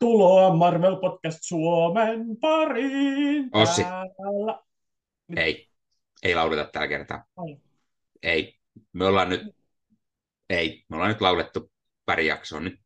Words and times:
Tervetuloa 0.00 0.56
Marvel 0.56 0.96
Podcast 0.96 1.38
Suomen 1.42 2.36
pariin. 2.40 3.50
Ossi. 3.52 3.82
Täällä. 3.82 4.62
Ei, 5.36 5.70
ei 6.22 6.34
lauleta 6.34 6.70
tällä 6.72 6.88
kertaa. 6.88 7.24
Ai. 7.36 7.56
Ei, 8.22 8.58
me 8.92 9.06
ollaan 9.06 9.28
nyt, 9.28 9.40
ei, 10.50 10.84
me 10.88 10.96
ollaan 10.96 11.10
nyt 11.10 11.20
laulettu 11.20 11.72
pari 12.06 12.26
jaksoa. 12.26 12.60
Nyt, 12.60 12.80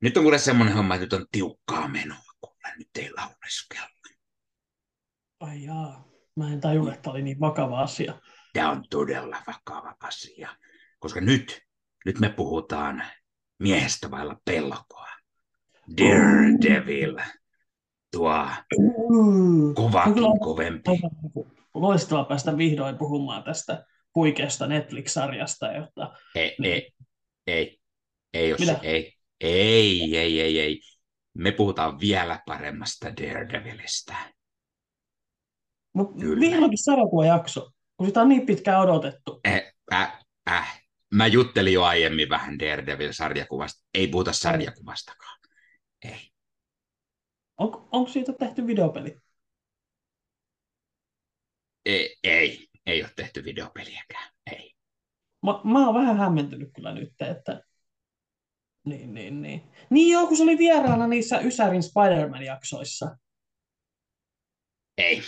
nyt 0.00 0.16
on 0.16 0.22
kuule 0.22 0.38
semmoinen 0.38 0.74
homma, 0.74 0.94
että 0.94 1.04
nyt 1.04 1.12
on 1.12 1.26
tiukkaa 1.32 1.88
menoa, 1.88 2.32
kuule, 2.40 2.74
nyt 2.78 2.88
ei 2.98 3.10
lauleskella. 3.12 3.88
Ai 5.40 5.64
jaa, 5.64 6.08
mä 6.36 6.52
en 6.52 6.60
tajua, 6.60 6.94
että 6.94 7.10
oli 7.10 7.22
niin 7.22 7.40
vakava 7.40 7.80
asia. 7.80 8.20
Tämä 8.52 8.70
on 8.70 8.84
todella 8.90 9.42
vakava 9.46 9.94
asia, 10.00 10.56
koska 10.98 11.20
nyt, 11.20 11.62
nyt 12.04 12.18
me 12.18 12.28
puhutaan 12.28 13.04
miehestä 13.58 14.10
vailla 14.10 14.40
pelkoa. 14.44 15.13
Daredevil, 15.98 17.16
tuo 18.12 18.46
kuvakin 19.74 20.40
kovempi. 20.40 20.90
on 21.74 21.82
Loistavaa 21.82 22.24
päästä 22.24 22.56
vihdoin 22.56 22.98
puhumaan 22.98 23.42
tästä 23.42 23.84
huikeasta 24.14 24.66
Netflix-sarjasta, 24.66 25.72
jotta 25.72 26.16
Ei, 26.34 26.56
Niin. 26.58 26.72
ei, 26.74 26.92
ei, 27.46 27.78
ei 28.34 28.58
se, 28.58 28.64
Mitä? 28.72 28.80
ei, 28.82 29.12
ei, 29.40 30.16
ei, 30.16 30.40
ei, 30.40 30.60
ei. 30.60 30.80
Me 31.38 31.52
puhutaan 31.52 32.00
vielä 32.00 32.40
paremmasta 32.46 33.06
Daredevilistä. 33.16 34.14
no, 35.94 36.04
Kyllä. 36.04 36.40
vihdoinkin 36.40 36.84
sarjakuvajakso, 36.84 37.70
kun 37.96 38.06
sitä 38.06 38.20
on 38.20 38.28
niin 38.28 38.46
pitkään 38.46 38.80
odotettu. 38.80 39.40
Äh, 39.48 39.62
äh, 39.92 40.18
äh. 40.50 40.80
Mä 41.14 41.26
juttelin 41.26 41.72
jo 41.72 41.82
aiemmin 41.84 42.28
vähän 42.28 42.58
Daredevil-sarjakuvasta. 42.58 43.84
Ei 43.94 44.08
puhuta 44.08 44.32
sarjakuvastakaan. 44.32 45.38
Ei. 46.04 46.30
On, 47.56 47.88
onko 47.92 48.10
siitä 48.10 48.32
tehty 48.32 48.66
videopeli? 48.66 49.20
Ei, 51.84 52.16
ei, 52.22 52.68
ei 52.86 53.02
ole 53.02 53.10
tehty 53.16 53.44
videopeliäkään. 53.44 54.30
Ei. 54.52 54.74
Mä, 55.42 55.60
mä 55.64 55.86
oon 55.86 55.94
vähän 55.94 56.16
hämmentynyt 56.16 56.70
kyllä 56.74 56.94
nyt, 56.94 57.12
että... 57.20 57.62
Niin, 58.84 59.14
niin, 59.14 59.42
niin. 59.42 59.62
Niin 59.90 60.12
joo, 60.12 60.26
kun 60.26 60.36
se 60.36 60.42
oli 60.42 60.58
vieraana 60.58 61.06
niissä 61.06 61.40
Ysärin 61.40 61.82
Spider-Man-jaksoissa. 61.82 63.16
Ei. 64.98 65.22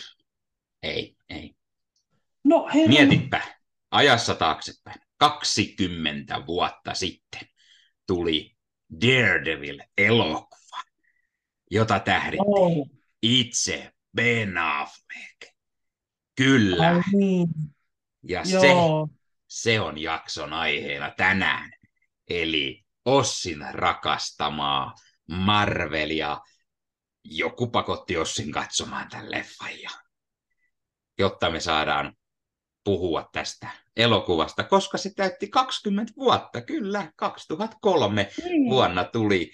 Ei, 0.83 1.17
ei. 1.29 1.57
No 2.45 2.69
herra... 2.75 2.89
Mietipä, 2.89 3.41
ajassa 3.91 4.35
taaksepäin, 4.35 5.01
20 5.17 6.47
vuotta 6.47 6.95
sitten 6.95 7.41
tuli 8.07 8.57
Daredevil-elokuva, 9.01 10.66
jota 11.71 12.01
tähditti 12.01 12.45
Oh, 12.47 12.91
itse 13.23 13.93
Ben 14.17 14.59
Affleck. 14.59 15.55
Kyllä, 16.37 16.89
ai 16.89 17.03
niin, 17.13 17.49
ja 18.23 18.45
se, 18.45 18.67
joo. 18.67 19.09
se 19.49 19.81
on 19.81 19.99
jakson 19.99 20.53
aiheena 20.53 21.11
tänään. 21.17 21.71
Eli 22.29 22.85
Ossin 23.05 23.59
rakastamaa 23.73 24.95
Marvelia. 25.29 26.41
Joku 27.25 27.67
pakotti 27.67 28.17
Ossin 28.17 28.53
katsomaan 28.53 29.09
tämän 29.09 29.31
leffan, 29.31 29.81
ja, 29.83 29.91
jotta 31.19 31.51
me 31.51 31.61
saadaan 31.61 32.17
puhua 32.85 33.29
tästä 33.33 33.69
elokuvasta, 33.97 34.65
koska 34.65 34.99
se 34.99 35.11
täytti 35.17 35.49
20 35.49 36.13
vuotta, 36.17 36.61
kyllä, 36.61 37.13
2003 37.17 38.31
Niin. 38.45 38.71
vuonna 38.71 39.05
tuli 39.05 39.51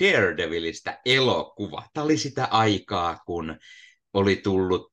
Daredevilistä 0.00 1.00
elokuva. 1.06 1.86
Tämä 1.92 2.04
oli 2.04 2.18
sitä 2.18 2.44
aikaa, 2.44 3.18
kun 3.26 3.58
oli 4.14 4.36
tullut 4.36 4.90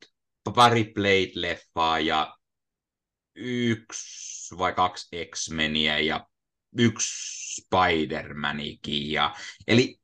pari 0.55 0.83
Blade-leffaa 0.83 1.99
ja 1.99 2.37
yksi 3.35 4.57
vai 4.57 4.73
kaksi 4.73 5.25
X-Meniä 5.25 5.99
ja 5.99 6.27
yksi 6.77 7.61
Spider-Manikin. 7.61 9.11
Ja... 9.11 9.35
Eli 9.67 9.99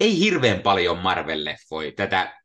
ei 0.00 0.18
hirveän 0.18 0.60
paljon 0.60 0.98
Marvel-leffoja 0.98 1.92
tätä, 1.96 2.42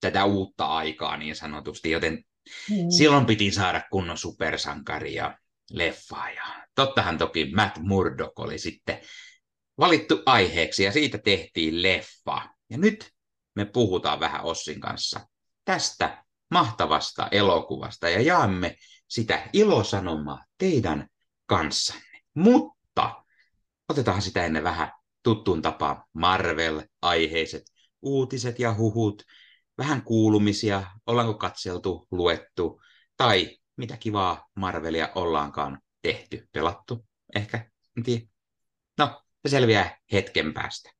tätä 0.00 0.24
uutta 0.24 0.66
aikaa 0.66 1.16
niin 1.16 1.36
sanotusti, 1.36 1.90
joten 1.90 2.24
Mm. 2.70 2.90
silloin 2.90 3.26
piti 3.26 3.50
saada 3.50 3.82
kunnon 3.90 4.18
supersankaria 4.18 5.38
leffaa. 5.70 6.30
Ja 6.30 6.66
tottahan 6.74 7.18
toki 7.18 7.52
Matt 7.54 7.78
Murdock 7.78 8.38
oli 8.38 8.58
sitten 8.58 9.00
valittu 9.78 10.22
aiheeksi 10.26 10.84
ja 10.84 10.92
siitä 10.92 11.18
tehtiin 11.18 11.82
leffa. 11.82 12.48
Ja 12.70 12.78
nyt 12.78 13.10
me 13.54 13.64
puhutaan 13.64 14.20
vähän 14.20 14.42
Ossin 14.44 14.80
kanssa 14.80 15.20
tästä 15.64 16.24
mahtavasta 16.50 17.28
elokuvasta 17.30 18.08
ja 18.08 18.20
jaamme 18.20 18.76
sitä 19.08 19.48
ilosanomaa 19.52 20.44
teidän 20.58 21.08
kanssanne. 21.46 22.20
Mutta 22.34 23.24
otetaan 23.88 24.22
sitä 24.22 24.44
ennen 24.44 24.64
vähän 24.64 24.92
tuttuun 25.22 25.62
tapaan 25.62 26.04
Marvel-aiheiset 26.12 27.62
uutiset 28.02 28.58
ja 28.58 28.74
huhut, 28.74 29.22
vähän 29.78 30.02
kuulumisia, 30.02 30.82
ollaanko 31.06 31.34
katseltu, 31.34 32.06
luettu 32.10 32.82
tai 33.16 33.58
mitä 33.76 33.96
kivaa 33.96 34.48
Marvelia 34.54 35.08
ollaankaan 35.14 35.80
tehty, 36.02 36.48
pelattu, 36.52 37.06
ehkä, 37.34 37.70
en 37.96 38.02
tiedä. 38.02 38.26
No, 38.98 39.22
se 39.48 39.50
selviää 39.50 39.98
hetken 40.12 40.54
päästä. 40.54 40.90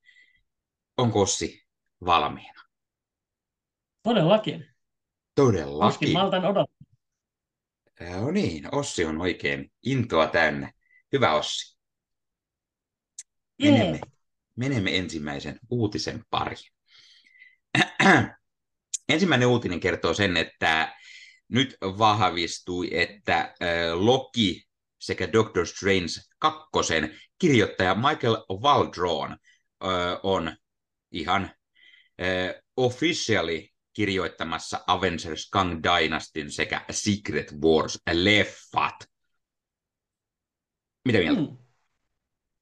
Onko 0.97 1.21
Ossi 1.21 1.67
valmiina? 2.05 2.63
Todellakin. 4.03 4.61
Tuskin 4.61 4.75
Todellakin. 5.35 6.13
maltan 6.13 6.45
odottaa. 6.45 6.87
No 8.01 8.31
niin, 8.31 8.75
Ossi 8.75 9.05
on 9.05 9.21
oikein 9.21 9.73
intoa 9.83 10.27
täynnä. 10.27 10.73
Hyvä 11.13 11.33
Ossi. 11.33 11.79
Menemme, 13.63 14.01
menemme 14.57 14.97
ensimmäisen 14.97 15.59
uutisen 15.71 16.25
pariin. 16.31 16.73
Ensimmäinen 19.09 19.49
uutinen 19.49 19.81
kertoo 19.81 20.15
sen, 20.15 20.37
että 20.37 20.97
nyt 21.49 21.77
vahvistui, 21.83 22.89
että 23.01 23.55
Loki 23.95 24.67
sekä 24.99 25.33
Doctor 25.33 25.67
Strange 25.67 26.36
kakkosen 26.51 27.19
kirjoittaja 27.39 27.95
Michael 27.95 28.37
Waldron 28.63 29.37
on 30.23 30.57
ihan 31.11 31.51
officially 32.77 33.67
kirjoittamassa 33.93 34.81
Avengers 34.87 35.51
Kang 35.51 35.81
Dynastyn 35.83 36.51
sekä 36.51 36.85
Secret 36.91 37.53
Wars-leffat. 37.53 39.07
Mitä 41.05 41.19
mieltä? 41.19 41.41
Mm. 41.41 41.57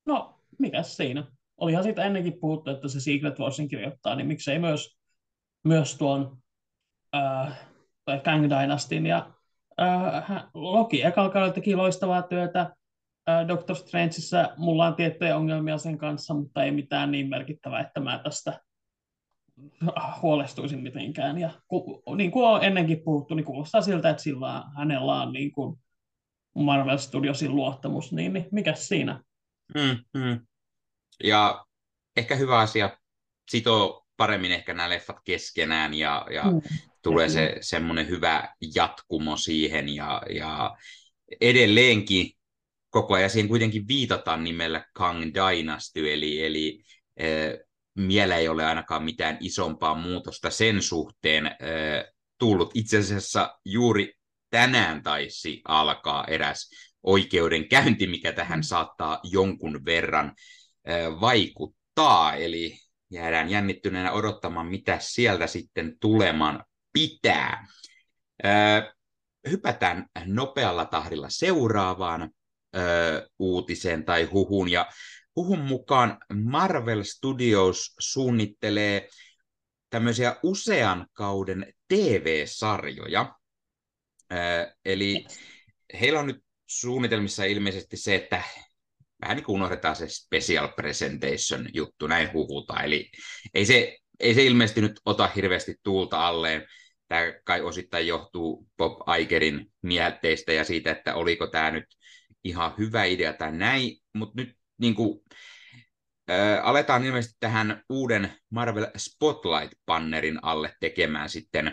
No, 0.06 0.40
mikäs 0.58 0.96
siinä? 0.96 1.26
Olihan 1.56 1.82
siitä 1.82 2.04
ennenkin 2.04 2.40
puhuttu, 2.40 2.70
että 2.70 2.88
se 2.88 3.00
Secret 3.00 3.38
Warsin 3.38 3.68
kirjoittaa, 3.68 4.14
niin 4.14 4.26
miksei 4.26 4.58
myös, 4.58 4.98
myös 5.64 5.98
tuon 5.98 6.38
äh, 7.14 7.68
Kang 8.24 8.42
Dynastin 8.42 9.06
ja 9.06 9.30
äh, 9.80 10.44
Loki 10.54 11.02
ekalla 11.02 11.50
teki 11.52 11.76
loistavaa 11.76 12.22
työtä. 12.22 12.76
Doctor 13.48 13.76
Strangeissa 13.76 14.50
mulla 14.56 14.86
on 14.86 14.94
tiettyjä 14.94 15.36
ongelmia 15.36 15.78
sen 15.78 15.98
kanssa, 15.98 16.34
mutta 16.34 16.64
ei 16.64 16.70
mitään 16.70 17.10
niin 17.10 17.28
merkittävää, 17.28 17.80
että 17.80 18.00
mä 18.00 18.18
tästä 18.24 18.60
huolestuisin 20.22 20.80
mitenkään. 20.80 21.38
Ja 21.38 21.50
ku, 21.68 22.02
niin 22.16 22.30
kuin 22.30 22.46
on 22.46 22.64
ennenkin 22.64 23.02
puhuttu, 23.04 23.34
niin 23.34 23.44
kuulostaa 23.44 23.82
siltä, 23.82 24.10
että 24.10 24.22
sillä, 24.22 24.64
hänellä 24.76 25.22
on 25.22 25.32
niin 25.32 25.52
kuin 25.52 25.78
Marvel 26.54 26.98
Studiosin 26.98 27.56
luottamus, 27.56 28.12
niin, 28.12 28.32
niin 28.32 28.48
mikäs 28.52 28.88
siinä? 28.88 29.22
Mm, 29.74 30.20
mm. 30.20 30.46
Ja 31.24 31.64
ehkä 32.16 32.36
hyvä 32.36 32.58
asia, 32.58 32.98
sitoo 33.50 34.06
paremmin 34.16 34.52
ehkä 34.52 34.74
nämä 34.74 34.88
leffat 34.88 35.16
keskenään 35.24 35.94
ja, 35.94 36.26
ja 36.34 36.42
Mm. 36.44 36.60
tulee 37.02 37.28
se 37.28 37.56
semmoinen 37.60 38.08
hyvä 38.08 38.54
jatkumo 38.74 39.36
siihen 39.36 39.88
ja, 39.88 40.22
ja 40.34 40.76
edelleenkin 41.40 42.30
koko 42.94 43.14
ajan 43.14 43.30
siihen 43.30 43.48
kuitenkin 43.48 43.88
viitataan 43.88 44.44
nimellä 44.44 44.84
Kang 44.92 45.22
Dynasty, 45.22 46.12
eli, 46.12 46.44
eli 46.44 46.84
äh, 47.20 47.26
vielä 48.08 48.36
ei 48.36 48.48
ole 48.48 48.64
ainakaan 48.64 49.04
mitään 49.04 49.36
isompaa 49.40 49.94
muutosta 49.94 50.50
sen 50.50 50.82
suhteen 50.82 51.46
äh, 51.46 51.54
tullut. 52.38 52.70
Itse 52.74 52.98
asiassa 52.98 53.58
juuri 53.64 54.12
tänään 54.50 55.02
taisi 55.02 55.62
alkaa 55.68 56.24
eräs 56.24 56.70
oikeudenkäynti, 57.02 58.06
mikä 58.06 58.32
tähän 58.32 58.64
saattaa 58.64 59.20
jonkun 59.22 59.84
verran 59.84 60.26
äh, 60.88 61.20
vaikuttaa, 61.20 62.34
eli 62.34 62.78
jäädään 63.10 63.50
jännittyneenä 63.50 64.12
odottamaan, 64.12 64.66
mitä 64.66 64.98
sieltä 65.00 65.46
sitten 65.46 65.96
tulemaan 66.00 66.64
pitää. 66.92 67.66
Ö, 68.44 68.48
hypätään 69.50 70.06
nopealla 70.26 70.84
tahdilla 70.84 71.28
seuraavaan 71.30 72.30
ö, 72.76 73.28
uutiseen 73.38 74.04
tai 74.04 74.24
huhuun, 74.24 74.70
ja 74.70 74.86
huhun 75.36 75.60
mukaan 75.60 76.18
Marvel 76.44 77.02
Studios 77.02 77.94
suunnittelee 77.98 79.08
tämmöisiä 79.90 80.36
usean 80.42 81.06
kauden 81.12 81.74
TV-sarjoja. 81.88 83.34
Eli 84.84 85.26
heillä 86.00 86.20
on 86.20 86.26
nyt 86.26 86.44
suunnitelmissa 86.66 87.44
ilmeisesti 87.44 87.96
se, 87.96 88.14
että 88.14 88.42
vähän 89.20 89.36
niin 89.36 89.44
kuin 89.44 89.56
unohdetaan 89.56 89.96
se 89.96 90.08
special 90.08 90.68
presentation 90.68 91.68
juttu, 91.74 92.06
näin 92.06 92.32
huhutaan. 92.32 92.84
Eli 92.84 93.10
ei 93.54 93.66
se, 93.66 93.98
ei 94.20 94.34
se 94.34 94.44
ilmeisesti 94.44 94.80
nyt 94.80 95.00
ota 95.04 95.26
hirveästi 95.26 95.74
tuulta 95.82 96.26
alleen. 96.26 96.66
Tämä 97.08 97.32
kai 97.44 97.60
osittain 97.60 98.06
johtuu 98.06 98.66
Bob 98.76 99.08
Igerin 99.18 99.72
mietteistä 99.82 100.52
ja 100.52 100.64
siitä, 100.64 100.90
että 100.90 101.14
oliko 101.14 101.46
tämä 101.46 101.70
nyt 101.70 101.86
ihan 102.44 102.74
hyvä 102.78 103.04
idea 103.04 103.32
tai 103.32 103.52
näin, 103.52 103.98
mutta 104.14 104.42
nyt 104.42 104.56
niin 104.78 104.94
kuin, 104.94 105.20
äh, 106.30 106.60
aletaan 106.62 107.04
ilmeisesti 107.04 107.36
tähän 107.40 107.82
uuden 107.88 108.32
Marvel 108.50 108.86
Spotlight-pannerin 108.96 110.38
alle 110.42 110.74
tekemään 110.80 111.28
sitten 111.28 111.66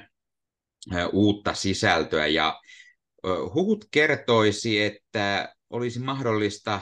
äh, 0.93 1.07
uutta 1.11 1.53
sisältöä, 1.53 2.27
ja 2.27 2.61
äh, 3.25 3.31
huhut 3.53 3.85
kertoisi, 3.91 4.81
että 4.81 5.55
olisi 5.69 5.99
mahdollista 5.99 6.73
äh, 6.73 6.81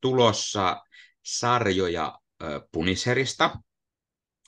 tulossa 0.00 0.82
sarjoja 1.24 2.18
äh, 2.42 2.48
Punisherista, 2.72 3.56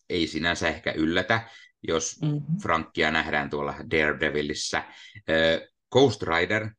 ei 0.09 0.27
sinänsä 0.27 0.69
ehkä 0.69 0.93
yllätä, 0.93 1.49
jos 1.83 2.23
mm-hmm. 2.23 2.59
Frankia 2.63 3.11
nähdään 3.11 3.51
tuolla 3.51 3.75
Daredevilissä. 3.91 4.79
Äh, 4.79 5.69
Ghost 5.93 6.23
Rider 6.23 6.71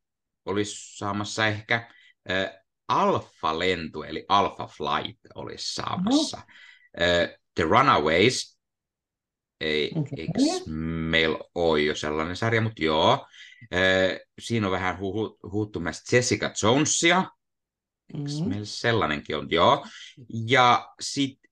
olisi 0.44 0.96
saamassa 0.96 1.46
ehkä. 1.46 1.90
Alpha 2.88 3.58
Lentu, 3.58 4.02
eli 4.02 4.24
Alpha 4.28 4.66
Flight 4.66 5.20
olisi 5.34 5.74
saamassa. 5.74 6.36
No. 6.36 6.44
The 7.54 7.64
Runaways, 7.64 8.58
ei, 9.60 9.92
okay. 9.96 10.12
eikö 10.16 10.70
meillä 11.10 11.38
ole 11.54 11.80
jo 11.80 11.94
sellainen 11.94 12.36
sarja, 12.36 12.60
mutta 12.60 12.84
joo. 12.84 13.26
Siinä 14.38 14.66
on 14.66 14.72
vähän 14.72 14.98
huhuttu 14.98 15.80
myös 15.80 16.02
Jessica 16.12 16.52
Jonesia. 16.62 17.30
Eikö 18.14 18.30
mm. 18.40 18.48
meillä 18.48 18.64
sellainenkin 18.64 19.36
on? 19.36 19.50
Joo. 19.50 19.86
Ja 20.46 20.94
sitten 21.00 21.50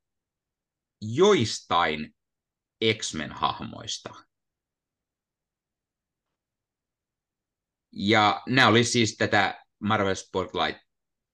joistain 1.00 2.14
X-Men-hahmoista. 2.98 4.14
Ja 7.92 8.42
nämä 8.48 8.68
oli 8.68 8.84
siis 8.84 9.16
tätä 9.16 9.64
Marvel 9.78 10.14
Spotlight 10.14 10.80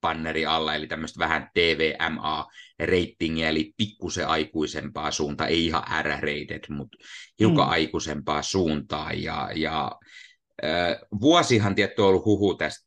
banneri 0.00 0.46
alla, 0.46 0.74
eli 0.74 0.86
tämmöistä 0.86 1.18
vähän 1.18 1.50
TVMA-reitingiä, 1.54 3.48
eli 3.48 3.72
pikkusen 3.76 4.28
aikuisempaa 4.28 5.10
suuntaa, 5.10 5.46
ei 5.46 5.66
ihan 5.66 5.82
R-rated, 6.02 6.64
mutta 6.68 6.98
hiukan 7.40 7.66
mm. 7.66 7.70
aikuisempaa 7.70 8.42
suuntaa. 8.42 9.12
Ja, 9.12 9.50
ja 9.54 9.92
äh, 10.64 10.98
vuosihan 11.20 11.74
tietty 11.74 12.02
on 12.02 12.08
ollut 12.08 12.24
huhu 12.24 12.54
tästä 12.54 12.86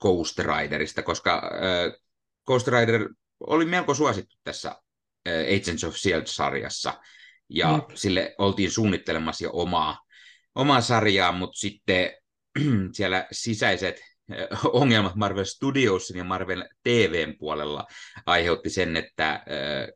Ghost 0.00 0.38
Riderista, 0.38 1.02
koska 1.02 1.36
äh, 1.54 2.00
Ghost 2.46 2.68
Rider 2.68 3.08
oli 3.40 3.64
melko 3.64 3.94
suosittu 3.94 4.36
tässä 4.44 4.68
äh, 5.28 5.60
Agents 5.60 5.84
of 5.84 5.96
S.H.I.E.L.D.-sarjassa, 5.96 6.92
ja 7.48 7.72
mm. 7.76 7.82
sille 7.94 8.34
oltiin 8.38 8.70
suunnittelemassa 8.70 9.44
jo 9.44 9.50
omaa, 9.52 9.98
omaa 10.54 10.80
sarjaa, 10.80 11.32
mutta 11.32 11.58
sitten 11.58 12.12
siellä 12.96 13.26
sisäiset 13.32 14.00
ongelmat 14.72 15.14
Marvel 15.14 15.44
Studiosin 15.44 16.16
ja 16.16 16.24
Marvel 16.24 16.64
TVn 16.82 17.34
puolella 17.38 17.86
aiheutti 18.26 18.70
sen, 18.70 18.96
että 18.96 19.44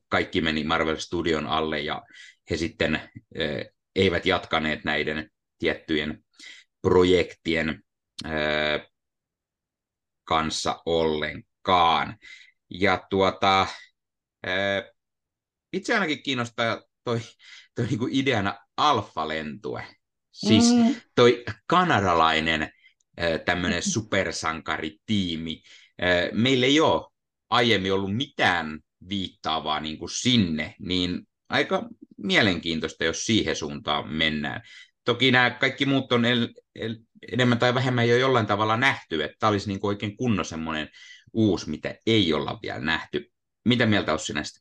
kaikki 0.08 0.40
meni 0.40 0.64
Marvel 0.64 0.96
Studion 0.96 1.46
alle 1.46 1.80
ja 1.80 2.02
he 2.50 2.56
sitten 2.56 3.10
eivät 3.96 4.26
jatkaneet 4.26 4.84
näiden 4.84 5.30
tiettyjen 5.58 6.24
projektien 6.82 7.82
kanssa 10.24 10.82
ollenkaan. 10.86 12.16
Ja 12.70 13.06
tuota, 13.10 13.66
itse 15.72 15.94
ainakin 15.94 16.22
kiinnostaa 16.22 16.82
toi, 17.04 17.20
toi 17.74 17.86
niinku 17.86 18.08
ideana 18.10 18.58
alfa-lentue. 18.76 19.84
Siis 20.32 20.72
mm. 20.74 20.94
toi 21.14 21.44
kanadalainen 21.66 22.70
tämmöinen 23.44 23.82
supersankaritiimi. 23.82 25.62
Meillä 26.32 26.66
ei 26.66 26.80
ole 26.80 27.10
aiemmin 27.50 27.92
ollut 27.92 28.16
mitään 28.16 28.80
viittaavaa 29.08 29.80
niin 29.80 29.98
kuin 29.98 30.10
sinne, 30.10 30.74
niin 30.78 31.28
aika 31.48 31.88
mielenkiintoista, 32.16 33.04
jos 33.04 33.24
siihen 33.24 33.56
suuntaan 33.56 34.08
mennään. 34.08 34.62
Toki 35.04 35.30
nämä 35.30 35.50
kaikki 35.50 35.86
muut 35.86 36.12
on 36.12 36.24
el, 36.24 36.48
el, 36.74 36.96
enemmän 37.32 37.58
tai 37.58 37.74
vähemmän 37.74 38.08
jo 38.08 38.16
jollain 38.16 38.46
tavalla 38.46 38.76
nähty, 38.76 39.24
että 39.24 39.36
tämä 39.38 39.50
olisi 39.50 39.68
niin 39.68 39.80
kuin 39.80 39.88
oikein 39.88 40.16
kunnon 40.16 40.44
semmoinen 40.44 40.88
uusi, 41.32 41.70
mitä 41.70 41.94
ei 42.06 42.32
olla 42.32 42.58
vielä 42.62 42.80
nähty. 42.80 43.32
Mitä 43.64 43.86
mieltä 43.86 44.14
Ossi 44.14 44.32
näistä? 44.32 44.60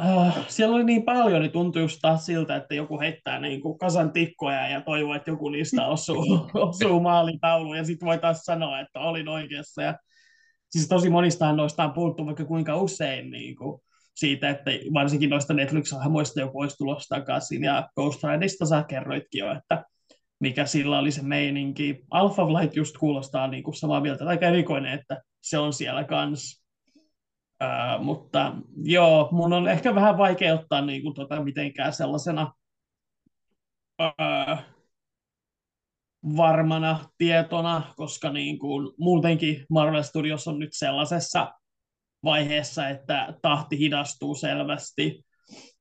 Uh, 0.00 0.32
siellä 0.48 0.76
oli 0.76 0.84
niin 0.84 1.02
paljon, 1.02 1.42
niin 1.42 1.52
tuntui 1.52 1.82
just 1.82 1.98
taas 2.02 2.26
siltä, 2.26 2.56
että 2.56 2.74
joku 2.74 3.00
heittää 3.00 3.40
niin 3.40 3.60
kuin 3.60 3.78
kasan 3.78 4.12
tikkoja 4.12 4.68
ja 4.68 4.80
toivoo, 4.80 5.14
että 5.14 5.30
joku 5.30 5.48
niistä 5.48 5.86
osuu, 5.86 6.24
osuu 6.54 7.00
maalitauluun 7.00 7.76
ja 7.76 7.84
sitten 7.84 8.06
voi 8.06 8.18
taas 8.18 8.42
sanoa, 8.42 8.80
että 8.80 9.00
olin 9.00 9.28
oikeassa. 9.28 9.82
Ja, 9.82 9.98
siis 10.70 10.88
tosi 10.88 11.10
monista 11.10 11.52
noista 11.52 11.84
on 11.84 11.92
puhuttu 11.92 12.26
vaikka 12.26 12.44
kuinka 12.44 12.76
usein 12.76 13.30
niin 13.30 13.56
kuin, 13.56 13.80
siitä, 14.18 14.50
että 14.50 14.70
varsinkin 14.94 15.30
noista 15.30 15.54
Netflix-hahmoista 15.54 16.40
joku 16.40 16.60
olisi 16.60 16.76
tulossa 16.76 17.16
takaisin. 17.16 17.64
Ja 17.64 17.88
Ghost 17.94 18.24
Riderista 18.24 18.66
sä 18.66 18.84
kerroitkin 18.88 19.38
jo, 19.38 19.52
että 19.52 19.84
mikä 20.40 20.66
sillä 20.66 20.98
oli 20.98 21.10
se 21.10 21.22
meininki. 21.22 22.04
Alpha 22.10 22.46
Flight 22.46 22.76
just 22.76 22.98
kuulostaa 22.98 23.46
niin 23.46 23.62
kuin 23.62 23.74
samaa 23.74 24.00
mieltä, 24.00 24.26
aika 24.26 24.46
erikoinen, 24.46 24.92
että 24.92 25.22
se 25.42 25.58
on 25.58 25.72
siellä 25.72 26.04
kanssa 26.04 26.57
Uh, 27.64 28.04
mutta 28.04 28.56
joo, 28.82 29.28
mun 29.32 29.52
on 29.52 29.68
ehkä 29.68 29.94
vähän 29.94 30.18
vaikea 30.18 30.54
ottaa 30.54 30.80
niin 30.80 31.02
kuin, 31.02 31.14
tota, 31.14 31.42
mitenkään 31.42 31.92
sellaisena 31.92 32.52
uh, 34.02 34.58
varmana 36.36 36.98
tietona, 37.18 37.82
koska 37.96 38.32
niin 38.32 38.58
kuin, 38.58 38.92
muutenkin 38.98 39.66
Marvel 39.70 40.02
Studios 40.02 40.48
on 40.48 40.58
nyt 40.58 40.70
sellaisessa 40.72 41.52
vaiheessa, 42.24 42.88
että 42.88 43.34
tahti 43.42 43.78
hidastuu 43.78 44.34
selvästi. 44.34 45.24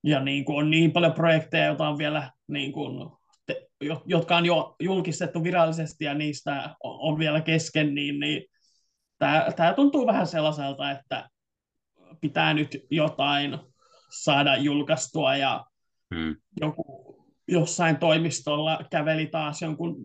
Ja 0.04 0.20
niin 0.20 0.46
kuin, 0.46 0.58
on 0.58 0.72
niin 0.72 0.92
paljon 0.92 1.14
projekteja, 1.14 1.66
joita 1.66 1.90
on 1.90 1.98
vielä 1.98 2.32
niin 2.48 2.72
kuin, 2.72 3.10
te, 3.46 3.68
jotka 4.06 4.38
on 4.38 4.46
jo 4.46 4.76
julkistettu 4.80 5.44
virallisesti 5.44 6.06
ja 6.06 6.14
niistä 6.14 6.76
on, 6.84 7.00
on 7.00 7.20
vielä 7.20 7.42
kesken, 7.42 7.96
niin, 7.96 8.20
niin 8.20 8.44
tämä 9.56 9.74
tuntuu 9.76 10.08
vähän 10.08 10.28
sellaiselta, 10.28 10.92
että 10.92 11.30
pitää 12.22 12.54
nyt 12.54 12.86
jotain 12.92 13.58
saada 14.10 14.58
julkaistua 14.58 15.36
ja 15.36 15.66
hmm. 16.16 16.36
joku 16.62 17.08
jossain 17.48 17.98
toimistolla 17.98 18.80
käveli 18.92 19.28
taas 19.28 19.62
jonkun 19.62 19.96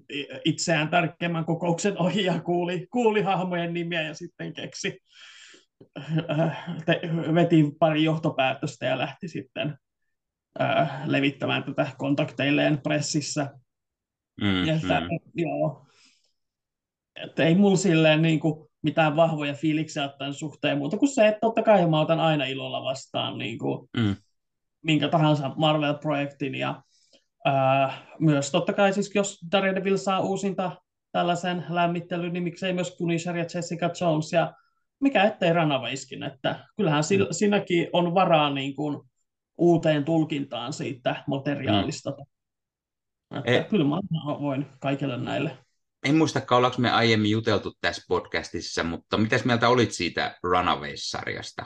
itseään 0.44 0.88
tärkeimmän 0.88 1.44
kokouksen 1.44 1.98
ohi 1.98 2.24
ja 2.24 2.40
kuuli, 2.40 2.86
kuuli 2.92 3.22
hahmojen 3.22 3.74
nimiä 3.74 4.02
ja 4.02 4.14
sitten 4.14 4.52
keksi, 4.52 4.98
te, 6.86 7.00
veti 7.34 7.72
pari 7.78 8.04
johtopäätöstä 8.04 8.86
ja 8.86 8.98
lähti 8.98 9.28
sitten 9.28 9.78
äh, 10.60 11.02
levittämään 11.06 11.64
tätä 11.64 11.90
kontakteilleen 11.98 12.80
pressissä. 12.82 13.50
Mm, 14.40 14.66
ja 14.66 14.74
että, 14.74 15.00
mm. 15.00 15.08
joo, 15.34 15.86
että 17.16 17.44
ei 17.44 17.54
mulla 17.54 17.76
silleen 17.76 18.22
niin 18.22 18.40
kuin, 18.40 18.68
mitään 18.82 19.16
vahvoja 19.16 19.54
fiiliksiä 19.54 20.08
tämän 20.08 20.34
suhteen 20.34 20.78
muuta 20.78 20.96
kuin 20.96 21.08
se, 21.08 21.28
että 21.28 21.40
totta 21.40 21.62
kai 21.62 21.86
mä 21.86 22.00
otan 22.00 22.20
aina 22.20 22.44
ilolla 22.44 22.84
vastaan 22.84 23.38
niin 23.38 23.58
kuin, 23.58 23.88
mm. 23.96 24.16
minkä 24.82 25.08
tahansa 25.08 25.52
Marvel-projektin 25.56 26.54
ja 26.54 26.82
ää, 27.44 28.06
myös 28.18 28.50
totta 28.50 28.72
kai 28.72 28.92
siis 28.92 29.14
jos 29.14 29.38
Daredevil 29.52 29.96
saa 29.96 30.20
uusinta 30.20 30.72
tällaisen 31.12 31.64
lämmittelyn, 31.68 32.32
niin 32.32 32.42
miksei 32.42 32.72
myös 32.72 32.96
Punisher 32.98 33.36
ja 33.36 33.44
Jessica 33.54 33.90
Jones 34.00 34.32
ja 34.32 34.52
mikä 35.00 35.24
ettei 35.24 35.52
Ranawayskin, 35.52 36.22
että 36.22 36.68
kyllähän 36.76 37.04
mm. 37.10 37.26
siinäkin 37.30 37.88
on 37.92 38.14
varaa 38.14 38.50
niin 38.50 38.76
kuin, 38.76 39.00
uuteen 39.58 40.04
tulkintaan 40.04 40.72
siitä 40.72 41.24
materiaalista. 41.26 42.10
Mm. 42.10 43.38
Että 43.38 43.50
e- 43.52 43.64
kyllä 43.64 43.84
mä 43.84 43.96
voin 44.40 44.66
kaikille 44.80 45.16
näille 45.16 45.58
en 46.04 46.16
muistakaan, 46.16 46.56
ollaanko 46.56 46.78
me 46.78 46.90
aiemmin 46.90 47.30
juteltu 47.30 47.72
tässä 47.80 48.02
podcastissa, 48.08 48.84
mutta 48.84 49.18
mitäs 49.18 49.44
mieltä 49.44 49.68
olit 49.68 49.92
siitä 49.92 50.38
Runaways-sarjasta? 50.42 51.64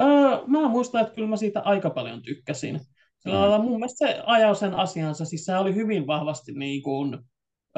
Öö, 0.00 0.06
mä 0.46 0.68
muistan, 0.68 1.00
että 1.00 1.14
kyllä 1.14 1.28
mä 1.28 1.36
siitä 1.36 1.60
aika 1.60 1.90
paljon 1.90 2.22
tykkäsin. 2.22 2.80
Sillä 3.18 3.58
mm. 3.58 3.64
mun 3.64 3.78
mielestä 3.78 4.06
se 4.06 4.22
ajaa 4.26 4.54
sen 4.54 4.74
asiansa, 4.74 5.24
siis 5.24 5.44
se 5.44 5.56
oli 5.56 5.74
hyvin 5.74 6.06
vahvasti 6.06 6.52
niin 6.52 6.82
kuin, 6.82 7.18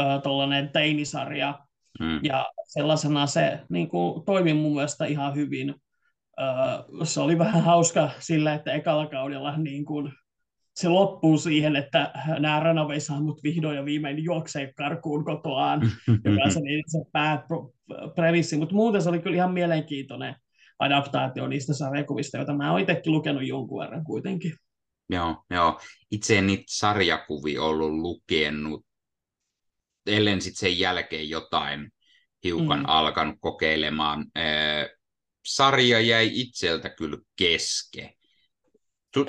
äh, 0.00 0.70
teinisarja, 0.72 1.58
mm. 2.00 2.20
ja 2.22 2.46
sellaisena 2.66 3.26
se 3.26 3.60
niin 3.68 3.88
kuin, 3.88 4.24
toimi 4.24 4.54
mun 4.54 4.74
mielestä 4.74 5.04
ihan 5.04 5.34
hyvin. 5.34 5.74
se 7.04 7.20
oli 7.20 7.38
vähän 7.38 7.62
hauska 7.62 8.10
sillä, 8.18 8.54
että 8.54 8.72
ekalla 8.72 9.06
kaudella 9.06 9.56
niin 9.56 9.84
kuin 9.84 10.12
se 10.76 10.88
loppuu 10.88 11.38
siihen, 11.38 11.76
että 11.76 12.12
nämä 12.38 12.60
Runaways-hahmot 12.60 13.42
vihdoin 13.42 13.76
ja 13.76 13.84
viimein 13.84 14.24
juoksee 14.24 14.72
karkuun 14.76 15.24
kotoaan, 15.24 15.80
joka 16.24 16.42
on 16.44 16.52
se, 16.52 16.60
niin, 16.60 16.84
se 16.86 16.98
pääpremissi, 17.12 18.56
mutta 18.56 18.74
muuten 18.74 19.02
se 19.02 19.08
oli 19.08 19.20
kyllä 19.20 19.36
ihan 19.36 19.52
mielenkiintoinen 19.52 20.34
adaptaatio 20.78 21.48
niistä 21.48 21.74
sarjakuvista, 21.74 22.36
joita 22.36 22.56
mä 22.56 22.70
oon 22.70 22.80
itsekin 22.80 23.12
lukenut 23.12 23.46
jonkun 23.46 23.80
verran 23.80 24.04
kuitenkin. 24.04 24.52
Joo, 25.10 25.44
joo. 25.50 25.80
Itse 26.10 26.38
en 26.38 26.46
niitä 26.46 26.64
sarjakuvia 26.66 27.62
ollut 27.62 27.92
lukenut, 27.92 28.86
ellen 30.06 30.40
sitten 30.40 30.60
sen 30.60 30.78
jälkeen 30.78 31.28
jotain 31.28 31.90
hiukan 32.44 32.78
mm. 32.78 32.84
alkanut 32.88 33.36
kokeilemaan. 33.40 34.26
sarja 35.46 36.00
jäi 36.00 36.30
itseltä 36.32 36.90
kyllä 36.90 37.18
kesken 37.36 38.10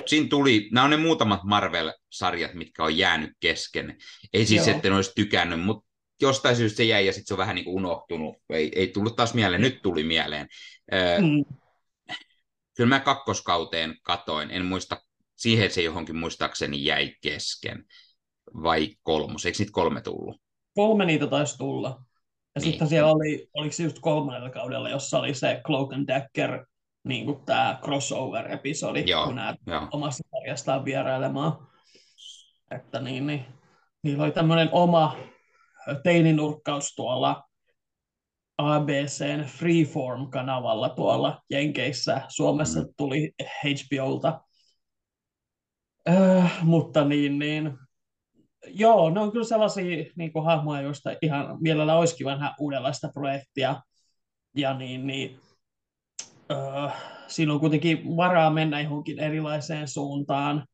siinä 0.06 0.28
tuli, 0.28 0.68
nämä 0.72 0.84
on 0.84 0.90
ne 0.90 0.96
muutamat 0.96 1.40
Marvel-sarjat, 1.44 2.54
mitkä 2.54 2.84
on 2.84 2.96
jäänyt 2.96 3.30
kesken. 3.40 3.96
Ei 4.32 4.46
siis, 4.46 4.66
Joo. 4.66 4.76
että 4.76 4.88
ne 4.88 4.94
olisi 4.94 5.12
tykännyt, 5.16 5.60
mutta 5.60 5.88
jostain 6.20 6.56
syystä 6.56 6.76
se 6.76 6.84
jäi 6.84 7.06
ja 7.06 7.12
sitten 7.12 7.26
se 7.26 7.34
on 7.34 7.38
vähän 7.38 7.54
niin 7.54 7.64
kuin 7.64 7.76
unohtunut. 7.76 8.36
Ei, 8.50 8.72
ei 8.74 8.86
tullut 8.86 9.16
taas 9.16 9.34
mieleen, 9.34 9.62
nyt 9.62 9.82
tuli 9.82 10.04
mieleen. 10.04 10.48
Mm. 11.20 11.56
Kyllä 12.76 12.88
mä 12.88 13.00
kakkoskauteen 13.00 13.98
katoin, 14.02 14.50
en 14.50 14.64
muista, 14.64 14.96
siihen 15.36 15.70
se 15.70 15.82
johonkin 15.82 16.16
muistaakseni 16.16 16.84
jäi 16.84 17.14
kesken. 17.20 17.84
Vai 18.62 18.96
kolmos, 19.02 19.46
eikö 19.46 19.58
niitä 19.58 19.72
kolme 19.72 20.00
tullut? 20.00 20.40
Kolme 20.74 21.04
niitä 21.04 21.26
taisi 21.26 21.58
tulla. 21.58 21.88
Ja 22.54 22.60
niin. 22.60 22.70
sitten 22.70 22.88
siellä 22.88 23.10
oli, 23.10 23.48
oliko 23.54 23.72
se 23.72 23.82
just 23.82 23.98
kolmannella 24.00 24.50
kaudella, 24.50 24.90
jossa 24.90 25.18
oli 25.18 25.34
se 25.34 25.60
Cloak 25.66 25.92
and 25.92 26.08
Dagger 26.08 26.66
niin 27.04 27.24
kuin 27.26 27.44
tämä 27.44 27.78
crossover-episodi, 27.82 29.04
joo, 29.06 29.24
kun 29.24 29.34
nämä 29.34 29.54
joo. 29.66 29.88
omasta 29.92 30.22
sarjastaan 30.30 30.84
vierailemaan. 30.84 31.68
Että 32.70 33.00
niin, 33.00 33.26
niin, 33.26 33.46
niillä 34.02 34.24
oli 34.24 34.32
tämmöinen 34.32 34.68
oma 34.72 35.16
teininurkkaus 36.02 36.94
tuolla 36.94 37.42
ABCn 38.58 39.44
Freeform-kanavalla 39.46 40.88
tuolla 40.88 41.42
Jenkeissä. 41.50 42.22
Suomessa 42.28 42.80
mm. 42.80 42.86
tuli 42.96 43.32
HBOlta. 43.38 44.40
Äh, 46.08 46.64
mutta 46.64 47.04
niin, 47.04 47.38
niin, 47.38 47.78
joo, 48.66 49.10
ne 49.10 49.20
on 49.20 49.32
kyllä 49.32 49.44
sellaisia 49.44 50.04
niin 50.16 50.32
kuin 50.32 50.44
hahmoja, 50.44 50.82
joista 50.82 51.10
ihan 51.22 51.56
mielellä 51.60 51.98
olisikin 51.98 52.26
vähän 52.26 52.54
uudenlaista 52.58 53.08
projektia. 53.14 53.82
Ja 54.56 54.74
niin, 54.78 55.06
niin 55.06 55.40
siinä 57.26 57.52
on 57.52 57.60
kuitenkin 57.60 58.16
varaa 58.16 58.50
mennä 58.50 58.80
johonkin 58.80 59.18
erilaiseen 59.18 59.88
suuntaan 59.88 60.66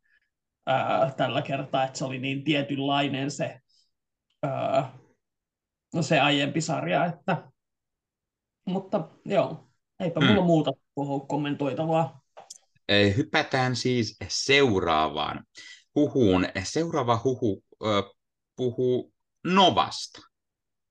äh, 0.71 1.15
tällä 1.15 1.43
kertaa, 1.43 1.85
että 1.85 1.99
se 1.99 2.05
oli 2.05 2.19
niin 2.19 2.45
tietynlainen 2.45 3.31
se, 3.31 3.61
äh, 4.47 4.93
se 6.00 6.21
aiempi 6.21 6.61
sarja, 6.61 7.05
että 7.05 7.50
mutta 8.67 9.09
joo, 9.25 9.71
eipä 10.00 10.21
mm. 10.21 10.27
mulla 10.27 10.45
muuta 10.45 10.73
puhua 10.95 11.21
kommentoitavaa. 11.21 12.21
Hypätään 13.17 13.77
siis 13.77 14.17
seuraavaan 14.29 15.45
huhuun. 15.95 16.47
Seuraava 16.62 17.21
huhu 17.25 17.65
äh, 17.87 18.05
puhuu 18.57 19.12
Novasta. 19.45 20.21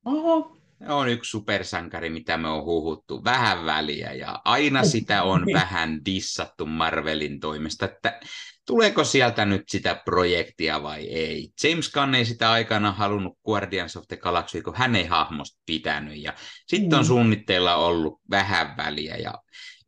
Oho 0.06 0.59
on 0.88 1.10
yksi 1.10 1.30
supersankari, 1.30 2.10
mitä 2.10 2.38
me 2.38 2.48
on 2.48 2.64
huhuttu 2.64 3.24
vähän 3.24 3.66
väliä, 3.66 4.14
ja 4.14 4.42
aina 4.46 4.84
sitä 4.94 5.24
on 5.24 5.46
vähän 5.54 6.06
dissattu 6.06 6.66
Marvelin 6.66 7.40
toimesta, 7.40 7.86
että 7.86 8.20
tuleeko 8.66 9.04
sieltä 9.04 9.46
nyt 9.46 9.70
sitä 9.70 10.02
projektia 10.06 10.84
vai 10.84 11.08
ei. 11.08 11.50
James 11.64 11.92
Gunn 11.92 12.16
ei 12.16 12.26
sitä 12.26 12.52
aikana 12.52 12.92
halunnut 12.92 13.38
Guardians 13.46 13.98
of 13.98 14.08
the 14.08 14.18
Galaxy, 14.18 14.62
kun 14.62 14.76
hän 14.76 14.96
ei 14.96 15.06
hahmosta 15.06 15.62
pitänyt, 15.66 16.18
ja 16.18 16.34
sitten 16.68 17.00
on 17.00 17.06
mm. 17.06 17.08
suunnitteilla 17.08 17.76
ollut 17.76 18.22
vähän 18.30 18.78
väliä, 18.78 19.16
ja 19.16 19.34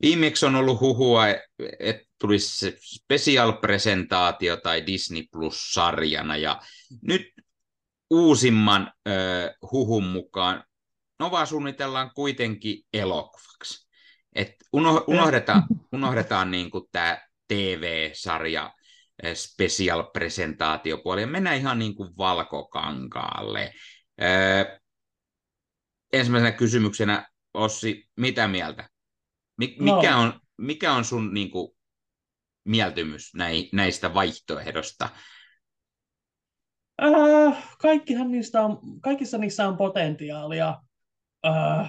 viimeksi 0.02 0.46
on 0.46 0.56
ollut 0.56 0.80
huhua, 0.80 1.28
että 1.80 2.04
tulisi 2.20 2.78
special-presentaatio 2.82 4.58
tai 4.58 4.86
Disney 4.86 5.24
Plus-sarjana, 5.32 6.38
ja 6.38 6.62
nyt 7.02 7.22
uusimman 8.10 8.92
äh, 9.08 9.14
huhun 9.72 10.04
mukaan 10.04 10.64
Nova 11.22 11.46
suunnitellaan 11.46 12.12
kuitenkin 12.16 12.84
elokuvaksi. 12.94 13.88
Et 14.36 14.56
unohdetaan, 15.08 15.64
unohdetaan 15.96 16.52
niin 16.52 16.70
tämä 16.92 17.22
TV-sarja 17.48 18.74
eh, 19.24 19.36
special 19.36 20.04
presentaatiopuoli 20.04 21.22
ja 21.22 21.28
mennään 21.28 21.58
ihan 21.58 21.80
niin 21.80 21.96
kuin 21.96 22.18
valkokankaalle. 22.18 23.74
Öö, 24.22 24.80
ensimmäisenä 26.14 26.52
kysymyksenä, 26.52 27.28
Ossi, 27.54 28.10
mitä 28.18 28.48
mieltä? 28.48 28.90
Mikä, 29.58 30.12
no. 30.12 30.22
on, 30.22 30.40
mikä 30.58 30.94
on 30.94 31.06
sun 31.06 31.34
niin 31.34 31.52
kuin, 31.52 31.72
mieltymys 32.66 33.32
näistä 33.74 34.14
vaihtoehdosta? 34.14 35.10
Äh, 37.04 37.76
kaikkihan 37.80 38.32
niistä 38.32 38.62
on, 38.62 38.80
kaikissa 39.02 39.38
niissä 39.38 39.68
on 39.68 39.78
potentiaalia. 39.78 40.82
Uh, 41.48 41.88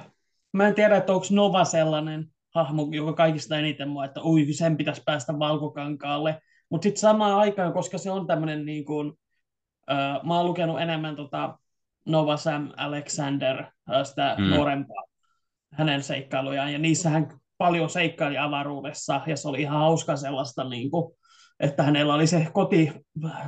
mä 0.52 0.68
en 0.68 0.74
tiedä, 0.74 0.96
että 0.96 1.12
onko 1.12 1.26
Nova 1.30 1.64
sellainen 1.64 2.26
hahmo, 2.54 2.88
joka 2.90 3.12
kaikista 3.12 3.58
eniten 3.58 3.88
mua, 3.88 4.04
että 4.04 4.22
ui, 4.24 4.52
sen 4.52 4.76
pitäisi 4.76 5.02
päästä 5.06 5.38
valkokankaalle. 5.38 6.40
Mutta 6.70 6.82
sitten 6.82 7.00
samaan 7.00 7.38
aikaan, 7.38 7.72
koska 7.72 7.98
se 7.98 8.10
on 8.10 8.26
tämmöinen 8.26 8.64
niin 8.64 8.84
kuin, 8.84 9.08
uh, 9.08 10.26
mä 10.26 10.36
oon 10.36 10.46
lukenut 10.46 10.80
enemmän 10.80 11.16
tota 11.16 11.58
Nova 12.06 12.36
Sam 12.36 12.72
Alexander, 12.76 13.60
uh, 13.62 14.04
sitä 14.04 14.36
mm. 14.38 14.44
nuorempaa, 14.44 15.04
hänen 15.72 16.02
seikkailujaan, 16.02 16.72
ja 16.72 16.78
niissä 16.78 17.10
hän 17.10 17.28
paljon 17.58 17.90
seikkaili 17.90 18.38
avaruudessa, 18.38 19.20
ja 19.26 19.36
se 19.36 19.48
oli 19.48 19.60
ihan 19.60 19.78
hauska 19.78 20.16
sellaista, 20.16 20.64
niin 20.64 20.90
kuin, 20.90 21.14
että 21.60 21.82
hänellä 21.82 22.14
oli 22.14 22.26
se 22.26 22.48
koti, 22.52 22.92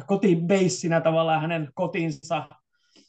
kotibeissinä 0.07 1.01
tavallaan 1.01 1.41
hänen 1.41 1.69
kotinsa 1.75 2.49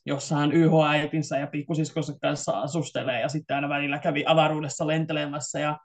jossa 0.05 0.35
hän 0.35 0.51
YH-äitinsä 0.51 1.37
ja 1.37 1.47
pikkusiskonsa 1.47 2.13
kanssa 2.21 2.51
asustelee 2.61 3.21
ja 3.21 3.29
sitten 3.29 3.55
aina 3.55 3.69
välillä 3.69 3.99
kävi 3.99 4.23
avaruudessa 4.27 4.87
lentelemässä 4.87 5.59
ja 5.59 5.79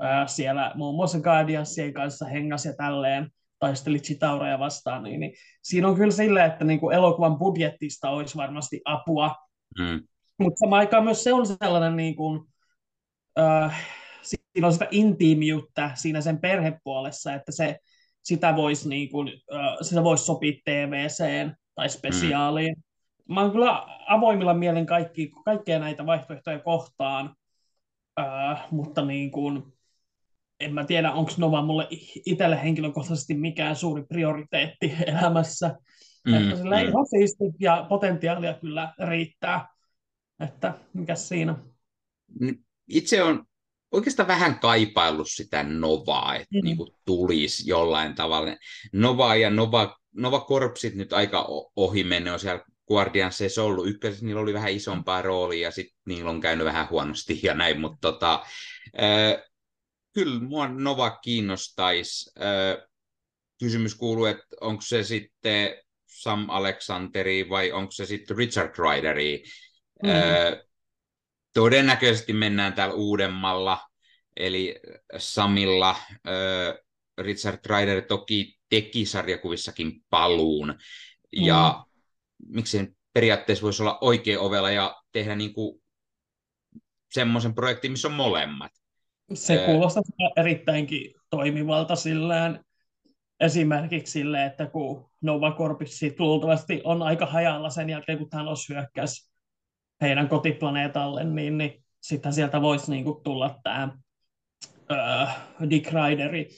ää, 0.00 0.26
siellä 0.26 0.72
muun 0.74 0.94
muassa 0.94 1.20
Guardiansien 1.20 1.92
kanssa 1.92 2.26
hengas 2.26 2.64
ja 2.64 2.72
tälleen 2.76 3.30
taisteli 3.58 3.98
Chitaureja 3.98 4.58
vastaan, 4.58 5.02
niin, 5.02 5.20
niin 5.20 5.32
siinä 5.62 5.88
on 5.88 5.94
kyllä 5.94 6.12
sille, 6.12 6.44
että 6.44 6.64
niin 6.64 6.80
kuin 6.80 6.96
elokuvan 6.96 7.38
budjettista 7.38 8.10
olisi 8.10 8.36
varmasti 8.36 8.80
apua, 8.84 9.34
mm. 9.78 10.02
mutta 10.38 10.58
samaan 10.58 10.80
aikaan 10.80 11.04
myös 11.04 11.24
se 11.24 11.32
on 11.32 11.46
sellainen 11.46 11.96
niin 11.96 12.16
kuin, 12.16 12.40
äh, 13.38 13.86
siinä 14.52 14.66
on 14.66 14.72
sitä 14.72 14.88
intiimiutta 14.90 15.90
siinä 15.94 16.20
sen 16.20 16.40
perhepuolessa, 16.40 17.34
että 17.34 17.52
se, 17.52 17.78
sitä 18.22 18.56
voisi 18.56 18.88
niin 18.88 19.10
kuin, 19.10 19.28
äh, 19.28 19.76
sitä 19.82 20.04
voisi 20.04 20.24
sopia 20.24 20.52
TVCen 20.64 21.56
tai 21.74 21.88
spesiaaliin. 21.88 22.74
Mm 22.76 22.85
mä 23.28 23.40
oon 23.40 23.52
kyllä 23.52 23.86
avoimilla 24.06 24.54
mielen 24.54 24.86
kaikki, 24.86 25.32
kaikkea 25.44 25.78
näitä 25.78 26.06
vaihtoehtoja 26.06 26.58
kohtaan, 26.58 27.36
äh, 28.20 28.66
mutta 28.70 29.04
niin 29.04 29.30
kuin, 29.30 29.62
en 30.60 30.74
mä 30.74 30.84
tiedä, 30.84 31.12
onko 31.12 31.32
Nova 31.38 31.62
mulle 31.62 31.86
itselle 32.26 32.62
henkilökohtaisesti 32.62 33.34
mikään 33.34 33.76
suuri 33.76 34.04
prioriteetti 34.08 34.94
elämässä. 35.06 35.76
Mm, 36.26 36.34
että 36.34 36.56
sillä 36.56 36.82
mm. 36.82 36.88
ihan 36.88 37.06
siisti 37.06 37.44
ja 37.60 37.86
potentiaalia 37.88 38.54
kyllä 38.54 38.94
riittää. 39.08 39.68
Että 40.40 40.74
mikä 40.92 41.14
siinä? 41.14 41.56
Itse 42.88 43.22
on 43.22 43.44
oikeastaan 43.92 44.26
vähän 44.26 44.58
kaipaillut 44.58 45.30
sitä 45.30 45.62
Novaa, 45.62 46.34
että 46.34 46.58
mm. 46.58 46.64
niin 46.64 46.76
kuin 46.76 46.90
tulisi 47.04 47.68
jollain 47.68 48.14
tavalla. 48.14 48.50
Nova 48.92 49.36
ja 49.36 49.50
Nova, 49.50 49.96
Nova 50.14 50.40
Corpsit 50.40 50.94
nyt 50.94 51.12
aika 51.12 51.48
ohi 51.76 52.04
menne 52.04 52.32
on 52.32 52.40
siellä 52.40 52.64
Guardiansseissa 52.88 53.62
ollut. 53.62 53.88
Ykkösessä 53.88 54.26
niillä 54.26 54.40
oli 54.40 54.54
vähän 54.54 54.72
isompaa 54.72 55.22
roolia 55.22 55.68
ja 55.68 55.70
sitten 55.70 55.96
niillä 56.06 56.30
on 56.30 56.40
käynyt 56.40 56.66
vähän 56.66 56.88
huonosti 56.90 57.40
ja 57.42 57.54
näin, 57.54 57.80
mutta 57.80 57.98
tota, 58.00 58.44
äh, 59.02 59.42
kyllä 60.12 60.40
mua 60.40 60.68
Nova 60.68 61.10
kiinnostaisi. 61.10 62.30
Äh, 62.40 62.88
kysymys 63.58 63.94
kuuluu, 63.94 64.24
että 64.24 64.46
onko 64.60 64.82
se 64.82 65.02
sitten 65.02 65.76
Sam 66.06 66.50
Alexanderi 66.50 67.48
vai 67.48 67.72
onko 67.72 67.90
se 67.90 68.06
sitten 68.06 68.36
Richard 68.36 68.74
Rideri. 68.78 69.42
Mm-hmm. 70.02 70.20
Äh, 70.20 70.66
todennäköisesti 71.54 72.32
mennään 72.32 72.72
täällä 72.72 72.94
uudemmalla, 72.94 73.78
eli 74.36 74.80
Samilla. 75.18 75.90
Äh, 76.10 76.86
Richard 77.18 77.58
Rider 77.66 78.02
toki 78.02 78.58
teki 78.68 79.06
sarjakuvissakin 79.06 80.04
paluun, 80.10 80.74
ja 81.32 81.84
miksi 82.48 82.96
periaatteessa 83.12 83.62
voisi 83.62 83.82
olla 83.82 83.98
oikea 84.00 84.40
ovella 84.40 84.70
ja 84.70 84.96
tehdä 85.12 85.36
niin 85.36 85.52
kuin 85.52 85.82
semmoisen 87.12 87.54
projektin, 87.54 87.92
missä 87.92 88.08
on 88.08 88.14
molemmat. 88.14 88.72
Se 89.34 89.62
kuulostaa 89.66 90.02
erittäinkin 90.36 91.14
toimivalta 91.30 91.96
silleen, 91.96 92.64
esimerkiksi 93.40 94.12
sille, 94.12 94.46
että 94.46 94.66
kun 94.66 95.10
Nova 95.20 95.52
Corpus 95.52 96.00
luultavasti 96.18 96.80
on 96.84 97.02
aika 97.02 97.26
hajalla 97.26 97.70
sen 97.70 97.90
jälkeen, 97.90 98.18
kun 98.18 98.30
Thanos 98.30 98.68
hyökkäsi 98.68 99.30
heidän 100.00 100.28
kotiplaneetalle, 100.28 101.24
niin, 101.24 101.58
niin 101.58 101.84
sitten 102.00 102.32
sieltä 102.32 102.62
voisi 102.62 102.90
niin 102.90 103.04
kuin, 103.04 103.22
tulla 103.24 103.60
tämä 103.62 103.96
äh, 104.92 105.36
Dick 105.70 105.92
Rideri 105.92 106.48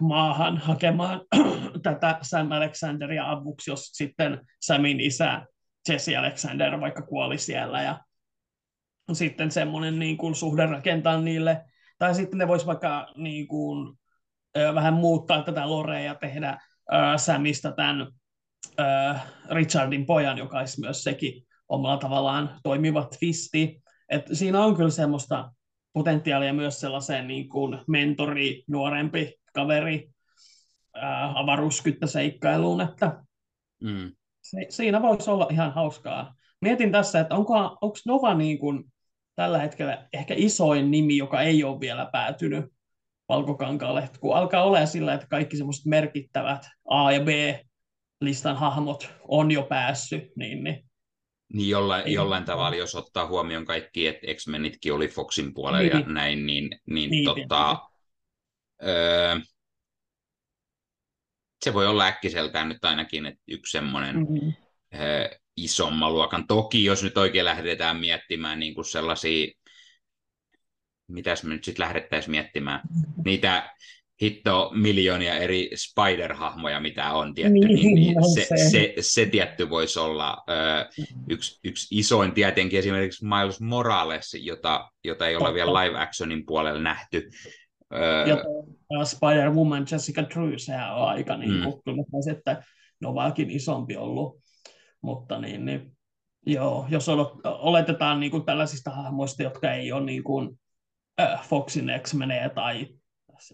maahan 0.00 0.58
hakemaan 0.58 1.20
tätä 1.82 2.18
Sam 2.22 2.52
Alexanderia 2.52 3.30
avuksi, 3.30 3.70
jos 3.70 3.84
sitten 3.92 4.40
Samin 4.60 5.00
isä 5.00 5.46
Jesse 5.88 6.16
Alexander 6.16 6.80
vaikka 6.80 7.02
kuoli 7.02 7.38
siellä 7.38 7.82
ja 7.82 8.00
sitten 9.12 9.50
semmoinen 9.50 9.98
niin 9.98 10.16
kuin, 10.16 10.34
suhde 10.34 10.66
rakentaa 10.66 11.20
niille, 11.20 11.64
tai 11.98 12.14
sitten 12.14 12.38
ne 12.38 12.48
vois 12.48 12.66
vaikka 12.66 13.06
niin 13.16 13.48
kuin, 13.48 13.98
vähän 14.74 14.94
muuttaa 14.94 15.42
tätä 15.42 15.70
lorea 15.70 16.00
ja 16.00 16.14
tehdä 16.14 16.58
Samista 17.16 17.72
tämän 17.72 18.06
Richardin 19.50 20.06
pojan, 20.06 20.38
joka 20.38 20.58
olisi 20.58 20.80
myös 20.80 21.04
sekin 21.04 21.46
omalla 21.68 21.96
tavallaan 21.96 22.50
toimiva 22.62 23.08
twisti. 23.18 23.82
Et 24.08 24.26
siinä 24.32 24.64
on 24.64 24.76
kyllä 24.76 24.90
semmoista 24.90 25.52
potentiaalia 25.92 26.52
myös 26.52 26.80
sellaiseen 26.80 27.28
niin 27.28 27.48
kuin 27.48 27.78
mentori, 27.88 28.64
nuorempi 28.68 29.39
kaveri 29.52 30.10
äh, 30.96 31.36
avaruuskyttäseikkailuun, 31.36 32.80
että 32.80 33.22
mm. 33.82 34.12
se, 34.40 34.66
siinä 34.68 35.02
voisi 35.02 35.30
olla 35.30 35.48
ihan 35.50 35.72
hauskaa. 35.72 36.34
Mietin 36.60 36.92
tässä, 36.92 37.20
että 37.20 37.34
onko, 37.34 37.54
onko 37.54 37.96
Nova 38.06 38.34
niin 38.34 38.58
kuin 38.58 38.84
tällä 39.36 39.58
hetkellä 39.58 40.08
ehkä 40.12 40.34
isoin 40.36 40.90
nimi, 40.90 41.16
joka 41.16 41.42
ei 41.42 41.64
ole 41.64 41.80
vielä 41.80 42.08
päätynyt 42.12 42.64
valkokankaalle, 43.28 44.08
kun 44.20 44.36
alkaa 44.36 44.64
olla 44.64 44.86
sillä, 44.86 45.14
että 45.14 45.26
kaikki 45.30 45.56
semmoiset 45.56 45.86
merkittävät 45.86 46.66
A- 46.90 47.12
ja 47.12 47.20
B-listan 47.20 48.56
hahmot 48.56 49.10
on 49.28 49.50
jo 49.50 49.62
päässyt, 49.62 50.36
niin, 50.36 50.64
niin 50.64 50.90
niin 51.52 51.68
jollain, 51.68 52.12
jollain 52.12 52.44
tavalla, 52.44 52.76
jos 52.76 52.94
ottaa 52.94 53.26
huomioon 53.26 53.64
kaikki, 53.64 54.06
että 54.06 54.26
X-Menitkin 54.34 54.92
oli 54.92 55.08
Foxin 55.08 55.54
puolella 55.54 55.82
niin, 55.82 56.06
ja 56.06 56.12
näin, 56.12 56.46
niin, 56.46 56.70
niin, 56.86 57.10
niin 57.10 57.24
tota, 57.24 57.78
öö, 58.86 59.40
se 61.64 61.74
voi 61.74 61.86
olla 61.86 62.06
äkkiseltään 62.06 62.68
nyt 62.68 62.84
ainakin 62.84 63.26
että 63.26 63.42
yksi 63.48 63.70
semmoinen 63.72 64.16
mm-hmm. 64.16 64.52
öö, 64.94 65.28
isomman 65.56 66.12
luokan. 66.12 66.46
Toki 66.46 66.84
jos 66.84 67.02
nyt 67.02 67.18
oikein 67.18 67.44
lähdetään 67.44 67.96
miettimään 67.96 68.60
niin 68.60 68.74
kuin 68.74 68.84
sellaisia, 68.84 69.52
mitäs 71.08 71.42
me 71.42 71.54
nyt 71.54 71.64
sitten 71.64 71.84
lähdettäisiin 71.84 72.30
miettimään, 72.30 72.80
mm-hmm. 72.80 73.22
niitä 73.24 73.74
hitto 74.22 74.70
miljoonia 74.74 75.34
eri 75.34 75.70
Spider-hahmoja, 75.74 76.80
mitä 76.80 77.12
on 77.12 77.34
tietty, 77.34 77.52
niin, 77.52 77.74
niin, 77.74 77.94
niin 77.94 78.34
se, 78.34 78.46
se. 78.56 78.70
Se, 78.70 78.94
se 79.00 79.26
tietty 79.26 79.70
voisi 79.70 79.98
olla 79.98 80.44
ö, 80.50 80.88
yksi, 81.28 81.60
yksi 81.64 81.98
isoin 81.98 82.32
tietenkin 82.32 82.78
esimerkiksi 82.78 83.24
Miles 83.24 83.60
Morales, 83.60 84.36
jota, 84.40 84.90
jota 85.04 85.28
ei 85.28 85.36
ole 85.36 85.54
vielä 85.54 85.72
live 85.72 85.98
actionin 85.98 86.46
puolella 86.46 86.80
nähty. 86.80 87.30
Ö, 87.92 88.28
ja 88.28 89.04
Spider-Woman 89.04 89.86
Jessica 89.92 90.22
Drew, 90.22 90.52
sehän 90.56 90.94
on 90.94 91.08
aika 91.08 91.36
niin 91.36 91.62
kuin, 91.62 91.74
mm. 91.74 91.80
kyllä 91.84 92.32
että 92.32 92.62
Novakin 93.00 93.50
isompi 93.50 93.96
ollut, 93.96 94.40
mutta 95.02 95.38
niin, 95.38 95.64
niin 95.64 95.92
joo, 96.46 96.86
jos 96.88 97.06
oletetaan 97.44 98.20
niin 98.20 98.30
kuin 98.30 98.44
tällaisista 98.44 98.90
hahmoista, 98.90 99.42
jotka 99.42 99.72
ei 99.72 99.92
ole 99.92 100.04
niin 100.04 100.24
kuin, 100.24 100.60
äh, 101.20 101.48
Foxin 101.48 101.90
X-menejä 102.02 102.48
tai 102.48 102.86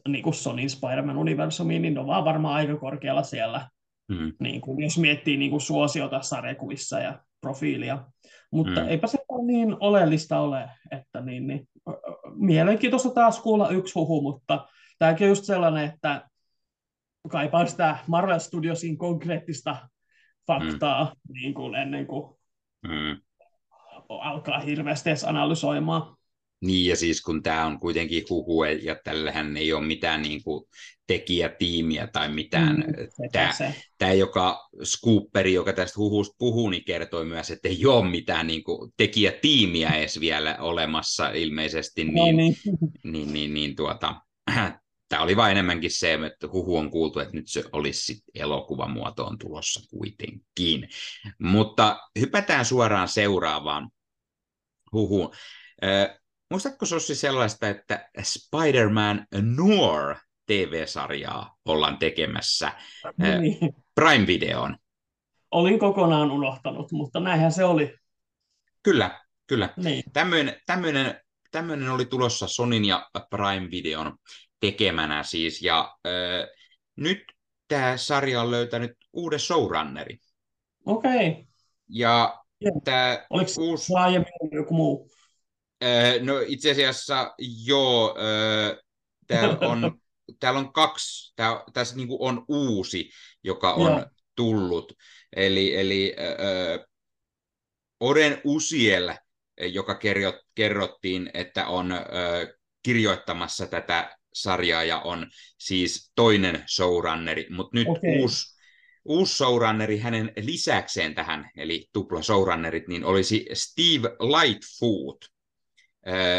niin 0.09 0.23
kuin 0.23 0.35
Sonin 0.35 0.71
Spider-Man-universumiin, 0.71 1.83
niin 1.83 1.95
ne 1.95 2.01
on 2.01 2.07
vaan 2.07 2.25
varmaan 2.25 2.55
aika 2.55 2.77
korkealla 2.77 3.23
siellä, 3.23 3.69
mm. 4.09 4.33
niin 4.41 4.61
kuin, 4.61 4.83
jos 4.83 4.99
miettii 4.99 5.37
niin 5.37 5.51
kuin 5.51 5.61
suosiota 5.61 6.23
sarjakuvissa 6.23 7.01
ja 7.01 7.21
profiilia. 7.41 8.05
Mutta 8.53 8.81
mm. 8.81 8.89
eipä 8.89 9.07
se 9.07 9.19
niin 9.47 9.77
oleellista 9.81 10.41
ole, 10.41 10.71
että 10.91 11.21
niin, 11.21 11.47
niin, 11.47 11.69
mielenkiintoista 12.35 13.11
taas 13.11 13.41
kuulla 13.41 13.69
yksi 13.69 13.95
huhu, 13.95 14.23
mutta 14.23 14.69
tämäkin 14.99 15.25
on 15.25 15.29
just 15.29 15.45
sellainen, 15.45 15.85
että 15.85 16.29
kaipaa 17.29 17.67
sitä 17.67 17.99
Marvel 18.07 18.39
Studiosin 18.39 18.99
konkreettista 18.99 19.89
faktaa 20.47 21.05
mm. 21.05 21.33
niin 21.33 21.55
kuin 21.55 21.75
ennen 21.75 22.07
kuin 22.07 22.37
mm. 22.83 23.21
alkaa 24.09 24.61
hirveästi 24.61 25.11
edes 25.11 25.25
analysoimaan. 25.25 26.17
Niin, 26.61 26.87
ja 26.87 26.97
siis 26.97 27.23
kun 27.23 27.43
tämä 27.43 27.67
on 27.67 27.81
kuitenkin 27.81 28.25
huhu, 28.31 28.65
ja 28.65 28.97
tällähän 29.05 29.57
ei 29.57 29.73
ole 29.73 29.87
mitään 29.87 30.23
niin 30.23 30.43
kuin 30.43 30.65
tekijätiimiä 31.07 32.07
tai 32.07 32.29
mitään. 32.29 32.77
Mm, 32.77 33.29
tämä, 33.33 33.55
tämä, 33.99 34.13
joka 34.13 34.69
Scooperi, 34.85 35.55
joka 35.55 35.73
tästä 35.73 35.97
huhusta 35.97 36.35
puhuu, 36.39 36.71
niin 36.71 36.85
kertoi 36.85 37.25
myös, 37.25 37.51
että 37.51 37.69
ei 37.69 37.87
ole 37.87 38.11
mitään 38.11 38.47
niin 38.47 38.65
kuin 38.65 38.93
tekijätiimiä 38.97 39.91
edes 39.91 40.21
vielä 40.21 40.57
olemassa 40.61 41.31
ilmeisesti. 41.31 42.05
Niin, 42.05 42.15
no 42.15 42.43
niin. 42.43 42.57
niin, 43.13 43.33
niin, 43.33 43.55
niin 43.55 43.77
tuota, 43.77 44.15
tämä 45.09 45.23
oli 45.23 45.37
vain 45.37 45.51
enemmänkin 45.51 45.91
se, 45.91 46.19
että 46.27 46.49
huhu 46.53 46.77
on 46.77 46.91
kuultu, 46.91 47.19
että 47.21 47.35
nyt 47.35 47.49
se 47.49 47.65
olisi 47.73 48.23
elokuvamuotoon 48.35 49.39
tulossa 49.39 49.81
kuitenkin. 49.91 50.89
Mutta 51.39 51.99
hypätään 52.21 52.65
suoraan 52.65 53.09
seuraavaan 53.09 53.91
huhuun. 54.93 55.35
Muistatko 56.51 56.87
Sossi 56.87 57.15
sellaista, 57.15 57.69
että 57.69 58.09
Spider-Man 58.23 59.27
Noir 59.57 60.17
TV-sarjaa 60.47 61.57
ollaan 61.65 61.99
tekemässä 61.99 62.73
no 63.05 63.41
niin. 63.41 63.59
Prime-videoon? 63.95 64.77
Olin 65.51 65.79
kokonaan 65.79 66.31
unohtanut, 66.31 66.93
mutta 66.93 67.21
näinhän 67.21 67.53
se 67.53 67.65
oli. 67.65 67.95
Kyllä, 68.83 69.21
kyllä. 69.47 69.75
Niin. 69.77 70.03
Tämmöinen, 70.13 70.61
tämmöinen, 70.67 71.21
tämmöinen 71.51 71.91
oli 71.91 72.07
tulossa 72.07 72.49
Sonin 72.49 72.85
ja 72.85 73.11
Prime-videon 73.31 74.17
tekemänä 74.61 75.23
siis, 75.23 75.63
ja 75.63 75.97
äh, 76.07 76.49
nyt 76.97 77.25
tämä 77.69 77.97
sarja 77.97 78.41
on 78.41 78.51
löytänyt 78.51 78.93
uuden 79.13 79.41
showrunneri. 79.41 80.19
Okei. 80.87 81.31
Okay. 81.31 81.45
Ja 81.89 82.43
tämä 82.85 83.27
Oliko 83.31 83.51
uusi... 83.59 83.93
laajemmin 83.93 84.33
joku 84.53 84.75
muu? 84.75 85.11
No 86.21 86.41
itse 86.47 86.71
asiassa 86.71 87.35
joo, 87.65 88.17
täällä 89.27 89.59
on, 89.61 89.99
täällä 90.41 90.61
on 90.61 90.73
kaksi, 90.73 91.33
tää, 91.37 91.65
tässä 91.73 91.97
niin 91.97 92.09
on 92.19 92.45
uusi, 92.49 93.11
joka 93.45 93.73
on 93.73 93.93
joo. 93.93 94.07
tullut. 94.37 94.93
Eli, 95.37 95.77
eli 95.77 96.17
äh, 96.19 96.87
Oren 98.01 98.41
Usiel, 98.45 99.15
joka 99.61 99.95
kerrot, 99.95 100.37
kerrottiin, 100.55 101.31
että 101.35 101.67
on 101.67 101.93
äh, 101.93 102.01
kirjoittamassa 102.83 103.67
tätä 103.67 104.17
sarjaa 104.35 104.85
ja 104.85 105.01
on 105.01 105.27
siis 105.59 106.13
toinen 106.15 106.65
showrunneri, 106.75 107.47
mutta 107.51 107.77
nyt 107.79 107.89
okay. 107.89 108.21
uusi, 108.21 108.57
uusi 109.05 109.35
showrunneri 109.35 109.99
hänen 109.99 110.33
lisäkseen 110.37 111.15
tähän, 111.15 111.51
eli 111.57 111.89
tupla 111.93 112.23
showrunnerit, 112.23 112.89
niin 112.89 113.05
olisi 113.05 113.47
Steve 113.53 114.09
Lightfoot, 114.09 115.25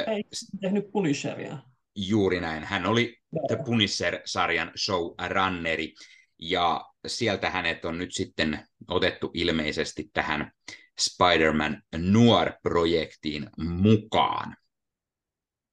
ei 0.07 0.23
tehnyt 0.61 0.91
Punisheria. 0.91 1.57
Juuri 1.95 2.41
näin. 2.41 2.63
Hän 2.63 2.85
oli. 2.85 3.17
The 3.47 3.57
Punisher-sarjan 3.65 4.71
showrunneri, 4.77 5.93
ja 6.39 6.85
sieltä 7.07 7.49
hänet 7.49 7.85
on 7.85 7.97
nyt 7.97 8.13
sitten 8.13 8.67
otettu 8.87 9.31
ilmeisesti 9.33 10.09
tähän 10.13 10.51
Spider-Man 10.99 11.81
Noir-projektiin 11.97 13.49
mukaan. 13.57 14.55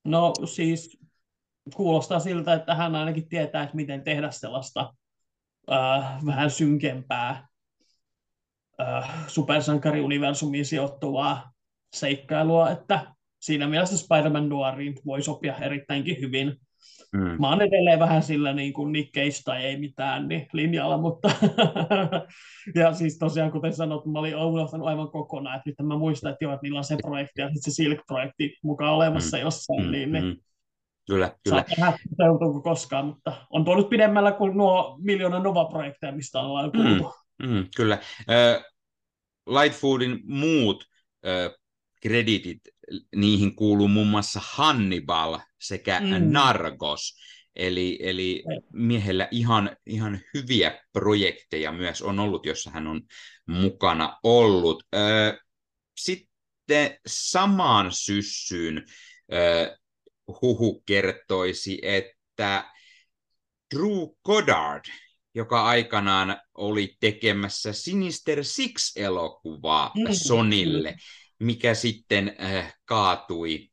No 0.05 0.33
siis 0.45 0.99
kuulostaa 1.75 2.21
siltä, 2.21 2.55
että 2.55 2.75
hän 2.75 2.95
ainakin 2.95 3.29
tietää, 3.29 3.63
että 3.63 3.77
miten 3.77 4.05
tehdä 4.05 4.31
sellaista 4.31 4.95
äh, 5.73 6.27
vähän 6.27 6.51
synkempää 6.51 7.49
äh, 8.81 9.29
supersankariuniversumiin 9.29 10.67
sijoittuvaa 10.67 11.53
seikkailua, 11.95 12.71
että 12.71 13.14
siinä 13.45 13.67
mielessä 13.69 13.99
Spider-Man 13.99 14.49
Noirin 14.49 14.95
voi 15.07 15.23
sopia 15.23 15.57
erittäinkin 15.57 16.21
hyvin. 16.21 16.57
Mm. 17.13 17.41
Mä 17.41 17.49
oon 17.49 17.63
edelleen 17.63 17.99
vähän 17.99 18.23
sillä 18.23 18.53
niin 18.53 18.73
kuin 18.73 18.93
tai 19.45 19.65
ei 19.65 19.77
mitään 19.77 20.29
niin 20.29 20.47
linjalla, 20.53 20.99
mutta 20.99 21.31
ja 22.81 22.95
siis 22.95 23.19
tosiaan 23.19 23.53
kuten 23.53 23.73
sanot, 23.73 24.07
mä 24.07 24.19
olin 24.19 24.37
unohtanut 24.37 24.87
aivan 24.87 25.11
kokonaan, 25.11 25.57
että 25.57 25.71
nyt 25.71 25.89
mä 25.89 25.99
muistan, 25.99 26.33
että, 26.33 26.45
joo, 26.45 26.53
että 26.53 26.63
niillä 26.63 26.79
on 26.79 26.85
se 26.85 26.97
projekti 27.03 27.41
ja 27.41 27.47
sitten 27.47 27.63
se 27.63 27.71
Silk-projekti 27.71 28.59
mukaan 28.63 28.95
olemassa 28.95 29.37
mm. 29.37 29.43
jossain, 29.43 29.85
mm. 29.85 29.91
niin, 29.91 30.13
niin 30.13 30.25
mm. 30.25 30.37
Kyllä, 31.07 31.33
kyllä. 31.45 31.65
Saa 31.77 32.63
koskaan, 32.63 33.07
mutta 33.07 33.47
on 33.51 33.65
tuo 33.65 33.77
nyt 33.77 33.89
pidemmällä 33.89 34.33
kuin 34.33 34.57
nuo 34.57 34.99
miljoona 35.03 35.39
Nova-projekteja, 35.39 36.13
mistä 36.13 36.41
ollaan 36.41 36.73
kuultu. 36.73 37.15
Mm. 37.43 37.49
Mm, 37.49 37.67
kyllä. 37.77 37.99
Uh, 38.21 38.65
Lightfoodin 39.47 40.21
muut 40.25 40.85
uh, 41.25 41.65
kreditit 42.03 42.61
niihin 43.17 43.57
kuuluu 43.57 43.89
muun 43.89 44.07
muassa 44.07 44.41
Hannibal 44.45 45.39
sekä 45.61 46.01
mm. 46.01 46.33
Nargos. 46.33 47.17
Eli, 47.57 47.99
eli 48.03 48.45
miehellä 48.73 49.29
ihan, 49.31 49.77
ihan 49.87 50.21
hyviä 50.35 50.81
projekteja 50.93 51.73
myös 51.73 52.03
on 52.03 52.19
ollut, 52.19 52.47
jossa 52.47 52.71
hän 52.71 52.87
on 52.87 53.03
mukana 53.47 54.19
ollut. 54.23 54.83
Sitten 55.97 56.99
samaan 57.07 57.93
syssyyn 57.93 58.85
huhu 60.43 60.83
kertoisi, 60.87 61.79
että 61.83 62.73
Drew 63.75 64.09
Goddard, 64.25 64.85
joka 65.35 65.65
aikanaan 65.65 66.41
oli 66.55 66.97
tekemässä 67.01 67.73
Sinister 67.73 68.45
Six-elokuvaa 68.45 69.93
mm. 69.95 70.13
Sonille, 70.13 70.97
mikä 71.41 71.75
sitten 71.75 72.37
äh, 72.43 72.75
kaatui, 72.85 73.69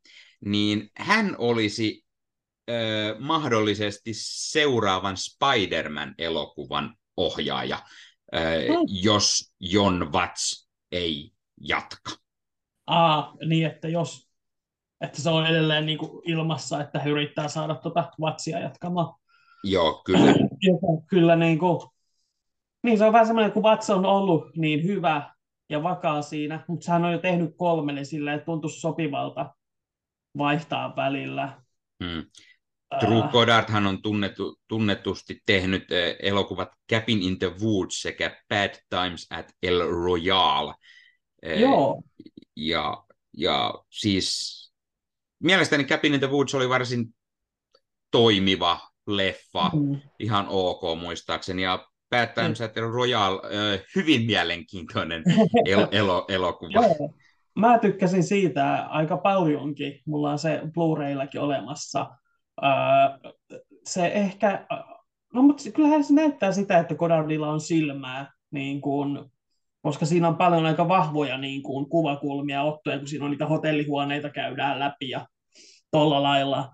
niin 0.45 0.89
hän 0.97 1.35
olisi 1.37 2.05
äh, 2.69 3.19
mahdollisesti 3.19 4.11
seuraavan 4.15 5.17
Spider-Man-elokuvan 5.17 6.95
ohjaaja, 7.17 7.79
äh, 8.35 8.41
mm. 8.43 8.85
jos 8.87 9.53
John 9.59 10.11
Watts 10.13 10.69
ei 10.91 11.31
jatka. 11.61 12.11
Aa, 12.87 13.35
niin 13.45 13.67
että 13.67 13.87
jos 13.87 14.31
että 15.01 15.21
se 15.21 15.29
on 15.29 15.47
edelleen 15.47 15.85
niin 15.85 15.97
kuin 15.97 16.21
ilmassa, 16.25 16.81
että 16.81 16.99
he 16.99 17.09
yrittää 17.09 17.47
saada 17.47 17.75
tuota 17.75 18.11
Wattsia 18.21 18.59
jatkamaan. 18.59 19.15
Joo, 19.63 20.01
kyllä. 20.05 20.33
kyllä 21.09 21.35
niin 21.35 21.59
kuin, 21.59 21.79
niin 22.83 22.97
se 22.97 23.05
on 23.05 23.13
vähän 23.13 23.27
semmoinen, 23.27 23.51
kun 23.51 23.63
Watts 23.63 23.89
on 23.89 24.05
ollut 24.05 24.55
niin 24.55 24.83
hyvä 24.83 25.33
ja 25.71 25.83
vakaa 25.83 26.21
siinä, 26.21 26.65
mutta 26.67 26.91
hän 26.91 27.05
on 27.05 27.11
jo 27.11 27.19
tehnyt 27.19 27.51
kolme, 27.57 27.93
niin 27.93 28.05
silleen, 28.05 28.37
että 28.37 28.51
sopivalta 28.79 29.55
vaihtaa 30.37 30.95
välillä. 30.95 31.61
Hmm. 32.03 32.25
Drew 32.99 33.29
Goddardhan 33.31 33.87
on 33.87 34.01
tunnettu, 34.01 34.59
tunnetusti 34.67 35.41
tehnyt 35.45 35.83
elokuvat 36.19 36.69
Cabin 36.91 37.21
in 37.21 37.39
the 37.39 37.51
Woods 37.61 38.01
sekä 38.01 38.41
Bad 38.49 38.75
Times 38.89 39.27
at 39.29 39.51
El 39.63 39.79
Royale. 39.79 40.73
Joo. 41.59 42.01
Ja, 42.55 43.03
ja 43.37 43.73
siis 43.89 44.57
mielestäni 45.43 45.83
Cabin 45.83 46.13
in 46.13 46.19
the 46.19 46.29
Woods 46.29 46.55
oli 46.55 46.69
varsin 46.69 47.15
toimiva 48.11 48.79
leffa, 49.07 49.71
mm. 49.73 50.01
ihan 50.19 50.45
ok 50.49 50.81
muistaakseni, 50.99 51.61
ja 51.61 51.90
Bad 52.11 52.27
Times 52.35 52.61
at 52.61 52.77
Royal, 52.77 53.39
hyvin 53.95 54.25
mielenkiintoinen 54.25 55.23
el- 55.65 55.87
elo- 55.91 56.25
elokuva. 56.27 56.71
Joo. 56.73 57.13
Mä 57.55 57.79
tykkäsin 57.79 58.23
siitä 58.23 58.85
aika 58.85 59.17
paljonkin, 59.17 59.99
mulla 60.05 60.31
on 60.31 60.39
se 60.39 60.61
Blu-rayllakin 60.63 61.41
olemassa. 61.41 62.09
Se 63.85 64.07
ehkä, 64.07 64.65
no 65.33 65.41
mutta 65.41 65.71
kyllähän 65.71 66.03
se 66.03 66.13
näyttää 66.13 66.51
sitä, 66.51 66.79
että 66.79 66.95
Godardilla 66.95 67.49
on 67.49 67.61
silmää, 67.61 68.31
niin 68.51 68.81
kuin, 68.81 69.19
koska 69.81 70.05
siinä 70.05 70.27
on 70.27 70.37
paljon 70.37 70.65
aika 70.65 70.87
vahvoja 70.87 71.37
niin 71.37 71.63
kuin, 71.63 71.89
kuvakulmia 71.89 72.63
ottoja, 72.63 72.97
kun 72.97 73.07
siinä 73.07 73.25
on 73.25 73.31
niitä 73.31 73.45
hotellihuoneita 73.45 74.29
käydään 74.29 74.79
läpi 74.79 75.09
ja 75.09 75.27
tuolla 75.91 76.23
lailla. 76.23 76.69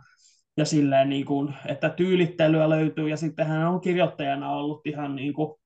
Ja 0.58 0.66
silleen, 0.66 1.10
niin 1.10 1.26
kuin, 1.26 1.54
että 1.66 1.90
tyylittelyä 1.90 2.70
löytyy, 2.70 3.10
ja 3.10 3.18
sitten 3.18 3.48
hän 3.48 3.68
on 3.68 3.82
kirjoittajana 3.82 4.52
ollut 4.52 4.88
ihan, 4.88 5.16
niin 5.16 5.34
kuin, 5.34 5.60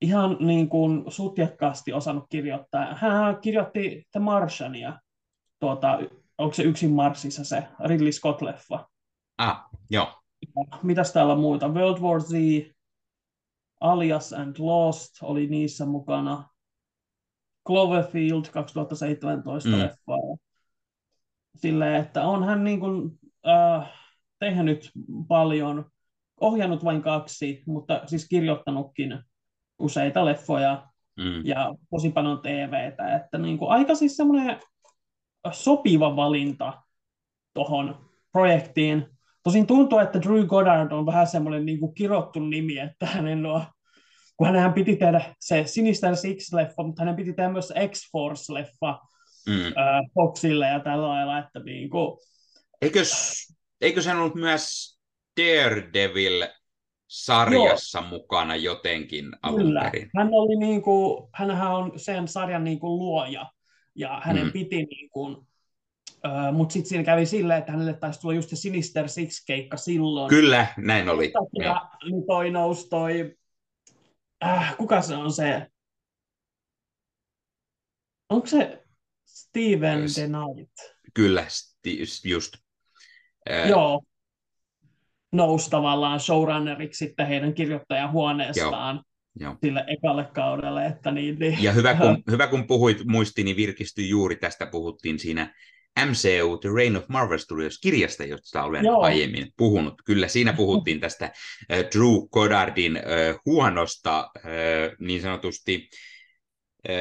ihan 0.00 0.36
niin 0.40 0.68
kuin 0.68 1.04
sutjakkaasti 1.08 1.92
osannut 1.92 2.26
kirjoittaa. 2.28 2.94
Hän 2.94 3.36
kirjoitti 3.40 4.06
The 4.12 4.20
Martiania, 4.20 4.98
tuota, 5.60 5.98
onko 6.38 6.54
se 6.54 6.62
yksin 6.62 6.90
Marsissa 6.90 7.44
se 7.44 7.64
Ridley 7.84 8.10
Scott-leffa? 8.12 8.84
Ah, 9.38 9.64
joo. 9.90 10.20
Mitäs 10.82 11.12
täällä 11.12 11.32
on 11.32 11.40
muuta? 11.40 11.68
World 11.68 12.00
War 12.00 12.20
Z, 12.20 12.32
Alias 13.80 14.32
and 14.32 14.56
Lost 14.58 15.10
oli 15.22 15.46
niissä 15.46 15.86
mukana. 15.86 16.48
Cloverfield 17.66 18.44
2017 18.52 19.68
mm. 19.68 19.78
leffa 19.78 20.12
silleen, 21.56 21.94
että 21.94 22.22
on 22.22 22.44
hän 22.44 22.64
niin 22.64 22.80
kuin, 22.80 23.18
äh, 23.48 23.99
tehnyt 24.40 24.90
paljon, 25.28 25.90
ohjannut 26.40 26.84
vain 26.84 27.02
kaksi, 27.02 27.62
mutta 27.66 28.02
siis 28.06 28.28
kirjoittanutkin 28.28 29.18
useita 29.78 30.24
leffoja 30.24 30.88
mm. 31.16 31.46
ja 31.46 31.74
tosi 31.90 32.10
paljon 32.10 32.40
TVtä, 32.42 33.16
että 33.16 33.38
niin 33.38 33.58
kuin 33.58 33.70
aika 33.70 33.94
siis 33.94 34.16
semmoinen 34.16 34.60
sopiva 35.52 36.16
valinta 36.16 36.82
tuohon 37.54 38.08
projektiin. 38.32 39.06
Tosin 39.42 39.66
tuntuu, 39.66 39.98
että 39.98 40.22
Drew 40.22 40.46
Goddard 40.46 40.92
on 40.92 41.06
vähän 41.06 41.26
semmoinen 41.26 41.66
niin 41.66 41.80
kuin 41.80 41.94
kirottu 41.94 42.40
nimi, 42.40 42.78
että 42.78 43.06
hänen 43.06 43.46
on, 43.46 43.62
kun 44.36 44.56
hän 44.56 44.72
piti 44.72 44.96
tehdä 44.96 45.34
se 45.40 45.62
Sinister 45.66 46.14
Six-leffa, 46.14 46.86
mutta 46.86 47.02
hänen 47.02 47.16
piti 47.16 47.32
tehdä 47.32 47.50
myös 47.50 47.72
X-Force-leffa, 47.88 48.98
mm. 49.46 49.72
Foxille 50.14 50.66
ja 50.66 50.80
tällä 50.80 51.08
lailla, 51.08 51.38
että 51.38 51.60
niin 51.60 51.90
kuin... 51.90 52.18
Eikös, 52.82 53.34
eikö 53.80 54.02
hän 54.02 54.18
ollut 54.18 54.34
myös 54.34 54.96
Daredevil 55.40 56.46
sarjassa 57.08 57.98
Joo. 57.98 58.08
mukana 58.08 58.56
jotenkin 58.56 59.30
alun 59.42 59.60
Kyllä. 59.60 59.80
perin? 59.80 60.10
Hän 60.16 60.28
oli 60.32 60.56
niin 60.56 60.82
kuin, 60.82 61.28
hänhän 61.34 61.72
on 61.72 61.92
sen 61.96 62.28
sarjan 62.28 62.64
niin 62.64 62.80
kuin 62.80 62.98
luoja, 62.98 63.52
ja 63.94 64.20
hänen 64.24 64.44
mm. 64.44 64.52
piti 64.52 64.82
niin 64.82 65.10
kuin, 65.10 65.36
Uh, 66.26 66.56
mutta 66.56 66.72
sitten 66.72 66.88
siinä 66.88 67.04
kävi 67.04 67.26
silleen, 67.26 67.58
että 67.58 67.72
hänelle 67.72 67.94
taisi 67.94 68.20
tulla 68.20 68.34
just 68.34 68.50
se 68.50 68.56
Sinister 68.56 69.08
Six-keikka 69.08 69.76
silloin. 69.76 70.28
Kyllä, 70.28 70.66
näin 70.76 71.08
oli. 71.08 71.32
Ja 71.58 71.90
niin 72.04 72.26
toi 72.26 72.50
nousi 72.50 72.88
toi, 72.88 73.36
äh, 74.44 74.76
kuka 74.76 75.02
se 75.02 75.16
on 75.16 75.32
se, 75.32 75.66
onko 78.28 78.46
se 78.46 78.84
Steven 79.24 80.00
the 80.14 80.26
Knight. 80.26 80.72
Kyllä, 81.14 81.46
just. 82.24 82.54
Joo. 83.68 84.02
Nousi 85.32 85.70
tavallaan 85.70 86.20
showrunneriksi 86.20 87.06
sitten 87.06 87.26
heidän 87.26 87.54
kirjoittajahuoneestaan. 87.54 88.96
Joo. 88.96 89.04
Joo. 89.40 89.56
sille 89.64 89.84
ekalle 89.86 90.24
kaudelle. 90.34 90.86
Että 90.86 91.10
niin, 91.10 91.38
niin. 91.38 91.62
Ja 91.62 91.72
hyvä 91.72 91.94
kun, 91.94 92.22
hyvä 92.30 92.46
kun 92.46 92.66
puhuit, 92.66 93.04
muistini 93.04 93.56
virkistyi 93.56 94.08
juuri 94.08 94.36
tästä, 94.36 94.66
puhuttiin 94.66 95.18
siinä 95.18 95.54
MCU, 95.98 96.56
The 96.56 96.68
Reign 96.74 96.96
of 96.96 97.08
Marvel 97.08 97.38
Studios 97.38 97.78
kirjasta, 97.78 98.24
josta 98.24 98.62
olen 98.62 98.84
Joo. 98.84 99.02
aiemmin 99.02 99.52
puhunut. 99.56 99.94
Kyllä 100.04 100.28
siinä 100.28 100.52
puhuttiin 100.52 101.00
tästä 101.00 101.24
äh, 101.24 101.78
Drew 101.78 102.28
Goddardin 102.32 102.96
äh, 102.96 103.02
huonosta 103.46 104.30
äh, 104.36 104.42
niin 104.98 105.22
sanotusti 105.22 105.88
äh, 106.88 106.94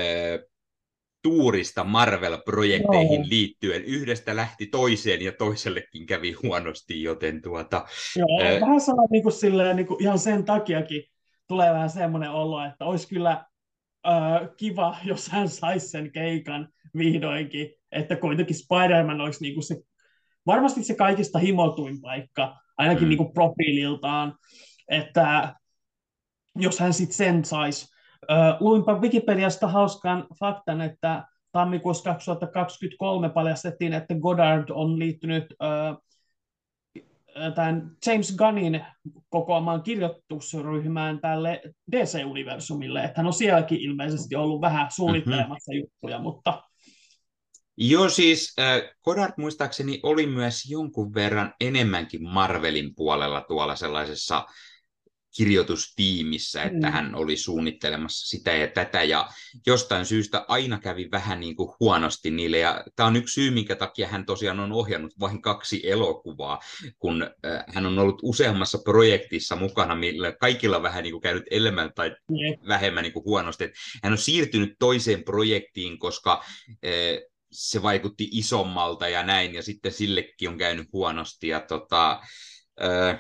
tuurista 1.21 1.83
Marvel-projekteihin 1.83 3.19
Joo. 3.19 3.29
liittyen. 3.29 3.83
Yhdestä 3.83 4.35
lähti 4.35 4.65
toiseen 4.65 5.21
ja 5.21 5.31
toisellekin 5.31 6.05
kävi 6.05 6.31
huonosti, 6.43 7.03
joten 7.03 7.41
tuota... 7.41 7.85
Joo, 8.15 8.41
ää... 8.43 8.61
vähän 8.61 8.81
sana 8.81 9.03
niin 9.11 9.23
kuin 9.23 9.33
silleen, 9.33 9.75
niin 9.75 9.87
kuin 9.87 10.03
ihan 10.03 10.19
sen 10.19 10.45
takiakin 10.45 11.03
tulee 11.47 11.73
vähän 11.73 11.89
semmoinen 11.89 12.31
olo, 12.31 12.65
että 12.65 12.85
olisi 12.85 13.07
kyllä 13.07 13.45
äh, 14.07 14.49
kiva, 14.57 14.97
jos 15.03 15.27
hän 15.27 15.49
saisi 15.49 15.87
sen 15.87 16.11
keikan 16.11 16.69
vihdoinkin, 16.97 17.73
että 17.91 18.15
kuitenkin 18.15 18.55
Spider-Man 18.55 19.21
olisi 19.21 19.41
niin 19.41 19.53
kuin 19.53 19.63
se, 19.63 19.75
varmasti 20.45 20.83
se 20.83 20.95
kaikista 20.95 21.39
himotuin 21.39 22.01
paikka, 22.01 22.55
ainakin 22.77 23.03
mm. 23.03 23.09
niin 23.09 23.17
kuin 23.17 23.33
profiililtaan, 23.33 24.35
että 24.87 25.55
jos 26.55 26.79
hän 26.79 26.93
sitten 26.93 27.15
sen 27.15 27.45
saisi, 27.45 27.87
luinpa 28.59 28.99
Wikipediasta 28.99 29.67
hauskan 29.67 30.27
faktan, 30.39 30.81
että 30.81 31.23
tammikuussa 31.51 32.03
2023 32.03 33.29
paljastettiin, 33.29 33.93
että 33.93 34.15
Goddard 34.15 34.69
on 34.69 34.99
liittynyt 34.99 35.45
tämän 37.55 37.91
James 38.05 38.35
Gunnin 38.37 38.85
kokoamaan 39.29 39.83
kirjoitusryhmään 39.83 41.21
tälle 41.21 41.61
DC-universumille, 41.91 43.03
että 43.03 43.19
hän 43.19 43.27
on 43.27 43.33
sielläkin 43.33 43.79
ilmeisesti 43.79 44.35
ollut 44.35 44.61
vähän 44.61 44.87
suunnittelemassa 44.91 45.71
mm-hmm. 45.71 45.79
juttuja, 45.79 46.19
mutta... 46.19 46.63
Joo, 47.77 48.09
siis 48.09 48.53
äh, 48.59 48.81
Goddard 49.03 49.33
muistaakseni 49.37 49.99
oli 50.03 50.27
myös 50.27 50.69
jonkun 50.69 51.13
verran 51.13 51.53
enemmänkin 51.59 52.23
Marvelin 52.23 52.95
puolella 52.95 53.41
tuolla 53.41 53.75
sellaisessa 53.75 54.45
kirjoitustiimissä, 55.37 56.63
että 56.63 56.87
mm. 56.87 56.93
hän 56.93 57.15
oli 57.15 57.37
suunnittelemassa 57.37 58.27
sitä 58.27 58.51
ja 58.51 58.67
tätä, 58.67 59.03
ja 59.03 59.29
jostain 59.67 60.05
syystä 60.05 60.45
aina 60.47 60.79
kävi 60.79 61.11
vähän 61.11 61.39
niin 61.39 61.55
kuin 61.55 61.75
huonosti 61.79 62.31
niille, 62.31 62.57
ja 62.57 62.83
tämä 62.95 63.07
on 63.07 63.15
yksi 63.15 63.33
syy, 63.33 63.51
minkä 63.51 63.75
takia 63.75 64.07
hän 64.07 64.25
tosiaan 64.25 64.59
on 64.59 64.71
ohjannut 64.71 65.19
vain 65.19 65.41
kaksi 65.41 65.89
elokuvaa, 65.89 66.59
kun 66.99 67.23
äh, 67.23 67.63
hän 67.67 67.85
on 67.85 67.99
ollut 67.99 68.19
useammassa 68.23 68.77
projektissa 68.77 69.55
mukana, 69.55 69.95
millä 69.95 70.31
kaikilla 70.31 70.81
vähän 70.81 71.03
niin 71.03 71.13
kuin 71.13 71.21
käynyt 71.21 71.45
enemmän 71.51 71.91
tai 71.95 72.09
mm. 72.09 72.67
vähemmän 72.67 73.03
niin 73.03 73.13
kuin 73.13 73.25
huonosti. 73.25 73.71
Hän 74.03 74.13
on 74.13 74.17
siirtynyt 74.17 74.75
toiseen 74.79 75.23
projektiin, 75.23 75.99
koska 75.99 76.43
äh, 76.69 77.29
se 77.51 77.81
vaikutti 77.81 78.29
isommalta 78.31 79.07
ja 79.07 79.23
näin, 79.23 79.53
ja 79.53 79.63
sitten 79.63 79.91
sillekin 79.91 80.49
on 80.49 80.57
käynyt 80.57 80.87
huonosti. 80.93 81.47
Ja 81.47 81.59
tota, 81.59 82.21
öö, 82.83 83.13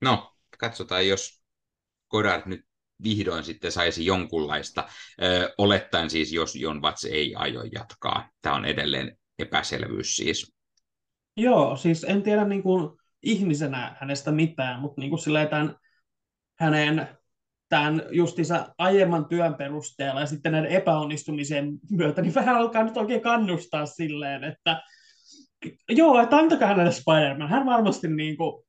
no, 0.00 0.36
katsotaan, 0.58 1.08
jos 1.08 1.39
Godard 2.10 2.42
nyt 2.46 2.60
vihdoin 3.02 3.44
sitten 3.44 3.72
saisi 3.72 4.06
jonkunlaista, 4.06 4.88
olettaen 5.58 6.10
siis, 6.10 6.32
jos 6.32 6.56
Jon 6.56 6.82
Vats 6.82 7.04
ei 7.04 7.34
aio 7.34 7.62
jatkaa. 7.62 8.28
Tämä 8.42 8.54
on 8.54 8.64
edelleen 8.64 9.18
epäselvyys 9.38 10.16
siis. 10.16 10.52
Joo, 11.36 11.76
siis 11.76 12.04
en 12.04 12.22
tiedä 12.22 12.44
niin 12.44 12.62
kuin 12.62 12.90
ihmisenä 13.22 13.96
hänestä 14.00 14.30
mitään, 14.30 14.80
mutta 14.80 15.00
niin 15.00 15.10
kuin 15.10 15.48
tämän, 15.50 15.76
hänen 16.58 17.08
tämän 17.68 18.02
justiinsa 18.10 18.74
aiemman 18.78 19.28
työn 19.28 19.54
perusteella 19.54 20.20
ja 20.20 20.26
sitten 20.26 20.52
näiden 20.52 20.70
epäonnistumisen 20.70 21.78
myötä, 21.90 22.22
niin 22.22 22.34
vähän 22.34 22.56
alkaa 22.56 22.82
nyt 22.84 22.96
oikein 22.96 23.20
kannustaa 23.20 23.86
silleen, 23.86 24.44
että 24.44 24.82
joo, 25.88 26.20
että 26.20 26.36
antakaa 26.36 26.68
hänelle 26.68 26.92
Spider-Man. 26.92 27.48
Hän 27.48 27.66
varmasti 27.66 28.08
niin 28.08 28.36
kuin, 28.36 28.64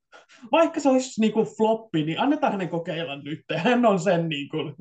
vaikka 0.51 0.79
se 0.79 0.89
olisi 0.89 1.21
niin 1.21 1.33
kuin 1.33 1.47
floppi, 1.57 2.03
niin 2.03 2.19
annetaan 2.19 2.51
hänen 2.51 2.69
kokeilla 2.69 3.15
nyt. 3.15 3.39
Hän 3.55 3.85
on 3.85 3.99
sen, 3.99 4.29
niin 4.29 4.49
kuin, 4.49 4.75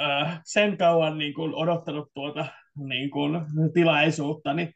äh, 0.00 0.40
sen 0.44 0.76
kauan 0.78 1.18
niin 1.18 1.34
kuin, 1.34 1.54
odottanut 1.54 2.08
tuota 2.14 2.46
niin 2.76 3.10
kuin, 3.10 3.40
tilaisuutta, 3.74 4.54
niin 4.54 4.74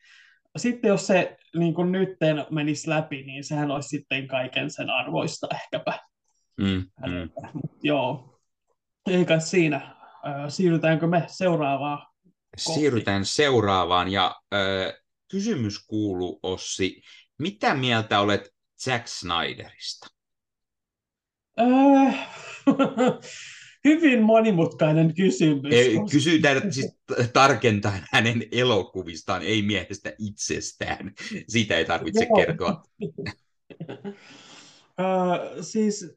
sitten 0.57 0.89
jos 0.89 1.07
se 1.07 1.37
niin 1.57 1.75
kuin 1.75 1.93
nyt 1.93 2.11
menisi 2.51 2.91
läpi, 2.91 3.23
niin 3.23 3.45
sehän 3.45 3.71
olisi 3.71 3.89
sitten 3.89 4.29
kaiken 4.29 4.71
sen 4.71 4.91
arvoista 4.91 5.47
ehkäpä. 5.55 5.99
Mm, 6.57 6.87
mm. 7.07 7.31
Joo, 7.83 8.41
eikä 9.11 9.39
siinä. 9.39 9.77
Äh, 10.27 10.49
siirrytäänkö 10.49 11.07
me 11.07 11.25
seuraavaan? 11.27 12.07
Siirrytään 12.57 13.21
kohti? 13.21 13.35
seuraavaan 13.35 14.13
ja 14.13 14.37
äh, 14.55 14.93
kysymys 15.31 15.87
kuuluu 15.87 16.41
Ossi, 16.43 17.03
mitä 17.39 17.75
mieltä 17.75 18.21
olet 18.21 18.54
Zack 18.81 19.07
Snyderista? 19.07 20.07
Äh, 21.61 22.29
hyvin 23.85 24.23
monimutkainen 24.23 25.15
kysymys. 25.15 25.75
Kysytään 26.11 26.73
siis 26.73 26.99
tarkentaen 27.33 28.03
hänen 28.13 28.43
elokuvistaan, 28.53 29.43
ei 29.43 29.63
miehestä 29.63 30.13
itsestään. 30.19 31.13
Siitä 31.49 31.77
ei 31.77 31.85
tarvitse 31.85 32.25
Joo. 32.25 32.37
kertoa. 32.37 32.83
uh, 33.03 33.09
siis 35.71 36.17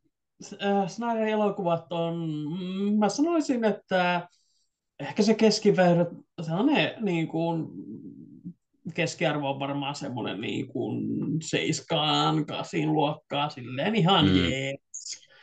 uh, 0.54 0.88
Snyderin 0.88 1.34
elokuvat 1.34 1.91
on, 1.91 2.15
mm, 2.60 3.00
mä 3.00 3.10
sanoisin, 3.10 3.63
että 3.65 4.28
ehkä 5.00 5.24
se 5.24 5.34
keskiverto, 5.34 6.15
sellainen 6.41 6.93
niin 7.02 7.28
kuin, 7.28 7.67
keskiarvo 8.93 9.50
on 9.50 9.60
varmaan 9.60 9.95
semmoinen 9.95 10.41
niin 10.41 10.67
kuin 10.67 11.04
seiskaan, 11.41 12.45
kasin 12.45 12.93
luokkaa, 12.93 13.50
silleen 13.50 13.95
ihan 13.95 14.26
mm. 14.26 14.36
jees. 14.36 14.80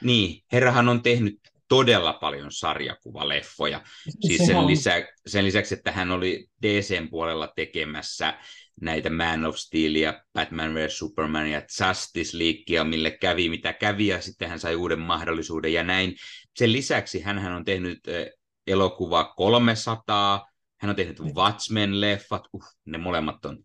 Niin, 0.02 0.42
herrahan 0.52 0.88
on 0.88 1.02
tehnyt 1.02 1.38
todella 1.68 2.12
paljon 2.12 2.52
sarjakuvaleffoja. 2.52 3.82
Siis 4.20 4.46
sen, 4.46 4.66
lisä, 4.66 5.06
sen 5.26 5.44
lisäksi, 5.44 5.74
että 5.74 5.92
hän 5.92 6.10
oli 6.10 6.46
DCn 6.62 7.08
puolella 7.10 7.52
tekemässä 7.56 8.38
näitä 8.80 9.10
Man 9.10 9.44
of 9.44 9.56
Steelia, 9.56 10.22
Batman 10.32 10.74
vs. 10.74 10.98
Superman 10.98 11.50
ja 11.50 11.62
Justice 11.80 12.38
Leaguea, 12.38 12.84
mille 12.84 13.10
kävi 13.10 13.48
mitä 13.48 13.72
kävi, 13.72 14.06
ja 14.06 14.20
sitten 14.20 14.48
hän 14.48 14.58
sai 14.58 14.74
uuden 14.74 15.00
mahdollisuuden 15.00 15.72
ja 15.72 15.84
näin. 15.84 16.16
Sen 16.56 16.72
lisäksi 16.72 17.20
hän 17.20 17.52
on 17.52 17.64
tehnyt 17.64 18.00
elokuva 18.66 19.24
300, 19.36 20.48
hän 20.80 20.90
on 20.90 20.96
tehnyt 20.96 21.20
Watchmen-leffat, 21.20 22.48
uh, 22.52 22.64
ne 22.84 22.98
molemmat 22.98 23.44
on 23.44 23.58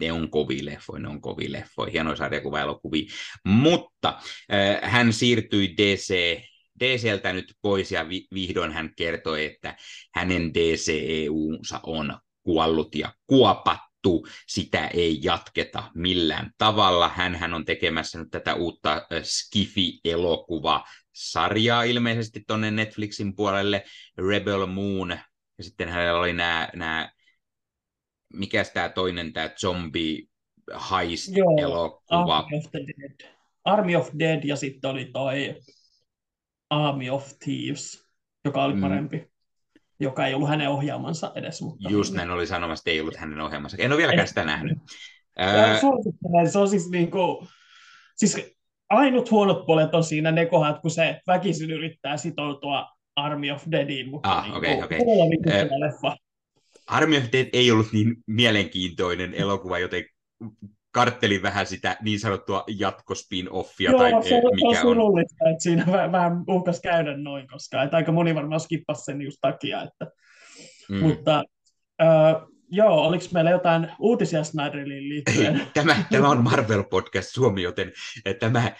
ne 0.00 0.12
on 0.12 0.30
kovia 0.30 0.64
leffoja, 0.64 1.00
ne 1.00 1.08
on 1.08 1.20
kovia 1.20 1.52
leffoja, 1.52 1.90
hienoja 1.90 2.16
sarjakuva-elokuvia, 2.16 3.12
mutta 3.44 4.18
äh, 4.52 4.90
hän 4.90 5.12
siirtyi 5.12 5.74
DC, 5.76 6.40
DCltä 6.80 7.32
nyt 7.32 7.54
pois 7.62 7.92
ja 7.92 8.08
vi, 8.08 8.26
vihdoin 8.34 8.72
hän 8.72 8.90
kertoi, 8.96 9.44
että 9.44 9.76
hänen 10.14 10.54
DCEUnsa 10.54 11.80
on 11.82 12.18
kuollut 12.42 12.94
ja 12.94 13.14
kuopattu, 13.26 14.26
sitä 14.46 14.86
ei 14.86 15.18
jatketa 15.22 15.90
millään 15.94 16.50
tavalla. 16.58 17.08
hän 17.08 17.54
on 17.54 17.64
tekemässä 17.64 18.18
nyt 18.18 18.28
tätä 18.30 18.54
uutta 18.54 19.06
Skifi-elokuva 19.22 20.84
sarjaa 21.14 21.82
ilmeisesti 21.82 22.44
tuonne 22.46 22.70
Netflixin 22.70 23.36
puolelle, 23.36 23.84
Rebel 24.28 24.66
Moon, 24.66 25.18
ja 25.58 25.64
sitten 25.64 25.88
hänellä 25.88 26.20
oli 26.20 26.32
nämä, 26.32 26.68
nämä 26.74 27.10
mikä 28.32 28.64
tämä 28.64 28.88
toinen, 28.88 29.32
tämä 29.32 29.48
zombie 29.60 30.22
heist-elokuva. 30.90 32.38
Army 32.38 32.56
of, 32.58 32.70
the 32.70 32.80
Dead. 32.80 33.32
Army 33.64 33.96
of 33.96 34.10
Dead 34.18 34.44
ja 34.44 34.56
sitten 34.56 34.90
oli 34.90 35.04
toi 35.04 35.60
Army 36.70 37.10
of 37.10 37.32
Thieves, 37.38 38.06
joka 38.44 38.64
oli 38.64 38.74
mm. 38.74 38.80
parempi. 38.80 39.16
Mm. 39.16 39.26
Joka 40.00 40.26
ei 40.26 40.34
ollut 40.34 40.48
hänen 40.48 40.68
ohjaamansa 40.68 41.32
edes. 41.34 41.62
Mutta 41.62 41.90
Just 41.90 42.14
näin 42.14 42.30
oli 42.30 42.46
sanomassa, 42.46 42.80
että 42.80 42.90
ei 42.90 43.00
ollut 43.00 43.16
hänen 43.16 43.40
ohjaamansa. 43.40 43.76
En 43.80 43.92
ole 43.92 43.98
vieläkään 43.98 44.28
sitä 44.28 44.44
nähnyt. 44.44 44.78
Se 46.52 46.58
on 46.58 46.68
siis 46.68 46.90
niin 46.90 47.10
kuin, 47.10 47.48
siis 48.16 48.56
ainut 48.88 49.30
huonot 49.30 49.66
puolet 49.66 49.94
on 49.94 50.04
siinä 50.04 50.32
ne 50.32 50.46
kohdat, 50.46 50.80
kun 50.80 50.90
se 50.90 51.20
väkisin 51.26 51.70
yrittää 51.70 52.16
sitoutua 52.16 52.95
Army 53.16 53.50
of 53.50 53.64
Deadiin, 53.70 54.10
mutta 54.10 54.32
ah, 54.32 54.44
niin 54.44 54.56
okay, 54.56 54.82
okay. 54.82 54.98
leffa. 55.78 56.16
Army 56.86 57.16
of 57.16 57.24
Dead 57.32 57.48
ei 57.52 57.70
ollut 57.70 57.92
niin 57.92 58.16
mielenkiintoinen 58.26 59.34
elokuva, 59.34 59.78
joten 59.78 60.04
karttelin 60.90 61.42
vähän 61.42 61.66
sitä 61.66 61.96
niin 62.02 62.20
sanottua 62.20 62.64
jatkospin-offia. 62.68 63.90
Joo, 63.90 63.98
tai 63.98 64.22
se, 64.22 64.40
mikä 64.54 64.80
se 64.80 64.86
on 64.86 64.96
surullista, 64.96 65.44
on. 65.44 65.50
että 65.50 65.62
siinä 65.62 65.84
vähän, 65.92 66.12
vähän 66.12 66.44
uhkas 66.48 66.80
käydä 66.80 67.16
noin, 67.16 67.48
koska 67.48 67.82
että 67.82 67.96
aika 67.96 68.12
moni 68.12 68.34
varmaan 68.34 68.60
skippasi 68.60 69.04
sen 69.04 69.22
just 69.22 69.38
takia. 69.40 69.82
Että, 69.82 70.06
mm. 70.88 70.96
Mutta 70.96 71.44
äh, 72.02 72.34
joo, 72.70 73.06
oliko 73.06 73.24
meillä 73.32 73.50
jotain 73.50 73.92
uutisia 73.98 74.44
Snyderiin 74.44 75.08
liittyen? 75.08 75.66
tämä, 75.74 76.04
tämä 76.10 76.28
on 76.28 76.44
Marvel 76.44 76.84
Podcast 76.84 77.28
Suomi, 77.28 77.62
joten 77.62 77.92
tämä 78.40 78.58
äh, 78.58 78.74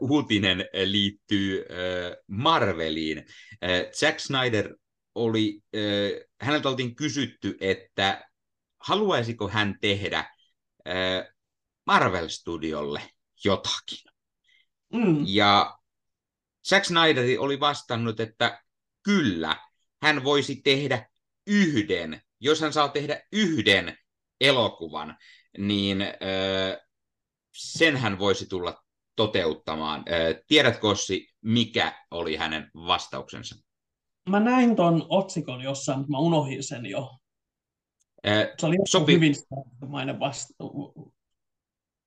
uutinen 0.00 0.64
liittyy 0.84 1.60
äh, 1.70 2.16
Marveliin. 2.26 3.18
Äh, 3.18 3.92
Zack 3.92 4.18
Snyder 4.20 4.76
oli, 5.14 5.60
äh, 5.76 6.26
häneltä 6.40 6.68
oltiin 6.68 6.96
kysytty, 6.96 7.56
että 7.60 8.24
haluaisiko 8.80 9.48
hän 9.48 9.78
tehdä 9.80 10.18
äh, 10.88 11.34
Marvel-studiolle 11.86 13.00
jotakin. 13.44 14.10
Mm. 14.92 15.24
Ja 15.26 15.78
Zack 16.68 16.84
Snyder 16.84 17.24
oli 17.38 17.60
vastannut, 17.60 18.20
että 18.20 18.62
kyllä, 19.02 19.56
hän 20.02 20.24
voisi 20.24 20.56
tehdä 20.56 21.08
yhden, 21.46 22.22
jos 22.44 22.60
hän 22.60 22.72
saa 22.72 22.88
tehdä 22.88 23.22
yhden 23.32 23.96
elokuvan, 24.40 25.16
niin 25.58 26.02
äh, 26.02 26.76
sen 27.56 27.96
hän 27.96 28.18
voisi 28.18 28.46
tulla 28.46 28.84
toteuttamaan. 29.16 29.98
Äh, 30.00 30.42
tiedätkö, 30.46 30.88
Ossi, 30.88 31.28
mikä 31.40 32.04
oli 32.10 32.36
hänen 32.36 32.70
vastauksensa? 32.74 33.56
Mä 34.28 34.40
näin 34.40 34.76
ton 34.76 35.06
otsikon 35.08 35.60
jossain, 35.60 35.98
mutta 35.98 36.10
mä 36.10 36.18
unohdin 36.18 36.62
sen 36.62 36.86
jo. 36.86 37.18
Se 38.60 38.66
oli 38.66 38.76
Sopi... 38.88 39.14
hyvin 39.14 39.34
vasta- 40.20 40.54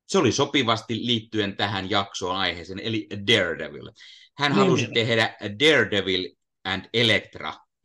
se 0.08 0.18
oli 0.18 0.32
sopivasti 0.32 1.06
liittyen 1.06 1.58
tähän 1.58 1.90
jaksoon 1.90 2.36
aiheeseen, 2.36 2.80
eli 2.80 3.08
Daredevil. 3.28 3.92
Hän 4.38 4.52
niin, 4.52 4.60
halusi 4.60 4.84
niin. 4.84 4.94
tehdä 4.94 5.38
Daredevil 5.42 6.30
and 6.64 6.86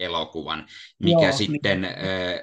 Electra-elokuvan, 0.03 0.67
mikä 0.99 1.27
Joo, 1.27 1.33
sitten 1.33 1.81
niin. 1.81 1.95
äh, 1.95 2.41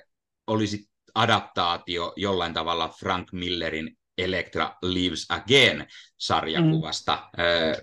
olisi 0.47 0.89
adaptaatio 1.15 2.13
jollain 2.15 2.53
tavalla 2.53 2.89
Frank 2.99 3.31
Millerin 3.31 3.97
Electra 4.17 4.75
Lives 4.81 5.25
Again-sarjakuvasta. 5.29 7.29
Mm. 7.37 7.43
Äh, 7.43 7.77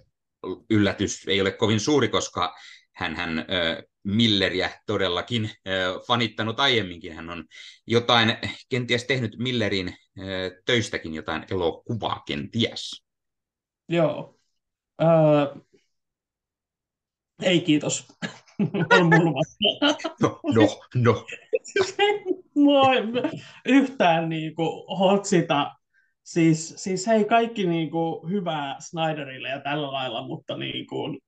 yllätys 0.71 1.29
ei 1.29 1.41
ole 1.41 1.51
kovin 1.51 1.81
suuri, 1.81 2.09
koska 2.09 2.55
hän, 2.95 3.17
hän 3.17 3.39
äh, 3.39 3.45
Milleriä 4.05 4.71
todellakin 4.87 5.45
äh, 5.45 5.53
fanittanut 6.07 6.61
aiemminkin. 6.61 7.13
Hän 7.13 7.31
on 7.31 7.45
jotain 7.87 8.37
kenties 8.69 9.05
tehnyt 9.05 9.37
Millerin 9.39 9.89
äh, 9.89 9.95
töistäkin 10.65 11.15
jotain 11.15 11.45
elokuvaa 11.51 12.23
kenties. 12.27 13.05
Joo. 13.89 14.39
Uh, 15.03 15.67
ei 17.43 17.61
kiitos. 17.61 18.07
On 19.01 19.07
mulla 19.07 19.43
no, 20.21 20.41
no, 20.55 20.79
no. 20.95 21.27
Mua 22.55 22.83
yhtään 23.67 24.29
niinku 24.29 24.87
hotsita. 24.99 25.73
Siis, 26.25 26.75
siis 26.77 27.07
hei, 27.07 27.25
kaikki 27.25 27.67
niinku 27.67 28.27
hyvää 28.31 28.77
Snyderille 28.79 29.49
ja 29.49 29.61
tällä 29.61 29.93
lailla, 29.93 30.27
mutta 30.27 30.57
niinku, 30.57 31.19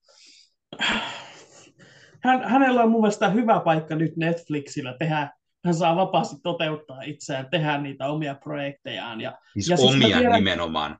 hän, 2.25 2.45
hänellä 2.45 2.83
on 2.83 2.91
mun 2.91 3.01
mielestä 3.01 3.29
hyvä 3.29 3.61
paikka 3.61 3.97
nyt 3.97 4.17
Netflixillä 4.17 4.97
tehdä 4.99 5.31
hän 5.65 5.75
saa 5.75 5.97
vapaasti 5.97 6.37
toteuttaa 6.43 7.03
itseään, 7.03 7.51
tehdä 7.51 7.79
niitä 7.79 8.07
omia 8.07 8.35
projektejaan. 8.35 9.21
Ja, 9.21 9.39
siis 9.53 9.69
ja 9.69 9.77
omia 9.81 10.19
tiedän, 10.19 10.33
nimenomaan. 10.33 10.99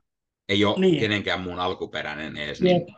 Ei 0.49 0.65
ole 0.65 0.79
Niin. 0.79 0.99
kenenkään 0.99 1.41
muun 1.41 1.59
alkuperäinen 1.59 2.37
edes. 2.37 2.61
Niin. 2.61 2.95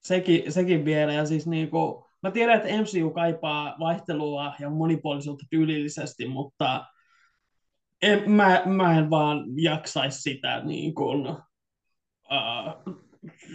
sekin, 0.00 0.52
sekin 0.52 0.84
vielä. 0.84 1.12
Ja 1.12 1.26
siis 1.26 1.46
niin 1.46 1.70
kuin, 1.70 2.04
mä 2.22 2.30
tiedän, 2.30 2.56
että 2.56 2.68
MCU 2.68 3.10
kaipaa 3.10 3.76
vaihtelua 3.78 4.54
ja 4.60 4.70
monipuolisuutta 4.70 5.46
tyylillisesti, 5.50 6.26
mutta 6.28 6.86
en, 8.02 8.30
mä, 8.30 8.62
mä 8.66 8.98
en 8.98 9.10
vaan 9.10 9.44
jaksaisi 9.56 10.22
sitä 10.22 10.60
niin 10.64 10.94
kuin, 10.94 11.28
uh, 11.28 11.38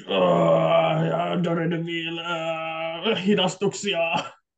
uh, 0.08 1.06
ja 1.10 1.44
Daredevil, 1.44 2.18
uh, 2.18 3.26
hidastuksia. 3.26 4.14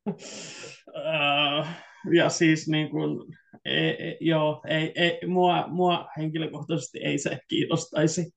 Uh, 0.07 1.67
ja 2.13 2.29
siis 2.29 2.67
niin 2.67 2.89
kuin, 2.89 3.37
ei, 3.65 3.89
ei, 3.89 4.17
joo, 4.21 4.61
ei, 4.67 4.91
ei, 4.95 5.19
mua, 5.27 5.67
mua 5.67 6.07
henkilökohtaisesti 6.17 6.99
ei 6.99 7.17
se 7.17 7.39
kiinnostaisi. 7.47 8.31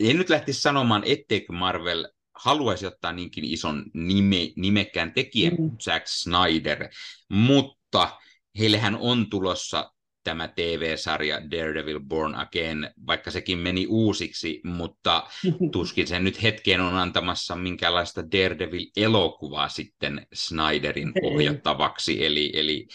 En 0.00 0.16
nyt 0.18 0.30
lähtisi 0.30 0.60
sanomaan, 0.60 1.02
etteikö 1.06 1.52
Marvel 1.52 2.08
haluaisi 2.34 2.86
ottaa 2.86 3.12
niinkin 3.12 3.44
ison 3.44 3.84
nime, 3.94 4.52
nimekkään 4.56 5.12
tekijän 5.12 5.54
Mm. 5.58 5.70
Zack 5.82 6.06
Snyder, 6.06 6.88
mutta 7.28 8.18
heillähän 8.58 8.96
on 9.00 9.30
tulossa 9.30 9.92
tämä 10.24 10.48
TV-sarja 10.48 11.50
Daredevil 11.50 12.00
Born 12.00 12.34
Again, 12.34 12.90
vaikka 13.06 13.30
sekin 13.30 13.58
meni 13.58 13.86
uusiksi, 13.86 14.60
mutta 14.64 15.26
tuskin 15.72 16.06
se 16.06 16.18
nyt 16.18 16.42
hetkeen 16.42 16.80
on 16.80 16.94
antamassa 16.94 17.56
minkäänlaista 17.56 18.22
Daredevil-elokuvaa 18.22 19.68
sitten 19.68 20.26
Snyderin 20.32 21.12
ohjattavaksi, 21.22 22.24
eli, 22.26 22.50
eli 22.54 22.88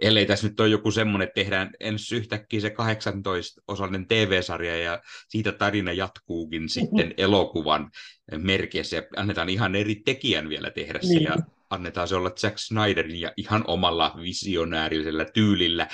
ellei 0.00 0.26
tässä 0.26 0.48
nyt 0.48 0.60
ole 0.60 0.68
joku 0.68 0.90
semmoinen, 0.90 1.28
että 1.28 1.40
tehdään 1.40 1.70
ensi 1.80 2.16
yhtäkkiä 2.16 2.60
se 2.60 2.68
18-osainen 2.68 4.06
TV-sarja 4.08 4.76
ja 4.76 5.02
siitä 5.28 5.52
tarina 5.52 5.92
jatkuukin 5.92 6.68
sitten 6.68 7.14
elokuvan 7.16 7.90
merkeissä 8.38 8.96
ja 8.96 9.02
annetaan 9.16 9.48
ihan 9.48 9.74
eri 9.74 9.94
tekijän 9.94 10.48
vielä 10.48 10.70
tehdä 10.70 10.98
se 11.02 11.08
Niin. 11.08 11.22
ja 11.22 11.36
annetaan 11.70 12.08
se 12.08 12.14
olla 12.14 12.30
Zack 12.30 12.58
Snyderin 12.58 13.20
ja 13.20 13.32
ihan 13.36 13.64
omalla 13.66 14.14
visionäärisellä 14.22 15.24
tyylillä 15.24 15.88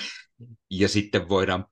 ja 0.69 0.87
sitten 0.87 1.29
voidaan 1.29 1.65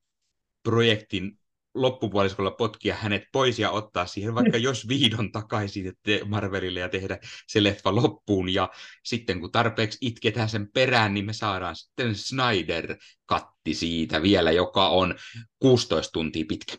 projektin 0.63 1.38
loppupuoliskolla 1.81 2.51
potkia 2.51 2.95
hänet 2.95 3.23
pois 3.31 3.59
ja 3.59 3.71
ottaa 3.71 4.05
siihen 4.05 4.35
vaikka 4.35 4.57
jos 4.57 4.87
viidon 4.87 5.31
takaisin 5.31 5.87
että 5.87 6.25
Marvelille 6.25 6.79
ja 6.79 6.89
tehdä 6.89 7.19
se 7.47 7.63
leffa 7.63 7.95
loppuun. 7.95 8.53
Ja 8.53 8.69
sitten 9.03 9.39
kun 9.39 9.51
tarpeeksi 9.51 9.97
itketään 10.01 10.49
sen 10.49 10.71
perään, 10.73 11.13
niin 11.13 11.25
me 11.25 11.33
saadaan 11.33 11.75
sitten 11.75 12.15
Snyder-katti 12.15 13.73
siitä 13.73 14.21
vielä, 14.21 14.51
joka 14.51 14.89
on 14.89 15.15
16 15.59 16.11
tuntia 16.11 16.45
pitkä. 16.47 16.75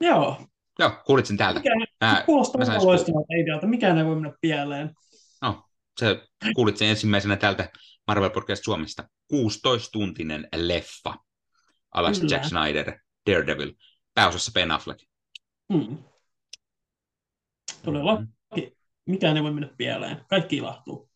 Joo, 0.00 0.36
Joo, 0.78 0.92
kuulit 1.06 1.26
sen 1.26 1.36
täältä. 1.36 1.60
mikä, 1.60 2.22
kuulostaa 2.26 2.84
loistavalta 2.84 3.34
idealta. 3.42 3.66
Mikään 3.66 3.98
ei 3.98 4.04
voi 4.04 4.14
mennä 4.14 4.32
pieleen. 4.40 4.90
No, 5.42 5.64
se 6.00 6.22
kuulit 6.54 6.76
sen 6.76 6.88
ensimmäisenä 6.88 7.36
täältä 7.36 7.68
Marvel 8.06 8.30
Podcast 8.30 8.64
Suomesta. 8.64 9.08
16-tuntinen 9.32 10.48
leffa. 10.54 11.14
Alas 11.94 12.20
Kyllä. 12.20 12.34
Jack 12.34 12.44
Snyder, 12.44 12.98
Daredevil, 13.30 13.74
pääosassa 14.14 14.52
Ben 14.54 14.70
Affleck. 14.70 15.04
Hmm. 15.72 15.98
Todella. 17.82 18.22
Mikään 19.06 19.36
ei 19.36 19.42
voi 19.42 19.52
mennä 19.52 19.68
pieleen. 19.76 20.24
Kaikki 20.28 20.56
ilahtuu. 20.56 21.10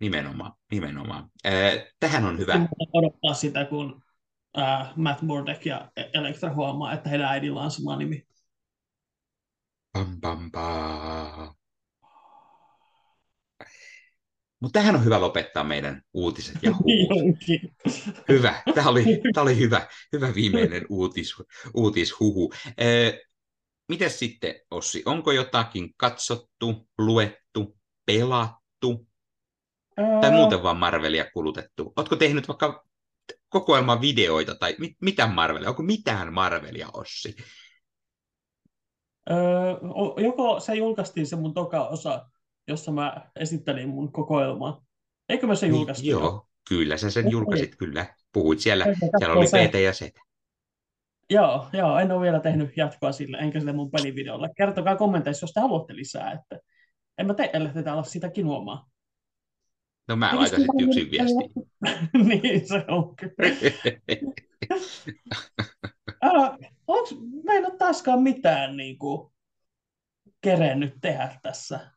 Nimenomaan, 0.00 0.52
nimenomaan. 0.70 1.30
Äh, 1.46 1.52
tähän 2.00 2.24
on 2.24 2.38
hyvä. 2.38 2.68
Odottaa 2.92 3.34
sitä, 3.34 3.64
kun 3.64 4.02
ää, 4.56 4.92
Matt 4.96 5.22
Murdock 5.22 5.66
ja 5.66 5.92
Elektra 5.96 6.54
huomaa, 6.54 6.92
että 6.92 7.08
heidän 7.08 7.28
äidillä 7.28 7.60
on 7.60 7.70
sama 7.70 7.96
nimi. 7.96 8.26
Pam, 9.92 10.20
pam, 10.20 10.50
pam. 10.50 11.54
Mutta 14.64 14.78
tähän 14.78 14.94
on 14.94 15.04
hyvä 15.04 15.20
lopettaa 15.20 15.64
meidän 15.64 16.02
uutiset 16.14 16.62
ja 16.62 16.70
huhut. 16.78 17.18
Jonkin. 17.18 17.76
Hyvä, 18.28 18.62
tämä 18.74 18.88
oli, 18.88 19.04
tämä 19.34 19.42
oli 19.42 19.58
hyvä, 19.58 19.86
hyvä 20.12 20.34
viimeinen 20.34 20.86
uutis, 20.88 21.34
uutishuhu. 21.74 22.52
Eh, 22.78 23.20
mites 23.88 24.18
sitten, 24.18 24.54
Ossi, 24.70 25.02
onko 25.06 25.32
jotakin 25.32 25.94
katsottu, 25.96 26.88
luettu, 26.98 27.78
pelattu 28.06 29.06
tai 29.96 30.30
Ää, 30.30 30.30
muuten 30.30 30.62
vaan 30.62 30.76
Marvelia 30.76 31.30
kulutettu? 31.30 31.92
Oletko 31.96 32.16
tehnyt 32.16 32.48
vaikka 32.48 32.84
kokoelman 33.48 34.00
videoita 34.00 34.54
tai 34.54 34.76
mit, 34.78 34.92
mitä 35.00 35.26
Marvelia? 35.26 35.68
Onko 35.68 35.82
mitään 35.82 36.32
Marvelia, 36.32 36.88
Ossi? 36.92 37.36
Öö, 39.30 39.36
joko 40.22 40.60
se 40.60 40.74
julkaistiin 40.74 41.26
se 41.26 41.36
mun 41.36 41.54
toka 41.54 41.88
osa, 41.88 42.26
jossa 42.68 42.92
mä 42.92 43.30
esittelin 43.36 43.88
mun 43.88 44.12
kokoelmaa. 44.12 44.84
Eikö 45.28 45.46
mä 45.46 45.54
se 45.54 45.66
julkaistu? 45.66 46.02
Niin, 46.02 46.10
joo, 46.10 46.48
kyllä 46.68 46.96
sä 46.96 47.10
sen 47.10 47.30
julkaisit, 47.30 47.76
kyllä. 47.76 48.06
Puhuit 48.32 48.60
siellä, 48.60 48.84
siellä 49.18 49.34
oli 49.34 49.46
se. 49.46 49.68
PT 49.68 49.74
ja 49.74 49.92
Z. 49.92 50.02
Joo, 51.30 51.68
joo, 51.72 51.98
en 51.98 52.12
ole 52.12 52.22
vielä 52.22 52.40
tehnyt 52.40 52.76
jatkoa 52.76 53.12
sille, 53.12 53.36
enkä 53.36 53.58
sille 53.60 53.72
mun 53.72 53.90
pelivideolle. 53.90 54.50
Kertokaa 54.56 54.96
kommenteissa, 54.96 55.44
jos 55.44 55.52
te 55.52 55.60
haluatte 55.60 55.96
lisää, 55.96 56.32
että 56.32 56.58
en 57.18 57.26
mä 57.26 57.34
tee, 57.34 57.50
ellei 57.52 57.72
te 57.72 57.90
ala 57.90 58.02
sitä 58.02 58.30
kinuomaan. 58.30 58.86
No 60.08 60.16
mä 60.16 60.30
laitan 60.36 60.60
sitten 60.60 60.80
hyvä 60.80 60.88
yksin 60.88 61.10
viestiin. 61.10 61.50
niin, 62.28 62.68
se 62.68 62.84
on 62.88 63.16
kyllä. 63.16 63.34
Älä, 66.22 66.58
onks, 66.86 67.14
mä 67.44 67.52
en 67.52 67.66
ole 67.66 67.76
taaskaan 67.78 68.22
mitään 68.22 68.76
niin 68.76 68.98
kuin, 68.98 69.32
kerennyt 70.40 70.94
tehdä 71.00 71.38
tässä 71.42 71.93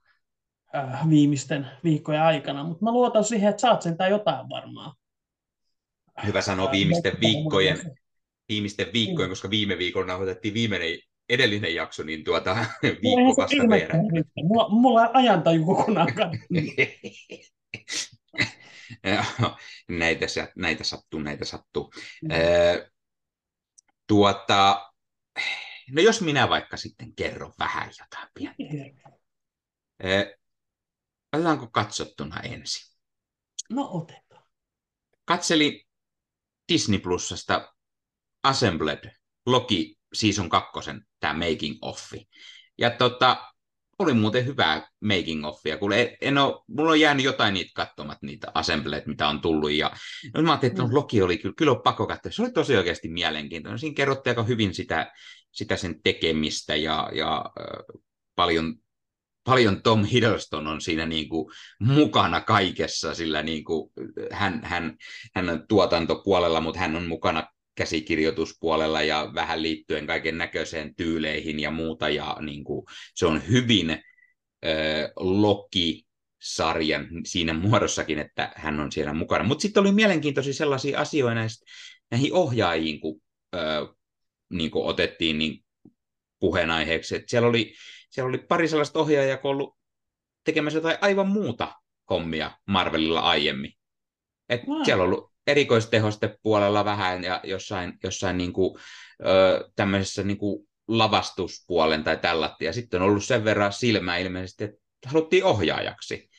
äh, 0.76 1.10
viimeisten 1.10 1.68
viikkojen 1.84 2.22
aikana, 2.22 2.64
mutta 2.64 2.84
mä 2.86 2.92
luotan 2.92 3.24
siihen, 3.24 3.50
että 3.50 3.62
saat 3.62 3.82
sentään 3.82 4.12
jotain 4.12 4.50
varmaan. 4.50 4.96
Hyvä 6.26 6.42
sanoa 6.42 6.66
Ää, 6.66 6.72
viimeisten 6.72 7.14
viikkojen, 7.22 7.78
viimeisten 8.50 8.88
Mm. 8.88 8.94
viikkojen, 8.94 9.30
koska 9.30 9.50
viime 9.50 9.78
viikolla 9.78 10.08
nauhoitettiin 10.08 10.54
viimeinen 10.54 11.00
edellinen 11.30 11.76
jakso, 11.76 12.04
niin 12.04 12.24
tuota 12.24 12.56
viikko 12.84 13.36
vasta 13.38 13.64
riitä. 13.72 13.94
Mulla, 14.44 14.70
mulla 14.70 15.02
on 15.02 15.10
ajantaju 15.14 15.66
kokonaan 15.66 16.08
näitä, 19.90 20.26
näitä 20.56 20.84
sattuu, 20.84 21.20
näitä 21.20 21.46
sattuu. 21.46 21.94
Mm. 22.22 22.30
Ö, 22.32 22.92
tuota, 24.08 24.92
no 25.92 26.02
jos 26.02 26.22
minä 26.22 26.50
vaikka 26.50 26.78
sitten 26.78 27.16
kerron 27.16 27.54
vähän 27.60 27.92
jotain 28.00 28.30
pientä. 28.34 29.18
Otetaanko 31.34 31.68
katsottuna 31.68 32.40
ensin? 32.40 32.96
No 33.70 33.90
otetaan. 33.92 34.44
Katselin 35.26 35.82
Disney 36.72 37.00
Plusasta 37.00 37.74
Assembled 38.44 39.12
Loki 39.46 39.98
Season 40.14 40.50
2, 40.50 40.70
tämä 41.20 41.34
making 41.34 41.78
offi. 41.82 42.30
Ja 42.78 42.90
tota, 42.90 43.54
oli 44.00 44.14
muuten 44.14 44.46
hyvää 44.46 44.90
making 45.00 45.46
offia, 45.46 45.78
kun 45.78 45.94
en, 45.94 46.18
en 46.22 46.38
ole, 46.38 46.64
mulla 46.68 46.92
on 46.92 47.00
jäänyt 47.00 47.26
jotain 47.26 47.54
niitä 47.54 47.72
katsomat, 47.76 48.18
niitä 48.22 48.52
Assembled, 48.54 49.04
mitä 49.06 49.28
on 49.28 49.42
tullut. 49.42 49.72
Ja 49.72 49.92
no, 50.34 50.42
mä 50.42 50.52
ajattelin, 50.52 50.72
että 50.72 50.82
no, 50.82 50.88
Mm. 50.88 50.96
Loki 50.96 51.22
oli 51.22 51.38
kyllä, 51.38 51.54
kyllä 51.58 51.72
on 51.72 51.82
pakko 51.82 52.08
katsoa. 52.08 52.32
Se 52.32 52.42
oli 52.42 52.52
tosi 52.52 52.78
oikeasti 52.78 53.10
mielenkiintoinen. 53.10 53.80
Siinä 53.80 53.94
kerrottiin 53.94 54.32
aika 54.32 54.44
hyvin 54.44 54.74
sitä, 54.74 55.12
sitä 55.52 55.78
sen 55.78 56.02
tekemistä 56.04 56.76
ja, 56.76 57.10
ja 57.14 57.46
äh, 57.60 58.00
paljon 58.36 58.76
paljon 59.48 59.82
Tom 59.82 60.06
Hiddleston 60.06 60.68
on 60.68 60.82
siinä 60.82 61.06
niin 61.06 61.30
kuin 61.30 61.54
mukana 61.80 62.42
kaikessa, 62.42 63.14
sillä 63.14 63.44
niin 63.44 63.64
kuin 63.64 63.92
hän, 64.32 64.62
hän, 64.64 64.98
hän 65.36 65.50
on 65.50 65.66
tuotantopuolella, 65.68 66.62
mutta 66.62 66.80
hän 66.80 66.96
on 66.96 67.08
mukana 67.08 67.48
käsikirjoituspuolella 67.76 69.02
ja 69.02 69.32
vähän 69.34 69.62
liittyen 69.62 70.08
kaiken 70.08 70.38
näköiseen 70.38 70.96
tyyleihin 70.96 71.60
ja 71.60 71.72
muuta, 71.72 72.10
ja 72.10 72.38
niin 72.42 72.64
kuin, 72.64 72.86
se 73.16 73.26
on 73.26 73.48
hyvin 73.50 73.90
äh, 73.90 74.00
Loki-sarjan 75.16 77.08
siinä 77.26 77.54
muodossakin, 77.54 78.20
että 78.20 78.52
hän 78.56 78.80
on 78.80 78.92
siellä 78.92 79.14
mukana. 79.14 79.44
Mutta 79.44 79.62
sitten 79.62 79.82
oli 79.82 79.92
mielenkiintoisia 79.92 80.54
sellaisia 80.54 81.00
asioita 81.00 81.36
näistä, 81.36 81.66
näihin 82.12 82.34
ohjaajiin, 82.34 83.00
kun 83.00 83.22
äh, 83.56 83.62
niin 84.50 84.72
kuin 84.72 84.86
otettiin 84.86 85.38
niin 85.38 85.64
puheenaiheeksi, 86.40 87.16
että 87.16 87.30
siellä 87.30 87.50
oli 87.50 87.74
siellä 88.10 88.30
oli 88.30 88.38
pari 88.38 88.68
sellaista 88.68 89.00
ohjaajaa, 89.00 89.40
on 89.44 89.52
ollut 89.52 89.78
tekemässä 90.44 90.78
jotain 90.78 90.98
aivan 91.02 91.28
muuta 91.28 91.76
hommia 92.10 92.52
Marvelilla 92.66 93.20
aiemmin. 93.20 93.74
Et 94.50 94.62
Wow. 94.68 94.84
Siellä 94.84 95.04
on 95.04 95.10
ollut 95.10 95.32
erikoistehostepuolella 95.48 96.86
vähän 96.86 97.24
ja 97.24 97.42
jossain, 97.44 97.94
jossain 98.04 98.38
niinku, 98.38 98.80
ö, 99.26 99.70
tämmöisessä 99.76 100.24
niinku 100.24 100.68
lavastuspuolen 100.88 102.04
tai 102.04 102.18
tällatti. 102.18 102.66
Ja 102.66 102.74
sitten 102.74 103.02
on 103.02 103.08
ollut 103.08 103.24
sen 103.24 103.44
verran 103.44 103.74
silmää 103.74 104.18
ilmeisesti, 104.18 104.64
että 104.64 104.80
haluttiin 105.06 105.44
ohjaajaksi. 105.44 106.30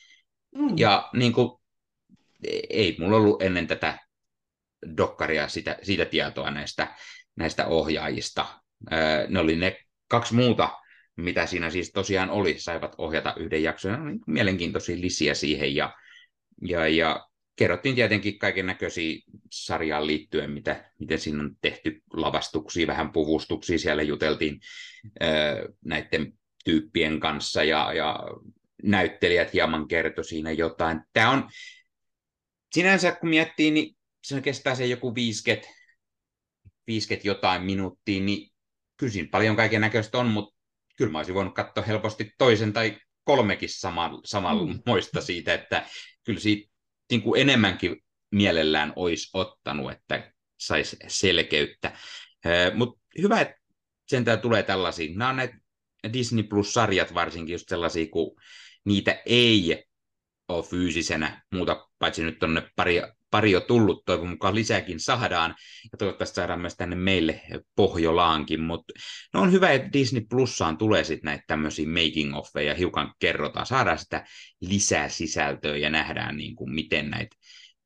Mm. 0.55 0.77
Ja 0.77 1.09
niin 1.13 1.33
kuin 1.33 1.59
ei 2.69 2.95
mulla 2.99 3.17
ollut 3.17 3.41
ennen 3.41 3.67
tätä 3.67 3.99
dokkaria 4.97 5.47
sitä, 5.47 5.77
siitä 5.83 6.05
tietoa 6.05 6.51
näistä, 6.51 6.95
näistä 7.35 7.65
ohjaajista. 7.65 8.45
Ne 9.27 9.39
oli 9.39 9.55
ne 9.55 9.77
kaksi 10.07 10.35
muuta, 10.35 10.78
mitä 11.19 11.45
siinä 11.45 11.69
siis 11.69 11.91
tosiaan 11.91 12.29
oli, 12.29 12.59
saivat 12.59 12.95
ohjata 12.97 13.33
yhden 13.37 13.63
jakson. 13.63 14.01
Oli 14.01 14.19
mielenkiintoisia 14.27 15.01
lisiä 15.01 15.33
siihen 15.33 15.75
ja, 15.75 15.93
ja, 16.61 16.87
ja 16.87 17.29
kerrottiin 17.55 17.95
tietenkin 17.95 18.39
kaiken 18.39 18.65
näköisiä 18.65 19.19
sarjaan 19.51 20.07
liittyen, 20.07 20.51
mitä, 20.51 20.91
miten 20.99 21.19
siinä 21.19 21.43
on 21.43 21.55
tehty 21.61 22.01
lavastuksia, 22.13 22.87
vähän 22.87 23.11
puvustuksia, 23.11 23.79
siellä 23.79 24.03
juteltiin 24.03 24.59
näiden 25.85 26.33
tyyppien 26.65 27.19
kanssa 27.19 27.63
ja, 27.63 27.93
ja 27.93 28.19
näyttelijät 28.83 29.53
hieman 29.53 29.87
kertoi 29.87 30.23
siinä 30.25 30.51
jotain. 30.51 31.01
Tämä 31.13 31.31
on, 31.31 31.49
sinänsä 32.73 33.11
kun 33.11 33.29
miettii, 33.29 33.71
niin 33.71 33.95
se 34.23 34.41
kestää 34.41 34.75
se 34.75 34.85
joku 34.85 35.15
50, 35.15 35.67
50 36.87 37.27
jotain 37.27 37.63
minuuttia, 37.63 38.21
niin 38.21 38.51
kyllä 38.97 39.13
siinä 39.13 39.29
paljon 39.31 39.55
kaiken 39.55 39.81
näköistä 39.81 40.17
on, 40.17 40.27
mutta 40.27 40.58
kyllä 40.99 41.11
mä 41.11 41.17
olisin 41.17 41.35
voinut 41.35 41.55
katsoa 41.55 41.83
helposti 41.83 42.33
toisen 42.37 42.73
tai 42.73 42.97
kolmekin 43.23 43.69
sama, 43.69 44.19
samanmoista 44.25 45.19
mm. 45.19 45.23
siitä, 45.23 45.53
että 45.53 45.85
kyllä 46.23 46.39
siitä 46.39 46.71
niin 47.11 47.21
kuin 47.21 47.41
enemmänkin 47.41 47.97
mielellään 48.31 48.93
olisi 48.95 49.29
ottanut, 49.33 49.91
että 49.91 50.31
saisi 50.59 50.97
selkeyttä. 51.07 51.97
Mutta 52.73 53.01
hyvä, 53.21 53.41
että 53.41 53.55
sentään 54.07 54.39
tulee 54.39 54.63
tällaisia. 54.63 55.15
Nämä 55.15 55.29
on 55.29 55.35
näitä 55.35 55.57
Disney 56.13 56.43
Plus-sarjat 56.43 57.13
varsinkin 57.13 57.53
just 57.53 57.69
sellaisia, 57.69 58.07
kun 58.11 58.35
niitä 58.85 59.21
ei 59.25 59.83
ole 60.47 60.63
fyysisenä 60.63 61.43
muuta, 61.53 61.89
paitsi 61.99 62.23
nyt 62.23 62.39
tuonne 62.39 62.71
pari, 62.75 63.01
pari 63.31 63.51
jo 63.51 63.61
tullut, 63.61 64.05
toivon 64.05 64.29
mukaan 64.29 64.55
lisääkin 64.55 64.99
saadaan, 64.99 65.55
ja 65.91 65.97
toivottavasti 65.97 66.35
saadaan 66.35 66.61
myös 66.61 66.75
tänne 66.75 66.95
meille 66.95 67.41
Pohjolaankin, 67.75 68.61
mutta 68.61 68.93
no 69.33 69.41
on 69.41 69.51
hyvä, 69.51 69.71
että 69.71 69.93
Disney 69.93 70.21
Plussaan 70.29 70.77
tulee 70.77 71.03
sitten 71.03 71.25
näitä 71.25 71.43
tämmöisiä 71.47 71.87
making 71.87 72.37
offeja, 72.37 72.75
hiukan 72.75 73.13
kerrotaan, 73.19 73.65
saadaan 73.65 73.99
sitä 73.99 74.25
lisää 74.61 75.09
sisältöä 75.09 75.77
ja 75.77 75.89
nähdään 75.89 76.37
niin 76.37 76.55
kuin 76.55 76.73
miten 76.73 77.09
näitä 77.09 77.35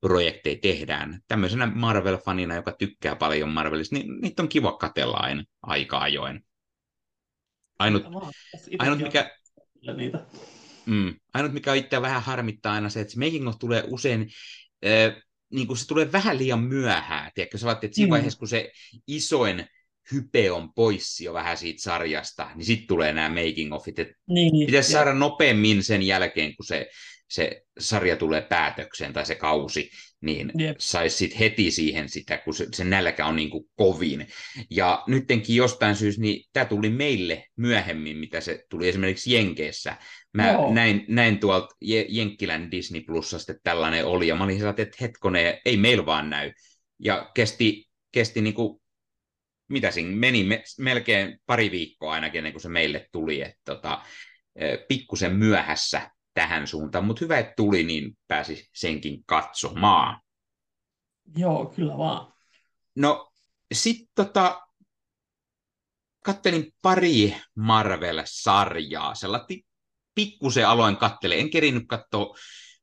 projekteja 0.02 0.58
tehdään. 0.62 1.20
Tämmöisenä 1.28 1.66
Marvel-fanina, 1.66 2.56
joka 2.56 2.72
tykkää 2.72 3.16
paljon 3.16 3.50
Marvelista, 3.50 3.96
niin 3.96 4.22
niitä 4.22 4.44
on 4.44 4.50
kiva 4.50 4.78
katella 4.78 5.18
aina 5.18 5.44
aika 5.62 6.00
ajoin. 6.00 6.46
Ainut, 7.80 8.04
ainut 8.80 9.00
mikä... 9.00 9.32
Niitä. 9.98 10.26
Mm, 10.86 11.16
ainut 11.34 11.54
mikä 11.54 11.74
itse 11.74 12.02
vähän 12.02 12.24
harmittaa 12.24 12.74
aina 12.74 12.90
se, 12.90 13.02
että 13.02 13.14
se 13.14 13.20
making 13.20 13.48
of 13.48 13.56
tulee 13.60 13.84
usein 13.88 14.30
äh, 14.86 15.24
niin 15.54 15.68
kuin 15.68 15.78
se 15.78 15.88
tulee 15.88 16.12
vähän 16.12 16.38
liian 16.38 16.64
myöhään. 16.64 17.32
Tiedätkö, 17.36 17.58
sä 17.58 17.72
että 17.72 17.88
siinä 17.92 18.08
mm. 18.08 18.12
vaiheessa, 18.12 18.40
kun 18.40 18.48
se 18.48 18.72
isoin 19.08 19.66
hype 20.12 20.52
on 20.52 20.74
pois 20.74 21.22
jo 21.22 21.34
vähän 21.34 21.58
siitä 21.58 21.82
sarjasta, 21.82 22.50
niin 22.56 22.66
sitten 22.66 22.88
tulee 22.88 23.14
nämä 23.14 23.30
making 23.30 23.74
offit. 23.74 23.96
Niin, 24.28 24.66
pitäisi 24.66 24.92
ja... 24.92 24.98
saada 24.98 25.14
nopeammin 25.14 25.84
sen 25.84 26.02
jälkeen, 26.02 26.56
kun 26.56 26.66
se, 26.66 26.90
se 27.34 27.62
sarja 27.80 28.16
tulee 28.16 28.42
päätökseen 28.42 29.14
tai 29.14 29.26
se 29.26 29.36
kausi, 29.36 29.90
niin 30.22 30.52
yep. 30.60 30.76
saisi 30.80 31.18
sitten 31.18 31.40
heti 31.40 31.72
siihen 31.72 32.10
sitä, 32.10 32.38
kun 32.38 32.54
se, 32.54 32.68
se 32.74 32.84
nälkä 32.84 33.26
on 33.26 33.36
niin 33.36 33.50
kuin 33.50 33.66
kovin. 33.76 34.28
Ja 34.70 35.04
nyttenkin 35.08 35.56
jostain 35.56 35.96
syystä, 35.96 36.22
niin 36.22 36.50
tämä 36.54 36.66
tuli 36.66 36.90
meille 36.90 37.46
myöhemmin, 37.56 38.18
mitä 38.18 38.42
se 38.42 38.66
tuli 38.70 38.90
esimerkiksi 38.90 39.34
Jenkeissä. 39.34 39.98
Mä 40.34 40.52
Joo. 40.52 40.74
näin, 40.74 41.06
näin 41.08 41.40
tuolta 41.40 41.76
Jenkkilän 42.10 42.72
Disney 42.72 43.02
Plusasta, 43.02 43.52
että 43.52 43.62
tällainen 43.64 44.06
oli, 44.06 44.28
ja 44.28 44.36
mä 44.36 44.44
olin 44.44 44.58
sellainen, 44.58 44.84
että 44.84 44.98
hetkone, 45.02 45.62
ei 45.66 45.78
meillä 45.78 46.06
vaan 46.06 46.30
näy. 46.30 46.52
Ja 47.00 47.32
kesti, 47.34 47.90
kesti 48.12 48.42
niin 48.42 48.54
kuin, 48.54 48.82
mitä 49.70 49.92
siinä 49.92 50.16
meni, 50.16 50.44
me, 50.44 50.64
melkein 50.80 51.40
pari 51.46 51.72
viikkoa 51.72 52.14
ainakin 52.14 52.38
ennen 52.38 52.54
kuin 52.54 52.62
se 52.62 52.70
meille 52.70 53.08
tuli, 53.12 53.42
että 53.42 53.62
tota, 53.66 54.02
pikkusen 54.88 55.36
myöhässä 55.36 56.12
tähän 56.34 56.68
suuntaan, 56.68 57.06
mutta 57.06 57.26
hyvä, 57.26 57.38
että 57.38 57.54
tuli, 57.58 57.84
niin 57.84 58.18
pääsi 58.28 58.70
senkin 58.74 59.26
katsomaan. 59.26 60.22
Joo, 61.38 61.66
kyllä 61.66 61.98
vaan. 61.98 62.34
No, 62.96 63.32
sitten 63.74 64.08
tota, 64.16 64.62
kattelin 66.26 66.74
pari 66.82 67.36
Marvel-sarjaa, 67.56 69.16
sellainen 69.16 69.60
pikkusen 70.16 70.68
aloin 70.68 70.98
kattele. 70.98 71.40
En 71.40 71.50
kerinyt 71.50 71.84
katsoa 71.88 72.36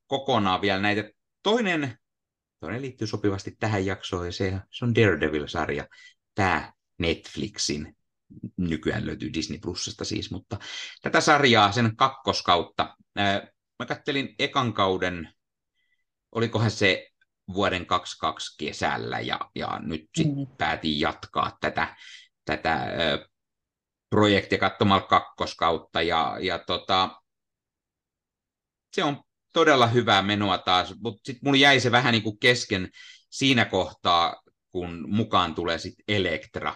kokonaan 0.06 0.60
vielä 0.60 0.80
näitä. 0.80 1.10
Toinen, 1.42 1.98
toinen 2.60 2.82
liittyy 2.82 3.06
sopivasti 3.06 3.56
tähän 3.58 3.86
jaksoon, 3.86 4.26
ja 4.26 4.32
se, 4.32 4.60
se 4.70 4.84
on 4.84 4.94
Daredevil-sarja. 4.94 5.86
Tämä 6.34 6.72
Netflixin 6.98 7.96
nykyään 8.56 9.06
löytyy 9.06 9.32
Disney 9.32 9.58
Plusasta 9.58 10.04
siis, 10.04 10.30
mutta 10.30 10.58
tätä 11.02 11.20
sarjaa, 11.20 11.72
sen 11.72 11.96
kakkoskautta, 11.96 12.96
mä 13.78 13.86
kattelin 13.86 14.34
ekan 14.38 14.72
kauden, 14.72 15.32
olikohan 16.32 16.70
se 16.70 17.10
vuoden 17.54 17.86
22 17.86 18.56
kesällä, 18.58 19.20
ja, 19.20 19.40
ja 19.54 19.80
nyt 19.82 20.08
sitten 20.16 20.36
mm. 20.36 20.46
päätin 20.58 21.00
jatkaa 21.00 21.58
tätä, 21.60 21.96
tätä 22.44 22.86
projektia 24.10 24.58
katsomalla 24.58 25.06
kakkoskautta, 25.06 26.02
ja, 26.02 26.36
ja 26.40 26.58
tota, 26.58 27.20
se 28.92 29.04
on 29.04 29.22
todella 29.52 29.86
hyvää 29.86 30.22
menoa 30.22 30.58
taas, 30.58 30.94
mutta 31.00 31.20
sitten 31.24 31.40
mulla 31.44 31.58
jäi 31.58 31.80
se 31.80 31.92
vähän 31.92 32.12
niin 32.12 32.22
kuin 32.22 32.38
kesken 32.38 32.88
siinä 33.30 33.64
kohtaa, 33.64 34.42
kun 34.70 35.04
mukaan 35.08 35.54
tulee 35.54 35.78
sitten 35.78 36.04
Elektra, 36.08 36.74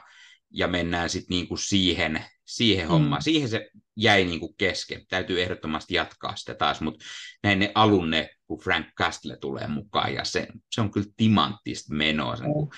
ja 0.54 0.68
mennään 0.68 1.10
sitten 1.10 1.34
niinku 1.34 1.56
siihen, 1.56 2.24
siihen 2.44 2.86
mm. 2.86 2.90
hommaan. 2.90 3.22
Siihen 3.22 3.48
se 3.48 3.70
jäi 3.96 4.24
niinku 4.24 4.54
kesken. 4.58 5.06
Täytyy 5.08 5.42
ehdottomasti 5.42 5.94
jatkaa 5.94 6.36
sitä 6.36 6.54
taas, 6.54 6.80
mutta 6.80 7.04
näin 7.42 7.58
ne 7.58 7.72
alunne, 7.74 8.30
kun 8.46 8.60
Frank 8.60 8.86
Castle 8.98 9.36
tulee 9.36 9.68
mukaan, 9.68 10.14
ja 10.14 10.24
se, 10.24 10.46
se 10.70 10.80
on 10.80 10.90
kyllä 10.90 11.06
timanttista 11.16 11.94
menoa. 11.94 12.36
Se, 12.36 12.44
mm. 12.44 12.68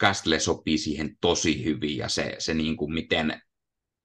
Castle 0.00 0.40
sopii 0.40 0.78
siihen 0.78 1.16
tosi 1.20 1.64
hyvin, 1.64 1.96
ja 1.96 2.08
se, 2.08 2.36
se 2.38 2.54
niinku 2.54 2.88
miten, 2.88 3.42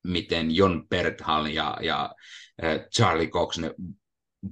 miten 0.03 0.55
John 0.55 0.87
Berthal 0.89 1.45
ja, 1.45 1.77
ja 1.81 2.15
Charlie 2.95 3.27
Cox, 3.27 3.57
ne 3.57 3.71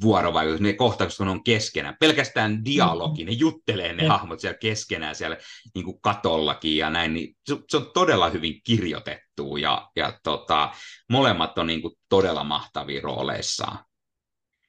vuorovaikutus, 0.02 0.62
ne 0.62 0.74
kohtaukset 0.74 1.18
kun 1.18 1.28
on 1.28 1.44
keskenään, 1.44 1.96
pelkästään 2.00 2.66
dialogi, 2.66 3.26
ne 3.26 3.32
juttelee 3.32 3.94
ne 3.94 4.08
hahmot 4.08 4.39
siellä 4.39 4.58
keskenään 4.58 5.16
siellä 5.16 5.38
niin 5.76 5.86
kuin 5.86 6.02
katollakin 6.02 6.78
ja 6.78 6.89
näin, 6.89 7.14
niin 7.14 7.38
se 7.48 7.78
on 7.78 7.92
todella 7.94 8.30
hyvin 8.30 8.62
kirjoitettu 8.64 9.58
ja, 9.58 9.89
ja 9.96 10.20
tota, 10.24 10.72
molemmat 11.10 11.58
on 11.58 11.68
niin 11.68 11.82
kuin 11.82 11.94
todella 12.10 12.44
mahtavia 12.44 13.02
rooleissaan. 13.02 13.80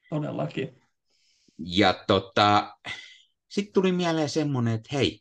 Todellakin. 0.09 0.81
Ja 1.57 2.03
tota, 2.07 2.77
sitten 3.49 3.73
tuli 3.73 3.91
mieleen 3.91 4.29
semmoinen, 4.29 4.73
että 4.73 4.89
hei, 4.95 5.19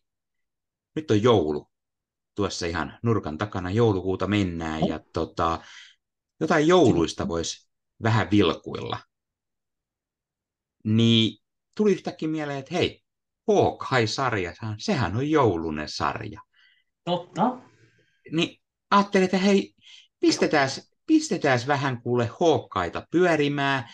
nyt 0.97 1.11
on 1.11 1.23
joulu. 1.23 1.69
Tuossa 2.35 2.67
ihan 2.67 2.99
nurkan 3.03 3.39
takana 3.39 3.71
joulukuuta 3.71 4.27
mennään 4.27 4.89
ja 4.89 5.01
tota, 5.13 5.59
jotain 6.41 6.69
jouluista 6.69 7.29
voisi 7.29 7.69
vähän 8.03 8.31
vilkuilla 8.31 8.99
niin 10.85 11.39
tuli 11.76 11.93
yhtäkkiä 11.93 12.28
mieleen, 12.28 12.59
että 12.59 12.74
hei, 12.74 13.03
Hawkeye-sarja, 13.49 14.53
sehän 14.78 15.16
on 15.16 15.30
joulunen 15.30 15.89
sarja. 15.89 16.41
Totta. 17.05 17.59
Niin 18.33 18.61
ajattelin, 18.91 19.24
että 19.24 19.39
hei, 19.39 19.74
pistetään, 20.20 20.68
pistetään 21.07 21.61
vähän 21.66 22.03
kuule 22.03 22.30
Hawkeita 22.41 23.07
pyörimään. 23.11 23.85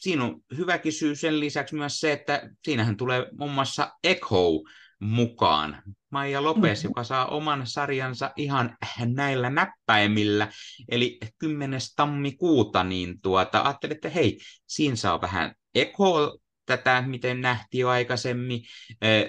siinä 0.00 0.24
on 0.24 0.40
hyväkin 0.56 0.92
syy 0.92 1.14
sen 1.14 1.40
lisäksi 1.40 1.74
myös 1.74 2.00
se, 2.00 2.12
että 2.12 2.50
siinähän 2.64 2.96
tulee 2.96 3.26
muun 3.38 3.52
muassa 3.52 3.92
Echo 4.04 4.62
mukaan. 5.00 5.82
Maija 6.10 6.42
Lopes, 6.42 6.78
mm-hmm. 6.78 6.90
joka 6.90 7.04
saa 7.04 7.26
oman 7.26 7.66
sarjansa 7.66 8.30
ihan 8.36 8.76
näillä 9.14 9.50
näppäimillä, 9.50 10.48
eli 10.88 11.18
10. 11.38 11.80
tammikuuta, 11.96 12.84
niin 12.84 13.20
tuota, 13.20 13.62
ajattelin, 13.62 13.94
että 13.94 14.08
hei, 14.08 14.38
siinä 14.66 14.96
saa 14.96 15.20
vähän 15.20 15.54
Eko 15.74 16.38
tätä, 16.66 17.04
miten 17.06 17.40
nähtiin 17.40 17.80
jo 17.80 17.88
aikaisemmin. 17.88 18.62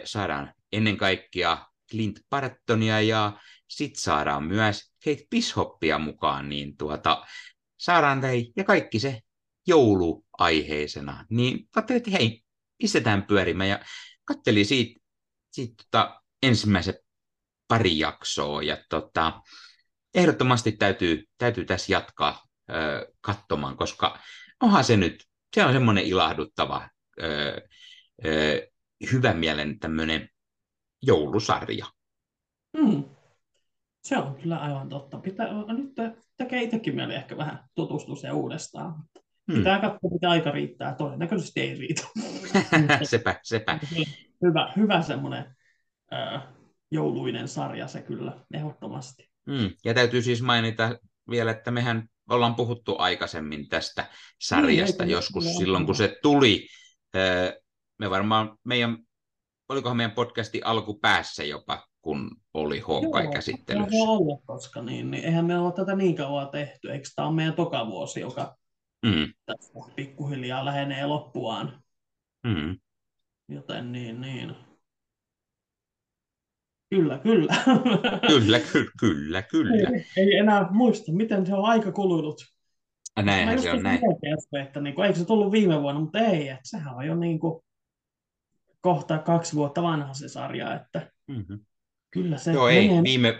Saadaan 0.03 0.53
ennen 0.71 0.97
kaikkea 0.97 1.67
Clint 1.91 2.19
Bartonia 2.29 3.01
ja 3.01 3.39
sitten 3.67 4.01
saadaan 4.01 4.43
myös 4.43 4.91
Kate 5.05 5.23
Bishoppia 5.29 5.99
mukaan, 5.99 6.49
niin 6.49 6.77
tuota, 6.77 7.25
saadaan 7.77 8.21
tei, 8.21 8.51
ja 8.57 8.63
kaikki 8.63 8.99
se 8.99 9.21
jouluaiheisena. 9.67 11.25
Niin 11.29 11.69
ajattelin, 11.75 11.97
että 11.97 12.11
hei, 12.11 12.43
pistetään 12.77 13.23
pyörimään 13.23 13.69
ja 13.69 13.79
katselin 14.25 14.65
siitä, 14.65 14.99
siitä 15.51 15.83
tota, 15.83 16.21
ensimmäiset 16.43 16.95
pari 17.67 17.99
jaksoa 17.99 18.63
ja 18.63 18.77
tota, 18.89 19.41
ehdottomasti 20.13 20.71
täytyy, 20.71 21.23
täytyy 21.37 21.65
tässä 21.65 21.91
jatkaa 21.91 22.43
katsomaan, 23.21 23.77
koska 23.77 24.19
onhan 24.61 24.83
se 24.83 24.97
nyt 24.97 25.25
se 25.53 25.65
on 25.65 25.73
semmoinen 25.73 26.03
ilahduttava 26.03 26.89
ö, 27.21 27.61
ö, 28.25 28.67
hyvän 29.11 29.37
mielen 29.37 29.79
tämmöinen 29.79 30.29
joulusarja. 31.01 31.85
Mm. 32.77 33.03
Se 34.03 34.17
on 34.17 34.35
kyllä 34.35 34.57
aivan 34.57 34.89
totta. 34.89 35.17
Pitää, 35.17 35.47
nyt 35.47 36.15
tekee 36.37 36.61
itsekin 36.61 36.95
mieli 36.95 37.15
ehkä 37.15 37.37
vähän 37.37 37.63
tutustua 37.75 38.15
se 38.15 38.31
uudestaan. 38.31 39.03
Hmm. 39.51 39.57
Pitää 39.57 39.79
katsoa, 39.79 40.09
mitä 40.13 40.29
aika 40.29 40.51
riittää. 40.51 40.95
Todennäköisesti 40.95 41.61
ei 41.61 41.75
riitä. 41.75 42.03
sepä, 43.03 43.39
sepä. 43.43 43.79
Hyvä, 44.41 44.73
hyvä 44.75 45.01
semmoinen 45.01 45.55
äh, 46.13 46.43
jouluinen 46.91 47.47
sarja 47.47 47.87
se 47.87 48.01
kyllä, 48.01 48.39
ehdottomasti. 48.53 49.29
Hmm. 49.51 49.69
Ja 49.85 49.93
täytyy 49.93 50.21
siis 50.21 50.41
mainita 50.41 50.99
vielä, 51.29 51.51
että 51.51 51.71
mehän 51.71 52.09
ollaan 52.29 52.55
puhuttu 52.55 52.95
aikaisemmin 52.97 53.69
tästä 53.69 54.05
sarjasta 54.41 55.03
niin, 55.03 55.11
joskus 55.11 55.45
ei, 55.45 55.53
silloin, 55.53 55.85
kun 55.85 55.95
se 55.95 56.19
tuli. 56.21 56.67
Me 57.99 58.09
varmaan 58.09 58.57
meidän, 58.63 58.97
olikohan 59.69 59.97
meidän 59.97 60.11
podcasti 60.11 60.61
alkupäässä 60.63 61.43
jopa, 61.43 61.87
kun 62.01 62.31
oli 62.53 62.79
Hawkeye 62.79 63.31
käsittelyssä. 63.31 63.97
Joo, 63.97 64.07
olla, 64.07 64.41
koska 64.45 64.81
niin, 64.81 65.11
niin 65.11 65.25
eihän 65.25 65.45
me 65.45 65.59
ole 65.59 65.73
tätä 65.73 65.95
niin 65.95 66.15
kauan 66.15 66.49
tehty. 66.49 66.91
Eikö 66.91 67.09
tämä 67.15 67.27
ole 67.27 67.35
meidän 67.35 67.53
toka 67.53 67.87
vuosi, 67.87 68.19
joka 68.19 68.55
mm. 69.05 69.33
tässä 69.45 69.73
pikkuhiljaa 69.95 70.65
lähenee 70.65 71.05
loppuaan. 71.05 71.83
Mm. 72.43 72.79
Joten 73.49 73.91
niin, 73.91 74.21
niin. 74.21 74.55
Kyllä, 76.93 77.19
kyllä. 77.19 77.53
kyllä, 78.27 78.59
kyllä, 78.59 78.91
kyllä, 78.99 79.41
kyllä. 79.41 79.89
Ei, 79.89 80.05
ei 80.17 80.35
enää 80.37 80.67
muista, 80.71 81.11
miten 81.11 81.45
se 81.45 81.53
on 81.53 81.65
aika 81.65 81.91
kulunut. 81.91 82.45
Näinhän 83.23 83.61
se 83.61 83.71
on 83.71 83.83
näin. 83.83 83.99
että 84.65 84.81
niin 84.81 84.95
kuin, 84.95 85.07
eikö 85.07 85.19
se 85.19 85.25
tullut 85.25 85.51
viime 85.51 85.81
vuonna, 85.81 86.01
mutta 86.01 86.19
ei, 86.19 86.49
että 86.49 86.61
sehän 86.63 86.95
on 86.95 87.07
jo 87.07 87.15
niin 87.15 87.39
kuin, 87.39 87.63
kohta 88.81 89.17
kaksi 89.17 89.55
vuotta 89.55 89.83
vanha 89.83 90.13
se 90.13 90.27
sarja, 90.27 90.75
että 90.75 91.11
mm-hmm. 91.27 91.59
kyllä 92.11 92.37
se 92.37 92.51
Joo, 92.51 92.67
ei, 92.67 92.89
viime, 93.03 93.39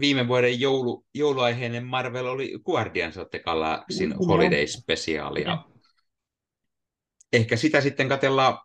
viime 0.00 0.28
vuoden 0.28 0.60
joulu, 0.60 1.06
jouluaiheinen 1.14 1.86
Marvel 1.86 2.26
oli 2.26 2.58
Guardians 2.64 3.18
of 3.18 3.30
the 3.30 3.38
Galaxyn 3.38 4.16
Holiday 4.26 4.66
Special, 4.66 5.36
ja 5.36 5.64
ehkä 7.32 7.56
sitä 7.56 7.80
sitten 7.80 8.08
katellaan 8.08 8.58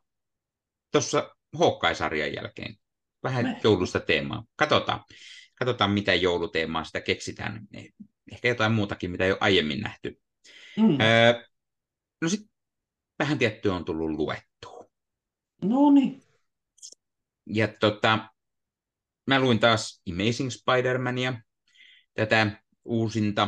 tuossa 0.91 1.35
Hawkeye-sarjan 1.57 2.33
jälkeen 2.33 2.75
vähän 3.25 3.59
joulusta 3.63 3.99
teemaa. 3.99 4.43
Katsotaan, 4.55 5.03
katsotaan, 5.59 5.91
mitä 5.91 6.13
jouluteemaa 6.13 6.83
sitä 6.83 7.01
keksitään. 7.01 7.67
Ehkä 8.31 8.47
jotain 8.47 8.71
muutakin, 8.71 9.11
mitä 9.11 9.25
ei 9.25 9.31
ole 9.31 9.37
aiemmin 9.41 9.79
nähty. 9.79 10.21
Mm. 10.77 11.01
Öö, 11.01 11.43
no 12.21 12.29
sitten 12.29 12.49
vähän 13.19 13.37
tiettyä 13.37 13.73
on 13.73 13.85
tullut 13.85 14.09
luettua. 14.09 14.85
No 15.61 15.91
niin. 15.91 16.21
Ja 17.45 17.67
tota, 17.67 18.29
mä 19.27 19.39
luin 19.39 19.59
taas 19.59 20.01
Amazing 20.11 20.49
Spider-Mania, 20.49 21.41
tätä 22.13 22.63
uusinta, 22.85 23.43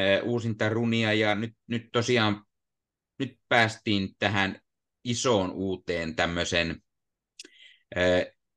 äh, 0.00 0.24
uusinta 0.24 0.68
runia, 0.68 1.12
ja 1.12 1.34
nyt, 1.34 1.52
nyt 1.66 1.88
tosiaan 1.92 2.44
nyt 3.18 3.38
päästiin 3.48 4.08
tähän 4.18 4.60
isoon 5.04 5.50
uuteen 5.50 6.16
tämmöisen 6.16 6.82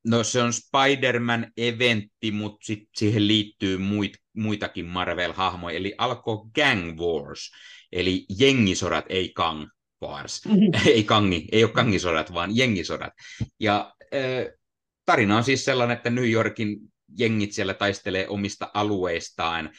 No 0.06 0.24
se 0.24 0.42
on 0.42 0.52
Spider-Man-eventti, 0.52 2.30
mutta 2.32 2.64
sit 2.64 2.88
siihen 2.96 3.28
liittyy 3.28 3.78
muit, 3.78 4.12
muitakin 4.36 4.86
Marvel-hahmoja, 4.86 5.76
eli 5.76 5.94
alkoi 5.98 6.36
Gang 6.54 6.98
Wars, 7.00 7.50
eli 7.92 8.26
jengisodat, 8.38 9.04
ei 9.08 9.32
Kang 9.34 9.66
Wars, 10.02 10.44
mm-hmm. 10.44 10.70
ei 10.94 11.04
kangi, 11.04 11.48
ei 11.52 11.64
ole 11.64 11.72
kangisodat, 11.72 12.34
vaan 12.34 12.56
jengisodat. 12.56 13.12
Ja 13.60 13.94
äh, 14.14 14.54
tarina 15.04 15.36
on 15.36 15.44
siis 15.44 15.64
sellainen, 15.64 15.96
että 15.96 16.10
New 16.10 16.30
Yorkin 16.30 16.78
jengit 17.18 17.52
siellä 17.52 17.74
taistelee 17.74 18.28
omista 18.28 18.70
alueistaan, 18.74 19.70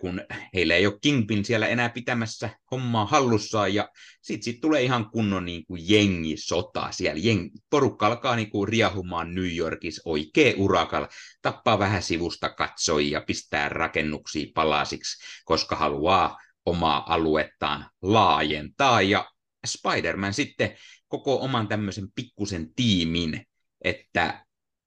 kun 0.00 0.20
heillä 0.54 0.74
ei 0.74 0.86
ole 0.86 0.98
Kingpin 1.00 1.44
siellä 1.44 1.66
enää 1.66 1.88
pitämässä 1.88 2.50
hommaa 2.70 3.06
hallussaan, 3.06 3.74
ja 3.74 3.88
sitten 4.22 4.44
sit 4.44 4.60
tulee 4.60 4.82
ihan 4.82 5.10
kunnon 5.10 5.44
niin 5.44 5.66
kuin 5.66 5.82
jengisota 5.88 6.88
siellä. 6.90 7.20
Jeng, 7.24 7.50
porukka 7.70 8.06
alkaa 8.06 8.36
niin 8.36 8.50
kuin 8.50 8.68
riahumaan 8.68 9.34
New 9.34 9.56
Yorkissa 9.56 10.02
oikein 10.04 10.54
urakalla, 10.56 11.08
tappaa 11.42 11.78
vähän 11.78 12.02
sivusta 12.02 12.48
katsojia, 12.48 13.20
pistää 13.20 13.68
rakennuksia 13.68 14.46
palasiksi, 14.54 15.24
koska 15.44 15.76
haluaa 15.76 16.38
omaa 16.66 17.14
aluettaan 17.14 17.90
laajentaa, 18.02 19.02
ja 19.02 19.30
Spider-Man 19.66 20.34
sitten 20.34 20.76
koko 21.08 21.40
oman 21.40 21.68
tämmöisen 21.68 22.08
pikkusen 22.14 22.74
tiimin, 22.74 23.46
että 23.84 24.44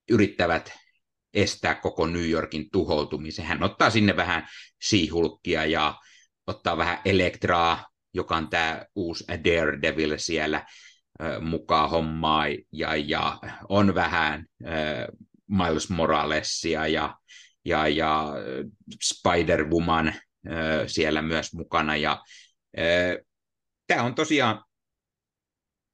yrittävät 0.09 0.73
estää 1.33 1.75
koko 1.75 2.07
New 2.07 2.29
Yorkin 2.29 2.69
tuhoutumisen. 2.71 3.45
Hän 3.45 3.63
ottaa 3.63 3.89
sinne 3.89 4.15
vähän 4.15 4.47
siihulkkia 4.81 5.65
ja 5.65 5.95
ottaa 6.47 6.77
vähän 6.77 6.99
Elektraa, 7.05 7.85
joka 8.13 8.35
on 8.35 8.49
tämä 8.49 8.85
uusi 8.95 9.23
Daredevil 9.29 10.13
siellä 10.17 10.65
mukaan 11.41 11.89
hommaa, 11.89 12.45
ja, 12.71 12.95
ja 12.95 13.39
on 13.69 13.95
vähän 13.95 14.45
äh, 14.65 15.07
Miles 15.47 15.89
Moralesia 15.89 16.87
ja, 16.87 17.17
ja, 17.65 17.87
ja 17.87 18.33
Spider-Woman 19.03 20.13
siellä 20.87 21.21
myös 21.21 21.53
mukana. 21.53 21.95
Ja, 21.95 22.23
tämä 23.87 24.03
on 24.03 24.15
tosiaan 24.15 24.63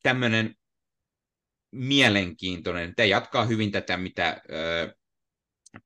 tämmöinen 0.04 0.56
mielenkiintoinen. 1.72 2.96
Tämä 2.96 3.06
jatkaa 3.06 3.46
hyvin 3.46 3.72
tätä, 3.72 3.98
mitä 3.98 4.42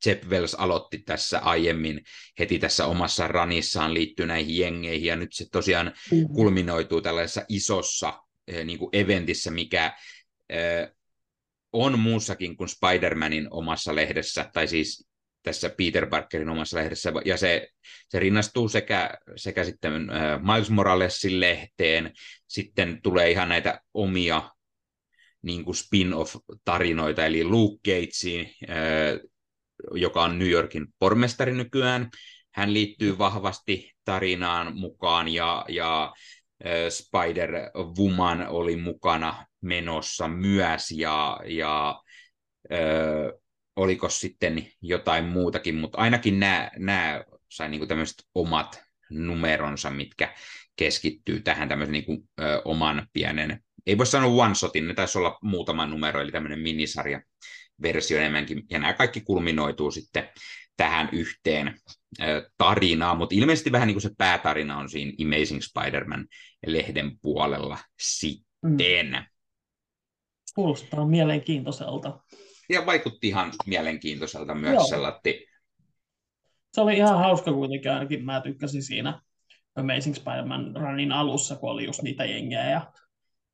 Jeff 0.06 0.26
Wells 0.26 0.56
aloitti 0.56 0.98
tässä 0.98 1.40
aiemmin 1.40 2.02
heti 2.40 2.60
tässä 2.60 2.86
omassa 2.86 3.28
ranissaan 3.28 3.94
liittyen 3.94 4.28
näihin 4.28 4.58
jengeihin, 4.58 5.08
ja 5.08 5.16
nyt 5.16 5.34
se 5.34 5.46
tosiaan 5.52 5.94
mm-hmm. 6.12 6.28
kulminoituu 6.28 7.02
tällaisessa 7.02 7.46
isossa 7.50 8.14
eh, 8.48 8.66
niin 8.66 8.80
kuin 8.80 8.90
eventissä, 8.94 9.52
mikä 9.52 9.94
eh, 10.50 10.90
on 11.74 12.00
muussakin 12.00 12.58
kuin 12.58 12.70
Spider-Manin 12.70 13.48
omassa 13.52 13.96
lehdessä, 13.96 14.50
tai 14.54 14.68
siis 14.68 15.08
tässä 15.44 15.70
Peter 15.70 16.10
Parkerin 16.10 16.50
omassa 16.50 16.78
lehdessä, 16.78 17.14
ja 17.26 17.38
se, 17.38 17.70
se 18.10 18.20
rinnastuu 18.20 18.70
sekä, 18.70 19.14
sekä 19.36 19.64
sitten 19.64 20.10
äh, 20.10 20.42
Miles 20.42 20.70
Moralesin 20.70 21.40
lehteen, 21.40 22.14
sitten 22.48 23.00
tulee 23.04 23.32
ihan 23.32 23.50
näitä 23.50 23.82
omia 23.94 24.52
niin 25.42 25.66
kuin 25.66 25.76
spin-off-tarinoita, 25.76 27.26
eli 27.26 27.44
Luke 27.44 27.80
Gatesiin, 27.86 28.50
äh, 28.70 29.20
joka 29.92 30.24
on 30.24 30.40
New 30.40 30.50
Yorkin 30.50 30.88
pormestari 31.00 31.52
nykyään. 31.52 32.10
Hän 32.54 32.74
liittyy 32.74 33.18
vahvasti 33.18 33.94
tarinaan 34.06 34.76
mukaan 34.76 35.28
ja, 35.28 35.66
ja 35.70 36.14
Spider-Woman 36.90 38.48
oli 38.48 38.76
mukana 38.76 39.46
menossa 39.62 40.28
myös 40.28 40.92
ja, 40.92 41.40
ja 41.46 42.02
ö, 42.72 43.40
oliko 43.76 44.10
sitten 44.10 44.68
jotain 44.82 45.26
muutakin, 45.26 45.76
mutta 45.76 45.98
ainakin 45.98 46.40
nämä, 46.40 46.72
nämä 46.78 47.24
sai 47.50 47.70
niinku 47.70 47.88
tämmöiset 47.88 48.24
omat 48.36 48.82
numeronsa, 49.10 49.90
mitkä 49.90 50.34
keskittyy 50.76 51.42
tähän 51.42 51.70
tämmöisen 51.70 51.94
niinku, 51.94 52.28
ö, 52.42 52.62
oman 52.66 53.08
pienen, 53.14 53.64
ei 53.86 53.98
voi 53.98 54.06
sanoa 54.06 54.46
one-shotin, 54.46 54.88
ne 54.88 54.94
taisi 54.94 55.18
olla 55.18 55.38
muutama 55.42 55.86
numero, 55.86 56.22
eli 56.22 56.32
tämmöinen 56.32 56.60
minisarja 56.60 57.22
versio 57.82 58.18
enemmänkin, 58.18 58.64
ja 58.70 58.80
nämä 58.80 58.94
kaikki 58.94 59.22
kulminoituu 59.22 59.92
sitten 59.92 60.30
tähän 60.78 61.10
yhteen 61.12 61.80
tarinaan, 62.58 63.18
mutta 63.18 63.36
ilmeisesti 63.36 63.72
vähän 63.72 63.88
niin 63.88 63.96
kuin 63.96 64.02
se 64.02 64.12
päätarina 64.18 64.78
on 64.78 64.90
siinä 64.90 65.12
Amazing 65.26 65.62
Spider-Man-lehden 65.62 67.20
puolella 67.22 67.78
sitten. 68.00 69.08
Mm. 69.12 69.26
Kuulostaa 70.56 71.08
mielenkiintoiselta. 71.08 72.20
Ja 72.70 72.86
vaikutti 72.86 73.28
ihan 73.28 73.52
mielenkiintoiselta 73.66 74.56
myös 74.56 74.74
Joo. 74.74 74.88
sellatti. 74.88 75.48
Se 76.74 76.82
oli 76.82 76.98
ihan 76.98 77.18
hauska 77.18 77.54
kuitenkin, 77.54 77.92
ainakin 77.92 78.26
mä 78.26 78.42
tykkäsin 78.42 78.84
siinä 78.84 79.22
Amazing 79.76 80.16
Spider-Man 80.16 80.76
Runin 80.76 81.12
alussa, 81.12 81.56
kun 81.56 81.72
oli 81.72 81.86
just 81.86 82.02
niitä 82.02 82.26
jengejä 82.26 82.70
ja 82.70 82.92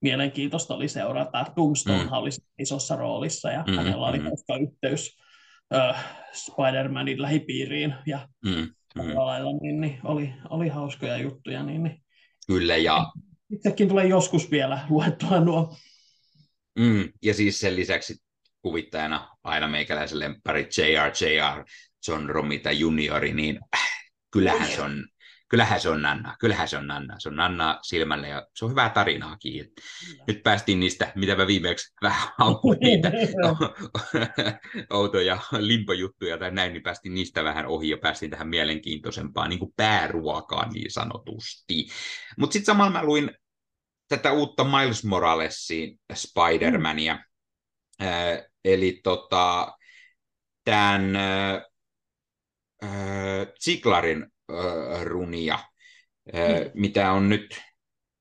mielenkiintoista 0.04 0.76
oli 0.76 0.88
seurata. 0.88 1.46
Tombstone 1.56 2.04
mm. 2.04 2.12
oli 2.12 2.30
isossa 2.60 2.96
roolissa 2.96 3.52
ja 3.52 3.64
mm, 3.68 3.76
hänellä 3.76 4.08
oli 4.08 4.20
mm. 4.20 4.28
yhteys 4.62 5.18
äh, 5.74 6.06
Spider-Manin 6.34 7.22
lähipiiriin 7.22 7.96
ja 8.06 8.28
mm, 8.46 8.68
mm. 8.96 9.16
lailla, 9.16 9.60
niin, 9.62 9.82
niin 9.82 10.00
oli, 10.04 10.34
oli 10.50 10.68
hauskoja 10.68 11.18
juttuja. 11.18 11.64
Niin, 11.64 11.84
niin. 11.84 12.04
Kyllä, 12.48 12.78
ja... 12.78 13.06
Itsekin 13.50 13.88
tulee 13.88 14.08
joskus 14.08 14.52
vielä 14.52 14.80
luettua 14.90 15.40
nuo. 15.40 15.76
Mm, 16.80 17.10
ja 17.22 17.34
siis 17.34 17.60
sen 17.60 17.76
lisäksi 17.76 18.16
kuvittajana 18.62 19.30
aina 19.44 19.68
meikäläisen 19.68 20.20
lemppari 20.20 20.68
J.R. 20.78 21.12
J.R. 21.22 21.66
John 22.08 22.30
Romita 22.30 22.72
juniori, 22.72 23.34
niin 23.34 23.60
äh, 23.76 23.82
kyllähän 24.32 24.68
se 24.68 24.82
on 24.82 25.08
kyllähän 25.54 25.80
se 25.80 25.90
on 25.90 26.02
Nanna, 26.02 26.36
kyllähän 26.40 26.68
se 26.68 26.78
on 26.78 26.88
Nanna, 26.88 27.20
se 27.20 27.30
on 27.30 27.36
Nanna 27.36 27.80
silmälle 27.82 28.28
ja 28.28 28.48
se 28.56 28.66
on 28.66 28.72
hyvää 28.72 28.90
tarinaakin. 28.90 29.74
Nyt 30.28 30.44
päästiin 30.44 30.80
niistä, 30.80 31.12
mitä 31.16 31.36
mä 31.36 31.48
viimeksi 31.48 31.94
vähän 32.02 32.30
haukuin 32.38 32.80
niitä 32.80 33.12
outoja 34.98 35.38
limpojuttuja 35.52 36.38
tai 36.38 36.52
näin, 36.52 36.74
niin 36.74 36.84
päästiin 36.84 37.14
niistä 37.14 37.44
vähän 37.44 37.66
ohi 37.66 37.90
ja 37.90 37.98
päästiin 37.98 38.32
tähän 38.32 38.48
mielenkiintoisempaan 38.48 39.50
niin 39.50 39.60
kuin 39.60 39.74
pääruokaan 39.76 40.70
niin 40.70 40.92
sanotusti. 40.92 41.88
Mutta 42.38 42.54
sitten 42.54 42.74
samalla 42.74 42.92
mä 42.92 43.04
luin 43.04 43.32
tätä 44.08 44.32
uutta 44.32 44.64
Miles 44.64 45.04
Moralesin 45.04 46.00
Spider-Mania, 46.14 47.16
mm. 48.00 48.08
äh, 48.08 48.44
eli 48.66 49.00
tota, 49.04 49.78
tämän 50.66 51.16
äh, 51.16 51.62
Ziklarin 53.64 54.33
runia, 55.04 55.60
mm. 56.34 56.72
mitä 56.74 57.12
on 57.12 57.30
nyt, 57.30 57.62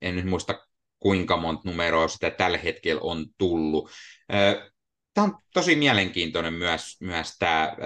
en 0.03 0.17
nyt 0.17 0.27
muista 0.27 0.67
kuinka 0.99 1.37
monta 1.37 1.63
numeroa 1.65 2.09
sitä 2.09 2.31
tällä 2.31 2.59
hetkellä 2.59 3.01
on 3.03 3.27
tullut. 3.39 3.91
Tämä 5.15 5.25
on 5.25 5.39
tosi 5.55 5.77
mielenkiintoinen 5.77 6.55
myös, 6.55 6.97
myös 7.01 7.37
tämä. 7.39 7.77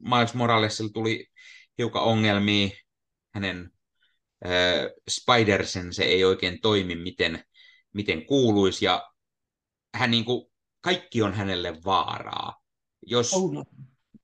Miles 0.00 0.34
Moralesilla 0.34 0.90
tuli 0.94 1.26
hiukan 1.78 2.02
ongelmia 2.02 2.68
hänen 3.34 3.70
Spidersen, 5.10 5.94
se 5.94 6.04
ei 6.04 6.24
oikein 6.24 6.60
toimi 6.60 6.94
miten, 6.94 7.44
miten 7.94 8.26
kuuluisi, 8.26 8.84
ja 8.84 9.10
hän 9.94 10.10
niin 10.10 10.24
kuin, 10.24 10.46
kaikki 10.80 11.22
on 11.22 11.34
hänelle 11.34 11.76
vaaraa. 11.84 12.62
Jos, 13.06 13.34
oh 13.34 13.66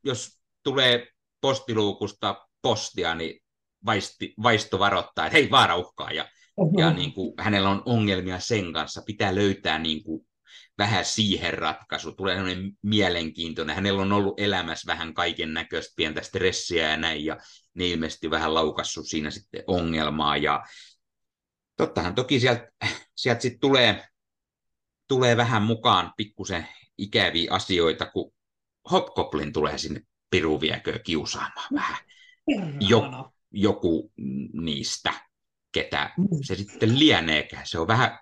jos 0.05 0.41
tulee 0.63 1.07
postiluukusta 1.41 2.49
postia, 2.63 3.15
niin 3.15 3.41
vaisti, 3.87 4.35
vaisto 4.43 4.79
varoittaa, 4.79 5.27
että 5.27 5.39
hei, 5.39 5.51
vaara 5.51 5.77
uhkaa. 5.77 6.13
Ja, 6.13 6.29
uh-huh. 6.57 6.81
ja 6.81 6.93
niin 6.93 7.13
kuin, 7.13 7.35
hänellä 7.39 7.71
on 7.71 7.83
ongelmia 7.85 8.41
sen 8.41 8.73
kanssa. 8.73 9.03
Pitää 9.07 9.35
löytää 9.35 9.79
niin 9.79 10.05
kuin, 10.05 10.27
vähän 10.79 11.05
siihen 11.05 11.55
ratkaisu. 11.55 12.13
Tulee 12.13 12.37
sellainen 12.37 12.73
mielenkiintoinen. 12.83 13.77
Hänellä 13.77 14.03
on 14.03 14.13
ollut 14.13 14.41
elämässä 14.41 14.93
vähän 14.93 15.15
kaiken 15.15 15.55
näköistä 15.55 15.93
pientä 15.97 16.23
stressiä 16.23 16.91
ja 16.91 16.97
näin, 16.97 17.25
ja 17.25 17.37
ne 17.75 17.87
ilmeisesti 17.87 18.31
vähän 18.31 18.55
laukassut 18.55 19.07
siinä 19.09 19.31
sitten 19.31 19.65
ongelmaa. 19.67 20.37
Ja 20.37 20.65
tottahan 21.77 22.15
toki 22.15 22.41
sieltä, 22.41 22.69
sieltä 23.17 23.41
sitten 23.41 23.61
tulee, 23.61 24.09
tulee 25.09 25.37
vähän 25.37 25.63
mukaan 25.63 26.13
pikkusen 26.17 26.69
ikäviä 26.99 27.55
asioita, 27.55 28.07
kun 28.07 28.33
Hopkoplin 28.91 29.53
tulee 29.53 29.79
sinne 29.79 30.01
piru 30.31 30.61
viekö 30.61 30.99
kiusaamaan 30.99 31.69
vähän. 31.75 31.99
Jo, 32.81 33.31
joku 33.51 34.13
niistä, 34.53 35.13
ketä 35.73 36.11
mm. 36.19 36.27
se 36.43 36.55
sitten 36.55 36.99
lieneekään. 36.99 37.67
Se 37.67 37.79
on 37.79 37.89
vähän 37.89 38.19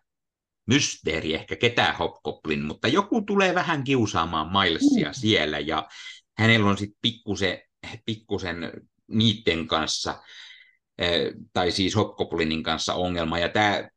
mysteeri 0.67 1.35
ehkä 1.35 1.57
ketä 1.57 1.93
Hopkoplin, 1.93 2.65
mutta 2.65 2.89
joku 2.89 3.23
tulee 3.23 3.55
vähän 3.55 3.85
kiusaamaan 3.85 4.53
Milesia 4.53 5.09
mm. 5.09 5.15
siellä 5.15 5.59
ja 5.59 5.89
hänellä 6.39 6.71
on 6.71 6.79
sitten 6.79 6.99
pikkusen, 7.03 7.59
pikkusen 8.05 8.73
niiden 9.11 9.67
kanssa, 9.67 10.23
eh, 10.99 11.33
tai 11.53 11.71
siis 11.71 11.97
Hopkoplinin 11.97 12.63
kanssa 12.63 12.95
ongelma, 12.95 13.39
ja 13.39 13.49
tämä 13.49 13.89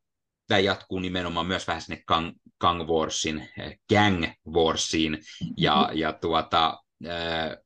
tämä 0.48 0.60
jatkuu 0.60 1.00
nimenomaan 1.00 1.48
myös 1.48 1.68
vähän 1.68 1.82
sinne 1.82 2.04
Gang, 2.08 2.32
Gang 2.62 2.82
Warsin, 2.82 3.50
eh, 3.60 3.80
Gang 3.90 4.26
Warsiin, 4.48 5.18
ja, 5.58 5.90
ja 5.94 6.14
tuota, 6.14 6.80
eh, 7.04 7.61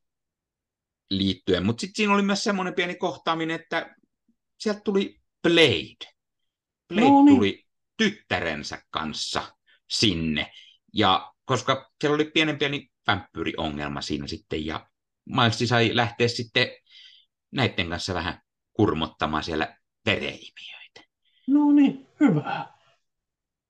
liittyen. 1.10 1.66
Mutta 1.66 1.82
sitten 1.82 1.96
siinä 1.96 2.14
oli 2.14 2.22
myös 2.22 2.44
semmoinen 2.44 2.74
pieni 2.74 2.96
kohtaaminen, 2.96 3.62
että 3.62 3.96
sieltä 4.60 4.82
tuli 4.84 5.22
Blade. 5.44 6.16
Blade 6.90 7.10
no 7.10 7.24
niin. 7.24 7.36
tuli 7.36 7.66
tyttärensä 7.98 8.82
kanssa 8.90 9.58
sinne. 9.90 10.52
Ja 10.94 11.34
koska 11.46 11.92
siellä 12.02 12.16
oli 12.16 12.26
pienen 12.26 12.58
pieni 12.58 12.92
vampyyriongelma 13.08 14.02
siinä 14.02 14.28
sitten, 14.28 14.66
ja 14.66 14.88
Miles 15.26 15.70
sai 15.70 15.96
lähteä 15.96 16.28
sitten 16.28 16.68
näiden 17.52 17.90
kanssa 17.90 18.14
vähän 18.14 18.42
kurmottamaan 18.74 19.44
siellä 19.44 19.78
vereimiöitä. 20.06 21.02
No 21.48 21.72
niin, 21.72 22.08
hyvä. 22.20 22.66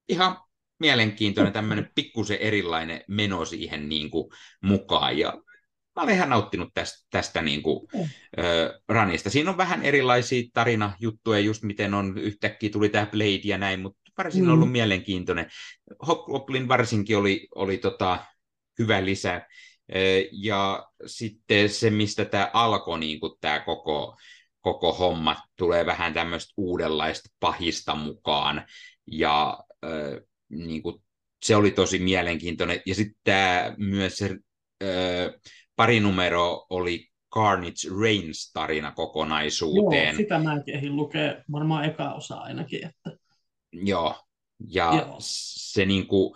Ihan 0.09 0.37
mielenkiintoinen 0.79 1.53
tämmöinen 1.53 1.91
pikkusen 1.95 2.37
erilainen 2.37 3.01
meno 3.07 3.45
siihen 3.45 3.89
niin 3.89 4.11
kuin 4.11 4.29
mukaan. 4.61 5.17
Ja 5.17 5.33
mä 5.95 6.03
olen 6.03 6.15
ihan 6.15 6.29
nauttinut 6.29 6.69
tästä, 6.73 7.07
tästä 7.09 7.41
niin 7.41 7.63
kuin, 7.63 7.87
mm. 7.93 8.09
ö, 8.43 8.79
ranista. 8.89 9.29
Siinä 9.29 9.49
on 9.49 9.57
vähän 9.57 9.83
erilaisia 9.83 10.43
tarinajuttuja, 10.53 11.39
just 11.39 11.63
miten 11.63 11.93
on 11.93 12.17
yhtäkkiä 12.17 12.69
tuli 12.69 12.89
tämä 12.89 13.05
Blade 13.05 13.41
ja 13.43 13.57
näin, 13.57 13.79
mutta 13.79 14.11
varsin 14.17 14.43
mm. 14.43 14.51
ollut 14.51 14.71
mielenkiintoinen. 14.71 15.49
Hoplin 16.07 16.67
varsinkin 16.67 17.17
oli, 17.17 17.47
oli 17.55 17.77
tota, 17.77 18.25
hyvä 18.79 19.05
lisä. 19.05 19.47
Ja 20.31 20.89
sitten 21.05 21.69
se, 21.69 21.89
mistä 21.89 22.25
tämä 22.25 22.49
alkoi, 22.53 22.99
niin 22.99 23.19
tämä 23.41 23.59
koko, 23.59 24.17
koko 24.61 24.93
homma, 24.93 25.35
tulee 25.55 25.85
vähän 25.85 26.13
tämmöistä 26.13 26.53
uudenlaista 26.57 27.29
pahista 27.39 27.95
mukaan. 27.95 28.65
Ja 29.11 29.59
äh, 29.85 30.21
niin 30.49 30.83
kuin, 30.83 31.03
se 31.43 31.55
oli 31.55 31.71
tosi 31.71 31.99
mielenkiintoinen. 31.99 32.81
Ja 32.85 32.95
sitten 32.95 33.17
tämä 33.23 33.75
myös 33.77 34.17
se 34.17 34.37
pari 35.75 35.99
numero 35.99 36.65
oli 36.69 37.07
Carnage 37.33 37.99
Reigns 38.01 38.51
tarina 38.53 38.91
kokonaisuuteen. 38.91 40.07
Joo, 40.07 40.17
sitä 40.17 40.39
mä 40.39 40.61
ehdin 40.67 40.95
lukea 40.95 41.35
varmaan 41.51 41.85
eka 41.85 42.13
osa 42.13 42.35
ainakin. 42.35 42.85
Että... 42.85 43.17
Joo, 43.71 44.15
ja 44.67 44.93
Joo. 44.93 45.15
se 45.19 45.85
niin 45.85 46.07
kuin, 46.07 46.35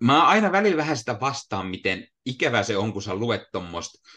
mä 0.00 0.26
aina 0.26 0.52
välillä 0.52 0.76
vähän 0.76 0.96
sitä 0.96 1.20
vastaan, 1.20 1.66
miten 1.66 2.08
ikävä 2.26 2.62
se 2.62 2.76
on, 2.76 2.92
kun 2.92 3.02
sä 3.02 3.14
luet 3.14 3.42
tuommoista 3.52 4.08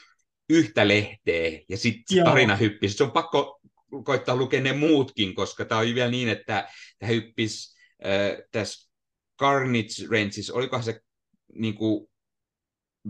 yhtä 0.50 0.88
lehteä 0.88 1.60
ja 1.70 1.78
sitten 1.78 2.24
tarina 2.24 2.56
hyppisi. 2.56 2.97
Se 2.97 3.04
on 3.04 3.12
pakko 3.12 3.60
koittaa 4.04 4.36
lukea 4.36 4.62
ne 4.62 4.74
muutkin, 4.74 5.36
koska 5.36 5.66
tämä 5.66 5.82
oli 5.82 5.95
vielä 5.95 6.12
niin, 6.12 6.30
että 6.30 6.70
tämä 7.00 7.10
hyppisi 7.10 7.78
äh, 8.06 8.47
tässä 8.52 8.89
Carnage 9.39 10.08
Ranges, 10.12 10.52
olikohan 10.52 10.84
se 10.84 11.02
niin 11.56 11.76
kuin 11.76 12.08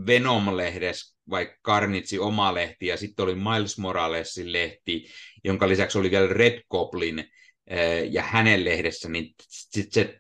Venom-lehdessä 0.08 1.20
vai 1.30 1.54
Carnage 1.66 2.20
oma 2.20 2.54
lehti, 2.54 2.88
ja 2.88 2.98
sitten 2.98 3.24
oli 3.24 3.36
Miles 3.36 3.78
Moralesin 3.78 4.54
lehti, 4.54 5.06
jonka 5.44 5.68
lisäksi 5.68 5.98
oli 5.98 6.12
vielä 6.12 6.28
Red 6.28 6.62
Goblin, 6.70 7.20
äh, 7.20 8.12
ja 8.12 8.24
hänen 8.24 8.66
lehdessä, 8.66 9.10
niin 9.10 9.36
sitten 9.48 9.94
se 9.94 10.20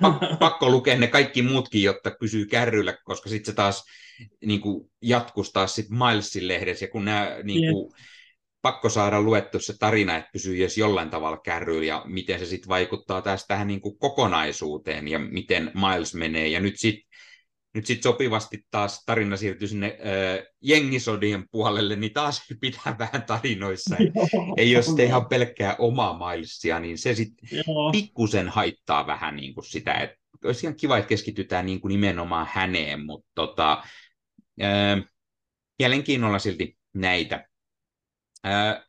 pakko, 0.00 0.36
pakko 0.38 0.70
lukea 0.70 0.96
ne 0.96 1.06
kaikki 1.06 1.42
muutkin, 1.42 1.82
jotta 1.82 2.16
pysyy 2.20 2.46
kärryillä, 2.46 2.98
koska 3.04 3.28
sitten 3.28 3.52
se 3.52 3.56
taas 3.56 3.84
niin 4.44 4.60
kuin, 4.60 4.90
jatkus 5.02 5.52
taas 5.52 5.74
sit 5.74 5.86
Milesin 5.90 6.48
lehdessä, 6.48 6.84
ja 6.84 6.90
kun 6.90 7.04
nämä 7.04 7.36
niin 7.42 7.72
kuin, 7.72 7.92
yeah. 7.92 8.08
pakko 8.62 8.88
saada 8.88 9.20
luettu 9.20 9.58
se 9.58 9.78
tarina, 9.78 10.16
että 10.16 10.30
pysyy 10.32 10.56
edes 10.56 10.78
jollain 10.78 11.10
tavalla 11.10 11.36
kärryillä, 11.36 11.84
ja 11.84 12.02
miten 12.06 12.38
se 12.38 12.46
sitten 12.46 12.68
vaikuttaa 12.68 13.22
taas 13.22 13.46
tähän 13.46 13.66
niin 13.66 13.80
kuin, 13.80 13.98
kokonaisuuteen, 13.98 15.08
ja 15.08 15.18
miten 15.18 15.72
Miles 15.74 16.14
menee, 16.14 16.48
ja 16.48 16.60
nyt 16.60 16.74
sitten 16.76 17.13
nyt 17.74 17.86
sitten 17.86 18.02
sopivasti 18.02 18.66
taas 18.70 19.02
tarina 19.06 19.36
siirtyy 19.36 19.68
sinne 19.68 19.86
äh, 19.86 20.46
jengisodien 20.60 21.48
puolelle, 21.50 21.96
niin 21.96 22.12
taas 22.12 22.42
pitää 22.60 22.96
vähän 22.98 23.22
tarinoissa. 23.22 23.96
Ei 24.56 24.76
ole 24.76 24.82
sitten 24.82 25.06
ihan 25.06 25.26
pelkkää 25.26 25.76
omaa 25.78 26.18
Milesia, 26.18 26.80
niin 26.80 26.98
se 26.98 27.14
sitten 27.14 27.48
pikkusen 27.92 28.48
haittaa 28.48 29.06
vähän 29.06 29.36
niin 29.36 29.54
kuin 29.54 29.64
sitä, 29.64 29.94
että 29.94 30.16
olisi 30.44 30.66
ihan 30.66 30.76
kiva, 30.76 30.98
että 30.98 31.08
keskitytään 31.08 31.66
niin 31.66 31.80
kuin 31.80 31.90
nimenomaan 31.90 32.46
häneen, 32.50 33.04
mutta 33.06 33.30
tota, 33.34 33.84
äh, 34.62 35.04
mielenkiinnolla 35.78 36.38
silti 36.38 36.78
näitä. 36.94 37.48
Äh, 38.46 38.86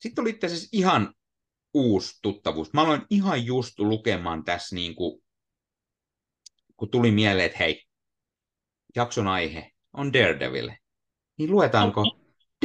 sitten 0.00 0.22
oli 0.22 0.30
itse 0.30 0.46
asiassa 0.46 0.68
ihan 0.72 1.14
uusi 1.74 2.18
tuttavuus. 2.22 2.72
Mä 2.72 2.82
aloin 2.82 3.02
ihan 3.10 3.46
just 3.46 3.78
lukemaan 3.78 4.44
tässä 4.44 4.74
niin 4.74 4.94
kuin 4.94 5.22
kun 6.80 6.90
tuli 6.90 7.10
mieleen, 7.10 7.46
että 7.46 7.58
hei, 7.58 7.84
jakson 8.96 9.28
aihe 9.28 9.70
on 9.92 10.12
Daredevil, 10.12 10.70
niin 11.38 11.50
luetaanko 11.50 12.04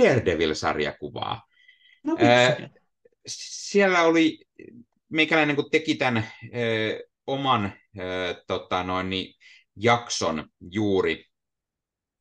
Daredevil-sarjakuvaa? 0.01 1.41
No, 2.03 2.17
äh, 2.23 2.69
siellä 3.27 4.03
oli, 4.03 4.39
meikäläinen 5.09 5.55
kun 5.55 5.69
teki 5.71 5.95
tämän 5.95 6.17
äh, 6.17 6.99
oman 7.27 7.65
äh, 7.65 7.73
tota 8.47 8.83
noin, 8.83 9.09
niin, 9.09 9.33
jakson 9.75 10.49
juuri, 10.71 11.25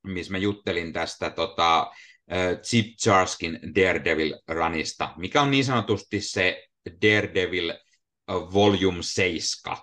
missä 0.02 0.32
mä 0.32 0.38
juttelin 0.38 0.92
tästä 0.92 1.30
tota, 1.30 1.80
äh, 2.32 2.60
Chip 2.62 2.86
Charskin 3.02 3.60
Daredevil-ranista, 3.74 5.14
mikä 5.16 5.42
on 5.42 5.50
niin 5.50 5.64
sanotusti 5.64 6.20
se 6.20 6.66
Daredevil 7.02 7.74
Volume 8.28 9.02
7. 9.02 9.76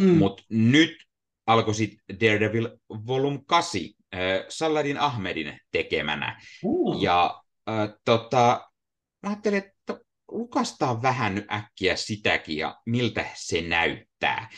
Mm. 0.00 0.06
Mutta 0.06 0.42
nyt 0.48 1.09
alkoi 1.52 1.74
sitten 1.74 2.20
Daredevil 2.20 2.68
Volume 3.06 3.38
8 3.46 3.80
äh, 4.14 4.20
Saladin 4.48 4.98
Ahmedin 4.98 5.60
tekemänä. 5.70 6.40
Uh. 6.64 7.02
Ja 7.02 7.42
äh, 7.68 7.88
tota, 8.04 8.70
mä 9.22 9.30
ajattelin, 9.30 9.58
että 9.58 10.00
lukastaa 10.30 11.02
vähän 11.02 11.34
nyt 11.34 11.52
äkkiä 11.52 11.96
sitäkin 11.96 12.56
ja 12.56 12.76
miltä 12.86 13.26
se 13.34 13.62
näyttää. 13.62 14.48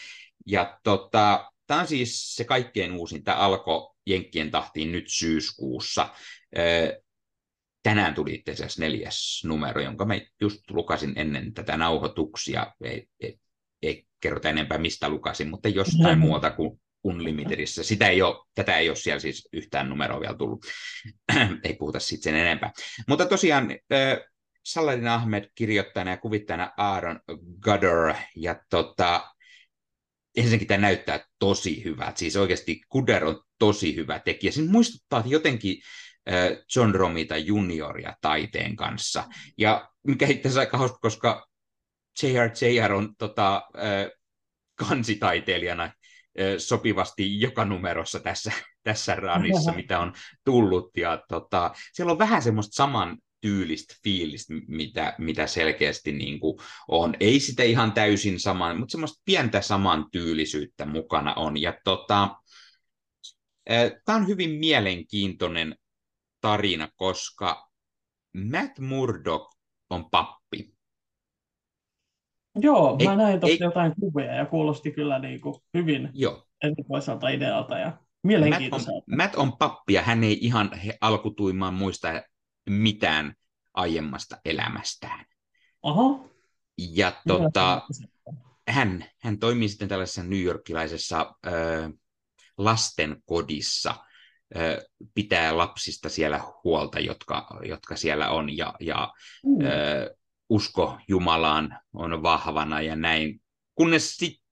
Ja 0.47 0.78
tota, 0.84 1.53
tämä 1.66 1.80
on 1.80 1.86
siis 1.86 2.34
se 2.36 2.45
kaikkein 2.45 2.93
uusin. 2.93 3.24
Tämä 3.24 3.36
alkoi 3.36 3.95
Jenkkien 4.07 4.51
tahtiin 4.51 4.93
nyt 4.93 5.05
syyskuussa. 5.09 6.09
Tänään 7.82 8.14
tuli 8.14 8.34
itse 8.34 8.53
asiassa 8.53 8.82
neljäs 8.82 9.43
numero, 9.45 9.80
jonka 9.80 10.05
mä 10.05 10.14
just 10.40 10.70
lukasin 10.70 11.12
ennen 11.16 11.55
tätä 11.55 11.76
nauhoituksia. 11.76 12.72
Ei, 12.84 13.07
ei, 13.20 13.38
ei 13.82 14.07
kerrota 14.20 14.49
enempää, 14.49 14.78
mistä 14.78 15.09
lukasin, 15.09 15.51
mutta 15.51 15.68
jostain 15.68 16.18
muuta 16.28 16.51
kuin 16.51 16.80
Unlimitedissä. 17.05 17.82
Sitä 17.82 18.09
ei 18.09 18.22
ole, 18.22 18.44
tätä 18.55 18.78
ei 18.78 18.88
ole 18.88 18.96
siellä 18.96 19.20
siis 19.20 19.48
yhtään 19.53 19.88
numeroa 19.88 20.20
vielä 20.20 20.34
tullut. 20.34 20.66
ei 21.64 21.74
puhuta 21.74 22.00
sitten 22.00 22.32
sen 22.32 22.40
enempää. 22.40 22.72
Mutta 23.09 23.26
tosiaan 23.26 23.68
Saladin 24.64 25.09
Ahmed 25.09 25.44
kirjoittajana 25.55 26.11
ja 26.11 26.16
kuvittajana 26.16 26.72
Aaron 26.76 27.20
Gudder. 27.62 28.14
Ja 28.36 28.57
tota, 28.70 29.34
ensinnäkin 30.36 30.68
tämä 30.68 30.80
näyttää 30.80 31.26
tosi 31.38 31.84
hyvältä. 31.84 32.18
Siis 32.18 32.36
oikeasti 32.36 32.80
Gudder 32.90 33.24
on 33.24 33.42
tosi 33.59 33.96
hyvä 33.96 34.18
tekijä. 34.18 34.53
Siinä 34.53 34.72
muistuttaa 34.72 35.22
jotenkin 35.26 35.76
John 36.76 36.94
Romita 36.94 37.36
junioria 37.36 38.16
taiteen 38.20 38.76
kanssa. 38.76 39.24
Ja 39.59 39.90
mikä 40.07 40.26
itse 40.26 40.40
asiassa 40.40 40.61
aika 40.61 40.78
hauska, 40.78 40.98
koska 40.98 41.48
J.R. 42.22 42.92
on 42.92 43.16
tota, 43.18 43.62
kansitaiteilijana 44.74 45.92
sopivasti 46.59 47.41
joka 47.41 47.64
numerossa 47.64 48.20
tässä, 48.20 48.53
tässä 48.83 49.14
ranissa, 49.14 49.72
mitä 49.83 50.01
on 50.01 50.12
tullut. 50.45 50.97
Ja 50.97 51.22
tota, 51.28 51.74
siellä 51.93 52.12
on 52.12 52.18
vähän 52.18 52.43
semmoista 52.43 52.74
saman 52.74 53.18
tyylistä 53.41 53.95
fiilistä, 54.05 54.55
mitä, 54.68 55.14
mitä 55.18 55.47
selkeästi 55.47 56.12
niin 56.12 56.41
kuin 56.41 56.59
on. 56.89 57.14
Ei 57.20 57.41
sitä 57.41 57.62
ihan 57.62 57.93
täysin 57.93 58.41
saman, 58.41 58.78
mutta 58.78 58.93
semmoista 58.93 59.22
pientä 59.24 59.61
saman 59.61 60.07
tyylisyyttä 60.12 60.87
mukana 60.87 61.35
on. 61.35 61.61
Ja 61.61 61.74
tota, 61.85 62.37
tämä 64.05 64.18
on 64.18 64.28
hyvin 64.28 64.51
mielenkiintoinen 64.51 65.76
tarina, 66.41 66.89
koska 66.97 67.70
Matt 68.51 68.78
Murdock 68.78 69.53
on 69.91 70.11
pappi. 70.11 70.74
Joo, 72.55 72.98
mä 73.05 73.11
ei, 73.11 73.16
näin 73.16 73.40
tuosta 73.40 73.64
jotain 73.64 73.92
kuvia 74.00 74.34
ja 74.34 74.46
kuulosti 74.46 74.90
kyllä 74.90 75.18
niin 75.18 75.40
kuin 75.40 75.55
hyvin 75.74 76.11
Joo. 76.12 76.46
erikoiselta 76.62 77.28
idealta 77.28 77.78
ja 77.78 77.98
mielenkiintoiselta. 78.22 78.92
Matt 78.92 79.09
on, 79.09 79.16
Matt 79.16 79.34
on 79.34 79.59
pappi 79.59 79.92
ja 79.92 80.03
hän 80.03 80.24
ei 80.24 80.38
ihan 80.40 80.70
alkutuimaan 81.00 81.74
muista 81.74 82.09
mitään 82.70 83.34
aiemmasta 83.74 84.36
elämästään. 84.44 85.24
Aha. 85.82 86.24
Ja 86.78 87.12
tota, 87.28 87.82
hän, 88.68 89.05
hän 89.22 89.38
toimii 89.38 89.68
sitten 89.68 89.88
tällaisessa 89.88 90.22
newyorkilaisessa 90.22 91.34
ö, 91.46 91.50
lastenkodissa, 92.59 93.94
ö, 94.57 94.86
pitää 95.14 95.57
lapsista 95.57 96.09
siellä 96.09 96.40
huolta, 96.64 97.00
jotka, 97.00 97.61
jotka 97.64 97.96
siellä 97.96 98.30
on, 98.30 98.57
ja, 98.57 98.74
ja 98.80 99.12
mm. 99.46 99.66
ö, 99.66 100.16
usko 100.53 100.98
Jumalaan 101.09 101.78
on 101.92 102.22
vahvana 102.22 102.80
ja 102.80 102.96
näin. 102.96 103.40
Kunnes 103.74 104.16
sitten 104.16 104.44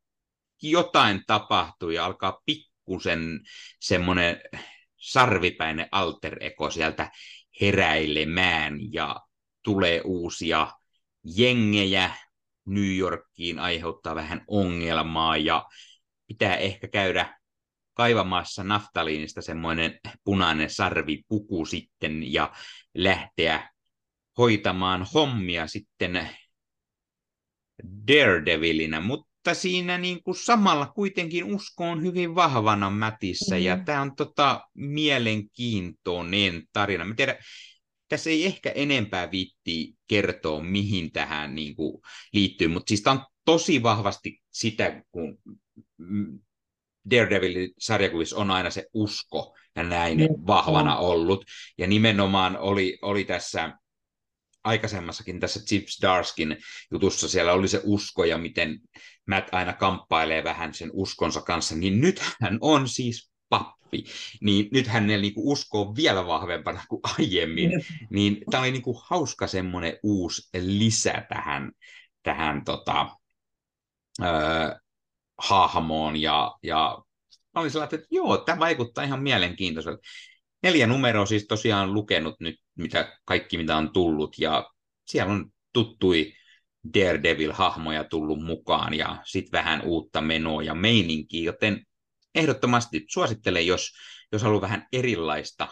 jotain 0.63 1.23
tapahtuu 1.27 1.91
ja 1.91 2.05
alkaa 2.05 2.41
pikkusen 2.47 3.41
semmoinen 3.81 4.41
sarvipäinen 4.97 5.89
alter 5.93 6.37
ego 6.41 6.71
sieltä 6.71 7.11
heräilemään 7.61 8.93
ja 8.93 9.21
tulee 9.63 10.01
uusia 10.05 10.73
jengejä 11.25 12.11
New 12.67 12.97
Yorkiin, 12.97 13.59
aiheuttaa 13.59 14.15
vähän 14.15 14.45
ongelmaa 14.47 15.37
ja 15.37 15.69
pitää 16.27 16.57
ehkä 16.57 16.89
käydä 16.89 17.41
kaivamassa 17.95 18.65
naftaliinista 18.65 19.43
semmoinen 19.43 20.01
punainen 20.25 20.71
sarvipuku 20.71 21.67
sitten 21.67 22.33
ja 22.33 22.53
lähteä 22.95 23.71
hoitamaan 24.39 25.07
hommia 25.15 25.67
sitten 25.67 26.29
Daredevilinä, 28.09 29.01
mutta 29.01 29.55
siinä 29.55 29.99
niin 29.99 30.23
kuin 30.23 30.35
samalla 30.35 30.87
kuitenkin 30.87 31.45
usko 31.45 31.85
on 31.85 32.03
hyvin 32.03 32.35
vahvana 32.35 32.91
mätissä, 32.91 33.55
mm. 33.55 33.63
ja 33.63 33.85
tämä 33.85 34.03
on 34.03 34.17
tota 34.17 34.61
mielenkiintoinen 34.75 36.63
tarina. 36.73 37.05
Mä 37.05 37.15
tiedän, 37.15 37.37
tässä 38.09 38.31
ei 38.31 38.47
ehkä 38.47 38.71
enempää 38.71 39.31
viitti 39.31 39.95
kertoa, 40.09 40.63
mihin 40.63 41.13
tähän 41.13 41.55
niin 41.55 41.77
kuin 41.77 42.03
liittyy, 42.33 42.69
mutta 42.69 42.89
siis 42.89 43.03
tämä 43.03 43.15
on 43.15 43.27
tosi 43.45 43.83
vahvasti 43.83 44.43
sitä, 44.51 45.03
kun 45.11 45.39
Daredevilin 47.11 47.71
sarjakuvissa 47.79 48.37
on 48.37 48.51
aina 48.51 48.71
se 48.71 48.87
usko 48.95 49.57
ja 49.77 49.83
näin 49.83 50.19
mm. 50.19 50.47
vahvana 50.47 50.97
ollut. 50.97 51.45
Ja 51.79 51.87
nimenomaan 51.87 52.59
oli, 52.59 52.99
oli 53.03 53.25
tässä 53.25 53.79
aikaisemmassakin 54.65 55.41
tässä 55.41 55.61
Chip 55.61 55.85
Darskin 56.03 56.57
jutussa 56.91 57.29
siellä 57.29 57.53
oli 57.53 57.69
se 57.69 57.81
usko 57.85 58.25
ja 58.25 58.39
miten 58.39 58.81
Matt 59.27 59.55
aina 59.55 59.73
kamppailee 59.73 60.45
vähän 60.45 60.75
sen 60.75 60.91
uskonsa 60.93 61.41
kanssa, 61.41 61.75
niin 61.75 62.01
nyt 62.01 62.21
hän 62.41 62.59
on 62.61 62.89
siis 62.89 63.31
pappi. 63.49 64.05
Niin 64.41 64.69
nyt 64.73 64.87
hänellä 64.87 65.23
niinku 65.23 65.53
usko 65.53 65.97
vielä 65.97 66.27
vahvempana 66.27 66.83
kuin 66.89 67.01
aiemmin. 67.19 67.71
Niin 68.11 68.45
tämä 68.51 68.63
oli 68.63 68.71
niinku 68.71 69.03
hauska 69.07 69.47
semmoinen 69.47 69.99
uusi 70.03 70.49
lisä 70.61 71.27
tähän, 71.29 71.73
tähän 72.23 72.65
tota, 72.65 73.17
äh, 74.23 74.81
hahmoon 75.39 76.17
ja, 76.17 76.55
ja 76.63 76.99
mä 77.55 77.61
olin 77.61 77.71
sellainen, 77.71 78.01
että 78.01 78.09
joo, 78.11 78.39
tämä 78.39 78.59
vaikuttaa 78.59 79.05
ihan 79.05 79.23
mielenkiintoiselta 79.23 80.03
neljä 80.63 80.87
numeroa 80.87 81.27
siis 81.27 81.47
tosiaan 81.47 81.95
lukenut 81.95 82.41
nyt, 82.41 82.57
mitä, 82.75 83.19
kaikki 83.25 83.57
mitä 83.57 83.77
on 83.77 83.93
tullut, 83.93 84.39
ja 84.39 84.71
siellä 85.07 85.33
on 85.33 85.51
tuttui 85.73 86.33
Daredevil-hahmoja 86.99 88.05
tullut 88.05 88.43
mukaan, 88.43 88.95
ja 88.95 89.23
sitten 89.25 89.53
vähän 89.53 89.83
uutta 89.85 90.21
menoa 90.21 90.63
ja 90.63 90.75
meininkiä, 90.75 91.45
joten 91.45 91.87
ehdottomasti 92.35 93.05
suosittelen, 93.09 93.67
jos, 93.67 93.91
jos 94.33 94.43
haluaa 94.43 94.61
vähän 94.61 94.87
erilaista 94.93 95.69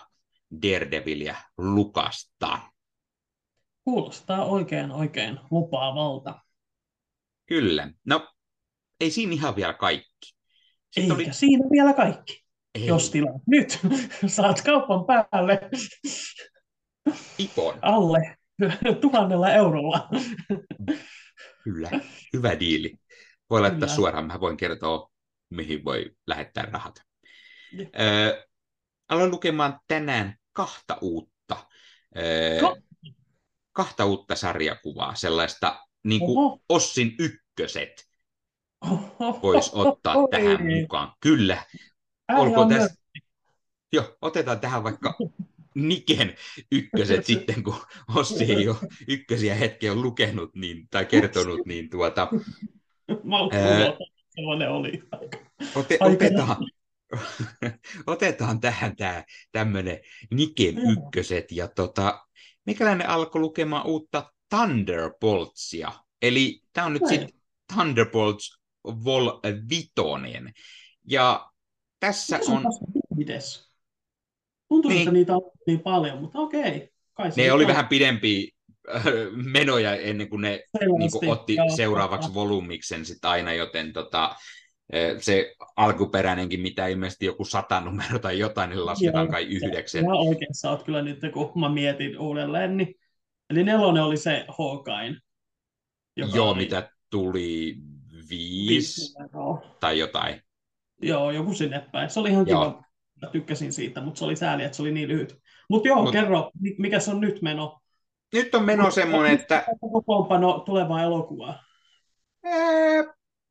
Daredevilia 0.63 1.37
lukasta. 1.59 2.61
Kuulostaa 3.85 4.45
oikein, 4.45 4.91
oikein 4.91 5.39
lupaavalta. 5.51 6.41
Kyllä. 7.47 7.91
No, 8.05 8.29
ei 9.01 9.11
siinä 9.11 9.33
ihan 9.33 9.57
vielä 9.57 9.73
kaikki. 9.73 10.35
Sitten 10.91 11.03
Eikä 11.03 11.15
oli... 11.15 11.29
siinä 11.33 11.65
vielä 11.71 11.93
kaikki. 11.93 12.48
Ei. 12.75 12.87
Jos 12.87 13.11
tilaat 13.11 13.43
nyt, 13.47 13.79
saat 14.27 14.63
kaupan 14.63 15.05
päälle 15.05 15.61
Ipon. 17.39 17.79
alle 17.83 18.37
tuhannella 19.01 19.53
eurolla. 19.53 20.09
Kyllä, 21.65 21.91
hyvä 22.33 22.61
diili. 22.61 22.95
Voi 23.51 23.61
laittaa 23.61 23.81
Kyllä. 23.81 23.95
suoraan, 23.95 24.27
mä 24.27 24.41
voin 24.41 24.57
kertoa, 24.57 25.11
mihin 25.51 25.85
voi 25.85 26.11
lähettää 26.27 26.65
rahat. 26.73 26.95
Ö, 28.01 28.47
aloin 29.09 29.31
lukemaan 29.31 29.81
tänään 29.89 30.37
kahta 30.53 30.99
uutta, 31.01 31.57
ö, 32.17 32.77
kahta 33.73 34.05
uutta 34.05 34.37
sarjakuvaa, 34.37 35.15
sellaista 35.15 35.87
niin 36.05 36.21
kuin 36.21 36.61
Ossin 36.69 37.15
ykköset 37.19 38.09
voisi 39.43 39.71
ottaa 39.75 40.15
tähän 40.31 40.67
mukaan. 40.81 41.13
Kyllä, 41.21 41.65
Olkoon 42.29 42.69
tässä... 42.69 42.95
Joo, 43.93 44.17
otetaan 44.23 44.61
tähän 44.61 44.85
vaikka 44.85 45.15
Niken 45.75 46.35
ykköset 46.73 47.25
sitten, 47.31 47.63
kun 47.63 47.77
Ossi 48.17 48.45
ei 48.45 48.69
ole 48.69 48.77
ykkösiä 49.09 49.55
hetkeä 49.55 49.93
on 49.93 50.03
lukenut 50.03 50.55
niin, 50.55 50.89
tai 50.91 51.07
kertonut, 51.07 51.67
niin 51.67 51.91
tuota... 51.91 52.29
ää, 53.53 54.71
oli. 54.71 55.03
Ote, 55.75 55.99
otetaan, 56.01 56.57
otetaan 58.07 58.61
tähän 58.61 58.97
tämä 58.97 59.25
tämmöinen 59.53 60.01
Niken 60.31 60.79
ykköset, 60.79 61.53
ja 61.53 61.69
tota, 61.69 62.27
mikäläinen 62.67 63.09
alkoi 63.09 63.41
lukemaan 63.41 63.87
uutta 63.87 64.33
Thunderboltsia, 64.49 65.93
eli 66.23 66.63
tämä 66.73 66.87
on 66.87 66.93
nyt 66.93 67.07
sitten 67.09 67.41
Thunderbolts 67.75 68.61
Vol 68.85 69.41
Vitonen, 69.71 70.53
ja 71.11 71.48
tässä 72.01 72.41
on... 72.49 72.65
Mites? 73.17 73.73
Tuntuu, 74.69 74.91
niin. 74.91 75.01
että 75.01 75.13
niitä 75.13 75.37
on 75.37 75.51
niin 75.67 75.81
paljon, 75.81 76.21
mutta 76.21 76.39
okei. 76.39 76.91
Kai 77.15 77.31
ne 77.37 77.53
oli 77.53 77.65
on. 77.65 77.69
vähän 77.69 77.89
pidempi 77.89 78.51
äh, 78.97 79.05
menoja 79.33 79.97
ennen 79.97 80.29
kuin 80.29 80.41
ne 80.41 80.65
niin 80.99 81.11
kuin 81.11 81.29
otti 81.29 81.55
joo, 81.55 81.77
seuraavaksi 81.77 82.35
volyymiksen 82.35 83.05
sit 83.05 83.25
aina, 83.25 83.53
joten 83.53 83.93
tota, 83.93 84.25
äh, 84.25 85.21
se 85.21 85.55
alkuperäinenkin, 85.77 86.61
mitä 86.61 86.87
ilmeisesti 86.87 87.27
joku 87.27 87.45
sata 87.45 87.81
numero 87.81 88.19
tai 88.19 88.39
jotain, 88.39 88.71
niin 88.71 88.87
lasketaan 88.87 89.25
joo, 89.25 89.33
kai 89.33 89.45
yhdeksän. 89.45 90.05
Oikein, 90.09 90.55
sä 90.55 90.71
oot 90.71 90.83
kyllä 90.83 91.03
nyt, 91.03 91.21
kun 91.33 91.53
mä 91.61 91.69
mietin 91.69 92.19
uudelleen, 92.19 92.77
niin 92.77 92.95
Eli 93.51 93.65
nelonen 93.65 94.03
oli 94.03 94.17
se 94.17 94.45
Hawkein. 94.59 95.21
Joo, 96.17 96.51
oli... 96.51 96.59
mitä 96.59 96.91
tuli 97.11 97.77
viisi 98.31 99.15
tai 99.81 99.99
jotain. 99.99 100.43
Joo, 101.03 101.31
joku 101.31 101.55
sinne 101.55 101.89
päin. 101.93 102.11
Se 102.11 102.21
oli 102.21 102.31
ihan 102.31 102.47
joo. 102.47 102.71
kiva. 102.71 102.83
Mä 103.23 103.29
tykkäsin 103.31 103.73
siitä, 103.73 104.01
mutta 104.01 104.19
se 104.19 104.25
oli 104.25 104.37
sääli, 104.37 104.65
että 104.65 104.77
se 104.77 104.83
oli 104.83 104.93
niin 104.93 105.09
lyhyt. 105.09 105.39
Mutta 105.71 105.89
joo, 105.89 106.03
Mut... 106.03 106.13
kerro, 106.13 106.51
mikä 106.79 107.01
se 107.01 107.11
on 107.11 107.21
nyt 107.21 107.43
meno? 107.43 107.81
Nyt 108.33 108.55
on 108.55 108.65
meno 108.65 108.91
semmoinen, 108.91 109.41
että... 109.41 109.65
Kokoonpano 109.81 110.59
tulevaa 110.59 111.03
elokuvaa. 111.03 111.65
Ee, 112.45 113.05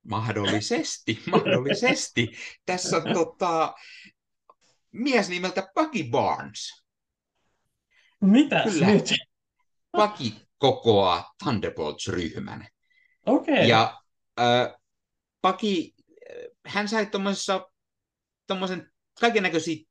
mahdollisesti, 0.07 1.19
mahdollisesti. 1.31 2.31
Tässä 2.65 2.97
on 2.97 3.03
tota, 3.13 3.73
mies 4.91 5.29
nimeltä 5.29 5.67
Bucky 5.75 6.03
Barnes. 6.03 6.83
Mitäs 8.21 8.73
Kyllä. 8.73 8.87
nyt? 8.87 9.13
Bucky 9.97 10.47
kokoaa 10.57 11.33
Thunderbolts-ryhmän. 11.43 12.67
Okei. 13.25 13.53
Okay. 13.53 13.65
Ja 13.65 14.01
äh, 14.39 14.73
Bucky, 15.41 15.96
hän 16.67 16.87
sai 16.87 17.05
tuommoisen 18.47 18.91
kaiken 19.19 19.43
näköisiä 19.43 19.85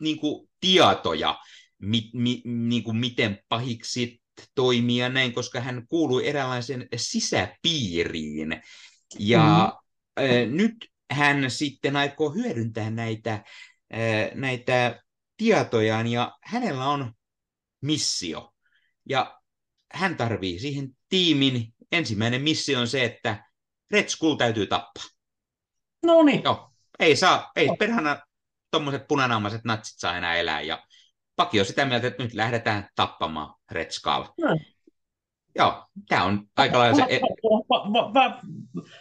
niin 0.00 0.18
tietoja, 0.60 1.38
mi, 1.78 2.10
mi, 2.14 2.42
niin 2.44 2.82
kuin 2.82 2.96
miten 2.96 3.38
pahiksi 3.48 4.22
toimia 4.54 5.08
näin, 5.08 5.32
koska 5.32 5.60
hän 5.60 5.86
kuului 5.88 6.28
eräänlaisen 6.28 6.88
sisäpiiriin. 6.96 8.62
Ja 9.18 9.78
mm-hmm. 10.18 10.40
äh, 10.40 10.48
nyt 10.50 10.90
hän 11.10 11.50
sitten 11.50 11.96
aikoo 11.96 12.30
hyödyntää 12.30 12.90
näitä, 12.90 13.32
äh, 13.34 14.34
näitä 14.34 15.02
tietojaan, 15.36 16.06
ja 16.06 16.38
hänellä 16.44 16.88
on 16.88 17.12
missio. 17.82 18.52
Ja 19.08 19.40
hän 19.92 20.16
tarvii 20.16 20.58
siihen 20.58 20.96
tiimin. 21.08 21.74
Ensimmäinen 21.92 22.42
missio 22.42 22.80
on 22.80 22.88
se, 22.88 23.04
että 23.04 23.44
Red 23.90 24.08
Skull 24.08 24.36
täytyy 24.36 24.66
tappaa. 24.66 25.04
No 26.02 26.22
niin. 26.22 26.42
Joo. 26.44 26.70
Ei 26.98 27.16
saa, 27.16 27.50
ei 27.56 27.68
perhana 27.78 28.20
tuommoiset 28.70 29.08
punanaamaiset 29.08 29.64
natsit 29.64 29.98
saa 29.98 30.16
enää 30.16 30.36
elää. 30.36 30.60
Ja 30.60 30.82
Paki 31.36 31.60
on 31.60 31.66
sitä 31.66 31.84
mieltä, 31.84 32.06
että 32.06 32.22
nyt 32.22 32.34
lähdetään 32.34 32.88
tappamaan 32.94 33.54
Red 33.70 33.90
Skull. 33.90 34.24
No. 34.40 34.56
Joo, 35.56 35.86
tämä 36.08 36.24
on 36.24 36.46
aika 36.56 36.78
lailla 36.78 37.06
se... 37.06 37.20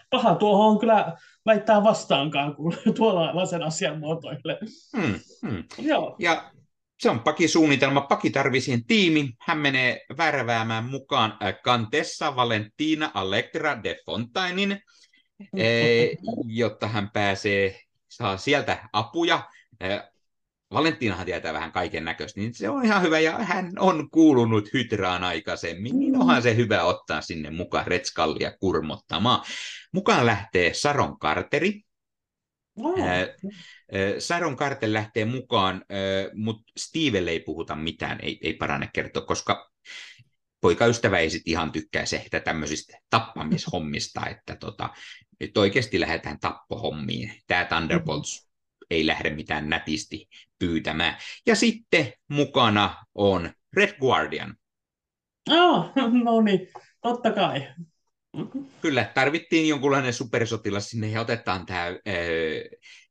Paha 0.09 0.35
tuohon 0.35 0.67
on 0.67 0.79
kyllä 0.79 1.17
väittää 1.45 1.83
vastaankaan, 1.83 2.55
kun 2.55 2.73
tuolla 2.97 3.33
asian 3.65 3.99
muotoille. 3.99 4.59
Hmm, 4.97 5.19
hmm. 5.41 5.63
Joo. 5.77 6.15
Ja 6.19 6.51
se 6.99 7.09
on 7.09 7.19
Pakin 7.19 7.49
suunnitelma. 7.49 8.01
Paki 8.01 8.29
tarvii 8.29 8.61
siihen 8.61 8.85
tiimi. 8.85 9.29
Hän 9.39 9.57
menee 9.57 10.05
värväämään 10.17 10.85
mukaan 10.85 11.37
Kantessa 11.63 12.35
Valentina 12.35 13.11
Allegra 13.13 13.83
de 13.83 13.97
Fontainin, 14.05 14.81
jotta 16.61 16.87
hän 16.87 17.09
pääsee, 17.09 17.81
saa 18.09 18.37
sieltä 18.37 18.89
apuja. 18.93 19.49
Valentinahan 20.73 21.25
tietää 21.25 21.53
vähän 21.53 21.71
kaiken 21.71 22.05
näköistä, 22.05 22.39
niin 22.39 22.53
se 22.53 22.69
on 22.69 22.85
ihan 22.85 23.01
hyvä, 23.01 23.19
ja 23.19 23.31
hän 23.31 23.71
on 23.79 24.09
kuulunut 24.09 24.69
Hydraan 24.73 25.23
aikaisemmin, 25.23 25.99
niin 25.99 26.17
onhan 26.17 26.41
se 26.41 26.55
hyvä 26.55 26.83
ottaa 26.83 27.21
sinne 27.21 27.49
mukaan 27.49 27.87
Retskallia 27.87 28.51
kurmottamaan. 28.59 29.45
Mukaan 29.93 30.25
lähtee 30.25 30.73
Saron 30.73 31.19
Karteri, 31.19 31.81
Oh. 32.81 32.99
Saron 34.19 34.55
Kartel 34.55 34.93
lähtee 34.93 35.25
mukaan, 35.25 35.85
mutta 36.33 36.73
Stevelle 36.77 37.31
ei 37.31 37.39
puhuta 37.39 37.75
mitään, 37.75 38.19
ei, 38.21 38.39
ei 38.43 38.53
parane 38.53 38.89
kertoa, 38.93 39.25
koska 39.25 39.71
poikaystävä 40.61 41.17
ei 41.17 41.29
sit 41.29 41.41
ihan 41.45 41.71
tykkää 41.71 42.05
se, 42.05 42.17
että 42.17 42.39
tämmöisistä 42.39 42.97
tappamishommista, 43.09 44.25
että 44.25 44.55
tota, 44.55 44.89
nyt 45.39 45.57
oikeasti 45.57 45.99
lähdetään 45.99 46.39
tappohommiin. 46.39 47.33
Tämä 47.47 47.65
Thunderbolts 47.65 48.49
ei 48.89 49.07
lähde 49.07 49.29
mitään 49.29 49.69
nätisti 49.69 50.27
pyytämään. 50.59 51.17
Ja 51.45 51.55
sitten 51.55 52.13
mukana 52.27 53.05
on 53.15 53.51
Red 53.73 53.99
Guardian. 53.99 54.55
Oh, 55.49 55.91
no 56.23 56.41
niin, 56.41 56.67
totta 57.01 57.31
kai. 57.31 57.67
Kyllä, 58.81 59.11
tarvittiin 59.13 59.69
jonkunlainen 59.69 60.13
supersotilas 60.13 60.89
sinne 60.89 61.07
ja 61.07 61.21
otetaan 61.21 61.65
tämä 61.65 61.85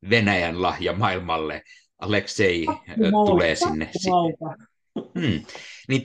Venäjän 0.09 0.61
lahja 0.61 0.93
maailmalle. 0.93 1.63
Aleksei 1.99 2.65
tulee 3.25 3.55
sinne. 3.55 3.91
Hmm. 4.95 5.45
Niin 5.87 6.01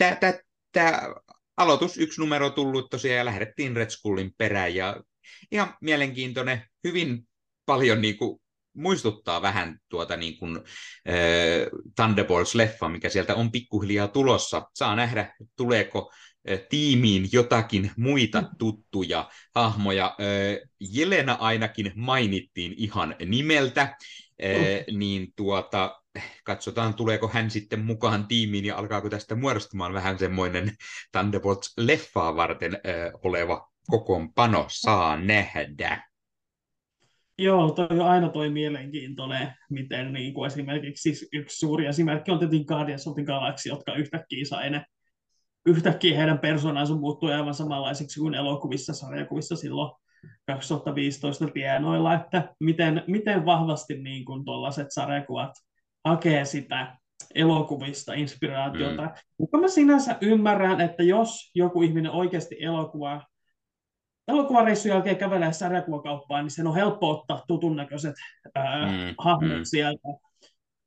tämä 0.72 1.14
aloitus, 1.57 1.98
yksi 1.98 2.20
numero 2.20 2.50
tullut 2.50 2.90
tosiaan 2.90 3.18
ja 3.18 3.24
lähdettiin 3.24 3.76
Red 3.76 3.90
Skullin 3.90 4.34
perään 4.38 4.74
ja 4.74 5.02
ihan 5.52 5.74
mielenkiintoinen, 5.80 6.62
hyvin 6.84 7.28
paljon 7.66 8.00
niin 8.00 8.16
kuin, 8.16 8.40
muistuttaa 8.76 9.42
vähän 9.42 9.78
tuota 9.88 10.16
niin 10.16 10.38
kuin, 10.38 10.57
äh, 10.57 11.14
Thunderbolts-leffa, 12.00 12.88
mikä 12.88 13.09
sieltä 13.09 13.34
on 13.34 13.52
pikkuhiljaa 13.52 14.09
tulossa. 14.09 14.70
Saa 14.74 14.96
nähdä, 14.96 15.34
tuleeko 15.57 16.12
tiimiin 16.70 17.28
jotakin 17.32 17.90
muita 17.96 18.42
tuttuja 18.59 19.30
hahmoja. 19.55 20.16
Jelena 20.80 21.32
ainakin 21.40 21.92
mainittiin 21.94 22.74
ihan 22.76 23.16
nimeltä, 23.26 23.96
niin 24.92 25.32
tuota, 25.36 26.03
katsotaan 26.44 26.94
tuleeko 26.94 27.28
hän 27.28 27.50
sitten 27.50 27.84
mukaan 27.84 28.26
tiimiin 28.26 28.64
ja 28.64 28.76
alkaako 28.76 29.10
tästä 29.10 29.34
muodostumaan 29.34 29.92
vähän 29.92 30.18
semmoinen 30.18 30.70
Thunderbolts-leffaa 31.16 32.36
varten 32.36 32.80
oleva 33.22 33.70
kokoonpano, 33.86 34.66
saa 34.68 35.16
nähdä. 35.16 36.04
Joo, 37.38 37.70
toi 37.70 37.86
on 37.90 38.06
aina 38.06 38.28
toi 38.28 38.50
mielenkiintoinen, 38.50 39.54
miten 39.70 40.12
niin 40.12 40.34
kuin 40.34 40.46
esimerkiksi 40.46 41.02
siis 41.02 41.28
yksi 41.32 41.58
suuri 41.58 41.86
esimerkki 41.86 42.30
on 42.30 42.38
tietenkin 42.38 42.66
Guardians 42.66 43.06
of 43.06 43.14
the 43.14 43.24
Galaxy, 43.24 43.68
jotka 43.68 43.94
yhtäkkiä 43.94 44.44
sai 44.44 44.70
ne 44.70 44.84
yhtäkkiä 45.66 46.16
heidän 46.16 46.38
persoonansa 46.38 46.94
muuttui 46.94 47.32
aivan 47.32 47.54
samanlaiseksi 47.54 48.20
kuin 48.20 48.34
elokuvissa, 48.34 48.92
sarjakuvissa 48.92 49.56
silloin 49.56 49.92
2015 50.46 51.46
tienoilla, 51.46 52.14
että 52.14 52.54
miten, 52.60 53.02
miten 53.06 53.44
vahvasti 53.44 53.98
niin 53.98 54.24
kuin 54.24 54.44
tuollaiset 54.44 54.86
sarjakuvat 54.90 55.52
hakee 56.05 56.44
sitä 56.44 56.96
elokuvista 57.34 58.14
inspiraatiota. 58.14 59.02
Mm. 59.02 59.11
Mutta 59.38 59.59
mä 59.59 59.68
sinänsä 59.68 60.16
ymmärrän, 60.20 60.80
että 60.80 61.02
jos 61.02 61.50
joku 61.55 61.82
ihminen 61.82 62.11
oikeasti 62.11 62.57
elokuva, 62.61 63.22
elokuvareissun 64.28 64.90
jälkeen 64.90 65.16
kävelee 65.16 65.52
sarjakuvakauppaan, 65.52 66.44
niin 66.44 66.50
sen 66.50 66.66
on 66.66 66.74
helppo 66.74 67.11
ottaa 67.11 67.44
tutun 67.48 67.76
näköiset 67.76 68.14
ää, 68.55 68.86
mm. 68.86 69.14
hahmot 69.18 69.59
mm. 69.59 69.64
sieltä 69.64 70.09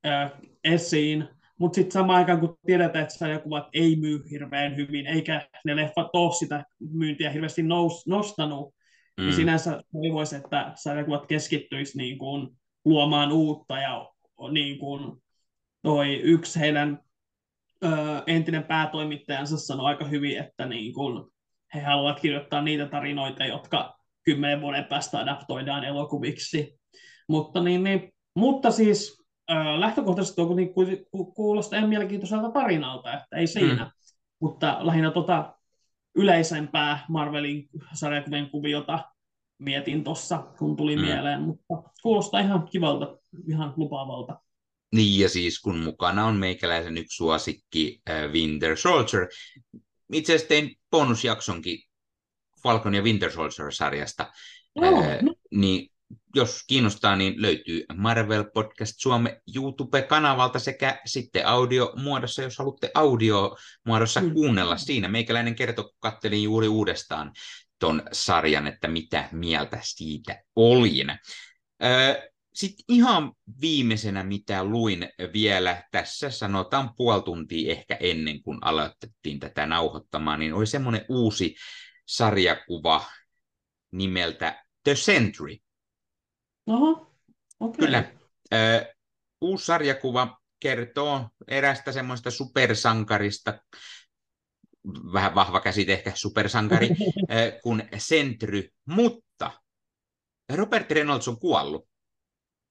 ää, 0.03 0.29
esiin. 0.63 1.27
Mutta 1.59 1.75
sitten 1.75 1.91
samaan 1.91 2.17
aikaan, 2.17 2.39
kun 2.39 2.57
tiedetään, 2.65 3.03
että 3.03 3.17
sarjakuvat 3.17 3.67
ei 3.73 3.95
myy 3.95 4.23
hirveän 4.31 4.75
hyvin, 4.75 5.07
eikä 5.07 5.47
ne 5.65 5.75
leffat 5.75 6.07
ole 6.13 6.33
sitä 6.33 6.65
myyntiä 6.79 7.29
hirveästi 7.29 7.63
nous, 7.63 8.07
nostanut, 8.07 8.73
niin 8.73 9.23
mm. 9.23 9.23
niin 9.23 9.35
sinänsä 9.35 9.81
toivoisi, 9.91 10.35
että 10.35 10.71
sarjakuvat 10.75 11.25
keskittyisi 11.25 11.97
niin 11.97 12.17
kuin 12.17 12.49
luomaan 12.85 13.31
uutta 13.31 13.79
ja 13.79 14.09
niin 14.51 14.79
kuin 14.79 15.23
toi 15.81 16.15
yksi 16.15 16.59
heidän 16.59 16.99
ö, 17.83 17.87
entinen 18.27 18.63
päätoimittajansa 18.63 19.57
sanoi 19.57 19.85
aika 19.85 20.05
hyvin, 20.05 20.37
että 20.37 20.65
niin 20.65 20.93
kuin 20.93 21.31
he 21.73 21.81
haluavat 21.81 22.19
kirjoittaa 22.19 22.61
niitä 22.61 22.85
tarinoita, 22.85 23.45
jotka 23.45 23.97
kymmenen 24.23 24.61
vuoden 24.61 24.85
päästä 24.85 25.19
adaptoidaan 25.19 25.83
elokuviksi. 25.83 26.79
Mutta, 27.29 27.63
niin, 27.63 27.83
niin, 27.83 28.13
mutta 28.35 28.71
siis 28.71 29.23
lähtökohtaisesti 29.77 30.41
on 30.41 30.55
niin 30.55 30.73
kuulostaa 31.35 31.77
ihan 31.77 31.89
mielenkiintoiselta 31.89 32.51
tarinalta, 32.51 33.13
että 33.13 33.37
ei 33.37 33.47
siinä. 33.47 33.83
Mm. 33.83 33.91
Mutta 34.41 34.77
lähinnä 34.81 35.11
tota 35.11 35.55
yleisempää 36.15 37.05
Marvelin 37.09 37.69
sarjakuvien 37.93 38.49
kuviota 38.49 38.99
mietin 39.59 40.03
tuossa, 40.03 40.37
kun 40.57 40.75
tuli 40.75 40.95
mm. 40.95 41.01
mieleen, 41.01 41.41
mutta 41.41 41.89
kuulostaa 42.01 42.39
ihan 42.39 42.67
kivalta, 42.71 43.17
ihan 43.47 43.73
lupaavalta. 43.77 44.39
Niin, 44.95 45.19
ja 45.19 45.29
siis 45.29 45.59
kun 45.59 45.79
mukana 45.79 46.25
on 46.25 46.35
meikäläisen 46.35 46.97
yksi 46.97 47.15
suosikki, 47.15 48.01
äh, 48.09 48.31
Winter 48.31 48.77
Soldier. 48.77 49.27
Itse 50.13 50.33
asiassa 50.33 50.49
tein 50.49 50.75
bonusjaksonkin 50.91 51.79
Falcon 52.63 52.95
ja 52.95 53.01
Winter 53.01 53.31
Soldier-sarjasta, 53.31 54.31
oh, 54.75 55.05
äh, 55.05 55.21
no. 55.21 55.35
niin 55.51 55.89
jos 56.35 56.63
kiinnostaa, 56.67 57.15
niin 57.15 57.41
löytyy 57.41 57.85
Marvel 57.95 58.45
Podcast 58.53 58.93
Suomen 58.97 59.41
YouTube-kanavalta 59.55 60.59
sekä 60.59 61.01
sitten 61.05 61.47
audio-muodossa, 61.47 62.41
jos 62.41 62.57
haluatte 62.57 62.91
audio-muodossa 62.93 64.21
mm. 64.21 64.33
kuunnella 64.33 64.77
siinä. 64.77 65.07
Meikäläinen 65.07 65.55
kertoo, 65.55 65.83
kun 65.83 65.97
kattelin 65.99 66.43
juuri 66.43 66.67
uudestaan 66.67 67.31
ton 67.79 68.03
sarjan, 68.11 68.67
että 68.67 68.87
mitä 68.87 69.29
mieltä 69.31 69.79
siitä 69.81 70.43
olin. 70.55 71.09
Öö, 71.83 72.29
sitten 72.57 72.85
ihan 72.89 73.33
viimeisenä, 73.61 74.23
mitä 74.23 74.63
luin 74.63 75.09
vielä 75.33 75.83
tässä, 75.91 76.29
sanotaan 76.29 76.93
puoli 76.95 77.21
tuntia 77.21 77.71
ehkä 77.71 77.97
ennen 77.99 78.43
kuin 78.43 78.57
aloitettiin 78.61 79.39
tätä 79.39 79.65
nauhoittamaan, 79.65 80.39
niin 80.39 80.53
oli 80.53 80.67
semmoinen 80.67 81.05
uusi 81.09 81.55
sarjakuva 82.07 83.05
nimeltä 83.91 84.65
The 84.83 84.95
Sentry. 84.95 85.57
Oho, 86.67 87.15
okay. 87.59 87.85
Kyllä. 87.85 88.11
Ö, 88.53 88.93
uusi 89.41 89.65
sarjakuva 89.65 90.37
kertoo 90.59 91.29
erästä 91.47 91.91
semmoista 91.91 92.31
supersankarista, 92.31 93.59
vähän 95.13 95.35
vahva 95.35 95.59
käsite 95.59 95.93
ehkä 95.93 96.11
supersankari, 96.15 96.89
kuin 97.63 97.89
Sentry, 97.97 98.69
mutta 98.85 99.51
Robert 100.55 100.91
Reynolds 100.91 101.27
on 101.27 101.39
kuollut. 101.39 101.96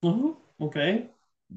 Uh-huh, 0.03 0.55
okei. 0.59 0.94
Okay. 0.94 1.09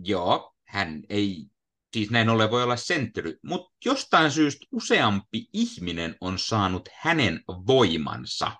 Joo, 0.03 0.53
hän 0.65 1.03
ei 1.09 1.49
siis 1.93 2.09
näin 2.09 2.29
ollen 2.29 2.51
voi 2.51 2.63
olla 2.63 2.75
sentry, 2.75 3.39
mutta 3.43 3.71
jostain 3.85 4.31
syystä 4.31 4.65
useampi 4.71 5.47
ihminen 5.53 6.15
on 6.21 6.39
saanut 6.39 6.89
hänen 6.93 7.43
voimansa. 7.47 8.51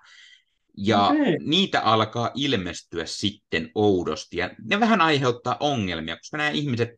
Ja 0.76 1.06
okay. 1.06 1.36
niitä 1.40 1.80
alkaa 1.80 2.30
ilmestyä 2.34 3.06
sitten 3.06 3.70
oudosti. 3.74 4.36
Ja 4.36 4.50
ne 4.64 4.80
vähän 4.80 5.00
aiheuttaa 5.00 5.56
ongelmia, 5.60 6.16
koska 6.16 6.36
nämä 6.36 6.50
ihmiset, 6.50 6.88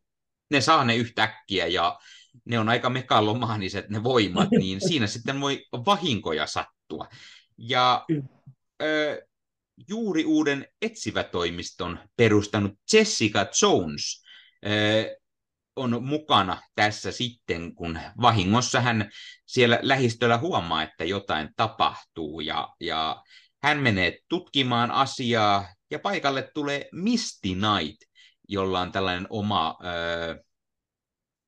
ne 0.51 0.61
saa 0.61 0.85
ne 0.85 0.97
yhtäkkiä 0.97 1.67
ja 1.67 1.99
ne 2.45 2.59
on 2.59 2.69
aika 2.69 2.91
megalomaaniset 2.91 3.89
ne 3.89 4.03
voimat, 4.03 4.51
niin 4.61 4.89
siinä 4.89 5.07
sitten 5.07 5.41
voi 5.41 5.65
vahinkoja 5.73 6.47
sattua. 6.47 7.09
Ja 7.59 8.05
ö, 8.83 9.27
juuri 9.89 10.25
uuden 10.25 10.67
etsivätoimiston 10.83 11.99
perustanut 12.17 12.73
Jessica 12.93 13.47
Jones 13.63 14.25
ö, 14.67 15.17
on 15.77 16.05
mukana 16.05 16.63
tässä 16.75 17.13
sitten, 17.13 17.75
kun 17.75 17.99
vahingossa 18.21 18.81
hän 18.81 19.11
siellä 19.47 19.79
lähistöllä 19.83 20.39
huomaa, 20.39 20.83
että 20.83 21.05
jotain 21.05 21.49
tapahtuu 21.57 22.41
ja, 22.41 22.69
ja 22.81 23.23
hän 23.63 23.79
menee 23.79 24.19
tutkimaan 24.29 24.91
asiaa 24.91 25.67
ja 25.91 25.99
paikalle 25.99 26.51
tulee 26.55 26.89
Misty 26.93 27.49
Knight, 27.49 28.03
jolla 28.49 28.81
on 28.81 28.93
tällainen 28.93 29.27
oma, 29.31 29.79
äh, 29.85 30.45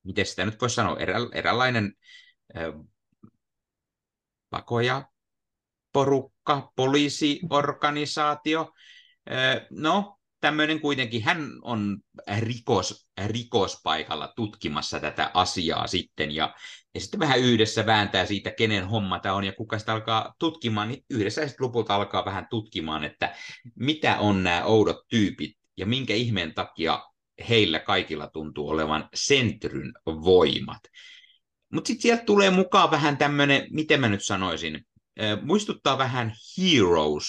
miten 0.04 0.26
sitä 0.26 0.44
nyt 0.44 0.60
voisi 0.60 0.74
sanoa, 0.74 0.98
erä, 0.98 1.16
eräänlainen 1.32 1.92
äh, 2.56 2.62
pakoja, 4.50 5.08
porukka, 6.44 6.72
poliisiorganisaatio. 6.76 8.72
No, 9.70 10.18
tämmöinen 10.40 10.80
kuitenkin, 10.80 11.22
hän 11.22 11.50
on 11.62 11.98
rikos, 12.38 13.08
rikospaikalla 13.26 14.32
tutkimassa 14.36 15.00
tätä 15.00 15.30
asiaa 15.34 15.86
sitten, 15.86 16.30
ja, 16.30 16.54
ja 16.94 17.00
sitten 17.00 17.20
vähän 17.20 17.40
yhdessä 17.40 17.86
vääntää 17.86 18.26
siitä, 18.26 18.50
kenen 18.50 18.88
homma 18.88 19.18
tämä 19.18 19.34
on, 19.34 19.44
ja 19.44 19.52
kuka 19.52 19.78
sitä 19.78 19.92
alkaa 19.92 20.34
tutkimaan, 20.38 20.88
niin 20.88 21.04
yhdessä 21.10 21.48
sitten 21.48 21.64
lopulta 21.64 21.94
alkaa 21.94 22.24
vähän 22.24 22.46
tutkimaan, 22.50 23.04
että 23.04 23.34
mitä 23.74 24.18
on 24.18 24.42
nämä 24.42 24.64
oudot 24.64 25.08
tyypit, 25.08 25.56
ja 25.76 25.86
minkä 25.86 26.14
ihmeen 26.14 26.54
takia 26.54 27.02
heillä 27.48 27.78
kaikilla 27.78 28.26
tuntuu 28.26 28.68
olevan 28.68 29.08
sentryn 29.14 29.92
voimat. 30.06 30.80
Mutta 31.72 31.88
sitten 31.88 32.02
sieltä 32.02 32.24
tulee 32.24 32.50
mukaan 32.50 32.90
vähän 32.90 33.16
tämmöinen, 33.16 33.66
miten 33.70 34.00
mä 34.00 34.08
nyt 34.08 34.24
sanoisin, 34.24 34.86
muistuttaa 35.42 35.98
vähän 35.98 36.34
Heroes, 36.58 37.24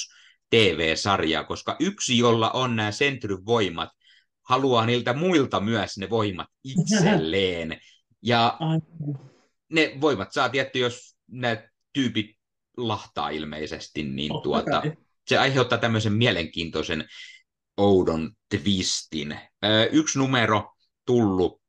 TV-sarjaa, 0.50 1.44
koska 1.44 1.76
yksi, 1.80 2.18
jolla 2.18 2.52
on 2.52 2.76
nämä 2.76 2.92
sentryvoimat, 2.92 3.90
haluaa 4.50 4.86
niiltä 4.86 5.14
muilta 5.14 5.60
myös 5.60 5.98
ne 5.98 6.10
voimat 6.10 6.48
itselleen. 6.64 7.78
Ja 8.28 8.58
ne 9.70 9.98
voimat 10.02 10.34
saa 10.34 10.50
tietty, 10.50 10.80
jos 10.80 11.16
nämä 11.28 11.58
tyypit 11.94 12.26
lahtaa 12.78 13.30
ilmeisesti, 13.30 14.04
niin 14.04 14.32
oh, 14.32 14.44
tuota, 14.44 14.84
se 15.28 15.38
aiheuttaa 15.38 15.78
tämmöisen 15.78 16.14
mielenkiintoisen 16.14 17.06
oudon 17.78 18.32
twistin. 18.50 19.40
yksi 19.92 20.20
numero 20.20 20.74
tullut. 21.06 21.62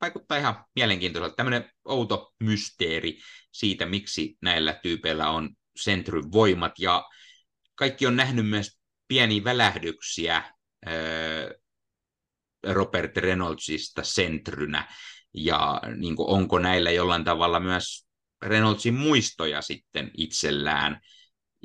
Vaikuttaa 0.00 0.38
ihan 0.38 0.64
mielenkiintoiselta. 0.74 1.36
Tämmöinen 1.36 1.70
outo 1.84 2.32
mysteeri 2.40 3.18
siitä, 3.52 3.86
miksi 3.86 4.36
näillä 4.42 4.72
tyypeillä 4.82 5.30
on 5.30 5.50
sentryvoimat. 5.76 6.72
Ja 6.78 7.04
kaikki 7.74 8.06
on 8.06 8.16
nähnyt 8.16 8.48
myös 8.48 8.78
pieniä 9.08 9.44
välähdyksiä 9.44 10.54
Robert 12.66 13.16
Reynoldsista 13.16 14.02
sentrynä, 14.02 14.88
ja 15.34 15.80
niin 15.96 16.16
kuin, 16.16 16.28
onko 16.28 16.58
näillä 16.58 16.90
jollain 16.90 17.24
tavalla 17.24 17.60
myös 17.60 18.06
Reynoldsin 18.42 18.94
muistoja 18.94 19.62
sitten 19.62 20.10
itsellään, 20.16 21.00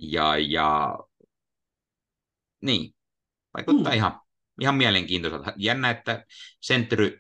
ja, 0.02 0.38
ja 0.38 0.98
niin, 2.62 2.96
vaikuttaa 3.58 3.92
hmm. 3.92 3.98
ihan, 3.98 4.22
ihan 4.62 4.76
mielenkiintoiselta. 4.76 5.54
Jännä, 5.58 5.90
että 5.90 6.26
Sentry 6.62 7.20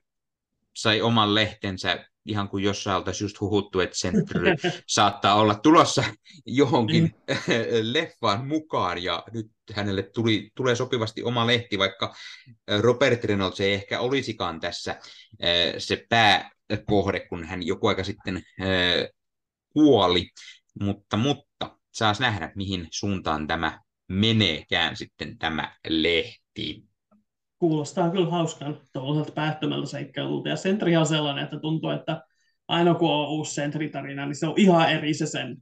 sai 0.76 1.02
oman 1.02 1.36
lehtensä 1.36 2.06
ihan 2.26 2.50
kuin 2.50 2.64
jossain 2.64 2.98
oltaisiin 2.98 3.26
just 3.26 3.42
huhuttu, 3.42 3.80
että 3.80 3.98
Sentry 3.98 4.42
saattaa 4.88 5.36
olla 5.36 5.56
tulossa 5.56 6.04
johonkin 6.46 7.04
mm. 7.04 7.36
leffaan 7.94 8.48
mukaan, 8.48 9.04
ja 9.04 9.24
nyt 9.34 9.52
hänelle 9.74 10.04
tuli, 10.04 10.50
tulee 10.56 10.76
sopivasti 10.76 11.24
oma 11.24 11.48
lehti, 11.48 11.78
vaikka 11.78 12.16
Robert 12.80 13.24
Reynolds 13.24 13.60
ei 13.60 13.74
ehkä 13.74 14.00
olisikaan 14.00 14.60
tässä 14.60 15.00
se 15.78 16.06
pääkohde, 16.10 17.20
kun 17.20 17.44
hän 17.44 17.64
joku 17.64 17.88
aika 17.88 18.04
sitten 18.04 18.44
kuoli, 19.74 20.30
mutta, 20.80 21.18
mutta 21.18 21.78
saas 21.92 22.20
nähdä, 22.20 22.52
mihin 22.56 22.88
suuntaan 22.92 23.48
tämä 23.48 23.80
meneekään 24.08 24.96
sitten 24.96 25.38
tämä 25.38 25.76
lehti 25.88 26.89
kuulostaa 27.60 28.10
kyllä 28.10 28.30
hauskan 28.30 28.78
tuollaiselta 28.94 29.32
päättömältä 29.32 29.88
seikkailulta. 29.88 30.50
Ja 30.50 30.56
Sentri 30.56 30.98
on 30.98 31.06
sellainen, 31.06 31.44
että 31.44 31.60
tuntuu, 31.60 31.90
että 31.90 32.22
aina 32.68 32.94
kun 32.94 33.12
on 33.12 33.30
uusi 33.30 33.54
Sentri-tarina, 33.54 34.26
niin 34.26 34.36
se 34.36 34.48
on 34.48 34.54
ihan 34.58 34.92
eri 34.92 35.14
se 35.14 35.26
sen, 35.26 35.58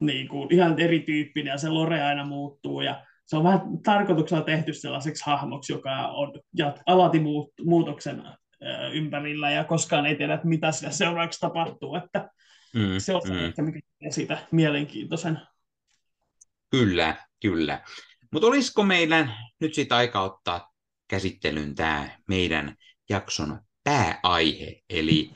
niin 0.00 0.28
kuin, 0.28 0.54
ihan 0.54 0.78
erityyppinen 0.80 1.50
ja 1.50 1.58
se 1.58 1.68
lore 1.68 2.02
aina 2.02 2.24
muuttuu. 2.24 2.80
Ja 2.80 3.04
se 3.26 3.36
on 3.36 3.44
vähän 3.44 3.60
tarkoituksella 3.84 4.44
tehty 4.44 4.72
sellaiseksi 4.72 5.26
hahmoksi, 5.26 5.72
joka 5.72 6.08
on 6.08 6.32
alati 6.86 7.20
muut, 7.20 7.52
muutoksen 7.64 8.22
ympärillä 8.92 9.50
ja 9.50 9.64
koskaan 9.64 10.06
ei 10.06 10.16
tiedä, 10.16 10.34
että 10.34 10.48
mitä 10.48 10.72
sillä 10.72 10.92
seuraavaksi 10.92 11.40
tapahtuu. 11.40 11.94
Että 11.94 12.30
mm, 12.74 12.98
se 12.98 13.14
on 13.14 13.22
mm. 13.28 13.38
ehkä 13.38 13.62
mikä 13.62 13.80
siitä 14.10 14.38
mielenkiintoisen. 14.50 15.40
Kyllä, 16.70 17.16
kyllä. 17.42 17.80
Mutta 18.32 18.46
olisiko 18.46 18.82
meidän 18.82 19.34
nyt 19.60 19.74
sitä 19.74 19.96
aika 19.96 20.20
ottaa 20.20 20.72
käsittelyyn 21.08 21.74
tämä 21.74 22.18
meidän 22.28 22.76
jakson 23.08 23.60
pääaihe, 23.84 24.82
eli 24.90 25.30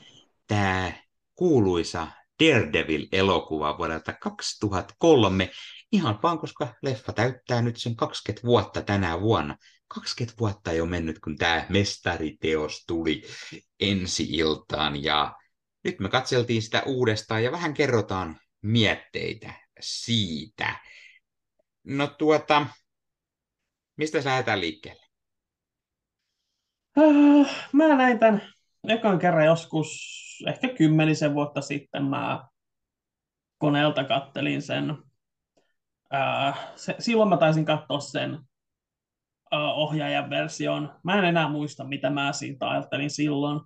tämä 0.47 0.91
kuuluisa 1.35 2.07
Daredevil-elokuva 2.43 3.77
vuodelta 3.77 4.13
2003, 4.13 5.49
ihan 5.91 6.19
vaan 6.23 6.39
koska 6.39 6.75
leffa 6.81 7.13
täyttää 7.13 7.61
nyt 7.61 7.77
sen 7.77 7.95
20 7.95 8.47
vuotta 8.47 8.81
tänä 8.81 9.21
vuonna. 9.21 9.57
20 9.87 10.39
vuotta 10.39 10.71
ei 10.71 10.81
ole 10.81 10.89
mennyt, 10.89 11.19
kun 11.19 11.37
tämä 11.37 11.65
mestariteos 11.69 12.85
tuli 12.87 13.23
ensi 13.79 14.23
iltaan, 14.29 15.03
ja 15.03 15.35
nyt 15.83 15.99
me 15.99 16.09
katseltiin 16.09 16.61
sitä 16.61 16.83
uudestaan 16.85 17.43
ja 17.43 17.51
vähän 17.51 17.73
kerrotaan 17.73 18.39
mietteitä 18.61 19.53
siitä. 19.79 20.79
No 21.83 22.07
tuota, 22.07 22.67
mistä 23.97 24.21
sä 24.21 24.29
lähdetään 24.29 24.61
liikkeelle? 24.61 25.02
Äh, 26.97 27.69
mä 27.71 27.95
näin 27.95 28.19
tämän 28.19 28.41
ekan 28.87 29.19
kerran 29.19 29.45
joskus, 29.45 29.87
ehkä 30.47 30.67
kymmenisen 30.67 31.33
vuotta 31.33 31.61
sitten 31.61 32.03
mä 32.03 32.47
koneelta 33.57 34.03
kattelin 34.03 34.61
sen. 34.61 34.97
Se, 36.75 36.95
silloin 36.99 37.29
mä 37.29 37.37
taisin 37.37 37.65
katsoa 37.65 37.99
sen 37.99 38.39
ohjaajan 39.51 40.29
version. 40.29 40.93
Mä 41.03 41.19
en 41.19 41.25
enää 41.25 41.49
muista, 41.49 41.83
mitä 41.83 42.09
mä 42.09 42.33
siitä 42.33 42.69
ajattelin 42.69 43.09
silloin. 43.09 43.61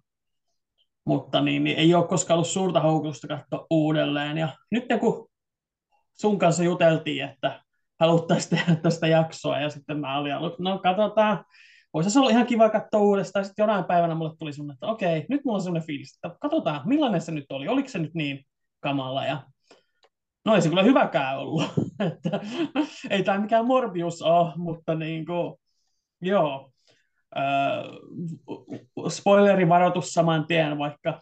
Mutta 1.06 1.42
niin, 1.42 1.64
niin 1.64 1.78
ei 1.78 1.96
ole 1.96 2.08
koskaan 2.08 2.36
ollut 2.36 2.48
suurta 2.48 2.80
houkutusta 2.80 3.28
katsoa 3.28 3.68
uudelleen. 3.70 4.38
Ja 4.38 4.50
nyt 4.72 4.86
kun 5.00 5.30
sun 6.14 6.40
kanssa 6.40 6.64
juteltiin, 6.64 7.26
että 7.26 7.64
haluttaisiin 8.00 8.50
tehdä 8.50 8.76
tästä 8.76 9.08
jaksoa, 9.08 9.60
ja 9.60 9.70
sitten 9.70 10.00
mä 10.00 10.18
olin 10.18 10.36
ollut, 10.36 10.60
no 10.60 10.80
katsotaan, 10.80 11.46
Voisi 11.98 12.10
se 12.10 12.20
olla 12.20 12.30
ihan 12.30 12.46
kiva 12.46 12.70
katsoa 12.70 13.02
uudestaan. 13.02 13.46
Sitten 13.46 13.64
jonain 13.64 13.86
päivänä 13.86 14.16
mulle 14.16 14.36
tuli 14.40 14.54
semmoinen, 14.54 14.74
että 14.74 14.88
okei, 14.88 15.26
nyt 15.30 15.42
mulla 15.46 15.58
on 15.58 15.62
semmoinen 15.62 15.88
fiilis, 15.88 16.16
että 16.16 16.38
katsotaan, 16.42 16.82
millainen 16.86 17.22
se 17.22 17.32
nyt 17.32 17.46
oli. 17.50 17.68
Oliko 17.68 17.90
se 17.90 18.00
nyt 18.00 18.14
niin 18.14 18.46
kamala? 18.80 19.26
Ja 19.26 19.44
no 20.46 20.56
ei 20.56 20.62
se 20.62 20.70
kyllä 20.70 20.84
hyväkään 20.84 21.40
ollut. 21.40 21.64
että, 22.12 22.40
ei 23.10 23.24
tämä 23.24 23.40
mikään 23.40 23.66
Morbius 23.66 24.22
ole, 24.22 24.54
mutta 24.56 24.96
niin 24.96 25.26
kuin, 25.26 25.54
Joo. 26.22 26.72
Äh, 27.38 27.86
spoilerivaroitus 29.10 30.14
saman 30.14 30.48
tien, 30.48 30.78
vaikka 30.78 31.22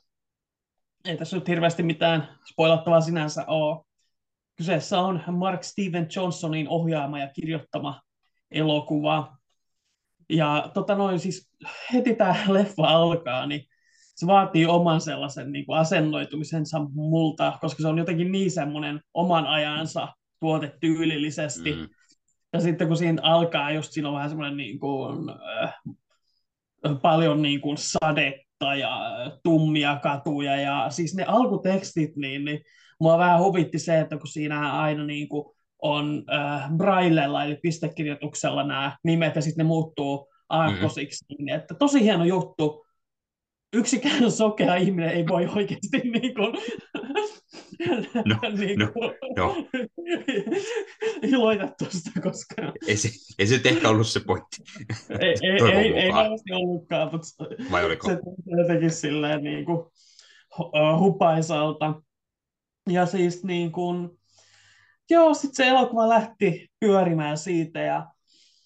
ei 1.06 1.18
tässä 1.18 1.38
nyt 1.38 1.48
hirveästi 1.48 1.84
mitään 1.84 2.30
spoilattavaa 2.52 3.02
sinänsä 3.02 3.46
ole. 3.48 3.84
Kyseessä 4.56 5.00
on 5.00 5.24
Mark 5.32 5.64
Steven 5.64 6.08
Johnsonin 6.16 6.70
ohjaama 6.70 7.20
ja 7.20 7.28
kirjoittama 7.28 8.02
elokuva. 8.52 9.38
Ja 10.30 10.72
tota 10.74 10.96
noin, 10.96 11.20
siis 11.20 11.50
heti 11.94 12.16
tämä 12.16 12.36
leffa 12.54 12.88
alkaa, 12.88 13.46
niin 13.46 13.62
se 14.16 14.28
vaatii 14.28 14.66
oman 14.66 15.02
sellaisen 15.02 15.52
niin 15.52 15.66
kuin 15.66 15.78
asennoitumisensa 15.78 16.80
multa, 16.94 17.58
koska 17.62 17.82
se 17.82 17.88
on 17.88 17.98
jotenkin 17.98 18.32
niin 18.32 18.52
semmoinen 18.52 19.02
oman 19.14 19.48
ajansa 19.48 20.08
tuote 20.40 20.78
tyylillisesti. 20.82 21.74
Mm. 21.74 21.88
Ja 22.54 22.60
sitten 22.60 22.88
kun 22.88 22.98
siinä 22.98 23.22
alkaa, 23.22 23.72
just 23.72 23.92
siinä 23.92 24.10
on 24.10 24.16
vähän 24.16 24.30
semmoinen 24.30 24.58
niin 24.58 24.80
kuin, 24.80 25.30
äh, 25.30 25.74
paljon 27.02 27.42
niin 27.42 27.62
kuin 27.62 27.78
sadetta 27.78 28.76
ja 28.80 29.16
tummia 29.44 30.00
katuja 30.04 30.56
ja 30.56 30.86
siis 30.90 31.16
ne 31.16 31.24
alkutekstit, 31.28 32.16
niin, 32.16 32.46
niin 32.46 32.60
mua 33.00 33.18
vähän 33.18 33.40
huvitti 33.40 33.80
se, 33.80 34.00
että 34.00 34.18
kun 34.18 34.28
siinä 34.28 34.82
aina 34.82 35.06
niin 35.06 35.30
kuin 35.30 35.55
on 35.86 36.24
äh, 36.34 36.72
braillella 36.78 37.44
eli 37.44 37.56
pistekirjoituksella 37.62 38.64
nämä 38.64 38.98
nimet 39.04 39.36
ja 39.36 39.42
sitten 39.42 39.64
ne 39.64 39.68
muuttuu 39.68 40.34
aakkosiksi, 40.50 41.26
mm-hmm. 41.30 41.46
niin 41.46 41.56
että 41.56 41.76
tosi 41.76 42.04
hieno 42.04 42.26
juttu. 42.26 42.86
Yksikään 43.74 44.32
sokea 44.32 44.76
ihminen 44.76 45.10
ei 45.10 45.28
voi 45.28 45.48
oikeasti 45.56 45.98
niin 46.22 46.36
kuin, 46.36 46.54
no, 48.26 48.40
niin 48.60 48.80
no, 48.80 48.92
no. 49.38 49.56
iloita 51.22 51.68
tuosta, 51.80 52.22
koska... 52.24 52.56
Ei 52.88 52.98
se, 52.98 53.10
ei 53.40 53.48
se 53.48 53.62
ehkä 53.66 53.90
ollut 53.90 54.08
se 54.08 54.20
pointti. 54.28 54.58
ei, 55.10 55.36
ei, 55.42 55.72
ei, 55.72 55.94
ei 55.94 56.12
varmasti 56.14 56.54
ollutkaan, 56.54 57.12
mutta 57.12 57.46
Vai 57.72 57.86
oliko? 57.86 58.08
se 58.08 58.18
jotenkin 58.46 58.92
silleen 58.92 59.44
niin 59.44 59.66
kuin, 59.66 59.86
hupaisalta. 61.00 62.02
Ja 62.90 63.06
siis 63.06 63.44
niin 63.44 63.72
kuin, 63.72 64.10
joo, 65.10 65.34
sitten 65.34 65.56
se 65.56 65.68
elokuva 65.68 66.10
lähti 66.10 66.68
pyörimään 66.80 67.38
siitä 67.38 67.80
ja 67.80 68.08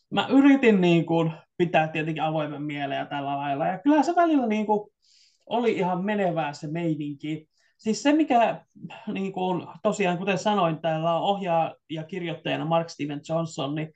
mä 0.10 0.28
yritin 0.28 0.82
niin 0.82 1.06
kuin, 1.06 1.32
pitää 1.58 1.88
tietenkin 1.88 2.24
avoimen 2.24 2.62
mieleen 2.62 3.00
ja 3.00 3.06
tällä 3.06 3.38
lailla. 3.38 3.68
Ja 3.68 3.80
kyllä 3.80 4.04
se 4.04 4.16
välillä 4.16 4.48
niin 4.48 4.66
kuin, 4.66 4.90
oli 5.46 5.72
ihan 5.72 6.06
menevää 6.06 6.54
se 6.54 6.68
meininki. 6.68 7.50
Siis 7.78 8.04
se, 8.04 8.14
mikä 8.14 8.66
niin 9.14 9.34
kuin, 9.34 9.68
tosiaan, 9.84 10.18
kuten 10.18 10.38
sanoin, 10.38 10.82
täällä 10.82 11.16
on 11.16 11.22
ohjaa 11.22 11.76
ja 11.90 12.04
kirjoittajana 12.04 12.66
Mark 12.66 12.90
Steven 12.90 13.22
Johnson, 13.30 13.76
niin 13.76 13.94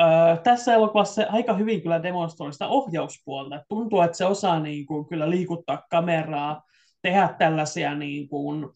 Öö, 0.00 0.36
tässä 0.36 0.74
elokuvassa 0.74 1.26
aika 1.28 1.54
hyvin 1.54 1.82
kyllä 1.82 2.02
demonstroi 2.02 2.52
sitä 2.52 2.68
ohjauspuolta. 2.68 3.64
Tuntuu, 3.68 4.00
että 4.00 4.16
se 4.16 4.24
osaa 4.24 4.60
niin 4.60 4.86
kuin, 4.86 5.06
kyllä 5.06 5.30
liikuttaa 5.30 5.82
kameraa, 5.90 6.62
tehdä 7.02 7.34
tällaisia, 7.38 7.94
niin 7.94 8.28
kuin, 8.28 8.68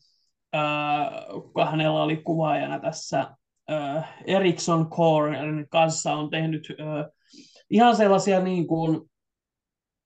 öö, 0.55 1.67
hänellä 1.67 2.03
oli 2.03 2.17
kuvaajana 2.17 2.79
tässä 2.79 3.27
öö, 3.71 4.01
Ericsson 4.27 4.91
Core 4.91 5.39
kanssa 5.71 6.13
on 6.15 6.31
tehnyt 6.31 6.69
öö, 6.81 7.05
ihan 7.71 7.97
sellaisia 7.97 8.41
niin 8.41 8.67
kuin, 8.67 9.01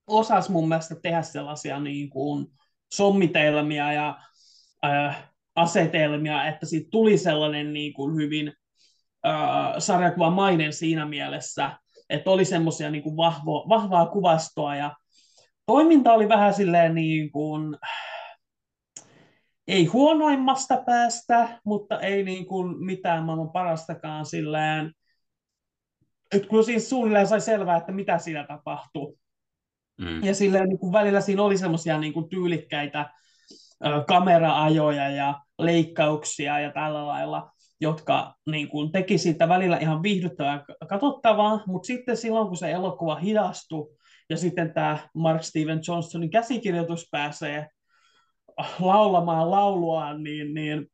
osas 0.07 0.49
mun 0.49 0.69
mielestä 0.69 0.95
tehdä 1.03 1.23
sellaisia 1.23 1.81
niin 1.81 2.11
kuin, 2.11 2.47
sommitelmia 2.93 3.93
ja 3.93 4.19
äh, 4.85 5.33
asetelmia, 5.55 6.49
että 6.49 6.67
siitä 6.67 6.89
tuli 6.91 7.19
sellainen 7.19 7.73
niin 7.73 7.93
kuin 7.93 8.17
hyvin 8.17 8.53
äh, 9.27 9.75
sarjakuvamainen 9.79 10.73
siinä 10.73 11.07
mielessä, 11.07 11.71
että 12.11 12.31
oli 12.31 12.45
semmoisia 12.45 12.91
niin 12.91 13.17
vahvaa 13.69 14.07
kuvastoa 14.07 14.77
ja 14.77 14.97
toiminta 15.67 16.13
oli 16.13 16.29
vähän 16.29 16.55
silleen 16.55 16.95
niin 16.95 17.33
kuin, 17.33 17.79
ei 19.69 19.85
huonoimmasta 19.85 20.83
päästä, 20.87 21.61
mutta 21.65 22.01
ei 22.01 22.23
niin 22.23 22.47
kuin 22.47 22.85
mitään 22.85 23.25
maailman 23.25 23.53
parastakaan 23.53 24.27
silleen, 24.27 24.93
että 26.35 26.49
kyllä 26.49 26.63
siinä 26.63 26.81
suunnilleen 26.81 27.27
sai 27.27 27.41
selvää, 27.41 27.77
että 27.77 27.93
mitä 27.93 28.19
siinä 28.19 28.47
tapahtuu. 28.47 29.19
Mm. 30.01 30.25
Ja 30.25 30.35
silleen 30.35 30.69
niin 30.69 30.79
kuin 30.79 30.93
välillä 30.93 31.21
siinä 31.21 31.43
oli 31.43 31.59
semmoisia 31.59 31.99
niin 31.99 32.13
kuin 32.13 32.29
tyylikkäitä 32.29 33.11
ö, 33.87 34.05
kameraajoja 34.09 35.11
ja 35.11 35.41
leikkauksia 35.59 36.61
ja 36.61 36.73
tällä 36.73 37.07
lailla, 37.07 37.51
jotka 37.81 38.35
niin 38.51 38.69
kuin, 38.69 38.93
teki 38.93 39.19
siitä 39.19 39.49
välillä 39.49 39.79
ihan 39.79 40.03
viihdyttävää 40.03 40.65
katsottavaa, 40.89 41.63
mutta 41.67 41.87
sitten 41.87 42.17
silloin, 42.17 42.49
kun 42.49 42.57
se 42.57 42.71
elokuva 42.71 43.17
hidastui 43.17 43.97
ja 44.31 44.37
sitten 44.37 44.75
tämä 44.75 44.99
Mark 45.15 45.43
Steven 45.43 45.81
Johnsonin 45.89 46.31
käsikirjoitus 46.31 47.09
pääsee 47.11 47.69
laulamaan 48.81 49.51
lauluaan, 49.51 50.23
niin, 50.23 50.55
niin 50.55 50.87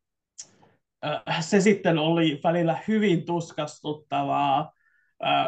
se 1.40 1.60
sitten 1.60 1.98
oli 1.98 2.40
välillä 2.44 2.78
hyvin 2.88 3.24
tuskastuttavaa 3.24 4.72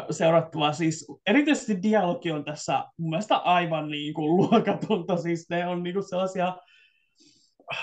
seurattavaa. 0.09 0.73
Siis 0.73 1.07
erityisesti 1.27 1.83
dialogi 1.83 2.31
on 2.31 2.45
tässä 2.45 2.85
mun 2.97 3.09
mielestä 3.09 3.35
aivan 3.35 3.89
niin 3.89 4.13
kuin 4.13 4.37
luokatonta. 4.37 5.17
Siis 5.17 5.49
ne 5.49 5.67
on 5.67 5.83
niin 5.83 5.93
kuin 5.93 6.09
sellaisia 6.09 6.55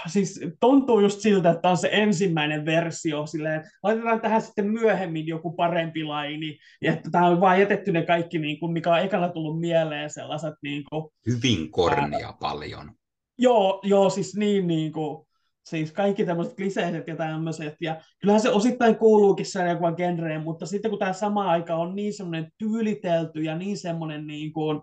siis 0.07 0.41
tuntuu 0.61 1.01
just 1.01 1.21
siltä, 1.21 1.51
että 1.51 1.71
on 1.71 1.77
se 1.77 1.89
ensimmäinen 1.93 2.67
versio, 2.67 3.27
silleen, 3.27 3.71
laitetaan 3.83 4.21
tähän 4.21 4.43
sitten 4.43 4.71
myöhemmin 4.71 5.27
joku 5.27 5.53
parempi 5.53 6.05
laini, 6.05 6.59
ja 6.83 6.93
että 6.93 7.11
tämä 7.11 7.27
on 7.27 7.41
vaan 7.41 7.61
jätetty 7.61 7.93
ne 7.93 8.03
kaikki, 8.07 8.39
niin 8.39 8.61
kuin, 8.61 8.73
mikä 8.73 8.93
on 8.93 9.01
ekana 9.01 9.29
tullut 9.29 9.61
mieleen, 9.61 10.11
sellaiset 10.11 10.55
niin 10.63 10.85
kuin, 10.91 11.11
Hyvin 11.27 11.71
kornia 11.71 12.27
ää, 12.27 12.35
paljon. 12.41 12.98
Joo, 13.39 13.81
joo, 13.83 14.11
siis 14.11 14.37
niin, 14.37 14.67
niin 14.67 14.93
kuin, 14.93 15.27
siis 15.65 15.93
kaikki 15.93 16.25
tämmöiset 16.25 16.57
kliseiset 16.57 17.09
ja 17.09 17.17
tämmöiset, 17.17 17.75
ja 17.81 18.01
kyllähän 18.21 18.41
se 18.41 18.51
osittain 18.51 18.97
kuuluukin 18.97 19.47
sarjakuvan 19.47 19.95
genreen, 19.97 20.43
mutta 20.43 20.67
sitten 20.67 20.91
kun 20.91 20.99
tämä 20.99 21.13
sama 21.13 21.51
aika 21.51 21.75
on 21.75 21.97
niin 21.97 22.15
semmoinen 22.15 22.53
tyylitelty 22.59 23.43
ja 23.43 23.57
niin 23.57 23.79
semmoinen 23.79 24.27
niin 24.27 24.53
kuin, 24.53 24.83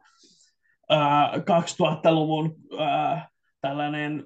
äh, 0.91 1.32
2000-luvun 1.34 2.56
äh, 2.82 3.28
tällainen 3.62 4.24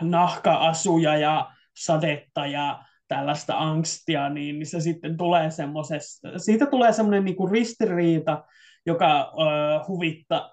nahka-asuja 0.00 1.16
ja 1.16 1.50
sadetta 1.76 2.46
ja 2.46 2.84
tällaista 3.08 3.58
angstia, 3.58 4.28
niin, 4.28 4.58
niin 4.58 4.66
se 4.66 4.80
sitten 4.80 5.16
tulee 5.16 5.50
semmoisesta, 5.50 6.38
siitä 6.38 6.66
tulee 6.66 6.92
semmoinen 6.92 7.24
niin 7.24 7.36
kuin 7.36 7.52
ristiriita, 7.52 8.44
joka 8.86 9.20
äh, 9.20 9.88
huvittaa, 9.88 10.52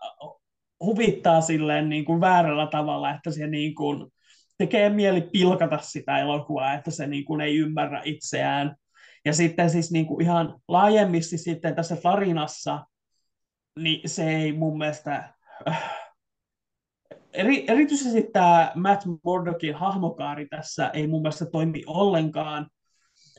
huvittaa 0.79 1.41
silleen 1.41 1.89
niin 1.89 2.05
kuin 2.05 2.21
väärällä 2.21 2.67
tavalla, 2.71 3.11
että 3.11 3.31
se 3.31 3.47
niin 3.47 3.75
kuin, 3.75 4.11
tekee 4.57 4.89
mieli 4.89 5.21
pilkata 5.21 5.77
sitä 5.81 6.17
elokuvaa, 6.17 6.73
että 6.73 6.91
se 6.91 7.07
niin 7.07 7.25
kuin 7.25 7.41
ei 7.41 7.57
ymmärrä 7.57 8.01
itseään. 8.05 8.75
Ja 9.25 9.33
sitten 9.33 9.69
siis 9.69 9.91
niin 9.91 10.05
kuin 10.05 10.21
ihan 10.21 10.59
laajemmasti 10.67 11.37
sitten 11.37 11.75
tässä 11.75 11.95
tarinassa, 11.95 12.85
niin 13.79 14.09
se 14.09 14.29
ei 14.29 14.53
mun 14.53 14.77
mielestä... 14.77 15.33
Äh, 15.67 15.93
eri, 17.33 17.65
erityisesti 17.67 18.29
tämä 18.33 18.71
Matt 18.75 19.05
Murdockin 19.23 19.75
hahmokaari 19.75 20.47
tässä 20.47 20.89
ei 20.89 21.07
mun 21.07 21.21
mielestä 21.21 21.45
toimi 21.45 21.83
ollenkaan. 21.87 22.67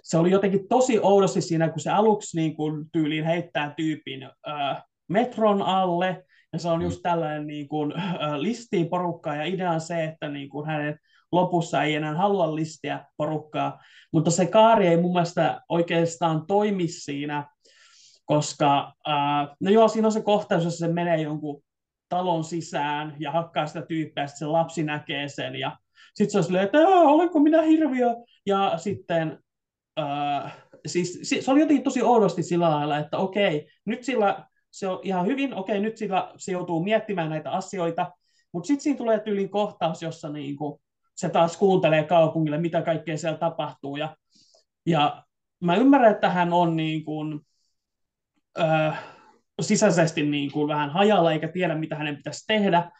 Se 0.02 0.18
oli 0.18 0.30
jotenkin 0.30 0.68
tosi 0.68 0.98
oudosti 1.02 1.40
siinä, 1.40 1.68
kun 1.68 1.80
se 1.80 1.90
aluksi 1.90 2.36
niin 2.36 2.56
kuin 2.56 2.90
tyyliin 2.92 3.24
heittää 3.24 3.74
tyypin 3.76 4.22
äh, 4.22 4.82
metron 5.08 5.62
alle, 5.62 6.24
ja 6.52 6.58
se 6.58 6.68
on 6.68 6.82
just 6.82 6.98
mm. 6.98 7.02
tällainen 7.02 7.46
niin 7.46 7.68
kuin, 7.68 7.98
äh, 7.98 8.34
listii 8.36 8.84
porukkaa, 8.84 9.36
ja 9.36 9.44
idea 9.44 9.70
on 9.70 9.80
se, 9.80 10.04
että 10.04 10.28
niin 10.28 10.48
kuin 10.48 10.66
hänen 10.66 10.98
lopussa 11.32 11.82
ei 11.82 11.94
enää 11.94 12.14
halua 12.14 12.54
listiä 12.54 13.04
porukkaa, 13.16 13.80
mutta 14.12 14.30
se 14.30 14.46
kaari 14.46 14.86
ei 14.86 15.00
mun 15.00 15.12
mielestä 15.12 15.60
oikeastaan 15.68 16.46
toimi 16.46 16.88
siinä, 16.88 17.50
koska 18.24 18.92
äh, 19.08 19.48
no 19.60 19.70
joo, 19.70 19.88
siinä 19.88 20.08
on 20.08 20.12
se 20.12 20.22
kohtaus, 20.22 20.64
jossa 20.64 20.86
se 20.86 20.92
menee 20.92 21.22
jonkun 21.22 21.62
talon 22.08 22.44
sisään 22.44 23.16
ja 23.18 23.32
hakkaa 23.32 23.66
sitä 23.66 23.82
tyyppiä, 23.82 24.26
sitten 24.26 24.38
se 24.38 24.46
lapsi 24.46 24.82
näkee 24.82 25.28
sen 25.28 25.54
ja 25.54 25.76
sitten 26.14 26.32
se 26.32 26.38
on 26.38 26.44
silleen, 26.44 26.64
että 26.64 26.78
olenko 26.88 27.38
minä 27.38 27.62
hirviö, 27.62 28.08
ja 28.46 28.72
sitten 28.76 29.38
äh, 30.00 30.56
siis, 30.86 31.20
se 31.44 31.50
oli 31.50 31.60
jotenkin 31.60 31.84
tosi 31.84 32.02
oudosti 32.02 32.42
sillä 32.42 32.70
lailla, 32.70 32.98
että 32.98 33.18
okei, 33.18 33.68
nyt 33.84 34.04
sillä 34.04 34.44
se 34.70 34.88
on 34.88 35.00
ihan 35.02 35.26
hyvin, 35.26 35.54
okei, 35.54 35.80
nyt 35.80 35.96
sillä 35.96 36.32
se 36.36 36.52
joutuu 36.52 36.84
miettimään 36.84 37.30
näitä 37.30 37.50
asioita, 37.50 38.12
mutta 38.52 38.66
sitten 38.66 38.82
siinä 38.82 38.98
tulee 38.98 39.20
tyylin 39.20 39.50
kohtaus, 39.50 40.02
jossa 40.02 40.28
niinku, 40.28 40.80
se 41.16 41.28
taas 41.28 41.56
kuuntelee 41.56 42.04
kaupungille, 42.04 42.58
mitä 42.58 42.82
kaikkea 42.82 43.16
siellä 43.16 43.38
tapahtuu. 43.38 43.96
Ja, 43.96 44.16
ja 44.86 45.24
mä 45.60 45.76
ymmärrän, 45.76 46.12
että 46.12 46.30
hän 46.30 46.52
on 46.52 46.76
niin 46.76 47.04
kuin, 47.04 47.40
äh, 48.60 49.04
sisäisesti 49.60 50.22
niin 50.22 50.52
kuin 50.52 50.68
vähän 50.68 50.90
hajalla 50.90 51.32
eikä 51.32 51.48
tiedä, 51.48 51.74
mitä 51.74 51.96
hänen 51.96 52.16
pitäisi 52.16 52.44
tehdä. 52.46 52.90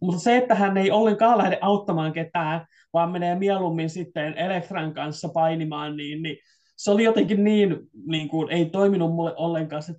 Mutta 0.00 0.20
se, 0.20 0.36
että 0.36 0.54
hän 0.54 0.76
ei 0.76 0.90
ollenkaan 0.90 1.38
lähde 1.38 1.58
auttamaan 1.60 2.12
ketään, 2.12 2.66
vaan 2.92 3.10
menee 3.10 3.34
mieluummin 3.34 3.90
sitten 3.90 4.38
Elektran 4.38 4.94
kanssa 4.94 5.28
painimaan, 5.28 5.96
niin, 5.96 6.22
niin 6.22 6.36
se 6.76 6.90
oli 6.90 7.04
jotenkin 7.04 7.44
niin, 7.44 7.76
niin 8.06 8.28
kuin, 8.28 8.50
ei 8.50 8.66
toiminut 8.66 9.14
mulle 9.14 9.34
ollenkaan, 9.36 9.82
se 9.82 9.94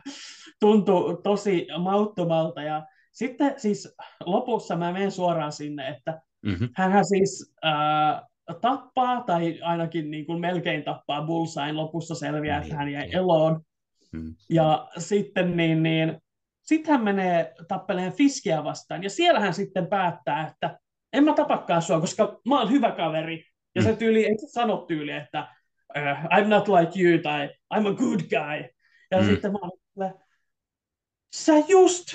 tuntui 0.60 1.20
tosi 1.22 1.66
mauttomalta. 1.78 2.62
Ja 2.62 2.86
sitten 3.12 3.54
siis 3.56 3.96
lopussa 4.24 4.76
mä 4.76 4.92
menen 4.92 5.10
suoraan 5.10 5.52
sinne, 5.52 5.88
että 5.88 6.20
mm-hmm. 6.42 6.68
hän 6.76 7.04
siis 7.04 7.54
äh, 7.64 8.22
tappaa, 8.60 9.22
tai 9.22 9.60
ainakin 9.62 10.10
niin 10.10 10.26
kuin 10.26 10.40
melkein 10.40 10.84
tappaa 10.84 11.26
Bullsain 11.26 11.76
lopussa 11.76 12.14
selviää, 12.14 12.62
että 12.62 12.76
hän 12.76 12.92
jäi 12.92 13.02
niin. 13.02 13.16
eloon. 13.16 13.60
Mm. 14.12 14.34
Ja 14.50 14.88
sitten 14.98 15.56
niin, 15.56 15.82
niin, 15.82 16.20
sitten 16.62 16.92
hän 16.92 17.04
menee 17.04 17.54
tappeleen 17.68 18.12
Fiskiä 18.12 18.64
vastaan, 18.64 19.02
ja 19.02 19.10
siellä 19.10 19.40
hän 19.40 19.54
sitten 19.54 19.86
päättää, 19.86 20.48
että 20.48 20.78
en 21.12 21.24
mä 21.24 21.34
tapakaan 21.34 21.82
sua, 21.82 22.00
koska 22.00 22.40
mä 22.48 22.60
oon 22.60 22.70
hyvä 22.70 22.90
kaveri. 22.90 23.44
Ja 23.74 23.82
se 23.82 23.92
mm. 23.92 23.96
tyyli, 23.96 24.26
ei 24.26 24.38
se 24.38 24.46
sano 24.46 24.76
tyyli, 24.76 25.12
että 25.12 25.48
I'm 25.96 26.48
not 26.48 26.68
like 26.68 27.02
you, 27.02 27.22
tai 27.22 27.48
I'm 27.74 27.86
a 27.86 27.94
good 27.94 28.20
guy. 28.20 28.68
Ja 29.10 29.22
mm. 29.22 29.26
sitten 29.26 29.52
mä 29.52 29.58
oon, 29.62 30.12
sä 31.34 31.52
just 31.68 32.14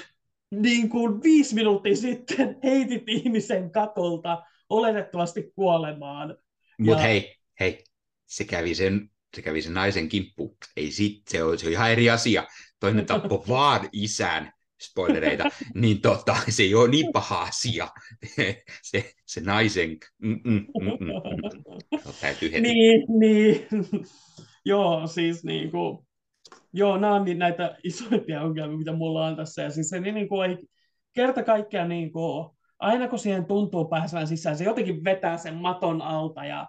niin 0.51 0.89
kuin 0.89 1.23
viisi 1.23 1.55
minuuttia 1.55 1.95
sitten 1.95 2.59
heitit 2.63 3.03
ihmisen 3.07 3.71
katolta 3.71 4.43
oletettavasti 4.69 5.51
kuolemaan. 5.55 6.37
Mutta 6.79 7.01
ja... 7.01 7.07
hei, 7.07 7.35
hei, 7.59 7.83
se 8.25 8.43
kävi 8.43 8.75
sen, 8.75 9.09
se 9.35 9.41
kävi 9.41 9.61
sen 9.61 9.73
naisen 9.73 10.09
kimppu. 10.09 10.57
Ei 10.77 10.91
sit, 10.91 11.27
se 11.27 11.43
on, 11.43 11.59
se 11.59 11.65
on 11.65 11.71
ihan 11.71 11.91
eri 11.91 12.09
asia. 12.09 12.47
Toinen 12.79 13.05
tappoi 13.05 13.43
vaan 13.49 13.89
isän, 13.91 14.53
spoilereita, 14.83 15.43
niin 15.75 16.01
tota, 16.01 16.35
se 16.49 16.63
ei 16.63 16.75
ole 16.75 16.89
niin 16.89 17.11
paha 17.13 17.41
asia. 17.41 17.87
se, 18.81 19.11
se 19.25 19.41
naisen... 19.41 19.97
Mm, 20.17 20.39
mm, 20.43 20.65
mm, 20.81 20.89
mm. 20.99 22.13
Täytyy 22.21 22.51
heti. 22.51 22.61
Niin, 22.61 23.05
niin. 23.19 23.67
Joo, 24.65 25.07
siis 25.07 25.43
niin 25.43 25.71
kuin, 25.71 26.07
joo, 26.73 26.97
nämä 26.97 27.15
on 27.15 27.25
niin 27.25 27.39
näitä 27.39 27.77
isoimpia 27.83 28.41
ongelmia, 28.41 28.77
mitä 28.77 28.93
mulla 28.93 29.27
on 29.27 29.35
tässä. 29.35 29.61
Ja 29.61 29.69
siis 29.69 29.89
se 29.89 29.99
niin 29.99 30.29
kuin 30.29 30.49
ei 30.49 30.57
kerta 31.13 31.43
kaikkiaan 31.43 31.89
niin 31.89 32.11
kuin, 32.11 32.49
aina 32.79 33.07
kun 33.07 33.19
siihen 33.19 33.45
tuntuu 33.45 33.85
pääsevän 33.85 34.27
sisään, 34.27 34.57
se 34.57 34.63
jotenkin 34.63 35.03
vetää 35.03 35.37
sen 35.37 35.55
maton 35.55 36.01
alta 36.01 36.45
ja 36.45 36.67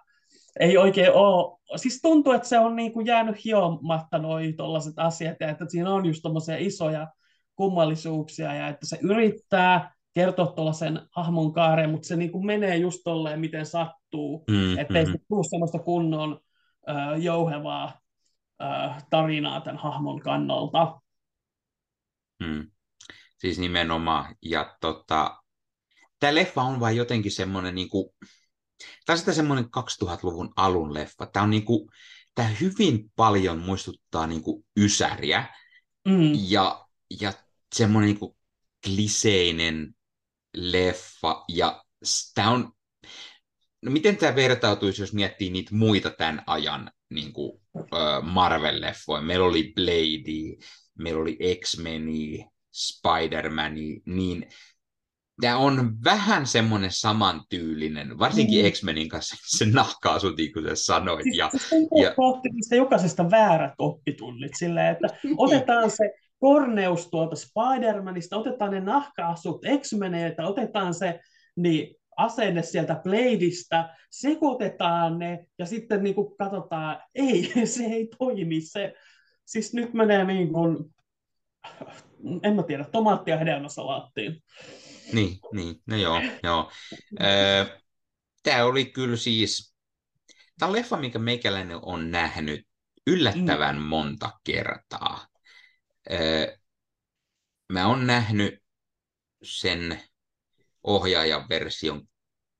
ei 0.59 0.77
oikein 0.77 1.11
ole, 1.13 1.59
siis 1.75 2.01
tuntuu, 2.01 2.33
että 2.33 2.47
se 2.47 2.59
on 2.59 2.75
niin 2.75 2.93
kuin 2.93 3.05
jäänyt 3.05 3.45
hiomatta 3.45 4.17
noi 4.17 4.53
tollaiset 4.53 4.93
asiat 4.97 5.35
ja 5.39 5.49
että 5.49 5.65
siinä 5.67 5.93
on 5.93 6.05
just 6.05 6.21
tommosia 6.23 6.57
isoja 6.57 7.07
kummallisuuksia 7.55 8.53
ja 8.53 8.67
että 8.67 8.85
se 8.85 8.99
yrittää 9.01 9.95
kertoa 10.13 10.47
tuollaisen 10.47 11.01
hahmon 11.11 11.53
kaaren, 11.53 11.89
mutta 11.89 12.07
se 12.07 12.15
niin 12.15 12.31
kuin 12.31 12.45
menee 12.45 12.77
just 12.77 13.01
tolleen, 13.03 13.39
miten 13.39 13.65
sattuu, 13.65 14.43
mm, 14.49 14.77
ettei 14.77 15.05
mm. 15.05 15.11
se 15.11 15.17
tule 15.27 15.49
semmoista 15.49 15.79
kunnon 15.79 16.39
äh, 16.89 17.19
jouhevaa 17.21 17.99
äh, 18.61 19.05
tarinaa 19.09 19.61
tämän 19.61 19.77
hahmon 19.77 20.19
kannalta. 20.19 21.01
Mm. 22.39 22.71
Siis 23.37 23.59
nimenomaan, 23.59 24.35
ja 24.41 24.77
tota, 24.81 25.43
tämä 26.19 26.35
leffa 26.35 26.61
on 26.61 26.79
vain 26.79 26.97
jotenkin 26.97 27.31
semmoinen, 27.31 27.75
niin 27.75 27.89
kuin, 27.89 28.09
tämä 29.05 29.19
on 29.27 29.33
semmoinen 29.33 29.65
2000-luvun 29.65 30.53
alun 30.55 30.93
leffa. 30.93 31.25
Tämä, 31.25 31.43
on 31.43 31.49
niin 31.49 31.65
kuin, 31.65 31.89
tämä 32.35 32.47
hyvin 32.47 33.11
paljon 33.15 33.59
muistuttaa 33.59 34.27
niin 34.27 34.43
kuin 34.43 34.65
ysäriä 34.77 35.45
mm. 36.07 36.31
ja, 36.49 36.85
ja 37.21 37.33
semmoinen 37.77 38.09
niin 38.09 38.35
kliseinen 38.85 39.95
leffa. 40.53 41.43
Ja 41.49 41.83
tämä 42.35 42.51
on, 42.51 42.71
no 43.81 43.91
miten 43.91 44.17
tämä 44.17 44.35
vertautuisi, 44.35 45.01
jos 45.01 45.13
miettii 45.13 45.49
niitä 45.49 45.75
muita 45.75 46.09
tämän 46.09 46.43
ajan 46.47 46.91
niin 47.09 47.33
kuin, 47.33 47.61
Marvel-leffoja. 48.21 49.21
Meillä 49.21 49.45
oli 49.45 49.73
Blade, 49.75 50.67
meillä 50.97 51.21
oli 51.21 51.37
X-Meni, 51.61 52.45
Spider-Mani, 52.71 54.01
niin 54.05 54.47
tämä 55.41 55.57
on 55.57 56.03
vähän 56.03 56.47
semmoinen 56.47 56.91
samantyylinen, 56.91 58.19
varsinkin 58.19 58.65
mm. 58.65 58.71
X-Menin 58.71 59.09
kanssa 59.09 59.35
se 59.57 59.65
nahkaasut, 59.65 60.37
niin 60.37 60.53
kuin 60.53 60.65
sä 60.67 60.75
sanoit. 60.75 61.25
Ja, 61.35 61.49
siis 61.49 61.69
ja... 62.69 62.77
jokaisesta 62.77 63.31
väärät 63.31 63.73
oppitunnit 63.77 64.51
silleen, 64.57 64.91
että 64.91 65.07
otetaan 65.37 65.91
se 65.91 66.11
korneus 66.39 67.09
tuolta 67.09 67.35
Spider-Manista, 67.35 68.37
otetaan 68.37 68.71
ne 68.71 68.79
nahkaasut 68.79 69.61
X-Meneiltä, 69.81 70.47
otetaan 70.47 70.93
se 70.93 71.19
niin 71.55 71.95
asenne 72.17 72.63
sieltä 72.63 73.01
Bladeista, 73.03 73.89
sekoitetaan 74.09 75.19
ne 75.19 75.45
ja 75.59 75.65
sitten 75.65 76.03
niin 76.03 76.15
kuin 76.15 76.37
katsotaan, 76.37 77.01
ei, 77.15 77.51
se 77.65 77.83
ei 77.83 78.07
toimi. 78.17 78.61
Se, 78.61 78.93
siis 79.45 79.73
nyt 79.73 79.93
menee 79.93 80.25
niin 80.25 80.53
kuin, 80.53 80.77
en 82.43 82.55
mä 82.55 82.63
tiedä, 82.63 82.85
tomaattia 82.91 83.37
hedelmäsalaattiin. 83.37 84.43
Niin, 85.13 85.39
niin, 85.53 85.75
no 85.87 85.95
joo, 85.97 86.21
joo. 86.43 86.71
Tämä 88.43 88.65
oli 88.65 88.85
kyllä 88.85 89.17
siis, 89.17 89.75
tämä 90.59 90.67
on 90.67 90.75
leffa, 90.75 90.97
minkä 90.97 91.19
meikäläinen 91.19 91.79
on 91.81 92.11
nähnyt 92.11 92.67
yllättävän 93.07 93.75
mm. 93.75 93.81
monta 93.81 94.31
kertaa. 94.43 95.25
Mä 97.73 97.87
oon 97.87 98.07
nähnyt 98.07 98.63
sen 99.43 100.01
ohjaajan 100.83 101.49
version 101.49 102.07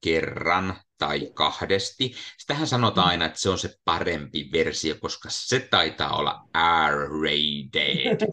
kerran 0.03 0.75
tai 0.97 1.31
kahdesti. 1.33 2.15
Sitähän 2.37 2.67
sanotaan 2.67 3.07
aina, 3.07 3.25
että 3.25 3.39
se 3.39 3.49
on 3.49 3.59
se 3.59 3.75
parempi 3.85 4.49
versio, 4.51 4.95
koska 4.99 5.29
se 5.31 5.59
taitaa 5.59 6.17
olla 6.17 6.47
R-rated, 6.89 8.27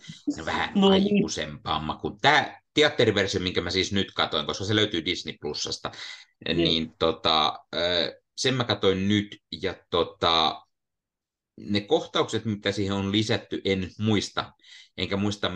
vähän 0.46 0.72
no, 0.74 0.90
niin. 0.90 1.02
aikuisempaa 1.02 1.80
maku. 1.80 2.18
Tämä 2.20 2.60
teatteriversio, 2.74 3.40
minkä 3.40 3.60
mä 3.60 3.70
siis 3.70 3.92
nyt 3.92 4.12
katoin, 4.14 4.46
koska 4.46 4.64
se 4.64 4.76
löytyy 4.76 5.04
Disney 5.04 5.34
Plusasta, 5.40 5.90
niin, 6.46 6.56
niin 6.56 6.94
tota, 6.98 7.58
sen 8.36 8.54
mä 8.54 8.64
katoin 8.64 9.08
nyt, 9.08 9.38
ja 9.62 9.74
tota, 9.90 10.62
ne 11.60 11.80
kohtaukset, 11.80 12.44
mitä 12.44 12.72
siihen 12.72 12.94
on 12.94 13.12
lisätty, 13.12 13.60
en 13.64 13.90
muista, 13.98 14.52
enkä 14.96 15.16
muista 15.16 15.48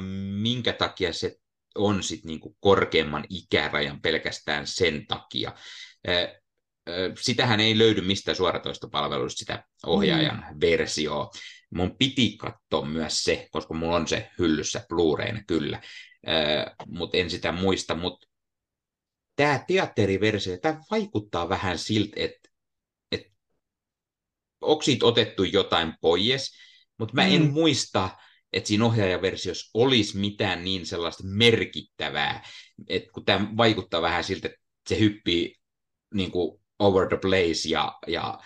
minkä 0.43 0.73
takia 0.73 1.13
se 1.13 1.37
on 1.75 2.03
sit 2.03 2.25
niinku 2.25 2.57
korkeamman 2.61 3.25
ikärajan 3.31 4.01
pelkästään 4.01 4.67
sen 4.67 5.07
takia. 5.07 5.53
Sitähän 7.21 7.61
ei 7.61 7.79
löydy 7.79 8.01
mistään 8.01 8.37
suoratoistopalveluista, 8.37 9.39
sitä 9.39 9.65
ohjaajan 9.87 10.45
mm. 10.51 10.61
versioa. 10.61 11.31
Mun 11.75 11.97
piti 11.99 12.37
katsoa 12.37 12.85
myös 12.85 13.25
se, 13.25 13.49
koska 13.51 13.75
mulla 13.75 13.97
on 13.97 14.09
se 14.09 14.31
hyllyssä 14.39 14.87
Blu-rayna 14.89 15.43
kyllä, 15.47 15.83
mutta 16.87 17.17
en 17.17 17.31
sitä 17.31 17.53
muista. 17.53 17.95
Mutta 17.95 18.27
tämä 19.37 19.65
teatteriversio, 19.69 20.59
tämä 20.59 20.81
vaikuttaa 20.91 21.49
vähän 21.49 21.79
siltä, 21.79 22.13
että 22.17 22.49
et, 23.13 23.23
onko 24.61 24.83
siitä 24.83 25.07
otettu 25.07 25.45
jotain 25.45 25.95
pois, 26.01 26.57
mutta 26.99 27.15
mä 27.15 27.27
en 27.27 27.43
mm. 27.43 27.53
muista, 27.53 28.11
että 28.57 28.69
siinä 28.69 28.85
ohjaajaversiossa 28.85 29.71
olisi 29.75 30.19
mitään 30.19 30.65
niin 30.65 30.87
sellaista 30.87 31.25
merkittävää, 31.27 32.45
että 32.89 33.13
kun 33.13 33.25
tämä 33.25 33.49
vaikuttaa 33.57 34.03
vähän 34.03 34.25
siltä, 34.25 34.49
että 34.49 34.61
se 34.89 34.99
hyppii 34.99 35.55
niin 36.15 36.31
kuin 36.31 36.61
over 36.79 37.09
the 37.09 37.17
place 37.17 37.69
ja, 37.69 37.99
ja 38.07 38.39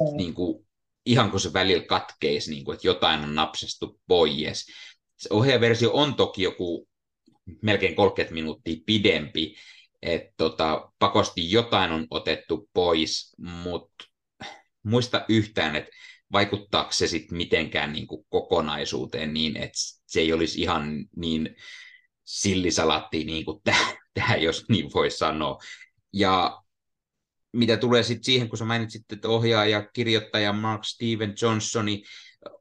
mm. 0.00 0.16
niin 0.16 0.34
kuin, 0.34 0.66
ihan 1.06 1.30
kun 1.30 1.40
se 1.40 1.52
välillä 1.52 1.84
katkeisi, 1.84 2.50
niin 2.50 2.64
kuin, 2.64 2.74
että 2.74 2.86
jotain 2.86 3.20
on 3.20 3.34
napsastu 3.34 4.00
pois. 4.06 4.66
Se 5.18 5.28
ohjaajaversio 5.30 5.90
on 5.92 6.14
toki 6.14 6.42
joku 6.42 6.88
melkein 7.62 7.94
30 7.94 8.34
minuuttia 8.34 8.82
pidempi, 8.86 9.54
että 10.02 10.32
tota, 10.36 10.92
pakosti 10.98 11.50
jotain 11.50 11.92
on 11.92 12.06
otettu 12.10 12.68
pois, 12.72 13.36
mutta 13.38 14.04
muista 14.82 15.24
yhtään, 15.28 15.76
että 15.76 15.90
vaikuttaako 16.32 16.92
se 16.92 17.06
sitten 17.06 17.36
mitenkään 17.36 17.92
niin 17.92 18.06
kuin 18.06 18.26
kokonaisuuteen 18.28 19.34
niin, 19.34 19.56
että 19.56 19.78
se 20.06 20.20
ei 20.20 20.32
olisi 20.32 20.60
ihan 20.60 21.06
niin 21.16 21.56
sillisalatti 22.24 23.24
niin 23.24 23.44
kuin 23.44 23.62
tähän, 24.14 24.42
jos 24.42 24.64
niin 24.68 24.90
voi 24.94 25.10
sanoa. 25.10 25.58
Ja 26.12 26.62
mitä 27.52 27.76
tulee 27.76 28.02
sitten 28.02 28.24
siihen, 28.24 28.48
kun 28.48 28.58
sä 28.58 28.64
mainitsit, 28.64 29.12
että 29.12 29.28
ohjaaja, 29.28 29.88
kirjoittaja 29.92 30.52
Mark 30.52 30.84
Steven 30.84 31.34
Johnsoni 31.42 32.02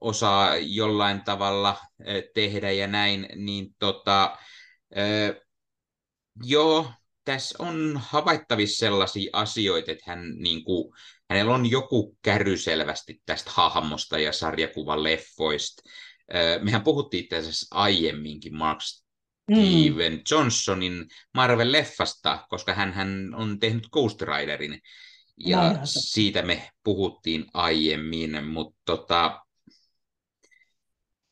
osaa 0.02 0.58
jollain 0.58 1.24
tavalla 1.24 1.78
eh, 2.06 2.24
tehdä 2.34 2.72
ja 2.72 2.88
näin, 2.88 3.28
niin 3.36 3.76
tota, 3.80 4.38
joo, 6.44 6.92
tässä 7.24 7.64
on 7.64 8.02
havaittavissa 8.04 8.80
sellaisia 8.80 9.30
asioita, 9.34 9.92
että 9.92 10.04
hän, 10.08 10.36
niin 10.38 10.64
kuin, 10.64 10.94
hänellä 11.32 11.56
on 11.56 11.72
joku 11.72 12.18
käry 12.22 12.58
selvästi 12.58 13.22
tästä 13.26 13.52
hahmosta 13.54 14.20
ja 14.20 14.34
sarjakuvan 14.34 15.04
leffoista. 15.04 15.84
Mehän 16.62 16.84
puhuttiin 16.84 17.24
itse 17.24 17.38
asiassa 17.38 17.76
aiemminkin 17.76 18.56
Mark 18.56 18.80
mm. 19.52 19.56
Steven 19.56 20.14
mm. 20.14 20.22
Johnsonin 20.32 21.06
Marvel-leffasta, 21.38 22.46
koska 22.50 22.74
hän, 22.74 22.94
hän 22.94 23.36
on 23.36 23.60
tehnyt 23.60 23.88
Ghost 23.92 24.22
Riderin. 24.22 24.80
ja 25.38 25.80
siitä 25.84 26.42
me 26.42 26.70
puhuttiin 26.84 27.46
aiemmin, 27.54 28.46
mutta 28.46 28.80
tota, 28.86 29.42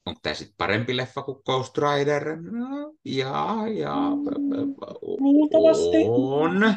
onko 0.06 0.20
tämä 0.24 0.34
sitten 0.34 0.56
parempi 0.58 0.98
leffa 0.98 1.22
kuin 1.22 1.42
Ghost 1.46 1.78
Rider? 1.78 2.42
No, 2.42 2.94
ja, 3.06 3.56
ja, 3.78 3.96
Luultavasti. 5.02 5.98
On. 6.08 6.76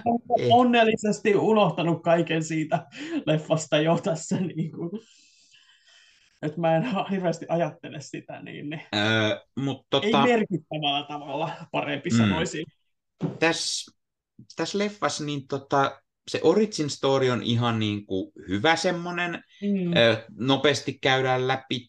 Onnellisesti 0.50 1.34
unohtanut 1.36 2.02
kaiken 2.02 2.44
siitä 2.44 2.86
leffasta 3.26 3.78
jo 3.78 3.98
tässä. 4.02 4.40
Niin 4.40 4.72
kuin. 4.72 4.90
Että 6.42 6.60
mä 6.60 6.76
en 6.76 6.84
hirveästi 7.10 7.46
ajattele 7.48 8.00
sitä, 8.00 8.42
niin, 8.42 8.70
niin. 8.70 8.82
Öö, 8.96 9.40
mut, 9.56 9.86
tota... 9.90 10.06
ei 10.06 10.12
merkittävällä 10.12 11.06
tavalla 11.08 11.50
parempi 11.72 12.10
mm. 12.10 12.16
sanoisin. 12.16 12.64
Tässä 13.38 13.92
täs 14.56 14.74
leffassa 14.74 15.24
niin 15.24 15.46
tota, 15.48 16.02
se 16.30 16.40
origin 16.42 16.90
story 16.90 17.30
on 17.30 17.42
ihan 17.42 17.78
niin 17.78 18.06
kuin 18.06 18.32
hyvä 18.48 18.76
semmoinen. 18.76 19.44
Mm. 19.62 19.96
Öö, 19.96 20.16
nopeasti 20.38 20.98
käydään 21.02 21.48
läpi. 21.48 21.88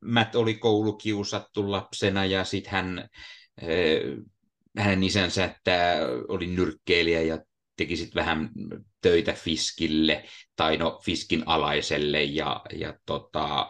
Matt 0.00 0.34
oli 0.34 0.54
koulukiusattu 0.54 1.70
lapsena 1.70 2.24
ja 2.24 2.44
sitten 2.44 2.72
hän, 2.72 3.08
hänen 4.78 5.04
isänsä 5.04 5.44
että 5.44 5.98
oli 6.28 6.46
nyrkkeilijä 6.46 7.22
ja 7.22 7.38
teki 7.76 7.96
sitten 7.96 8.20
vähän 8.20 8.50
töitä 9.00 9.32
Fiskille 9.32 10.24
tai 10.56 10.76
no 10.76 11.00
Fiskin 11.04 11.42
alaiselle 11.46 12.22
ja, 12.22 12.60
ja 12.72 12.94
tota, 13.06 13.68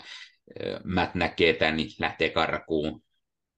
Matt 0.85 1.15
näkee 1.15 1.53
tämän, 1.53 1.77
niin 1.77 1.91
lähtee 1.99 2.31
karkuun, 2.31 3.03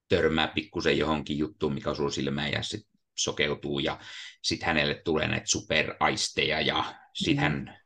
törmää 0.08 0.48
pikkusen 0.48 0.98
johonkin 0.98 1.38
juttuun, 1.38 1.74
mikä 1.74 1.90
osuu 1.90 2.10
silmään 2.10 2.52
ja 2.52 2.62
sitten 2.62 2.92
sokeutuu 3.18 3.78
ja 3.78 3.98
sitten 4.42 4.66
hänelle 4.66 4.94
tulee 5.04 5.28
näitä 5.28 5.46
superaisteja 5.46 6.60
ja 6.60 6.94
sitten 7.14 7.36
mm. 7.36 7.42
hän 7.42 7.80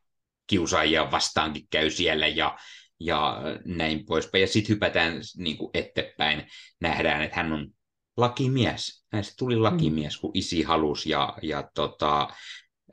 kiusaajia 0.47 1.11
vastaankin 1.11 1.67
käy 1.71 1.91
siellä 1.91 2.27
ja 2.27 2.59
ja 3.01 3.43
näin 3.65 4.05
poispäin. 4.07 4.43
Ja 4.43 4.49
sitten 4.49 4.75
hypätään 4.75 5.21
niin 5.37 5.57
kuin 5.57 5.71
eteenpäin, 5.75 6.47
nähdään, 6.81 7.23
että 7.23 7.37
hän 7.37 7.53
on 7.53 7.69
lakimies. 8.17 9.05
Hänestä 9.13 9.35
tuli 9.39 9.57
lakimies, 9.57 10.17
kun 10.17 10.31
isi 10.35 10.63
halusi. 10.63 11.11
Ja, 11.11 11.39
ja 11.43 11.71
tota, 11.75 12.29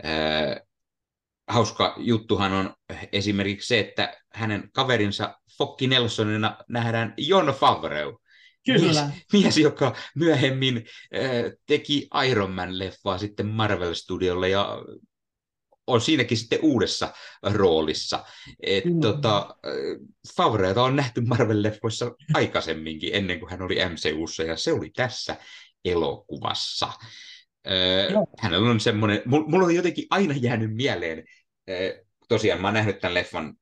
äh, 0.06 0.62
hauska 1.48 1.96
juttuhan 1.98 2.54
on 2.54 2.74
esimerkiksi 3.12 3.68
se, 3.68 3.80
että 3.80 4.18
hänen 4.34 4.70
kaverinsa 4.74 5.40
Fokki 5.58 5.88
Nelsonina 5.88 6.58
nähdään 6.70 7.14
Jon 7.18 7.48
Favreau. 7.60 8.18
Kyllä. 8.66 9.06
Mies, 9.08 9.24
mies, 9.34 9.58
joka 9.58 9.96
myöhemmin 10.16 10.78
äh, 10.78 11.52
teki 11.66 12.08
Iron 12.30 12.52
Man-leffaa 12.52 13.18
sitten 13.18 13.48
Marvel 13.48 13.94
Studiolle 13.94 14.50
ja 14.50 14.78
on 15.88 16.02
siinäkin 16.02 16.38
sitten 16.38 16.60
uudessa 16.62 17.14
roolissa. 17.44 18.26
Et, 18.64 18.86
mm. 18.86 19.00
tota, 19.00 19.56
Favreata 20.38 20.84
on 20.84 20.96
nähty 20.96 21.22
Marvel-leffoissa 21.22 22.16
aikaisemminkin, 22.34 23.16
ennen 23.16 23.40
kuin 23.40 23.50
hän 23.52 23.62
oli 23.62 23.76
MCUssa, 23.76 24.44
ja 24.44 24.56
se 24.56 24.74
oli 24.74 24.90
tässä 24.90 25.36
elokuvassa. 25.86 26.90
Joo. 28.12 28.28
hänellä 28.40 28.70
on 28.70 28.80
semmoinen, 28.80 29.22
mulla 29.26 29.66
on 29.66 29.76
jotenkin 29.76 30.06
aina 30.10 30.34
jäänyt 30.34 30.76
mieleen, 30.76 31.24
tosiaan 32.28 32.62
mä 32.62 32.68
oon 32.68 32.74
nähnyt 32.74 33.00
tämän 33.00 33.14
leffan 33.14 33.54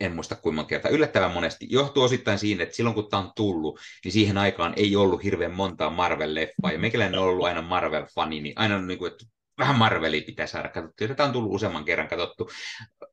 en 0.00 0.14
muista 0.14 0.34
kuinka 0.34 0.56
monta 0.56 0.68
kertaa, 0.68 0.90
yllättävän 0.90 1.30
monesti. 1.30 1.66
Johtuu 1.70 2.02
osittain 2.02 2.38
siinä, 2.38 2.62
että 2.62 2.76
silloin 2.76 2.94
kun 2.94 3.10
tämä 3.10 3.22
on 3.22 3.32
tullut, 3.36 3.80
niin 4.04 4.12
siihen 4.12 4.38
aikaan 4.38 4.74
ei 4.76 4.96
ollut 4.96 5.24
hirveän 5.24 5.54
montaa 5.54 5.90
Marvel-leffaa, 5.90 6.72
ja 6.72 6.78
meikäläinen 6.78 7.20
on 7.20 7.26
ollut 7.26 7.46
aina 7.46 7.62
Marvel-fani, 7.62 8.40
niin 8.40 8.52
aina 8.56 8.82
niin 8.82 8.98
kuin, 8.98 9.12
että 9.12 9.24
vähän 9.60 9.78
Marvelia 9.78 10.22
pitää 10.26 10.46
saada 10.46 10.68
katsottua. 10.68 11.08
Tätä 11.08 11.24
on 11.24 11.32
tullut 11.32 11.54
useamman 11.54 11.84
kerran 11.84 12.08
katsottu 12.08 12.50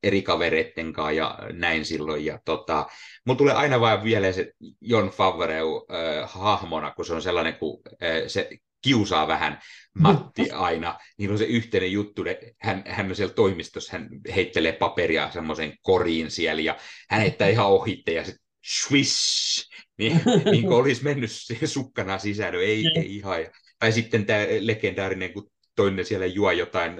eri 0.02 0.22
kavereitten 0.22 0.92
kanssa 0.92 1.12
ja 1.12 1.38
näin 1.52 1.84
silloin. 1.84 2.24
Ja 2.24 2.38
tota, 2.44 2.86
mulla 3.26 3.38
tulee 3.38 3.54
aina 3.54 3.80
vain 3.80 4.04
vielä 4.04 4.32
se 4.32 4.52
Jon 4.80 5.10
Favreau 5.10 5.86
äh, 5.90 6.30
hahmona, 6.32 6.90
kun 6.90 7.04
se 7.04 7.14
on 7.14 7.22
sellainen, 7.22 7.54
kun 7.54 7.80
äh, 8.02 8.22
se 8.26 8.48
kiusaa 8.82 9.28
vähän 9.28 9.60
Matti 9.98 10.50
aina. 10.68 10.98
Niin 11.18 11.30
on 11.30 11.38
se 11.38 11.44
yhteinen 11.44 11.92
juttu, 11.92 12.24
että 12.24 12.46
hän, 12.60 12.82
hän 12.86 13.08
on 13.08 13.16
siellä 13.16 13.34
toimistossa, 13.34 13.92
hän 13.92 14.08
heittelee 14.34 14.72
paperia 14.72 15.30
semmoisen 15.30 15.72
koriin 15.82 16.30
siellä 16.30 16.62
ja 16.62 16.76
hän 17.10 17.20
heittää 17.20 17.48
ihan 17.48 17.66
ohitte 17.66 18.12
ja 18.12 18.24
sitten 18.24 18.44
swish, 18.66 19.68
niin, 19.98 20.20
niin 20.50 20.62
kuin 20.62 20.76
olisi 20.76 21.04
mennyt 21.04 21.30
sukkana 21.64 22.18
sisään, 22.18 22.54
ei, 22.54 22.84
ei 22.96 23.16
ihan. 23.16 23.46
Tai 23.78 23.92
sitten 23.92 24.26
tämä 24.26 24.40
legendaarinen, 24.60 25.32
kun 25.32 25.50
toinen 25.78 26.04
siellä 26.04 26.26
juo 26.26 26.50
jotain, 26.50 26.92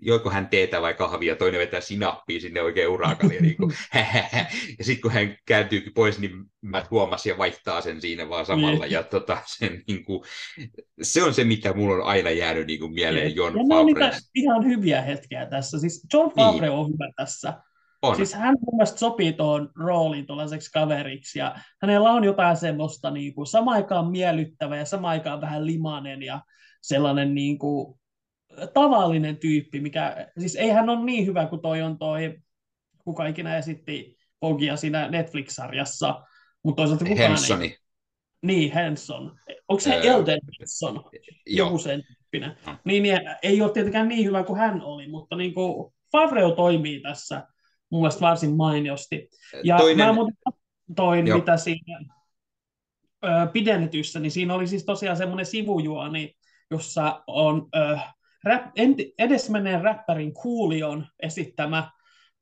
joiko 0.00 0.30
hän 0.30 0.48
teetä 0.48 0.82
vai 0.82 0.94
kahvia, 0.94 1.36
toinen 1.36 1.60
vetää 1.60 1.80
sinappia 1.80 2.40
sinne 2.40 2.62
oikein 2.62 2.88
urakalle. 2.88 3.34
niin 3.40 3.56
kuin, 3.56 3.72
ja 4.78 4.84
sitten 4.84 5.02
kun 5.02 5.10
hän 5.10 5.36
kääntyy 5.46 5.82
pois, 5.94 6.18
niin 6.18 6.44
mä 6.60 6.86
huomasin 6.90 7.30
ja 7.30 7.38
vaihtaa 7.38 7.80
sen 7.80 8.00
siinä 8.00 8.28
vaan 8.28 8.46
samalla. 8.46 8.86
ja 8.86 9.02
tota, 9.02 9.38
sen, 9.46 9.82
niin 9.88 10.04
kuin, 10.04 10.22
se 11.02 11.22
on 11.22 11.34
se, 11.34 11.44
mitä 11.44 11.72
mulla 11.72 11.94
on 11.94 12.10
aina 12.10 12.30
jäänyt 12.30 12.66
niin 12.66 12.80
kuin 12.80 12.92
mieleen 12.92 13.34
John 13.36 13.56
ja 14.00 14.12
ihan 14.34 14.64
hyviä 14.64 15.02
hetkiä 15.02 15.46
tässä. 15.46 15.78
Siis 15.78 16.06
John 16.12 16.32
Favre 16.36 16.66
niin. 16.66 16.78
on 16.78 16.86
hyvä 16.86 17.12
tässä. 17.16 17.62
On. 18.02 18.16
Siis 18.16 18.34
hän 18.34 18.56
mun 18.60 18.76
mielestä 18.76 18.98
sopii 18.98 19.32
tuon 19.32 19.70
rooliin 19.76 20.26
tuollaiseksi 20.26 20.70
kaveriksi, 20.72 21.38
ja 21.38 21.56
hänellä 21.82 22.10
on 22.10 22.24
jotain 22.24 22.56
semmoista 22.56 23.10
niin 23.10 23.34
kuin, 23.34 23.46
sama 23.46 23.72
aikaan 23.72 24.10
miellyttävä 24.10 24.76
ja 24.76 24.84
sama 24.84 25.08
aikaan 25.08 25.40
vähän 25.40 25.66
limanen 25.66 26.22
ja 26.22 26.40
sellainen 26.82 27.34
niin 27.34 27.58
kuin, 27.58 27.98
tavallinen 28.74 29.36
tyyppi, 29.36 29.80
mikä, 29.80 30.26
siis 30.38 30.56
ei 30.56 30.68
hän 30.68 30.88
ole 30.88 31.04
niin 31.04 31.26
hyvä 31.26 31.46
kuin 31.46 31.62
toi 31.62 31.82
on 31.82 31.98
toi, 31.98 32.38
kuka 32.98 33.26
ikinä 33.26 33.58
esitti 33.58 34.16
Pogia 34.40 34.76
siinä 34.76 35.08
Netflix-sarjassa, 35.08 36.22
mutta 36.62 36.82
toisaalta 36.82 37.04
kukaan 37.04 37.28
Hensoni. 37.28 37.66
ei. 37.66 37.78
Niin, 38.42 38.72
Henson. 38.72 39.38
Onko 39.68 39.80
se 39.80 39.94
öö, 39.94 40.02
Elden 40.02 40.40
Henson? 40.60 41.04
Joku 41.46 41.78
sen 41.78 42.02
tyyppinen. 42.06 42.56
No. 42.66 42.76
Niin, 42.84 43.02
niin, 43.02 43.20
ei 43.42 43.62
ole 43.62 43.72
tietenkään 43.72 44.08
niin 44.08 44.26
hyvä 44.26 44.42
kuin 44.42 44.58
hän 44.58 44.82
oli, 44.82 45.08
mutta 45.08 45.36
niin 45.36 45.54
kuin 45.54 45.94
Favreo 46.12 46.50
toimii 46.50 47.00
tässä 47.00 47.46
mun 47.90 48.00
mielestä 48.00 48.20
varsin 48.20 48.56
mainiosti. 48.56 49.28
Ja 49.64 49.76
Toinen... 49.76 50.06
mä 50.06 50.12
muuten 50.12 50.36
toin, 50.96 51.26
Joo. 51.26 51.38
mitä 51.38 51.56
siinä 51.56 52.14
ö, 53.24 53.28
pidennetyssä, 53.52 54.20
niin 54.20 54.30
siinä 54.30 54.54
oli 54.54 54.66
siis 54.66 54.84
tosiaan 54.84 55.16
semmoinen 55.16 55.46
sivujuoni, 55.46 56.34
jossa 56.70 57.22
on 57.26 57.68
ö, 57.76 57.98
rap, 58.44 58.62
edesmenneen 59.18 59.80
räppärin 59.80 60.34
Kuulion 60.34 61.06
esittämä 61.22 61.90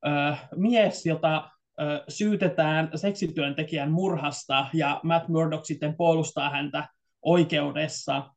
ö, 0.06 0.36
mies, 0.56 1.06
jota 1.06 1.50
ö, 1.80 2.04
syytetään 2.08 2.90
seksityöntekijän 2.94 3.90
murhasta, 3.90 4.66
ja 4.74 5.00
Matt 5.02 5.28
Murdock 5.28 5.64
sitten 5.64 5.96
puolustaa 5.96 6.50
häntä 6.50 6.88
oikeudessa. 7.22 8.30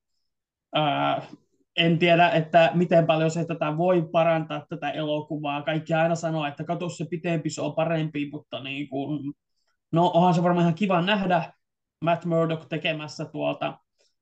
Ö, 0.78 0.82
en 1.78 2.00
tiedä, 2.00 2.30
että 2.30 2.72
miten 2.74 3.06
paljon 3.06 3.32
se 3.32 3.46
tätä 3.46 3.78
voi 3.78 4.10
parantaa 4.12 4.66
tätä 4.70 4.92
elokuvaa. 4.92 5.62
Kaikki 5.62 5.94
aina 5.94 6.16
sanoo, 6.16 6.46
että 6.46 6.64
katso 6.64 6.90
se 6.90 7.06
pitempi, 7.10 7.50
se 7.50 7.62
on 7.62 7.76
parempi, 7.76 8.30
mutta 8.32 8.64
niin 8.64 8.90
kuin, 8.90 9.34
no 9.92 10.12
onhan 10.14 10.34
se 10.34 10.44
varmaan 10.44 10.64
ihan 10.64 10.76
kiva 10.76 11.02
nähdä 11.02 11.54
Matt 12.02 12.26
Murdock 12.26 12.66
tekemässä 12.70 13.26
tuolta 13.26 13.78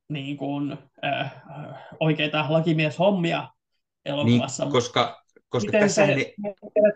niin 0.08 0.36
kuin, 0.36 0.78
äh, 1.04 1.32
oikeita 2.00 2.46
lakimieshommia 2.48 3.48
elokuvassa. 4.04 4.64
Niin, 4.64 4.72
koska, 4.72 5.22
koska 5.48 5.66
miten, 5.66 5.80
tässä 5.80 6.06
se, 6.06 6.14
ne... 6.14 6.34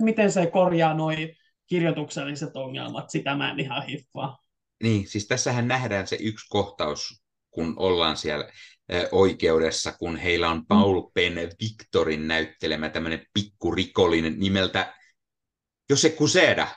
miten 0.00 0.32
se 0.32 0.46
korjaa 0.46 0.94
noin 0.94 1.36
kirjoitukselliset 1.66 2.56
ongelmat, 2.56 3.10
sitä 3.10 3.34
mä 3.34 3.50
en 3.50 3.60
ihan 3.60 3.82
hiffaa. 3.82 4.38
Niin, 4.82 5.08
siis 5.08 5.26
tässähän 5.26 5.68
nähdään 5.68 6.06
se 6.06 6.16
yksi 6.20 6.46
kohtaus, 6.48 7.22
kun 7.50 7.74
ollaan 7.76 8.16
siellä 8.16 8.48
oikeudessa, 9.12 9.92
kun 9.92 10.16
heillä 10.16 10.50
on 10.50 10.66
Paul 10.66 11.00
mm. 11.00 11.10
Penn 11.14 11.38
Victorin 11.38 12.28
näyttelemä 12.28 12.88
tämmöinen 12.88 13.26
pikkurikollinen 13.34 14.38
nimeltä 14.38 14.94
Jose 15.90 16.10
Kuseda, 16.10 16.68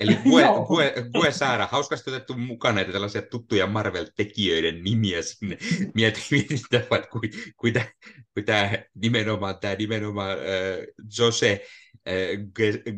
Eli 0.00 0.16
Gue, 0.30 0.42
Gue, 0.66 0.94
Gue 1.12 1.32
Saara, 1.32 1.66
hauskasti 1.66 2.10
otettu 2.10 2.34
mukaan 2.34 2.74
näitä 2.74 2.92
tällaisia 2.92 3.22
tuttuja 3.22 3.66
Marvel-tekijöiden 3.66 4.84
nimiä 4.84 5.22
sinne. 5.22 5.58
Mietin, 5.94 6.22
mietin 6.30 6.58
että 6.70 7.08
kuin, 7.12 7.30
kuin, 7.56 7.72
tämä, 7.72 7.86
kuin 8.34 8.44
tämä 8.44 8.70
nimenomaan, 8.94 9.58
tämä 9.60 9.74
nimenomaan 9.74 10.38
äh, 10.38 10.86
Jose 11.18 11.66
äh, 12.08 12.14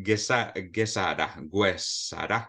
Gesada, 0.04 0.52
Gesada, 0.72 1.28
Guesada, 1.50 2.46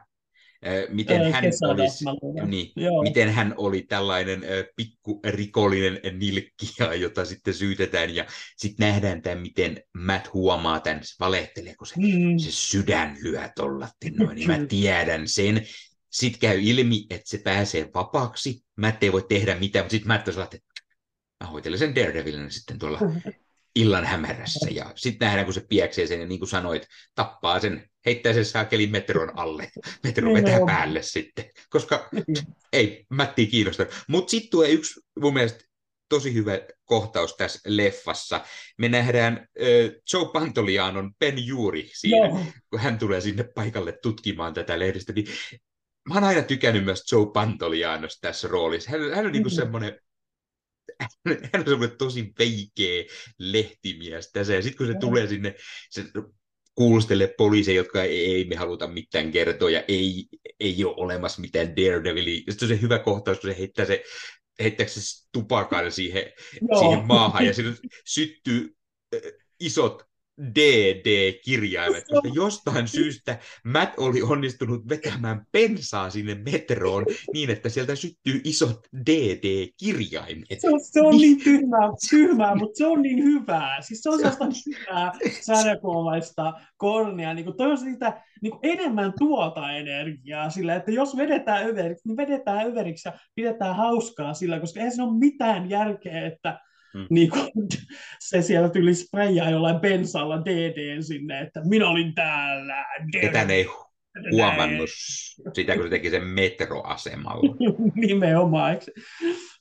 miten, 0.90 1.32
hän 1.32 1.44
olisi, 1.70 2.06
niin, 2.48 2.72
miten 3.04 3.30
hän 3.30 3.54
oli 3.58 3.82
tällainen 3.82 4.42
pikkurikollinen 4.76 6.00
nilkkiä, 6.20 6.94
jota 6.94 7.26
sitten 7.26 7.54
syytetään, 7.54 8.16
ja 8.16 8.26
sitten 8.58 8.88
nähdään 8.88 9.22
tämä, 9.22 9.42
miten 9.42 9.84
Matt 9.98 10.34
huomaa 10.34 10.80
tämän, 10.80 11.04
se 11.04 11.16
valehtelee, 11.20 11.76
kun 11.76 11.88
se, 11.88 11.94
mm. 11.98 12.38
se 12.38 12.52
sydän 12.52 13.18
lyö 13.22 13.50
tollatti 13.56 14.10
noin, 14.10 14.36
niin 14.36 14.48
mä 14.48 14.66
tiedän 14.68 15.28
sen. 15.28 15.68
Sitten 16.12 16.40
käy 16.40 16.60
ilmi, 16.62 17.06
että 17.10 17.30
se 17.30 17.38
pääsee 17.38 17.90
vapaaksi, 17.94 18.64
Matt 18.76 19.04
ei 19.04 19.12
voi 19.12 19.26
tehdä 19.30 19.56
mitään, 19.56 19.86
mutta 19.86 19.92
sitten 19.92 20.08
Matt 20.08 20.28
on 20.28 20.44
että 20.44 20.58
mä 21.44 21.50
hoitelen 21.50 21.80
sen 21.80 21.96
Daredevilin 21.96 22.52
sitten 22.52 22.80
tuolla 22.80 23.00
illan 23.76 24.06
hämärässä. 24.06 24.68
Ja 24.72 24.92
sitten 24.96 25.26
nähdään, 25.26 25.46
kun 25.46 25.54
se 25.54 25.66
pieksee 25.70 26.08
sen 26.08 26.20
ja 26.20 26.26
niin 26.26 26.40
kuin 26.40 26.50
sanoit, 26.50 26.88
tappaa 27.16 27.60
sen, 27.60 27.90
heittää 28.06 28.34
sen 28.34 28.46
saakelin 28.46 28.92
metron 28.92 29.40
alle. 29.40 29.72
Metro 30.04 30.28
niin 30.28 30.44
vetää 30.44 30.60
päälle 30.66 31.02
sitten, 31.02 31.46
koska 31.70 32.10
ei 32.74 33.06
Mätti 33.10 33.48
kiinnosta. 33.48 33.86
Mutta 34.08 34.32
sitten 34.32 34.50
tulee 34.50 34.70
yksi 34.70 35.02
mun 35.20 35.34
mielestä 35.34 35.64
tosi 36.10 36.34
hyvä 36.34 36.60
kohtaus 36.86 37.36
tässä 37.36 37.60
leffassa. 37.66 38.46
Me 38.78 38.90
nähdään 38.90 39.34
äh, 39.38 40.02
Joe 40.14 40.30
Pantolianon 40.34 41.14
Ben 41.20 41.46
Juuri 41.46 41.90
siinä, 41.94 42.28
Joo. 42.28 42.46
kun 42.70 42.80
hän 42.80 43.00
tulee 43.00 43.22
sinne 43.22 43.44
paikalle 43.44 44.00
tutkimaan 44.02 44.54
tätä 44.54 44.80
lehdistä. 44.80 45.14
Niin 45.14 45.28
mä 46.10 46.14
oon 46.14 46.24
aina 46.24 46.42
tykännyt 46.42 46.86
myös 46.86 47.04
Joe 47.12 47.26
Pantolianosta 47.34 48.28
tässä 48.28 48.48
roolissa. 48.48 48.92
Hän, 48.92 49.16
hän 49.16 49.26
on 49.26 49.32
niinku 49.32 49.50
mm. 49.50 49.56
semmoinen 49.56 50.00
hän 51.26 51.62
on 51.62 51.66
semmoinen 51.68 51.98
tosi 51.98 52.34
veikeä 52.40 53.04
lehtimies 53.38 54.32
tässä. 54.32 54.54
Ja 54.54 54.62
sitten 54.62 54.78
kun 54.78 54.88
se 54.88 55.00
tulee 55.00 55.28
sinne, 55.28 55.56
se 55.90 56.04
kuulustelee 56.76 57.34
poliiseja, 57.38 57.78
jotka 57.78 58.04
ei, 58.04 58.36
ei 58.36 58.46
me 58.46 58.56
haluta 58.56 58.88
mitään 58.88 59.32
kertoa 59.32 59.70
ja 59.70 59.84
ei, 59.88 60.28
ei 60.60 60.86
ole 60.86 60.94
olemassa 60.98 61.42
mitään 61.42 61.76
Daredevilia. 61.76 62.42
Sitten 62.50 62.66
on 62.66 62.76
se 62.76 62.82
hyvä 62.82 63.00
kohtaus, 63.00 63.40
kun 63.40 63.50
se 63.50 63.58
heittää 63.58 63.86
se 63.86 64.04
heittääkö 64.64 64.92
se 64.92 65.28
tupakan 65.32 65.92
siihen, 65.92 66.24
siihen 66.80 67.06
maahan 67.06 67.46
ja 67.46 67.54
siinä 67.54 67.74
syttyy 68.06 68.76
isot 69.60 70.04
DD-kirjaimet, 70.42 72.04
koska 72.10 72.30
jostain 72.34 72.88
syystä 72.88 73.40
Matt 73.66 74.00
oli 74.00 74.22
onnistunut 74.22 74.90
vetämään 74.90 75.46
pensaa 75.52 76.10
sinne 76.10 76.36
metroon 76.36 77.06
niin, 77.34 77.50
että 77.50 77.70
sieltä 77.70 77.96
syttyy 77.96 78.42
isot 78.44 78.88
DD-kirjaimet. 79.06 80.60
Se 80.60 80.70
on, 80.70 80.80
se 80.84 81.02
on 81.02 81.18
niin 81.18 81.44
tyhmää, 81.44 81.90
tyhmää, 82.10 82.56
mutta 82.56 82.78
se 82.78 82.88
on 82.88 83.02
niin 83.02 83.24
hyvää. 83.24 83.82
Siis 83.82 84.02
se 84.02 84.10
on 84.10 84.18
sellaista 84.18 84.46
hyvää 84.66 85.12
sarjakuvaista 85.42 86.54
kornia. 86.78 87.34
Niin 87.34 87.46
kuin 87.46 87.58
toi 87.58 87.72
on 87.72 87.78
sitä 87.78 88.22
niin 88.42 88.52
kuin 88.52 88.60
enemmän 88.64 89.14
tuota 89.20 89.72
energiaa 89.72 90.50
sillä, 90.50 90.76
että 90.76 90.92
jos 90.92 91.18
vedetään 91.18 91.66
överiksi, 91.70 92.08
niin 92.08 92.18
vedetään 92.18 92.68
överiksi 92.68 93.10
ja 93.10 93.14
pidetään 93.36 93.76
hauskaa 93.76 94.34
sillä, 94.34 94.60
koska 94.60 94.80
ei 94.80 94.92
se 94.92 95.02
ole 95.02 95.20
mitään 95.20 95.70
järkeä, 95.70 96.28
että 96.28 96.60
Mm. 96.94 97.08
Niin 97.10 97.30
kuin, 97.30 97.50
se 98.20 98.42
siellä 98.42 98.70
tuli 98.70 98.96
sprayaa 98.96 99.50
jollain 99.50 99.80
bensalla 99.80 100.46
DD 100.46 101.02
sinne, 101.02 101.42
että 101.42 101.62
minä 101.66 101.90
olin 101.90 102.16
täällä. 102.16 102.86
Ketään 103.12 103.52
ei 103.52 103.66
huomannut 104.32 104.90
sitä, 105.54 105.76
kun 105.76 105.84
se 105.84 105.90
teki 105.90 106.10
sen 106.10 106.24
metroasemalla. 106.24 107.56
Nimenomaan, 107.96 108.72
eikö? 108.72 108.86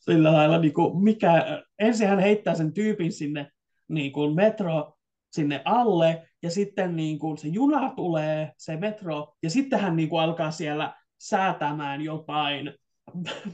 Sillä 0.00 0.32
lailla, 0.32 0.58
niin 0.58 0.74
kuin, 0.74 1.04
mikä, 1.04 1.62
ensin 1.78 2.08
hän 2.08 2.18
heittää 2.18 2.54
sen 2.54 2.74
tyypin 2.74 3.12
sinne 3.12 3.50
niin 3.88 4.12
kuin 4.12 4.34
metro 4.34 4.94
sinne 5.32 5.62
alle, 5.64 6.28
ja 6.42 6.50
sitten 6.50 6.96
niin 6.96 7.18
kuin 7.18 7.38
se 7.38 7.48
juna 7.48 7.92
tulee, 7.96 8.52
se 8.58 8.76
metro, 8.76 9.34
ja 9.42 9.50
sitten 9.50 9.80
hän 9.80 9.96
niin 9.96 10.08
kuin 10.08 10.22
alkaa 10.22 10.50
siellä 10.50 10.94
säätämään 11.18 12.00
jotain 12.02 12.74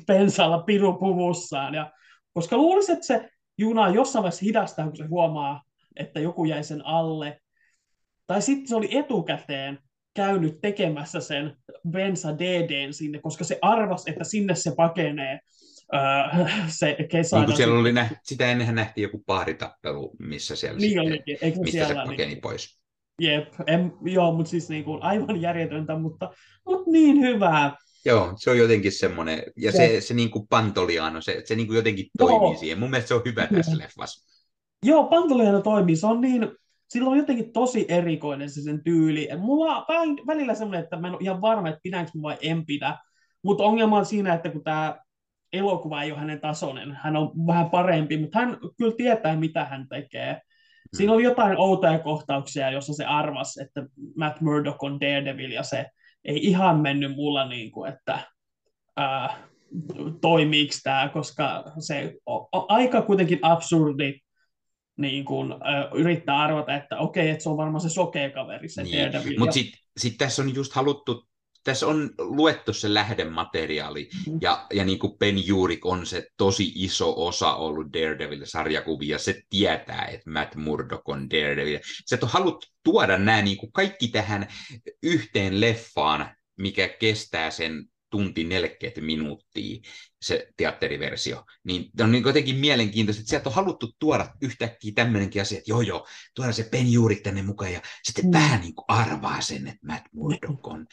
pensalla 0.06 0.62
pirupuvussaan, 0.62 1.74
ja 1.74 1.92
koska 2.32 2.56
luulisin, 2.56 2.94
että 2.94 3.06
se 3.06 3.30
juna 3.58 3.88
jossain 3.88 4.22
vaiheessa 4.22 4.44
hidastaa, 4.44 4.86
kun 4.86 4.96
se 4.96 5.06
huomaa, 5.06 5.62
että 5.96 6.20
joku 6.20 6.44
jäi 6.44 6.64
sen 6.64 6.86
alle. 6.86 7.40
Tai 8.26 8.42
sitten 8.42 8.68
se 8.68 8.76
oli 8.76 8.98
etukäteen 8.98 9.78
käynyt 10.14 10.60
tekemässä 10.60 11.20
sen 11.20 11.56
bensa 11.90 12.38
DDn 12.38 12.92
sinne, 12.92 13.18
koska 13.18 13.44
se 13.44 13.58
arvas, 13.62 14.06
että 14.06 14.24
sinne 14.24 14.54
se 14.54 14.72
pakenee 14.76 15.40
äh, 15.94 16.70
se 16.78 16.96
kesä. 17.10 17.38
Niin 17.38 17.56
siellä 17.56 17.78
oli 17.78 17.92
nä- 17.92 18.10
sitä 18.22 18.50
ennenhän 18.50 18.74
nähtiin 18.74 19.02
joku 19.02 19.22
paaritappelu, 19.26 20.16
missä 20.18 20.56
siellä 20.56 20.78
niin 20.78 21.00
olikin. 21.00 21.38
Eikö 21.42 21.58
mistä 21.58 21.72
siellä, 21.72 22.02
se 22.02 22.10
pakeni 22.10 22.26
niin, 22.26 22.40
pois. 22.40 22.78
Jep, 23.20 23.54
en, 23.66 23.92
joo, 24.02 24.32
mutta 24.34 24.50
siis 24.50 24.68
niin 24.68 24.84
kuin 24.84 25.02
aivan 25.02 25.40
järjetöntä, 25.40 25.98
mutta, 25.98 26.30
mutta 26.66 26.90
niin 26.90 27.20
hyvää. 27.20 27.76
Joo, 28.04 28.32
se 28.36 28.50
on 28.50 28.58
jotenkin 28.58 28.92
semmoinen, 28.92 29.42
ja 29.56 29.72
se, 29.72 30.00
se 30.00 30.14
niin 30.14 30.30
kuin 30.30 30.48
Pantoliano, 30.48 31.20
se, 31.20 31.42
se 31.44 31.56
niin 31.56 31.66
kuin 31.66 31.76
jotenkin 31.76 32.06
toimii 32.18 32.50
Joo. 32.50 32.56
siihen. 32.56 32.78
Mun 32.78 32.90
mielestä 32.90 33.08
se 33.08 33.14
on 33.14 33.22
hyvä 33.24 33.46
tässä 33.46 33.78
leffassa. 33.78 34.44
Joo, 34.86 35.04
Pantoliano 35.04 35.62
toimii, 35.62 35.96
se 35.96 36.06
on 36.06 36.20
niin, 36.20 36.48
sillä 36.88 37.10
on 37.10 37.18
jotenkin 37.18 37.52
tosi 37.52 37.86
erikoinen 37.88 38.50
se 38.50 38.62
sen 38.62 38.84
tyyli. 38.84 39.28
Et 39.30 39.40
mulla 39.40 39.84
on 39.88 40.18
välillä 40.26 40.54
semmoinen, 40.54 40.84
että 40.84 40.96
mä 40.96 41.08
en 41.08 41.14
ole 41.14 41.22
ihan 41.22 41.40
varma, 41.40 41.68
että 41.68 41.80
pidänkö 41.82 42.10
mä 42.14 42.22
vai 42.22 42.36
en 42.42 42.66
pidä. 42.66 42.98
Mutta 43.42 43.64
ongelma 43.64 43.98
on 43.98 44.06
siinä, 44.06 44.34
että 44.34 44.50
kun 44.50 44.64
tämä 44.64 44.98
elokuva 45.52 46.02
ei 46.02 46.12
ole 46.12 46.20
hänen 46.20 46.40
tasoinen, 46.40 46.98
hän 47.02 47.16
on 47.16 47.32
vähän 47.46 47.70
parempi, 47.70 48.16
mutta 48.16 48.38
hän 48.38 48.58
kyllä 48.78 48.94
tietää, 48.96 49.36
mitä 49.36 49.64
hän 49.64 49.88
tekee. 49.88 50.32
Mm. 50.32 50.96
Siinä 50.96 51.12
oli 51.12 51.22
jotain 51.22 51.58
outoja 51.58 51.98
kohtauksia, 51.98 52.70
jossa 52.70 52.94
se 52.94 53.04
arvas, 53.04 53.56
että 53.56 53.86
Matt 54.16 54.40
Murdock 54.40 54.82
on 54.82 55.00
Daredevil 55.00 55.52
ja 55.52 55.62
se 55.62 55.86
ei 56.24 56.46
ihan 56.46 56.80
mennyt 56.80 57.16
mulla 57.16 57.48
niin 57.48 57.70
kuin, 57.70 57.92
että 57.92 58.26
ää, 58.96 59.48
toimiiko 60.20 60.74
tämä, 60.82 61.10
koska 61.12 61.64
se 61.78 62.14
on, 62.26 62.48
on 62.52 62.64
aika 62.68 63.02
kuitenkin 63.02 63.38
absurdi 63.42 64.20
niin 64.98 65.24
kuin, 65.24 65.54
ää, 65.60 65.88
yrittää 65.94 66.38
arvata, 66.38 66.74
että 66.74 66.98
okei, 66.98 67.30
että 67.30 67.42
se 67.42 67.48
on 67.48 67.56
varmaan 67.56 67.80
se 67.80 67.88
sokea 67.88 68.30
kaveri, 68.30 68.68
se 68.68 68.82
niin. 68.82 69.38
Mutta 69.38 69.52
sitten 69.52 69.80
sit 69.96 70.14
tässä 70.18 70.42
on 70.42 70.54
just 70.54 70.72
haluttu 70.72 71.28
tässä 71.68 71.86
on 71.86 72.10
luettu 72.18 72.72
se 72.72 72.94
lähdemateriaali, 72.94 74.08
mm-hmm. 74.14 74.38
ja, 74.42 74.66
ja 74.72 74.84
niin 74.84 74.98
kuin 74.98 75.18
Ben 75.18 75.46
Jurik 75.46 75.86
on 75.86 76.06
se 76.06 76.26
tosi 76.36 76.72
iso 76.74 77.26
osa 77.26 77.54
ollut 77.54 77.86
Daredevil-sarjakuvia, 77.92 79.18
se 79.18 79.42
tietää, 79.50 80.04
että 80.04 80.30
Matt 80.30 80.54
Murdock 80.54 81.08
on 81.08 81.30
Daredevil. 81.30 81.78
Se 82.06 82.18
on 82.22 82.28
haluttu 82.28 82.66
tuoda 82.82 83.18
nämä 83.18 83.42
niin 83.42 83.56
kuin 83.56 83.72
kaikki 83.72 84.08
tähän 84.08 84.48
yhteen 85.02 85.60
leffaan, 85.60 86.36
mikä 86.56 86.88
kestää 86.88 87.50
sen 87.50 87.84
tunti 88.10 88.44
40 88.44 89.00
minuuttia, 89.00 89.80
se 90.22 90.48
teatteriversio, 90.56 91.44
niin 91.64 91.90
on 92.00 92.12
niin 92.12 92.24
jotenkin 92.24 92.56
mielenkiintoista, 92.56 93.20
että 93.20 93.30
sieltä 93.30 93.48
on 93.48 93.54
haluttu 93.54 93.92
tuoda 93.98 94.34
yhtäkkiä 94.42 94.92
tämmöinenkin 94.94 95.42
asia, 95.42 95.58
että 95.58 95.70
joo 95.70 95.80
joo, 95.80 96.06
tuoda 96.34 96.52
se 96.52 96.68
Ben 96.70 96.92
Jurik 96.92 97.22
tänne 97.22 97.42
mukaan 97.42 97.72
ja 97.72 97.80
sitten 98.04 98.24
mm. 98.24 98.32
vähän 98.32 98.60
niin 98.60 98.74
kuin 98.74 98.84
arvaa 98.88 99.40
sen, 99.40 99.66
että 99.66 99.86
Matt 99.86 100.06
Murdock 100.12 100.66
on 100.66 100.86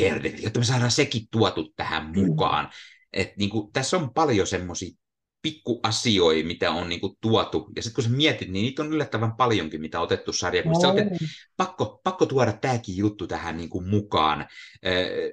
Daredevil, 0.00 0.44
jotta 0.44 0.58
me 0.58 0.64
saadaan 0.64 0.90
sekin 0.90 1.22
tuotu 1.30 1.72
tähän 1.76 2.12
mukaan. 2.14 2.70
Et 3.12 3.36
niin 3.36 3.50
kuin, 3.50 3.72
tässä 3.72 3.96
on 3.96 4.14
paljon 4.14 4.46
semmoisia 4.46 4.96
pikkuasioita, 5.42 6.46
mitä 6.46 6.70
on 6.70 6.88
niin 6.88 7.00
kuin, 7.00 7.16
tuotu. 7.20 7.68
Ja 7.76 7.82
sitten 7.82 7.94
kun 7.94 8.04
sä 8.04 8.16
mietit, 8.16 8.48
niin 8.48 8.62
niitä 8.62 8.82
on 8.82 8.92
yllättävän 8.92 9.36
paljonkin, 9.36 9.80
mitä 9.80 9.98
on 9.98 10.04
otettu 10.04 10.32
sarjaan. 10.32 10.68
No. 10.68 10.90
Olet, 10.90 11.08
pakko, 11.56 12.00
pakko 12.04 12.26
tuoda 12.26 12.52
tämäkin 12.52 12.96
juttu 12.96 13.26
tähän 13.26 13.56
niin 13.56 13.68
kuin, 13.68 13.88
mukaan. 13.88 14.46
Ee, 14.82 15.32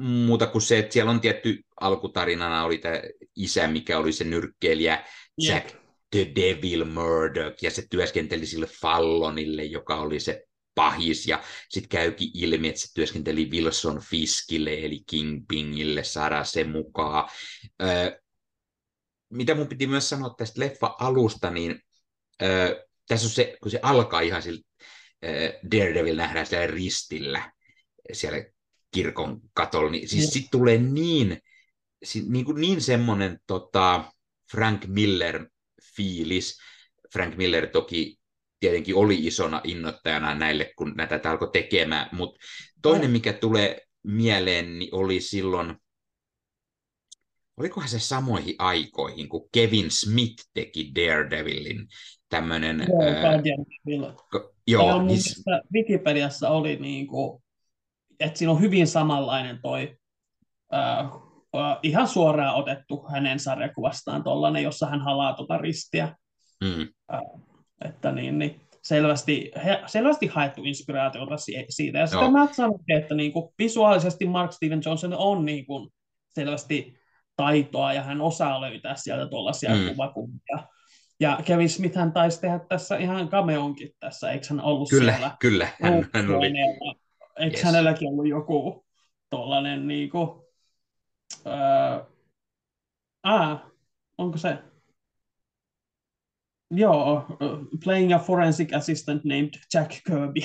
muuta 0.00 0.46
kuin 0.46 0.62
se, 0.62 0.78
että 0.78 0.92
siellä 0.92 1.10
on 1.10 1.20
tietty 1.20 1.58
alkutarinana 1.80 2.64
oli 2.64 2.78
tämä 2.78 3.02
isä, 3.36 3.68
mikä 3.68 3.98
oli 3.98 4.12
se 4.12 4.24
nyrkkeilijä 4.24 5.04
Jack 5.42 5.66
yep. 5.66 5.82
the 6.10 6.32
Devil 6.36 6.84
Murdoch, 6.84 7.62
ja 7.62 7.70
se 7.70 7.84
työskenteli 7.90 8.46
sille 8.46 8.66
Fallonille, 8.80 9.64
joka 9.64 10.00
oli 10.00 10.20
se 10.20 10.44
pahis, 10.76 11.26
ja 11.26 11.42
sitten 11.68 11.88
käykin 11.88 12.30
ilmi, 12.34 12.68
että 12.68 12.80
se 12.80 12.94
työskenteli 12.94 13.50
Wilson 13.50 14.00
Fiskille, 14.00 14.74
eli 14.74 15.00
Kingpingille, 15.06 16.04
saadaan 16.04 16.46
se 16.46 16.64
mukaan. 16.64 17.28
Öö, 17.82 18.20
mitä 19.30 19.54
mun 19.54 19.68
piti 19.68 19.86
myös 19.86 20.08
sanoa 20.08 20.34
tästä 20.38 20.60
leffa-alusta, 20.60 21.50
niin 21.50 21.80
öö, 22.42 22.84
tässä 23.08 23.26
on 23.26 23.30
se, 23.30 23.56
kun 23.62 23.70
se 23.70 23.80
alkaa 23.82 24.20
ihan 24.20 24.42
sillä, 24.42 24.60
öö, 25.24 25.52
Daredevil 25.70 26.16
nähdään 26.16 26.46
siellä 26.46 26.66
ristillä, 26.66 27.52
siellä 28.12 28.44
kirkon 28.94 29.40
katolla, 29.54 29.90
niin 29.90 30.08
siis 30.08 30.26
mm. 30.26 30.30
sitten 30.30 30.50
tulee 30.50 30.78
niin, 30.78 31.38
niin, 32.28 32.44
kuin 32.44 32.60
niin 32.60 32.80
semmoinen 32.80 33.38
tota, 33.46 34.12
Frank 34.52 34.86
Miller 34.86 35.48
fiilis. 35.96 36.58
Frank 37.12 37.36
Miller 37.36 37.66
toki 37.66 38.15
tietenkin 38.60 38.96
oli 38.96 39.26
isona 39.26 39.60
innoittajana 39.64 40.34
näille, 40.34 40.72
kun 40.76 40.94
näitä 40.96 41.20
alkoi 41.30 41.50
tekemään, 41.52 42.08
mutta 42.12 42.40
toinen, 42.82 43.10
mikä 43.10 43.32
tulee 43.32 43.80
mieleen, 44.02 44.78
niin 44.78 44.94
oli 44.94 45.20
silloin, 45.20 45.74
olikohan 47.56 47.88
se 47.88 47.98
samoihin 47.98 48.54
aikoihin, 48.58 49.28
kun 49.28 49.48
Kevin 49.52 49.90
Smith 49.90 50.44
teki 50.54 50.92
Daredevilin, 50.94 51.88
tämmöinen... 52.28 52.86
Joo, 52.88 53.02
äh, 53.02 54.50
joo, 54.66 55.02
niin... 55.02 55.20
Wikipediassa 55.74 56.48
oli 56.48 56.76
niin 56.76 57.06
kuin, 57.06 57.42
että 58.20 58.38
siinä 58.38 58.52
on 58.52 58.60
hyvin 58.60 58.86
samanlainen 58.86 59.58
toi 59.62 59.96
äh, 60.74 61.10
ihan 61.82 62.08
suoraan 62.08 62.54
otettu 62.54 63.04
hänen 63.12 63.40
sarjakuvastaan 63.40 64.24
tuollainen, 64.24 64.62
jossa 64.62 64.86
hän 64.86 65.00
halaa 65.00 65.34
tuota 65.34 65.58
ristiä. 65.58 66.16
Mm. 66.64 66.88
Että 67.84 68.12
niin, 68.12 68.38
niin 68.38 68.60
selvästi, 68.82 69.50
he, 69.64 69.82
selvästi 69.86 70.26
haettu 70.26 70.64
inspiraatiota 70.64 71.36
siitä. 71.68 71.98
Ja 71.98 72.06
sitten 72.06 72.32
mä 72.32 72.48
sanoin, 72.52 72.80
että 72.88 73.14
niin 73.14 73.32
kuin, 73.32 73.48
visuaalisesti 73.58 74.26
Mark 74.26 74.52
Steven 74.52 74.82
Johnson 74.84 75.14
on 75.14 75.44
niin 75.44 75.66
kuin, 75.66 75.90
selvästi 76.34 76.96
taitoa 77.36 77.92
ja 77.92 78.02
hän 78.02 78.20
osaa 78.20 78.60
löytää 78.60 78.96
sieltä 78.96 79.26
tuollaisia 79.26 79.74
mm. 79.74 79.88
kuvakuvia. 79.88 80.58
Ja 81.20 81.38
Kevin 81.44 81.68
Smithhän 81.68 82.12
taisi 82.12 82.40
tehdä 82.40 82.60
tässä 82.68 82.96
ihan 82.96 83.28
cameonkin 83.28 83.90
tässä, 84.00 84.30
eikö 84.30 84.46
hän 84.50 84.60
ollut 84.60 84.90
kyllä, 84.90 85.12
siellä? 85.12 85.36
Kyllä, 85.40 85.68
hän, 85.82 86.08
hän 86.14 86.30
oli. 86.30 86.46
Eikö 87.38 87.56
yes. 87.56 87.64
hänelläkin 87.64 88.08
ollut 88.08 88.28
joku 88.28 88.86
tuollainen 89.30 89.86
niinku, 89.86 90.48
ää, 91.44 92.04
aa, 93.22 93.70
onko 94.18 94.38
se? 94.38 94.58
Joo, 96.70 97.26
playing 97.84 98.14
a 98.14 98.18
forensic 98.18 98.72
assistant 98.74 99.24
named 99.24 99.50
Jack 99.74 99.90
Kirby. 100.06 100.40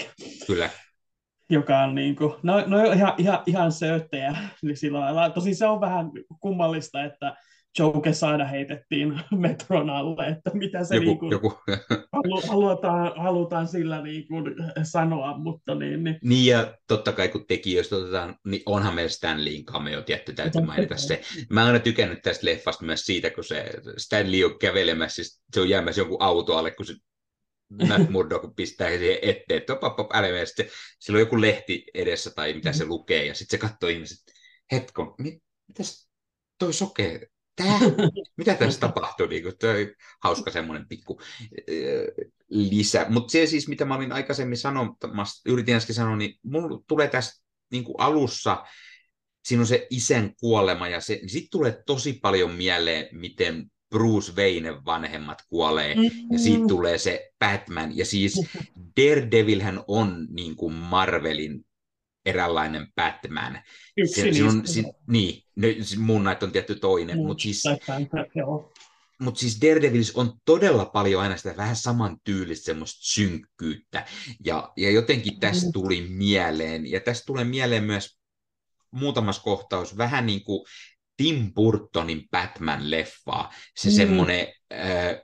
Kyllä. 0.47 0.69
Joka 1.49 1.79
on 1.79 1.95
niin 1.95 2.15
kuin, 2.15 2.33
no, 2.43 2.63
no 2.67 2.91
ihan, 2.91 3.13
ihan, 3.17 3.43
ihan 3.45 3.71
sööttejä, 3.71 4.35
niin 4.61 4.77
sillä 4.77 4.99
lailla. 4.99 5.29
Tosi 5.29 5.53
se 5.53 5.67
on 5.67 5.81
vähän 5.81 6.11
kummallista, 6.39 7.03
että 7.03 7.35
Joe 7.79 8.01
Quesada 8.05 8.45
heitettiin 8.45 9.21
metron 9.37 9.89
alle, 9.89 10.27
että 10.27 10.51
mitä 10.53 10.83
se 10.83 10.95
joku, 10.95 11.05
niin 11.05 11.19
kuin, 11.19 11.31
joku. 11.31 11.53
halutaan, 12.47 13.13
halutaan 13.17 13.67
sillä 13.67 14.01
niin 14.01 14.27
kuin 14.27 14.55
sanoa, 14.83 15.37
mutta 15.37 15.75
niin, 15.75 16.03
niin. 16.03 16.19
Niin 16.23 16.45
ja 16.45 16.77
totta 16.87 17.11
kai 17.11 17.29
kun 17.29 17.47
tekijöistä 17.47 17.95
otetaan, 17.95 18.35
niin 18.45 18.63
onhan 18.65 18.95
meillä 18.95 19.09
Stanleyin 19.09 19.65
cameo, 19.65 20.01
tietty 20.01 20.33
täytyy 20.33 20.61
mainita 20.61 20.97
se. 20.97 21.21
Mä 21.49 21.61
oon 21.61 21.67
aina 21.67 21.79
tykännyt 21.79 22.21
tästä 22.21 22.45
leffasta 22.45 22.85
myös 22.85 23.01
siitä, 23.05 23.29
kun 23.29 23.43
se 23.43 23.71
Stanley 23.97 24.43
on 24.43 24.59
kävelemässä, 24.59 25.15
siis 25.15 25.41
se 25.53 25.61
on 25.61 25.69
jäämässä 25.69 26.01
jonkun 26.01 26.21
auto 26.21 26.57
alle, 26.57 26.71
kun 26.71 26.85
se 26.85 26.93
Matt 27.87 28.09
Murdock 28.11 28.55
pistää 28.55 28.89
siihen 28.89 29.17
eteen, 29.21 29.57
että 29.57 29.73
op, 29.73 29.83
op, 29.83 29.99
op, 29.99 30.15
älä 30.15 30.27
mene. 30.27 30.45
Sitten 30.45 30.67
sillä 30.99 31.17
on 31.17 31.21
joku 31.21 31.41
lehti 31.41 31.83
edessä 31.93 32.31
tai 32.35 32.53
mitä 32.53 32.73
se 32.73 32.85
lukee, 32.85 33.25
ja 33.25 33.33
sitten 33.33 33.59
se 33.59 33.67
katsoo 33.67 33.89
ihmiset, 33.89 34.17
hetko, 34.71 35.15
mit, 35.17 35.43
mitäs 35.67 36.09
toi 36.57 36.73
sokee, 36.73 37.27
Tää? 37.63 38.07
Mitä 38.37 38.55
tässä 38.55 38.79
tapahtuu? 38.79 39.27
Niin 39.27 39.43
kuin, 39.43 39.57
toi 39.59 39.95
hauska 40.23 40.51
semmoinen 40.51 40.87
pikku 40.87 41.19
äh, 41.21 42.27
lisä. 42.49 43.05
Mutta 43.09 43.31
se 43.31 43.45
siis, 43.45 43.67
mitä 43.67 43.85
mä 43.85 43.95
olin 43.95 44.11
aikaisemmin 44.11 44.57
sanomassa, 44.57 45.49
yritin 45.51 45.75
äsken 45.75 45.95
sanoa, 45.95 46.15
niin 46.15 46.39
mulla 46.43 46.83
tulee 46.87 47.07
tässä 47.07 47.43
niin 47.71 47.83
kuin 47.83 47.95
alussa, 47.97 48.63
siinä 49.43 49.61
on 49.61 49.67
se 49.67 49.87
isän 49.89 50.33
kuolema, 50.39 50.87
ja 50.87 51.01
se, 51.01 51.15
niin 51.15 51.29
sitten 51.29 51.51
tulee 51.51 51.83
tosi 51.85 52.13
paljon 52.13 52.51
mieleen, 52.51 53.07
miten 53.11 53.71
Bruce 53.89 54.31
Wayne 54.31 54.85
vanhemmat 54.85 55.37
kuolee, 55.49 55.95
mm-hmm. 55.95 56.27
ja 56.31 56.39
siitä 56.39 56.67
tulee 56.67 56.97
se 56.97 57.29
Batman, 57.39 57.97
ja 57.97 58.05
siis 58.05 58.41
Daredevilhän 58.99 59.83
on 59.87 60.27
niin 60.29 60.55
kuin 60.55 60.73
Marvelin 60.73 61.65
eräänlainen 62.25 62.87
Batman. 62.95 63.61
Yksi 63.97 64.33
si, 64.65 64.83
niin, 65.07 65.43
ne, 65.55 65.75
Moon 65.97 66.23
Knight 66.23 66.43
on 66.43 66.51
tietty 66.51 66.75
toinen, 66.75 67.17
mutta 67.17 67.41
siis, 67.41 67.63
mut 69.19 69.37
siis 69.37 69.61
Daredevils 69.61 70.11
on 70.15 70.33
todella 70.45 70.85
paljon 70.85 71.21
aina 71.21 71.37
sitä 71.37 71.57
vähän 71.57 71.75
samantyylistä 71.75 72.65
semmoista 72.65 72.99
synkkyyttä, 73.03 74.05
ja, 74.45 74.73
ja 74.77 74.91
jotenkin 74.91 75.39
tästä 75.39 75.65
mm. 75.65 75.71
tuli 75.71 76.01
mieleen, 76.01 76.91
ja 76.91 76.99
tästä 76.99 77.25
tulee 77.25 77.43
mieleen 77.43 77.83
myös 77.83 78.19
muutamas 78.91 79.39
kohtaus 79.39 79.97
vähän 79.97 80.25
niin 80.25 80.43
kuin 80.43 80.65
Tim 81.17 81.53
Burtonin 81.53 82.29
Batman-leffaa, 82.31 83.53
se 83.79 83.89
mm. 83.89 83.95
semmoinen 83.95 84.47
äh, 84.73 85.21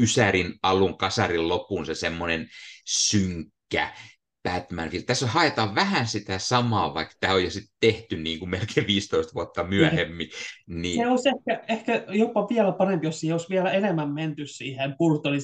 Ysärin 0.00 0.54
alun, 0.62 0.98
kasarin 0.98 1.48
lopun, 1.48 1.86
se 1.86 1.94
semmoinen 1.94 2.48
synkkä, 2.86 3.94
batman. 4.42 4.90
Tässä 5.06 5.26
haetaan 5.26 5.74
vähän 5.74 6.06
sitä 6.06 6.38
samaa, 6.38 6.94
vaikka 6.94 7.14
tämä 7.20 7.34
on 7.34 7.44
jo 7.44 7.50
sitten 7.50 7.76
tehty 7.80 8.16
niin 8.16 8.38
kuin 8.38 8.48
melkein 8.48 8.86
15 8.86 9.34
vuotta 9.34 9.64
myöhemmin. 9.64 10.28
Niin... 10.66 10.96
Se 10.96 11.06
olisi 11.06 11.28
ehkä, 11.28 11.64
ehkä 11.68 12.04
jopa 12.08 12.46
vielä 12.48 12.72
parempi, 12.72 13.06
jos 13.06 13.24
olisi 13.32 13.48
vielä 13.48 13.70
enemmän 13.70 14.12
menty 14.12 14.46
siihen 14.46 14.94
Burtonin 14.98 15.40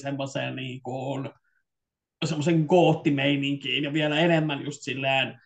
niin 0.55 0.81
kuin, 0.81 1.29
semmoisen 2.25 2.65
goottimeininkiin 2.65 3.83
ja 3.83 3.93
vielä 3.93 4.19
enemmän 4.19 4.65
just 4.65 4.81
silleen 4.81 5.41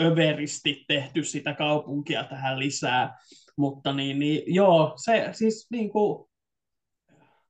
överisti 0.00 0.84
tehty 0.88 1.24
sitä 1.24 1.54
kaupunkia 1.54 2.24
tähän 2.24 2.58
lisää. 2.58 3.18
Mutta 3.56 3.92
niin, 3.92 4.18
niin 4.18 4.42
joo, 4.46 4.92
se 5.04 5.28
siis 5.32 5.66
niin 5.70 5.90
kuin, 5.90 6.28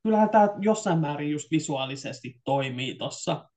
kyllähän 0.03 0.29
tämä 0.29 0.49
jossain 0.61 0.99
määrin 0.99 1.31
just 1.31 1.51
visuaalisesti 1.51 2.41
toimii 2.43 2.95
tuossa 2.95 3.49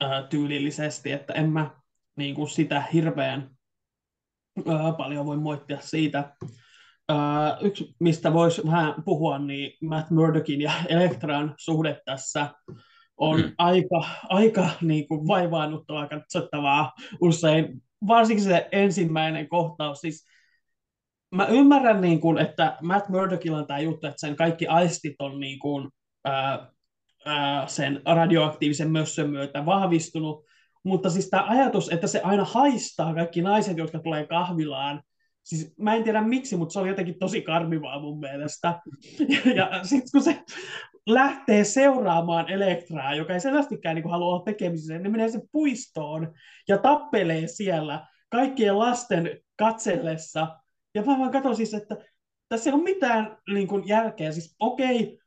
ää, 0.00 0.22
tyylillisesti, 0.22 1.12
että 1.12 1.32
en 1.32 1.50
mä 1.50 1.70
niin 2.16 2.34
kuin 2.34 2.48
sitä 2.48 2.82
hirveän 2.92 3.50
ää, 4.66 4.92
paljon 4.92 5.26
voi 5.26 5.36
moittia 5.36 5.78
siitä. 5.80 6.36
Ää, 7.08 7.58
yksi, 7.60 7.94
mistä 8.00 8.32
voisi 8.32 8.62
vähän 8.66 8.94
puhua, 9.04 9.38
niin 9.38 9.72
Matt 9.82 10.10
Murdockin 10.10 10.60
ja 10.60 10.72
Elektran 10.88 11.54
suhde 11.58 12.00
tässä 12.04 12.50
on 13.16 13.40
mm. 13.40 13.52
aika, 13.58 14.04
aika 14.28 14.68
niin 14.80 15.08
kuin 15.08 15.26
vaivaannuttavaa 15.26 16.08
katsottavaa 16.08 16.92
usein, 17.20 17.82
varsinkin 18.06 18.44
se 18.44 18.68
ensimmäinen 18.72 19.48
kohtaus. 19.48 20.00
Siis 20.00 20.26
mä 21.34 21.46
ymmärrän, 21.46 22.00
niin 22.00 22.20
kuin, 22.20 22.38
että 22.38 22.76
Matt 22.82 23.08
Murdockilla 23.08 23.58
on 23.58 23.66
tämä 23.66 23.80
juttu, 23.80 24.06
että 24.06 24.20
sen 24.20 24.36
kaikki 24.36 24.66
aistit 24.66 25.14
on 25.18 25.40
niin 25.40 25.58
kuin, 25.58 25.88
ää, 26.24 26.70
sen 27.66 28.02
radioaktiivisen 28.06 28.90
mössön 28.90 29.30
myötä 29.30 29.66
vahvistunut, 29.66 30.44
mutta 30.84 31.10
siis 31.10 31.30
tämä 31.30 31.46
ajatus, 31.48 31.92
että 31.92 32.06
se 32.06 32.20
aina 32.20 32.44
haistaa 32.44 33.14
kaikki 33.14 33.42
naiset, 33.42 33.78
jotka 33.78 33.98
tulee 33.98 34.26
kahvilaan, 34.26 35.02
siis 35.42 35.74
mä 35.78 35.94
en 35.94 36.04
tiedä 36.04 36.22
miksi, 36.22 36.56
mutta 36.56 36.72
se 36.72 36.78
oli 36.78 36.88
jotenkin 36.88 37.18
tosi 37.18 37.42
karmivaa 37.42 38.00
mun 38.00 38.20
mielestä. 38.20 38.80
Ja, 39.54 39.54
ja 39.54 39.84
sitten 39.84 40.10
kun 40.12 40.22
se 40.22 40.42
lähtee 41.06 41.64
seuraamaan 41.64 42.50
Elektraa, 42.50 43.14
joka 43.14 43.34
ei 43.34 43.40
selvästikään 43.40 43.96
niin 43.96 44.10
halua 44.10 44.26
olla 44.26 44.44
tekemisissä, 44.44 44.98
niin 44.98 45.12
menee 45.12 45.28
se 45.28 45.40
puistoon 45.52 46.34
ja 46.68 46.78
tappelee 46.78 47.46
siellä 47.46 48.06
kaikkien 48.30 48.78
lasten 48.78 49.40
katsellessa. 49.58 50.56
Ja 50.94 51.02
mä 51.02 51.18
vaan 51.18 51.30
katson 51.30 51.56
siis, 51.56 51.74
että 51.74 51.96
tässä 52.48 52.70
ei 52.70 52.74
ole 52.74 52.82
mitään 52.82 53.36
niin 53.54 53.68
kuin, 53.68 53.88
järkeä. 53.88 54.32
Siis 54.32 54.56
okei, 54.60 55.18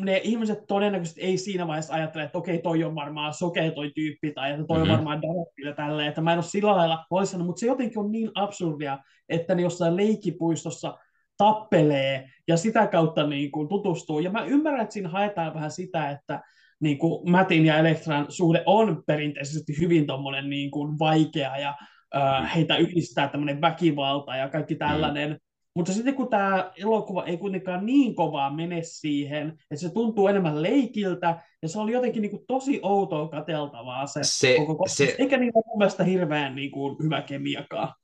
ne 0.00 0.20
ihmiset 0.24 0.58
todennäköisesti 0.68 1.20
ei 1.20 1.38
siinä 1.38 1.66
vaiheessa 1.66 1.94
ajattele, 1.94 2.24
että 2.24 2.38
okei, 2.38 2.58
toi 2.58 2.84
on 2.84 2.94
varmaan 2.94 3.34
sokea 3.34 3.70
toi 3.70 3.92
tyyppi, 3.94 4.32
tai 4.32 4.50
että 4.50 4.64
toi 4.64 4.78
mm-hmm. 4.78 4.90
on 4.90 4.96
varmaan 4.96 5.22
darkki 5.22 5.62
ja 5.62 5.74
tälleen, 5.74 6.08
että 6.08 6.20
mä 6.20 6.32
en 6.32 6.38
ole 6.38 6.44
sillä 6.44 6.76
lailla 6.76 7.04
huolissani, 7.10 7.44
mutta 7.44 7.60
se 7.60 7.66
jotenkin 7.66 7.98
on 7.98 8.12
niin 8.12 8.30
absurdia, 8.34 8.98
että 9.28 9.54
ne 9.54 9.62
jossain 9.62 9.96
leikkipuistossa 9.96 10.98
tappelee 11.36 12.28
ja 12.48 12.56
sitä 12.56 12.86
kautta 12.86 13.26
niin 13.26 13.50
kuin 13.50 13.68
tutustuu. 13.68 14.20
Ja 14.20 14.30
mä 14.30 14.44
ymmärrän, 14.44 14.82
että 14.82 14.92
siinä 14.92 15.08
haetaan 15.08 15.54
vähän 15.54 15.70
sitä, 15.70 16.10
että 16.10 16.40
niin 16.80 16.98
kuin 16.98 17.30
Matin 17.30 17.66
ja 17.66 17.78
Elektran 17.78 18.26
suhde 18.28 18.62
on 18.66 19.02
perinteisesti 19.06 19.80
hyvin 19.80 20.06
tommonen 20.06 20.50
niin 20.50 20.70
kuin 20.70 20.98
vaikea 20.98 21.58
ja 21.58 21.74
äh, 22.16 22.54
heitä 22.54 22.76
yhdistää 22.76 23.28
tämmöinen 23.28 23.60
väkivalta 23.60 24.36
ja 24.36 24.48
kaikki 24.48 24.74
tällainen. 24.74 25.30
Mm. 25.30 25.38
Mutta 25.74 25.92
sitten 25.92 26.14
kun 26.14 26.28
tämä 26.28 26.72
elokuva 26.76 27.24
ei 27.24 27.36
kuitenkaan 27.36 27.86
niin 27.86 28.14
kovaa 28.14 28.54
mene 28.54 28.82
siihen, 28.82 29.48
että 29.48 29.76
se 29.76 29.90
tuntuu 29.90 30.28
enemmän 30.28 30.62
leikiltä, 30.62 31.42
ja 31.62 31.68
se 31.68 31.78
oli 31.78 31.92
jotenkin 31.92 32.22
niin 32.22 32.30
kuin 32.30 32.46
tosi 32.46 32.80
outoa 32.82 33.28
kateltavaa 33.28 34.06
se, 34.06 34.20
se 34.22 34.56
koko 34.66 34.84
se... 34.88 35.16
Eikä 35.18 35.36
niin 35.36 35.52
mun 35.54 35.78
mielestä 35.78 36.04
hirveän 36.04 36.54
niin 36.54 36.70
kuin 36.70 36.96
hyvä 37.02 37.22
kemiakaan. 37.22 37.94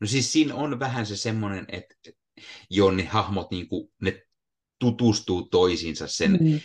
No 0.00 0.06
siis 0.06 0.32
siinä 0.32 0.54
on 0.54 0.80
vähän 0.80 1.06
se 1.06 1.16
semmoinen, 1.16 1.64
että 1.68 1.94
jo 2.70 2.90
ne 2.90 3.04
hahmot 3.04 3.50
niin 3.50 3.68
kuin, 3.68 3.88
ne 4.02 4.22
tutustuu 4.78 5.42
toisiinsa 5.42 6.06
sen 6.06 6.38
mm. 6.40 6.60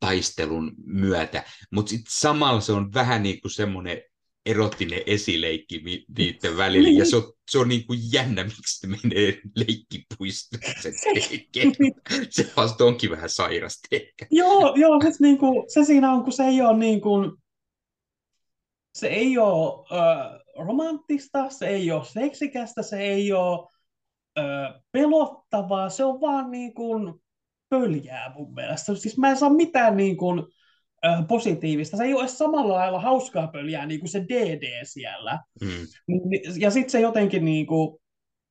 taistelun 0.00 0.72
myötä, 0.86 1.44
mutta 1.72 1.90
sitten 1.90 2.12
samalla 2.12 2.60
se 2.60 2.72
on 2.72 2.94
vähän 2.94 3.22
niin 3.22 3.40
kuin 3.40 3.52
semmoinen 3.52 4.02
erottinen 4.46 5.02
esileikki 5.06 5.82
niiden 6.18 6.56
välillä, 6.56 6.88
ja 6.88 7.04
se 7.04 7.16
on, 7.16 7.32
se 7.50 7.58
on 7.58 7.68
niin 7.68 7.86
kuin 7.86 7.98
jännä, 8.12 8.44
miksi 8.44 8.86
ne 8.86 8.96
menee 9.02 9.40
leikkipuistoon 9.56 10.62
se 10.80 10.92
tekee. 11.14 11.72
Se 12.30 12.52
vasta 12.56 12.84
onkin 12.84 13.10
vähän 13.10 13.30
sairasta 13.30 13.88
ehkä. 13.90 14.26
Joo, 14.30 14.74
joo 14.76 15.00
se, 15.00 15.10
niin 15.20 15.38
kuin, 15.38 15.64
se 15.70 15.84
siinä 15.84 16.12
on, 16.12 16.22
kun 16.22 16.32
se 16.32 16.42
ei 16.42 16.60
ole 16.60 16.78
niin 16.78 17.00
kuin, 17.00 17.32
se 18.94 19.06
ei 19.06 19.38
ole 19.38 19.86
äh, 19.92 20.40
romanttista, 20.66 21.50
se 21.50 21.66
ei 21.66 21.90
ole 21.90 22.04
seksikästä, 22.04 22.82
se 22.82 23.00
ei 23.00 23.32
ole 23.32 23.68
äh, 24.38 24.82
pelottavaa, 24.92 25.90
se 25.90 26.04
on 26.04 26.20
vaan 26.20 26.50
niin 26.50 26.74
kuin 26.74 27.14
pöljää 27.68 28.34
mun 28.34 28.54
mielestä. 28.54 28.94
Siis 28.94 29.18
mä 29.18 29.30
en 29.30 29.36
saa 29.36 29.50
mitään 29.50 29.96
niin 29.96 30.16
kuin, 30.16 30.42
positiivista. 31.28 31.96
Se 31.96 32.04
ei 32.04 32.14
ole 32.14 32.22
edes 32.22 32.38
samalla 32.38 32.74
lailla 32.74 33.00
hauskaa 33.00 33.46
pöljää 33.46 33.86
niin 33.86 34.00
kuin 34.00 34.10
se 34.10 34.24
DD 34.28 34.84
siellä. 34.84 35.38
Mm. 35.60 35.86
Ja 36.58 36.70
sitten 36.70 36.90
se 36.90 37.00
jotenkin 37.00 37.44
niin 37.44 37.66
kuin, 37.66 37.98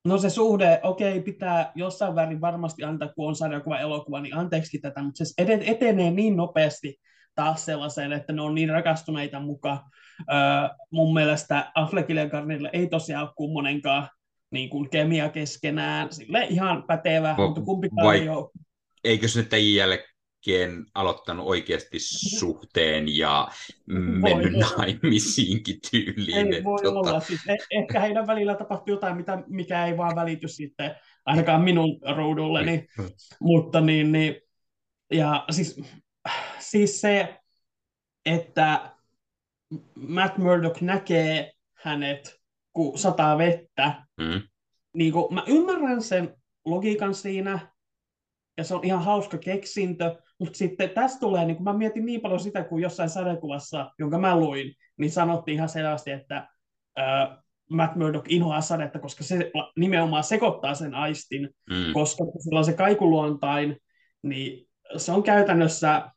no 0.04 0.18
se 0.18 0.30
suhde, 0.30 0.80
okei, 0.82 1.20
pitää 1.20 1.72
jossain 1.74 2.14
värin 2.14 2.40
varmasti 2.40 2.84
antaa, 2.84 3.08
kun 3.08 3.28
on 3.28 3.36
sarjakuva 3.36 3.78
elokuva, 3.78 4.20
niin 4.20 4.36
anteeksi 4.36 4.78
tätä, 4.78 5.02
mutta 5.02 5.24
se 5.24 5.34
etenee 5.66 6.10
niin 6.10 6.36
nopeasti 6.36 6.96
taas 7.34 7.64
sellaiseen, 7.64 8.12
että 8.12 8.32
ne 8.32 8.42
on 8.42 8.54
niin 8.54 8.68
rakastuneita 8.68 9.40
mukaan. 9.40 9.78
Öö, 10.32 10.36
mun 10.90 11.14
mielestä 11.14 11.72
Affleckille 11.74 12.20
ja 12.20 12.28
Garnille 12.28 12.70
ei 12.72 12.86
tosiaan 12.86 13.24
ole 13.24 13.34
kummonenkaan 13.36 14.08
niin 14.50 14.70
kuin 14.70 14.90
kemia 14.90 15.28
keskenään. 15.28 16.12
Sille 16.12 16.46
ihan 16.50 16.82
pätevä, 16.82 17.34
Va- 17.38 17.46
mutta 17.46 17.60
kumpikaan 17.60 18.06
vai, 18.06 18.18
ei 18.18 18.28
ole. 18.28 18.50
Eikö 19.04 19.28
se 19.28 19.40
nyt 19.40 19.52
jälleen 19.74 20.13
jälkeen 20.46 20.86
aloittanut 20.94 21.46
oikeasti 21.46 21.98
suhteen 22.38 23.16
ja 23.16 23.48
mennyt 23.86 24.52
naimisiinkin 24.78 25.80
tyyliin. 25.90 26.54
Ei 26.54 26.64
voi 26.64 26.82
tota... 26.82 26.98
olla. 26.98 27.20
Siis 27.20 27.40
eh- 27.40 27.66
ehkä 27.70 28.00
heidän 28.00 28.26
välillä 28.26 28.54
tapahtui 28.54 28.92
jotain, 28.94 29.16
mitä, 29.16 29.42
mikä 29.46 29.86
ei 29.86 29.96
vaan 29.96 30.16
välity 30.16 30.48
sitten 30.48 30.94
ainakaan 31.24 31.62
minun 31.62 32.00
ruudulleni. 32.16 32.86
Mutta 33.40 33.80
niin, 33.80 34.12
niin, 34.12 34.36
ja 35.12 35.44
siis, 35.50 35.80
siis 36.58 37.00
se, 37.00 37.40
että 38.26 38.94
Matt 39.94 40.38
Murdock 40.38 40.80
näkee 40.80 41.52
hänet, 41.74 42.40
kun 42.72 42.98
sataa 42.98 43.38
vettä, 43.38 44.04
mm. 44.16 44.42
niin 44.94 45.12
kuin, 45.12 45.34
mä 45.34 45.44
ymmärrän 45.46 46.02
sen 46.02 46.36
logiikan 46.64 47.14
siinä, 47.14 47.74
ja 48.56 48.64
se 48.64 48.74
on 48.74 48.84
ihan 48.84 49.04
hauska 49.04 49.38
keksintö, 49.38 50.16
mutta 50.38 50.58
sitten 50.58 50.90
tässä 50.90 51.20
tulee, 51.20 51.44
niin 51.44 51.56
kun 51.56 51.64
mä 51.64 51.72
mietin 51.72 52.06
niin 52.06 52.20
paljon 52.20 52.40
sitä, 52.40 52.64
kuin 52.64 52.82
jossain 52.82 53.10
sadekuvassa, 53.10 53.90
jonka 53.98 54.18
mä 54.18 54.36
luin, 54.36 54.74
niin 54.96 55.10
sanottiin 55.10 55.54
ihan 55.54 55.68
selvästi, 55.68 56.10
että 56.10 56.48
äh, 56.98 57.38
Matt 57.70 57.96
Murdock 57.96 58.32
inhoaa 58.32 58.60
sadetta, 58.60 58.98
koska 58.98 59.24
se 59.24 59.50
nimenomaan 59.76 60.24
sekoittaa 60.24 60.74
sen 60.74 60.94
aistin, 60.94 61.50
mm. 61.70 61.92
koska 61.92 62.24
sillä 62.38 62.58
on 62.58 62.64
se 62.64 62.72
kaikuluontain, 62.72 63.76
niin 64.22 64.66
se 64.96 65.12
on 65.12 65.22
käytännössä 65.22 66.10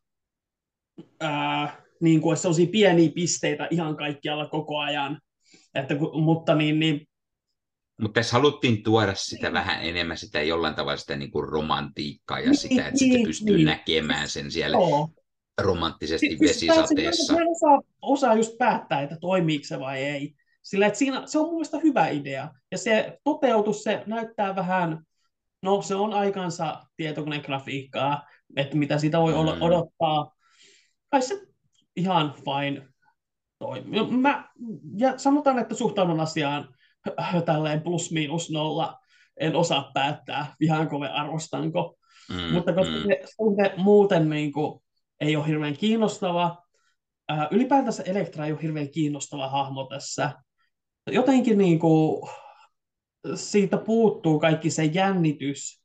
äh, 1.23 1.77
niin 2.02 2.22
kuin 2.22 2.38
sellaisia 2.38 2.68
pieniä 2.72 3.11
pisteitä 3.15 3.68
ihan 3.72 3.98
kaikkialla 3.98 4.48
koko 4.48 4.80
ajan. 4.80 5.19
Että, 5.76 5.95
mutta 6.14 6.56
niin, 6.56 6.80
niin 6.80 7.06
mutta 8.01 8.19
tässä 8.19 8.33
haluttiin 8.33 8.83
tuoda 8.83 9.15
sitä 9.15 9.53
vähän 9.53 9.83
enemmän 9.83 10.17
sitä 10.17 10.41
jollain 10.41 10.75
tavalla 10.75 10.97
sitä 10.97 11.15
niin 11.15 11.31
kuin 11.31 11.49
romantiikkaa 11.49 12.39
ja 12.39 12.45
niin, 12.45 12.57
sitä, 12.57 12.87
että 12.87 12.91
niin, 12.91 12.99
sitten 12.99 13.23
pystyy 13.23 13.55
niin. 13.55 13.65
näkemään 13.65 14.29
sen 14.29 14.51
siellä 14.51 14.77
Joo. 14.77 15.09
romanttisesti 15.61 16.27
siis 16.27 16.41
vesisateessa. 16.41 17.33
Mä 17.33 17.41
en 17.41 17.47
osaa, 17.47 17.81
osaa 18.01 18.35
just 18.35 18.57
päättää, 18.57 19.01
että 19.01 19.17
toimiiko 19.21 19.63
se 19.65 19.79
vai 19.79 20.03
ei. 20.03 20.33
Sillä 20.63 20.87
että 20.87 20.99
siinä, 20.99 21.23
se 21.25 21.39
on 21.39 21.45
mun 21.45 21.53
mielestä 21.53 21.79
hyvä 21.83 22.07
idea. 22.07 22.49
Ja 22.71 22.77
se 22.77 23.19
toteutus, 23.23 23.83
se 23.83 24.03
näyttää 24.05 24.55
vähän, 24.55 25.03
no 25.61 25.81
se 25.81 25.95
on 25.95 26.13
aikansa 26.13 26.83
tietokonegrafiikkaa, 26.97 28.27
että 28.55 28.77
mitä 28.77 28.97
sitä 28.97 29.19
voi 29.19 29.31
mm. 29.31 29.61
odottaa. 29.61 30.35
Kai 31.09 31.21
se 31.21 31.41
ihan 31.95 32.33
fine 32.33 32.87
toimii. 33.59 34.11
Mä, 34.11 34.49
ja 34.97 35.17
sanotaan, 35.17 35.59
että 35.59 35.75
suhtaudun 35.75 36.19
asiaan 36.19 36.75
tälleen 37.45 37.81
plus 37.81 38.11
miinus 38.11 38.51
nolla, 38.51 38.99
en 39.39 39.55
osaa 39.55 39.91
päättää, 39.93 40.55
vihaanko 40.59 40.99
vai 40.99 41.09
arvostanko. 41.09 41.97
Mm, 42.29 42.53
Mutta 42.53 42.73
koska 42.73 42.95
mm. 42.95 43.03
se 43.03 43.21
suhde 43.35 43.73
muuten 43.77 44.29
niin 44.29 44.51
kuin, 44.51 44.81
ei 45.19 45.35
ole 45.35 45.47
hirveän 45.47 45.77
kiinnostava, 45.77 46.63
ää, 47.29 47.47
ylipäätänsä 47.51 48.03
Elektra 48.03 48.45
ei 48.45 48.51
ole 48.51 48.61
hirveän 48.61 48.89
kiinnostava 48.89 49.49
hahmo 49.49 49.84
tässä. 49.84 50.34
Jotenkin 51.11 51.57
niin 51.57 51.79
kuin, 51.79 52.29
siitä 53.35 53.77
puuttuu 53.77 54.39
kaikki 54.39 54.69
se 54.69 54.84
jännitys 54.84 55.84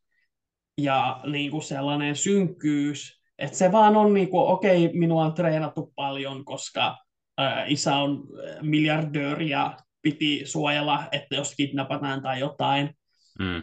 ja 0.79 1.21
niin 1.27 1.51
kuin 1.51 1.63
sellainen 1.63 2.17
synkkyys, 2.17 3.23
että 3.39 3.59
se 3.59 3.73
vaan 3.73 3.97
on 3.97 4.15
niin 4.15 4.29
kuin, 4.29 4.47
okei, 4.47 4.87
okay, 4.87 4.99
minua 4.99 5.25
on 5.25 5.35
treenattu 5.35 5.93
paljon, 5.97 6.45
koska 6.45 6.97
ää, 7.39 7.65
isä 7.67 7.97
on 7.97 8.25
miljardööri 8.63 9.51
ja 9.51 9.77
piti 10.03 10.43
suojella, 10.45 11.05
että 11.13 11.35
jos 11.35 11.55
kidnapataan 11.57 12.23
tai 12.23 12.41
jotain. 12.41 12.91
Mm. 13.39 13.63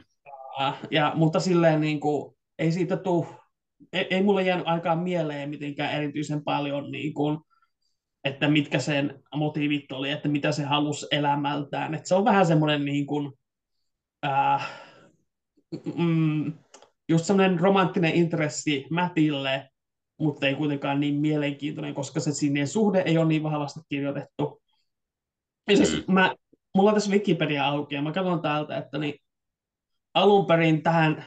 Ja, 0.91 1.11
mutta 1.16 1.40
silleen 1.40 1.82
niin 1.82 1.99
kuin, 1.99 2.36
ei 2.60 2.72
siitä 2.72 2.98
tule, 2.98 3.28
ei, 3.94 4.07
ei 4.10 4.24
mulle 4.24 4.44
jäänyt 4.44 4.68
aikaan 4.68 4.99
mieleen 4.99 5.49
mitenkään 5.49 5.94
erityisen 5.94 6.44
paljon, 6.44 6.91
niin 6.91 7.14
kuin, 7.14 7.40
että 8.24 8.49
mitkä 8.49 8.80
sen 8.80 9.24
motiivit 9.36 9.91
oli, 9.91 10.11
että 10.11 10.28
mitä 10.28 10.52
se 10.52 10.64
halusi 10.64 11.07
elämältään. 11.11 11.94
Että 11.94 12.07
se 12.07 12.16
on 12.16 12.26
vähän 12.26 12.45
semmoinen 12.45 12.86
niin 12.86 13.06
kuin, 13.06 13.34
äh, 14.26 14.70
mm, 15.95 16.53
just 17.10 17.26
semmoinen 17.26 17.60
romanttinen 17.60 18.16
intressi 18.16 18.86
Mätille, 18.90 19.70
mutta 20.20 20.48
ei 20.48 20.56
kuitenkaan 20.56 20.99
niin 20.99 21.16
mielenkiintoinen, 21.16 21.94
koska 21.94 22.20
se 22.20 22.32
sinne 22.34 22.66
suhde 22.66 23.02
ei 23.06 23.18
ole 23.18 23.28
niin 23.28 23.44
vahvasti 23.44 23.80
kirjoitettu. 23.90 24.59
Siis 25.76 26.08
mm. 26.08 26.14
mä, 26.14 26.36
mulla 26.76 26.90
on 26.90 26.94
tässä 26.94 27.12
Wikipedia 27.12 27.68
auki 27.68 27.96
ja 27.96 28.02
mä 28.02 28.12
katson 28.12 28.41
täältä, 28.41 28.78
että 28.78 28.98
niin 28.98 29.14
alun 30.14 30.46
perin 30.46 30.84
tähän 30.84 31.26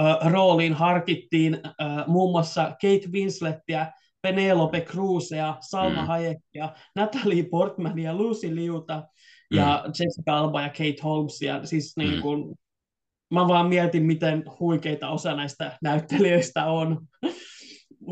äh, 0.00 0.32
rooliin 0.32 0.74
harkittiin 0.74 1.54
äh, 1.54 2.06
muun 2.06 2.30
muassa 2.30 2.64
Kate 2.64 3.08
Winslettiä, 3.12 3.92
Penelope 4.22 4.80
Cruzea, 4.80 5.56
Salma 5.60 6.00
mm. 6.00 6.06
Hayekia, 6.06 6.72
Natalie 6.96 7.42
Portmania, 7.42 8.14
Lucy 8.14 8.54
Liuta 8.54 9.02
ja 9.50 9.84
mm. 9.84 9.88
Jessica 9.88 10.38
Alba 10.38 10.62
ja 10.62 10.68
Kate 10.68 11.02
Holmesia. 11.02 11.66
Siis 11.66 11.96
mm. 11.96 12.02
niin 12.02 12.22
kun, 12.22 12.54
mä 13.30 13.48
vaan 13.48 13.68
mietin, 13.68 14.06
miten 14.06 14.44
huikeita 14.60 15.08
osa 15.08 15.34
näistä 15.36 15.78
näyttelijöistä 15.82 16.66
on. 16.66 17.06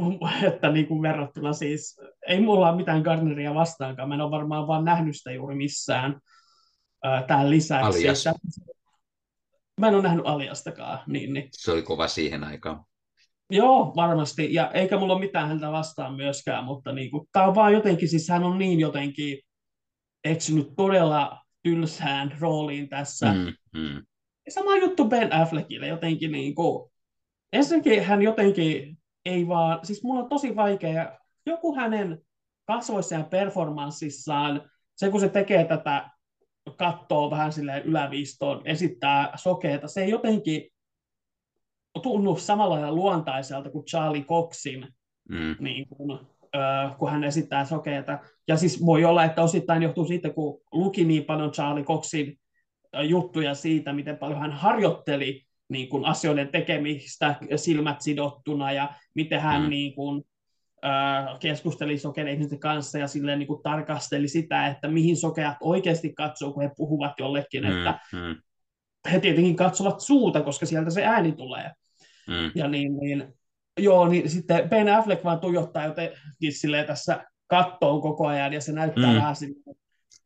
että 0.52 0.72
niin 0.72 0.86
kuin 0.86 1.02
verrattuna 1.02 1.52
siis, 1.52 2.00
ei 2.28 2.40
mulla 2.40 2.68
ole 2.68 2.76
mitään 2.76 3.02
Gardneria 3.02 3.54
vastaankaan, 3.54 4.08
mä 4.08 4.14
en 4.14 4.20
ole 4.20 4.30
varmaan 4.30 4.66
vaan 4.66 4.84
nähnyt 4.84 5.16
sitä 5.16 5.32
juuri 5.32 5.54
missään 5.54 6.20
tämän 7.26 7.50
lisäksi. 7.50 7.86
Alias. 7.86 8.26
Että, 8.26 8.40
mä 9.80 9.88
en 9.88 9.94
ole 9.94 10.02
nähnyt 10.02 10.26
Aliastakaan. 10.26 10.98
Niin, 11.06 11.32
niin. 11.32 11.48
Se 11.52 11.72
oli 11.72 11.82
kova 11.82 12.08
siihen 12.08 12.44
aikaan. 12.44 12.84
Joo, 13.50 13.92
varmasti. 13.96 14.54
Ja 14.54 14.70
eikä 14.70 14.98
mulla 14.98 15.12
ole 15.12 15.20
mitään 15.20 15.48
häntä 15.48 15.72
vastaan 15.72 16.14
myöskään, 16.14 16.64
mutta 16.64 16.92
niin 16.92 17.10
kuin, 17.10 17.28
tämä 17.32 17.46
on 17.46 17.54
vaan 17.54 17.72
jotenkin, 17.72 18.08
siis 18.08 18.28
hän 18.28 18.44
on 18.44 18.58
niin 18.58 18.80
jotenkin 18.80 19.38
eksynyt 20.24 20.68
todella 20.76 21.38
tylsään 21.62 22.36
rooliin 22.40 22.88
tässä. 22.88 23.32
Mm, 23.32 23.80
mm. 23.80 24.02
Sama 24.48 24.76
juttu 24.76 25.04
Ben 25.04 25.32
Affleckille 25.32 25.86
jotenkin 25.86 26.32
niin 26.32 26.54
kuin, 26.54 26.90
ensinnäkin 27.52 28.04
hän 28.04 28.22
jotenkin 28.22 28.98
ei 29.24 29.48
vaan, 29.48 29.86
siis 29.86 30.04
mulla 30.04 30.22
on 30.22 30.28
tosi 30.28 30.56
vaikea, 30.56 31.18
joku 31.46 31.74
hänen 31.74 32.18
kasvoissa 32.66 33.14
ja 33.14 33.24
performanssissaan, 33.24 34.70
se 34.96 35.10
kun 35.10 35.20
se 35.20 35.28
tekee 35.28 35.64
tätä, 35.64 36.10
kattoo 36.76 37.30
vähän 37.30 37.52
silleen 37.52 37.82
yläviistoon, 37.82 38.62
esittää 38.64 39.32
sokeita, 39.36 39.88
se 39.88 40.02
ei 40.02 40.10
jotenkin 40.10 40.70
tunnu 42.02 42.36
samalla 42.36 42.74
lailla 42.74 42.92
luontaiselta 42.92 43.70
kuin 43.70 43.84
Charlie 43.84 44.24
Coxin, 44.24 44.88
mm. 45.28 45.56
niin 45.60 45.88
kuin, 45.88 46.18
äh, 46.56 46.98
kun 46.98 47.10
hän 47.10 47.24
esittää 47.24 47.64
sokeita. 47.64 48.18
Ja 48.48 48.56
siis 48.56 48.86
voi 48.86 49.04
olla, 49.04 49.24
että 49.24 49.42
osittain 49.42 49.82
johtuu 49.82 50.04
siitä, 50.04 50.30
kun 50.30 50.60
luki 50.72 51.04
niin 51.04 51.24
paljon 51.24 51.50
Charlie 51.52 51.84
Coxin 51.84 52.40
juttuja 53.02 53.54
siitä, 53.54 53.92
miten 53.92 54.18
paljon 54.18 54.40
hän 54.40 54.52
harjoitteli 54.52 55.46
niin 55.68 55.88
kuin 55.88 56.04
asioiden 56.04 56.48
tekemistä 56.48 57.34
silmät 57.56 58.00
sidottuna 58.00 58.72
ja 58.72 58.94
miten 59.14 59.40
hän 59.40 59.62
mm. 59.62 59.68
niin 59.68 59.94
kuin, 59.94 60.24
äh, 60.84 61.38
keskusteli 61.40 61.98
sokeiden 61.98 62.32
ihmisten 62.32 62.60
kanssa 62.60 62.98
ja 62.98 63.08
silleen 63.08 63.38
niin 63.38 63.46
kuin 63.46 63.62
tarkasteli 63.62 64.28
sitä, 64.28 64.66
että 64.66 64.88
mihin 64.88 65.16
sokeat 65.16 65.56
oikeasti 65.60 66.12
katsoo, 66.14 66.52
kun 66.52 66.62
he 66.62 66.70
puhuvat 66.76 67.12
jollekin, 67.18 67.64
mm. 67.64 67.76
että 67.76 67.98
mm. 68.12 68.36
he 69.12 69.20
tietenkin 69.20 69.56
katsovat 69.56 70.00
suuta, 70.00 70.42
koska 70.42 70.66
sieltä 70.66 70.90
se 70.90 71.04
ääni 71.04 71.32
tulee. 71.32 71.70
Mm. 72.28 72.50
Ja 72.54 72.68
niin, 72.68 72.96
niin, 72.96 73.34
joo, 73.80 74.08
niin 74.08 74.30
sitten 74.30 74.68
Ben 74.68 74.88
Affleck 74.88 75.24
vaan 75.24 75.40
tuijottaa 75.40 75.84
jotenkin 75.84 76.52
silleen 76.52 76.86
tässä 76.86 77.24
kattoon 77.46 78.00
koko 78.00 78.26
ajan 78.26 78.52
ja 78.52 78.60
se 78.60 78.72
näyttää 78.72 79.10
mm. 79.10 79.16
vähän 79.16 79.34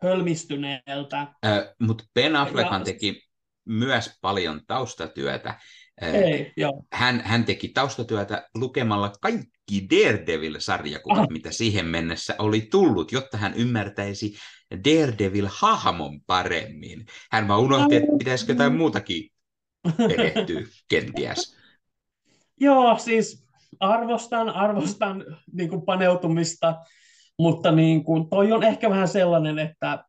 hölmistyneeltä. 0.03 1.19
Äh, 1.47 1.59
Mutta 1.81 2.05
Ben 2.15 2.37
Affleckhan 2.37 2.85
teki 2.85 3.28
myös 3.69 4.19
paljon 4.21 4.61
taustatyötä. 4.67 5.59
Ei, 6.01 6.53
joo. 6.57 6.83
Hän, 6.93 7.23
hän 7.25 7.45
teki 7.45 7.69
taustatyötä 7.69 8.49
lukemalla 8.55 9.13
kaikki 9.21 9.87
Daredevil-sarjakuvat, 9.91 11.19
ah. 11.19 11.29
mitä 11.31 11.51
siihen 11.53 11.87
mennessä 11.87 12.35
oli 12.39 12.61
tullut, 12.61 13.13
jotta 13.13 13.37
hän 13.37 13.55
ymmärtäisi 13.55 14.35
Daredevil-hahmon 14.75 16.21
paremmin. 16.27 17.07
Hän 17.33 17.49
vaan 17.49 17.61
unohti, 17.61 17.97
että 17.97 18.09
pitäisikö 18.19 18.53
jotain 18.53 18.77
muutakin 18.77 19.31
perehtyä 19.97 20.61
kenties. 20.89 21.57
Joo, 22.61 22.99
siis 22.99 23.47
arvostan, 23.81 24.49
arvostan 24.49 25.25
niin 25.53 25.69
kuin 25.69 25.83
paneutumista, 25.83 26.77
mutta 27.39 27.73
niin 27.73 28.05
kuin, 28.05 28.29
toi 28.29 28.53
on 28.53 28.63
ehkä 28.63 28.91
vähän 28.91 29.09
sellainen, 29.09 29.59
että 29.59 30.05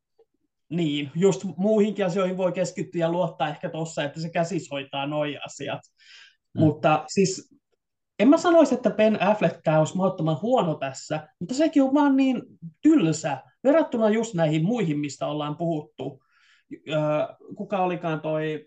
niin, 0.69 1.11
just 1.15 1.43
muihinkin 1.57 2.05
asioihin 2.05 2.37
voi 2.37 2.51
keskittyä 2.51 2.99
ja 2.99 3.11
luottaa 3.11 3.49
ehkä 3.49 3.69
tuossa, 3.69 4.03
että 4.03 4.21
se 4.21 4.29
käsis 4.29 4.71
hoitaa 4.71 5.07
noi 5.07 5.37
asiat. 5.45 5.81
Mm. 6.53 6.59
Mutta 6.61 7.03
siis 7.07 7.55
en 8.19 8.29
mä 8.29 8.37
sanoisi, 8.37 8.75
että 8.75 8.89
Ben 8.89 9.21
Affleck 9.21 9.61
olisi 9.79 9.97
mahdottoman 9.97 10.41
huono 10.41 10.75
tässä, 10.75 11.27
mutta 11.39 11.53
sekin 11.53 11.83
on 11.83 11.93
vaan 11.93 12.15
niin 12.15 12.41
tylsä 12.81 13.37
verrattuna 13.63 14.09
just 14.09 14.33
näihin 14.33 14.65
muihin, 14.65 14.99
mistä 14.99 15.27
ollaan 15.27 15.57
puhuttu. 15.57 16.23
Kuka 17.55 17.79
olikaan 17.79 18.21
toi 18.21 18.65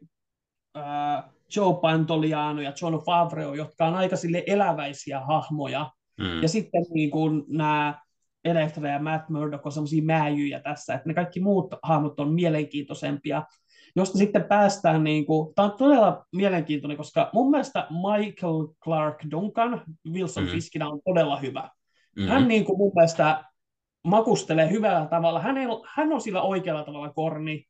Joe 1.56 1.80
Pantoliano 1.82 2.60
ja 2.60 2.72
John 2.82 3.04
Favreau, 3.04 3.54
jotka 3.54 3.86
on 3.86 3.94
aika 3.94 4.16
sille 4.16 4.42
eläväisiä 4.46 5.20
hahmoja. 5.20 5.90
Mm. 6.18 6.42
Ja 6.42 6.48
sitten 6.48 6.84
niin 6.94 7.10
kuin 7.10 7.44
nämä 7.48 8.00
Elektra 8.44 8.88
ja 8.88 8.98
Matt 8.98 9.28
Murdock 9.28 9.66
on 9.66 9.72
sellaisia 9.72 10.02
määjyjä 10.02 10.60
tässä, 10.60 10.94
että 10.94 11.08
ne 11.08 11.14
kaikki 11.14 11.40
muut 11.40 11.74
hahmot 11.82 12.20
on 12.20 12.34
mielenkiintoisempia 12.34 13.42
josta 13.96 14.18
sitten 14.18 14.44
päästään, 14.44 15.04
niin 15.04 15.26
kuin, 15.26 15.54
tämä 15.54 15.66
on 15.66 15.78
todella 15.78 16.26
mielenkiintoinen, 16.32 16.96
koska 16.96 17.30
mun 17.32 17.50
mielestä 17.50 17.86
Michael 17.90 18.66
Clark 18.84 19.16
Duncan 19.30 19.82
Wilson 20.12 20.42
mm-hmm. 20.42 20.54
Fiskinä 20.54 20.88
on 20.88 21.00
todella 21.04 21.36
hyvä. 21.36 21.60
Mm-hmm. 22.16 22.32
Hän 22.32 22.48
niin 22.48 22.64
kuin, 22.64 22.78
mun 22.78 22.92
mielestä 22.94 23.44
makustelee 24.04 24.70
hyvällä 24.70 25.06
tavalla. 25.06 25.40
Hän, 25.40 25.58
ei, 25.58 25.66
hän 25.94 26.12
on 26.12 26.20
sillä 26.20 26.42
oikealla 26.42 26.84
tavalla 26.84 27.12
korni. 27.12 27.64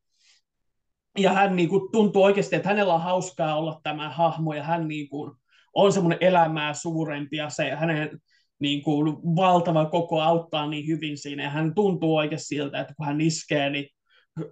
Ja 1.19 1.32
hän 1.32 1.57
niin 1.57 1.69
kuin, 1.69 1.93
tuntuu 1.93 2.23
oikeasti, 2.23 2.57
että 2.57 2.69
hänellä 2.69 2.94
on 2.94 3.01
hauskaa 3.01 3.57
olla 3.57 3.81
tämä 3.82 4.11
hahmo, 4.11 4.55
ja 4.55 4.62
hän 4.62 4.89
niin 4.89 5.09
kuin, 5.09 5.32
on 5.74 5.93
semmoinen 5.93 6.19
elämää 6.20 6.74
suurempi, 6.74 7.36
ja 7.36 7.51
se 7.51 7.70
hänen 7.70 8.19
niin 8.62 8.82
kuin, 8.82 9.16
valtava 9.36 9.84
koko 9.86 10.20
auttaa 10.20 10.66
niin 10.66 10.86
hyvin 10.86 11.18
siinä, 11.18 11.43
ja 11.43 11.51
hän 11.51 11.74
tuntuu 11.74 12.16
oikeasti 12.16 12.47
siltä, 12.47 12.80
että 12.80 12.94
kun 12.97 13.06
hän 13.06 13.20
iskee, 13.20 13.70
niin 13.70 13.86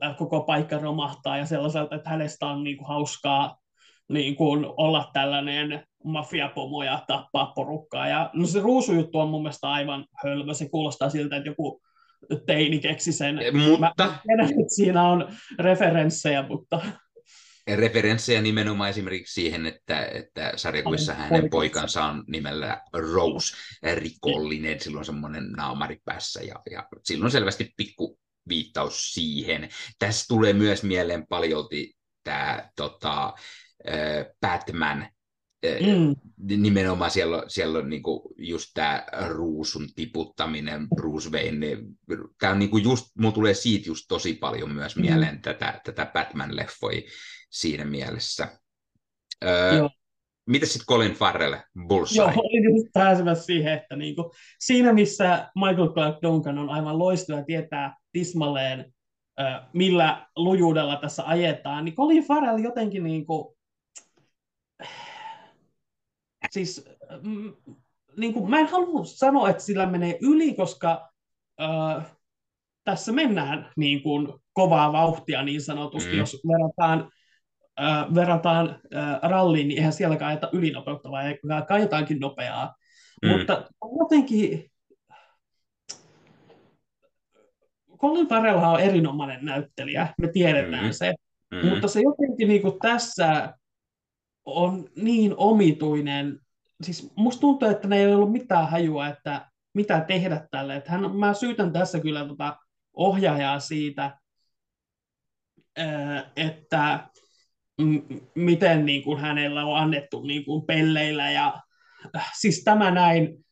Äh, 0.05 0.17
koko 0.17 0.41
paikka 0.41 0.79
romahtaa 0.79 1.39
ja 1.39 1.47
sellaiselta, 1.47 1.97
että 1.97 2.11
hänestä 2.11 2.47
on 2.47 2.65
niin 2.65 2.77
kuin 2.77 2.89
hauskaa 2.89 3.57
niin 4.09 4.37
kuin 4.37 4.67
olla 4.77 5.11
tällainen 5.13 5.85
mafiapomo 6.05 6.83
ja 6.83 7.03
tappaa 7.07 7.53
porukkaa. 7.57 8.09
Ja 8.09 8.31
no 8.35 8.47
se 8.47 8.61
ruusujuttu 8.61 9.19
on 9.19 9.29
mun 9.29 9.43
mielestä 9.43 9.71
aivan 9.71 10.05
hölmö. 10.25 10.55
Se 10.55 10.69
kuulostaa 10.69 11.11
siltä, 11.11 11.37
että 11.37 11.49
joku 11.49 11.83
teini 12.47 12.79
keksi 12.79 13.13
sen. 13.13 13.41
Mutta... 13.69 14.05
Mä 14.07 14.19
tiedän, 14.27 14.47
että 14.47 14.75
siinä 14.75 15.09
on 15.09 15.29
referenssejä, 15.59 16.45
mutta... 16.49 16.81
Referenssejä 17.75 18.43
nimenomaan 18.43 18.91
esimerkiksi 18.91 19.35
siihen, 19.35 19.67
että, 19.67 20.05
että 20.05 20.53
sarjakuvissa 20.57 21.15
hänen 21.15 21.51
poikansa 21.51 22.05
on 22.05 22.25
nimellä 22.27 22.81
Rose, 22.93 23.57
rikollinen, 23.95 24.81
silloin 24.81 25.05
semmoinen 25.05 25.53
naamari 25.53 25.99
päässä 26.05 26.41
ja, 26.43 26.55
ja 26.71 26.89
silloin 27.05 27.33
selvästi 27.33 27.73
pikku 27.77 28.19
viittaus 28.49 29.13
siihen. 29.13 29.69
Tässä 29.99 30.25
tulee 30.29 30.53
myös 30.53 30.83
mieleen 30.83 31.27
paljolti 31.27 31.95
tämä 32.25 32.71
tota, 32.77 33.33
Batman, 34.41 35.09
mm. 35.63 36.17
nimenomaan 36.47 37.11
siellä, 37.11 37.43
siellä 37.49 37.79
on 37.79 37.91
niinku 37.91 38.35
just 38.39 38.71
tämä 38.75 39.05
ruusun 39.29 39.89
tiputtaminen, 39.95 40.89
Bruce 40.97 41.31
Wayne. 41.31 41.79
Tämä 42.39 42.53
on 42.53 42.59
niinku 42.59 42.79
just, 42.79 43.07
mulla 43.19 43.35
tulee 43.35 43.55
siitä 43.55 43.89
just 43.89 44.05
tosi 44.09 44.35
paljon 44.35 44.75
myös 44.75 44.97
mm. 44.97 45.03
mieleen 45.03 45.43
tätä, 45.43 45.81
tätä 45.85 46.13
Batman-leffoi 46.15 47.07
siinä 47.51 47.85
mielessä. 47.85 48.49
Öö, 49.45 49.89
Miten 50.47 50.69
sitten 50.69 50.87
Colin 50.87 51.13
Farrell, 51.13 51.55
Bullseye? 51.87 52.33
Joo, 52.33 52.45
olin 52.45 52.65
just 52.65 52.87
pääsemässä 52.93 53.45
siihen, 53.45 53.73
että 53.73 53.97
niinku, 53.97 54.33
siinä 54.59 54.93
missä 54.93 55.51
Michael 55.55 55.89
Clark 55.89 56.17
Duncan 56.23 56.59
on 56.59 56.71
aivan 56.71 56.99
loistava 56.99 57.43
tietää 57.43 57.97
tismalleen, 58.13 58.93
millä 59.73 60.27
lujuudella 60.37 60.97
tässä 60.97 61.27
ajetaan, 61.27 61.85
niin 61.85 61.95
Colin 61.95 62.27
Farrell 62.27 62.59
jotenkin 62.59 63.05
niin 63.05 63.27
kuin, 63.27 63.57
siis 66.51 66.85
mm, 67.23 67.53
niin 68.17 68.33
kuin, 68.33 68.51
mä 68.51 68.59
en 68.59 68.67
halua 68.67 69.05
sanoa, 69.05 69.51
että 69.51 69.63
sillä 69.63 69.87
menee 69.87 70.19
yli, 70.23 70.55
koska 70.55 71.13
äh, 71.61 72.17
tässä 72.85 73.13
mennään 73.13 73.73
niin 73.77 74.03
kuin, 74.03 74.29
kovaa 74.53 74.93
vauhtia 74.93 75.43
niin 75.43 75.63
sanotusti, 75.63 76.13
mm. 76.13 76.19
jos 76.19 76.37
verrataan, 76.49 77.11
äh, 77.83 78.15
verrataan 78.15 78.81
äh, 78.95 79.19
ralliin, 79.23 79.69
niin 79.69 79.79
eihän 79.79 79.93
siellä 79.93 80.17
ajeta 80.21 80.49
ylinopeutta, 80.53 81.11
vaan 81.11 81.35
kajetaankin 81.69 82.21
nopeaa. 82.21 82.75
Mm. 83.23 83.29
Mutta 83.29 83.69
jotenkin 84.01 84.71
Colin 87.99 88.29
Farrell 88.29 88.59
on 88.59 88.81
erinomainen 88.81 89.45
näyttelijä, 89.45 90.15
me 90.19 90.29
tiedetään 90.29 90.75
mm-hmm. 90.75 90.93
se, 90.93 91.15
mm-hmm. 91.51 91.69
mutta 91.69 91.89
se 91.89 92.01
jotenkin 92.01 92.49
niin 92.49 92.63
kuin 92.63 92.79
tässä 92.79 93.55
on 94.45 94.89
niin 94.97 95.35
omituinen, 95.37 96.39
siis 96.83 97.13
musta 97.17 97.41
tuntuu, 97.41 97.69
että 97.69 97.89
ne 97.89 97.99
ei 97.99 98.15
ollut 98.15 98.33
mitään 98.33 98.71
hajua, 98.71 99.09
että 99.09 99.51
mitä 99.75 100.01
tehdä 100.01 100.47
tälle. 100.51 100.77
Että 100.77 100.91
hän, 100.91 101.17
mä 101.17 101.35
syytän 101.35 101.73
tässä 101.73 102.01
kyllä 102.01 102.25
tota 102.25 102.57
ohjaajaa 102.93 103.61
siitä, 103.61 104.19
että 106.37 107.09
m- 107.81 108.21
miten 108.35 108.87
niin 108.87 109.03
kuin 109.03 109.21
hänellä 109.21 109.65
on 109.65 109.77
annettu 109.77 110.23
niin 110.23 110.45
kuin 110.45 110.67
pelleillä 110.67 111.31
ja 111.31 111.61
äh, 112.17 112.31
siis 112.39 112.65
tämä 112.65 112.91
näin, 112.91 113.45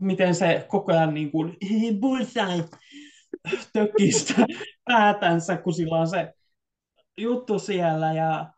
miten 0.00 0.34
se 0.34 0.66
koko 0.68 0.92
ajan 0.92 1.14
niin 1.14 1.30
kuin, 1.30 1.56
bullseye, 2.00 2.64
tökistä 3.72 4.34
päätänsä, 4.90 5.56
kun 5.56 5.74
sillä 5.74 5.96
on 5.96 6.08
se 6.08 6.32
juttu 7.18 7.58
siellä. 7.58 8.12
Ja 8.12 8.52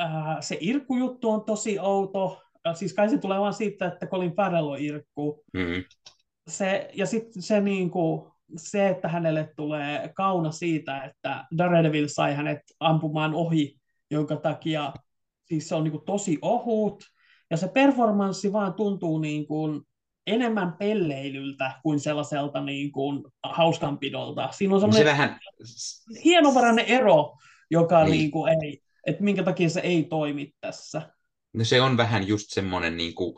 äh, 0.00 0.36
se 0.40 0.56
irkkujuttu 0.60 1.30
on 1.30 1.44
tosi 1.44 1.78
outo. 1.78 2.42
Äh, 2.66 2.76
siis 2.76 2.94
kai 2.94 3.08
se 3.08 3.18
tulee 3.18 3.40
vaan 3.40 3.54
siitä, 3.54 3.86
että 3.86 4.06
Colin 4.06 4.36
Farrell 4.36 4.68
on 4.68 4.80
irkku. 4.80 5.44
Mm-hmm. 5.54 5.84
Se, 6.48 6.90
ja 6.94 7.06
sitten 7.06 7.42
se, 7.42 7.60
niin 7.60 7.90
kuin, 7.90 8.32
se, 8.56 8.88
että 8.88 9.08
hänelle 9.08 9.52
tulee 9.56 10.12
kauna 10.14 10.50
siitä, 10.50 11.04
että 11.04 11.44
Daredevil 11.58 12.08
sai 12.08 12.34
hänet 12.34 12.60
ampumaan 12.80 13.34
ohi, 13.34 13.77
jonka 14.10 14.36
takia 14.36 14.92
siis 15.44 15.68
se 15.68 15.74
on 15.74 15.84
niin 15.84 15.92
kuin, 15.92 16.04
tosi 16.04 16.38
ohut. 16.42 17.04
Ja 17.50 17.56
se 17.56 17.68
performanssi 17.68 18.52
vaan 18.52 18.74
tuntuu 18.74 19.18
niin 19.18 19.46
kuin, 19.46 19.82
enemmän 20.26 20.72
pelleilyltä 20.72 21.80
kuin 21.82 22.00
sellaiselta 22.00 22.60
niin 22.60 22.92
kuin 22.92 23.24
hauskanpidolta. 23.44 24.48
Siinä 24.52 24.74
on 24.74 24.92
se 24.92 25.04
vähän... 25.04 25.40
hienovarainen 26.24 26.84
ero, 26.84 27.36
joka 27.70 28.04
niin. 28.04 28.12
Niin 28.12 28.30
kuin 28.30 28.52
ei, 28.52 28.82
että 29.06 29.24
minkä 29.24 29.42
takia 29.42 29.68
se 29.68 29.80
ei 29.80 30.04
toimi 30.04 30.52
tässä. 30.60 31.14
No 31.52 31.64
se 31.64 31.80
on 31.80 31.96
vähän 31.96 32.28
just 32.28 32.46
semmoinen 32.50 32.96
niin 32.96 33.14
kuin, 33.14 33.34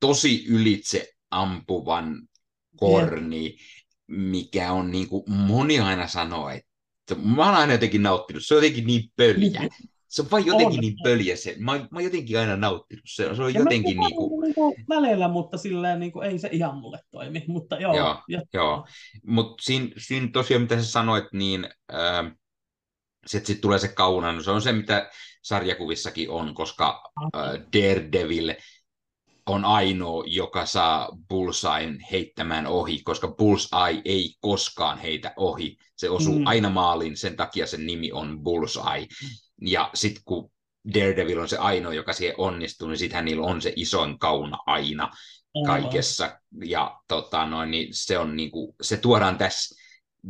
tosi 0.00 0.46
ylitse 0.46 1.08
ampuvan 1.30 2.28
korni, 2.76 3.46
yeah. 3.46 3.58
mikä 4.06 4.72
on 4.72 4.90
niin 4.90 5.08
kuin, 5.08 5.24
moni 5.26 5.80
aina 5.80 6.06
sanoo, 6.06 6.48
että 6.48 6.65
mä 7.14 7.46
oon 7.46 7.54
aina 7.54 7.72
jotenkin 7.72 8.02
nauttinut, 8.02 8.42
se 8.46 8.54
on 8.54 8.58
jotenkin 8.58 8.86
niin 8.86 9.10
pöljä. 9.16 9.68
Se 10.08 10.22
on 10.22 10.30
vain 10.30 10.46
jotenkin 10.46 10.78
on. 10.78 10.80
niin 10.80 10.96
pöljä 11.02 11.36
se. 11.36 11.54
Mä, 11.58 11.72
mä 11.72 11.88
oon 11.92 12.04
jotenkin 12.04 12.38
aina 12.38 12.56
nauttinut. 12.56 13.04
Se, 13.06 13.34
se 13.34 13.42
on 13.42 13.54
ja 13.54 13.60
jotenkin 13.60 13.96
niin 13.96 14.16
kuin... 14.16 14.40
Niinku 14.40 14.76
välillä, 14.88 15.28
mutta 15.28 15.58
silleen 15.58 16.00
niin 16.00 16.12
kuin, 16.12 16.28
ei 16.28 16.38
se 16.38 16.48
ihan 16.52 16.76
mulle 16.76 16.98
toimi. 17.10 17.44
Mutta 17.48 17.76
joo. 17.76 17.94
Joo, 17.94 18.42
joo. 18.54 18.86
mutta 19.26 19.62
siinä, 19.62 19.88
siinä 19.98 20.28
tosiaan, 20.32 20.62
mitä 20.62 20.76
sä 20.76 20.90
sanoit, 20.90 21.24
niin 21.32 21.68
äh, 21.94 22.32
sitten 23.26 23.46
sit 23.46 23.60
tulee 23.60 23.78
se 23.78 23.88
kauna. 23.88 24.32
No 24.32 24.42
se 24.42 24.50
on 24.50 24.62
se, 24.62 24.72
mitä 24.72 25.10
sarjakuvissakin 25.42 26.30
on, 26.30 26.54
koska 26.54 27.10
äh, 27.36 27.50
Daredevil 27.52 28.54
on 29.46 29.64
ainoa, 29.64 30.24
joka 30.26 30.66
saa 30.66 31.08
Bullseyen 31.28 31.98
heittämään 32.12 32.66
ohi, 32.66 33.02
koska 33.02 33.28
Bullseye 33.28 34.02
ei 34.04 34.34
koskaan 34.40 34.98
heitä 34.98 35.32
ohi. 35.36 35.76
Se 35.96 36.10
osuu 36.10 36.38
mm. 36.38 36.46
aina 36.46 36.70
maaliin, 36.70 37.16
sen 37.16 37.36
takia 37.36 37.66
sen 37.66 37.86
nimi 37.86 38.12
on 38.12 38.42
Bullseye. 38.42 39.06
Ja 39.60 39.90
sitten 39.94 40.22
kun 40.24 40.50
Daredevil 40.94 41.40
on 41.40 41.48
se 41.48 41.56
ainoa, 41.56 41.94
joka 41.94 42.12
siihen 42.12 42.34
onnistuu, 42.38 42.88
niin 42.88 42.98
sitten 42.98 43.16
hänellä 43.16 43.46
on 43.46 43.62
se 43.62 43.72
isoin 43.76 44.18
kauna 44.18 44.58
aina 44.66 45.10
kaikessa. 45.66 46.40
Ja 46.64 47.00
tota, 47.08 47.46
noin, 47.46 47.70
niin 47.70 47.88
se, 47.90 48.18
on, 48.18 48.36
niin 48.36 48.50
kuin, 48.50 48.74
se 48.82 48.96
tuodaan 48.96 49.38
tässä 49.38 49.74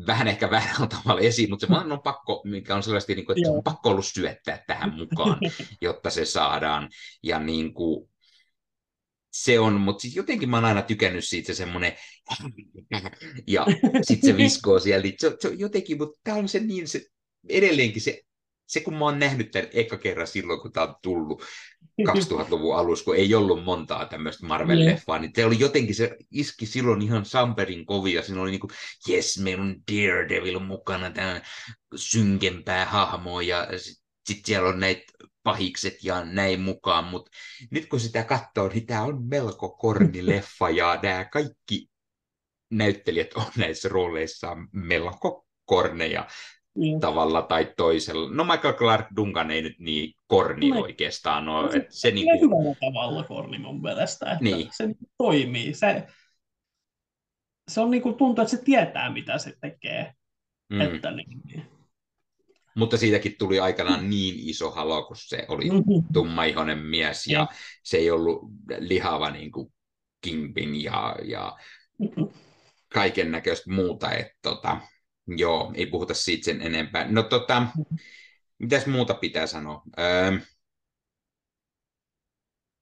vähän 0.07 0.29
ehkä 0.29 0.51
väärällä 0.51 0.87
tavalla 0.87 1.21
esiin, 1.21 1.51
mutta 1.51 1.67
se 1.67 1.73
vaan 1.73 1.93
on 1.93 2.03
pakko, 2.03 2.43
mikä 2.45 2.75
on 2.75 2.83
sellaisesti, 2.83 3.15
niin 3.15 3.27
kuin, 3.27 3.39
että 3.39 3.49
se 3.49 3.57
on 3.57 3.65
pakko 3.65 3.91
ollut 3.91 4.07
syöttää 4.07 4.65
tähän 4.67 4.95
mukaan, 4.95 5.39
jotta 5.81 6.11
se 6.11 6.25
saadaan. 6.25 6.89
Ja 7.23 7.39
niin 7.39 7.75
kuin, 7.75 8.09
se 9.43 9.61
on, 9.61 9.81
mutta 9.81 10.03
sitten 10.03 10.17
jotenkin 10.17 10.51
mä 10.51 10.57
oon 10.57 10.65
aina 10.65 10.83
tykännyt 10.83 11.25
siitä 11.25 11.47
se 11.47 11.55
semmoinen, 11.55 11.93
ja 13.47 13.67
sitten 14.03 14.31
se 14.31 14.37
viskoo 14.37 14.79
siellä, 14.79 15.07
se, 15.19 15.37
se 15.41 15.49
jotenkin, 15.49 15.99
mutta 15.99 16.21
tämä 16.25 16.37
on 16.37 16.49
se 16.49 16.61
niin, 16.61 16.89
se, 16.89 17.07
edelleenkin 17.49 18.03
se 18.03 18.23
se 18.67 18.81
kun 18.81 18.95
mä 18.95 19.05
oon 19.05 19.19
nähnyt 19.19 19.51
tämän 19.51 19.69
eka 19.73 19.97
kerran 19.97 20.27
silloin, 20.27 20.61
kun 20.61 20.73
tämä 20.73 20.87
on 20.87 20.95
tullut 21.03 21.43
2000-luvun 22.03 22.77
alussa, 22.79 23.05
kun 23.05 23.17
ei 23.17 23.35
ollut 23.35 23.65
montaa 23.65 24.07
tämmöistä 24.07 24.47
Marvel-leffaa, 24.47 25.19
niin 25.19 25.33
se 25.35 25.45
oli 25.45 25.59
jotenkin, 25.59 25.95
se 25.95 26.17
iski 26.31 26.67
silloin 26.67 27.03
ihan 27.03 27.25
Samperin 27.25 27.87
kovia. 27.87 28.23
Siinä 28.23 28.43
oli 28.43 28.51
niinku, 28.51 28.69
jes, 29.09 29.39
meillä 29.39 29.65
on 29.65 29.77
Daredevil 29.93 30.59
mukana, 30.59 31.11
tämä 31.11 31.43
synkempää 31.95 32.85
hahmoa, 32.85 33.43
ja 33.43 33.69
sitten 34.29 34.47
siellä 34.47 34.69
on 34.69 34.81
näitä 34.81 35.13
pahikset 35.47 36.05
ja 36.05 36.25
näin 36.25 36.61
mukaan, 36.61 37.05
mutta 37.05 37.31
nyt 37.71 37.87
kun 37.89 38.01
sitä 38.01 38.25
katsoo, 38.25 38.69
niin 38.69 38.87
tämä 38.87 39.03
on 39.03 39.23
melko 39.25 39.69
korni 39.69 40.27
leffa, 40.27 40.71
ja 40.71 40.99
nämä 41.03 41.25
kaikki 41.25 41.87
näyttelijät 42.71 43.35
on 43.35 43.45
näissä 43.57 43.89
rooleissa 43.89 44.57
melko 44.73 45.47
korneja 45.65 46.27
Niin. 46.77 47.01
tavalla 47.01 47.43
tai 47.43 47.73
toisella. 47.77 48.31
No 48.35 48.45
Michael 48.45 48.75
Clark 48.75 49.07
Duncan 49.17 49.51
ei 49.51 49.63
nyt 49.63 49.79
niin 49.79 50.15
korni 50.27 50.71
No. 50.71 50.81
oikeastaan 50.81 51.49
ole. 51.49 51.71
Se- 51.73 51.77
että 51.79 51.95
se 51.95 52.11
Niin 52.11 52.27
niinku, 52.27 52.59
hyvällä 52.61 52.77
tavalla 52.81 53.25
korni 53.25 53.59
mun 53.59 53.83
mielestä, 53.83 54.33
että 54.33 54.45
Niin. 54.45 54.69
se 54.73 54.89
toimii. 55.19 55.75
Se, 55.75 56.07
se 57.71 57.81
on 57.81 57.91
niinku, 57.91 58.13
tuntuu, 58.13 58.43
että 58.43 58.57
se 58.57 58.63
tietää, 58.65 59.13
mitä 59.13 59.39
se 59.39 59.53
tekee. 59.61 60.13
mm. 60.73 60.81
Että 60.81 61.11
niin, 61.11 61.41
niin. 61.45 61.67
Mutta 62.77 62.97
siitäkin 62.97 63.35
tuli 63.39 63.61
aikanaan 63.61 64.11
niin 64.11 64.35
iso 64.49 64.71
halo, 64.71 65.03
kun 65.03 65.17
se 65.17 65.45
oli 65.49 65.71
Mhm. 65.71 66.13
tummaihoinen 66.13 66.79
mies 66.79 67.27
ja 67.27 67.41
Jep. 67.41 67.51
se 67.83 67.97
ei 67.97 68.11
ollut 68.11 68.43
lihava 68.79 69.31
niin 69.31 69.53
kuin 69.53 69.73
Kingpin 70.21 70.83
ja, 70.83 71.17
ja 71.25 71.57
kaiken 72.93 73.31
näköistä 73.31 73.71
muuta. 73.73 74.13
Et, 74.13 74.27
tota, 74.43 74.81
joo, 75.27 75.73
ei 75.75 75.87
puhuta 75.87 76.15
siitä 76.15 76.45
sen 76.45 76.63
enempää. 76.63 77.07
No 77.11 77.23
tota, 77.23 77.67
mitäs 78.59 78.87
muuta 78.87 79.15
pitää 79.15 79.47
sanoa? 79.47 79.83
Öö, 79.99 80.33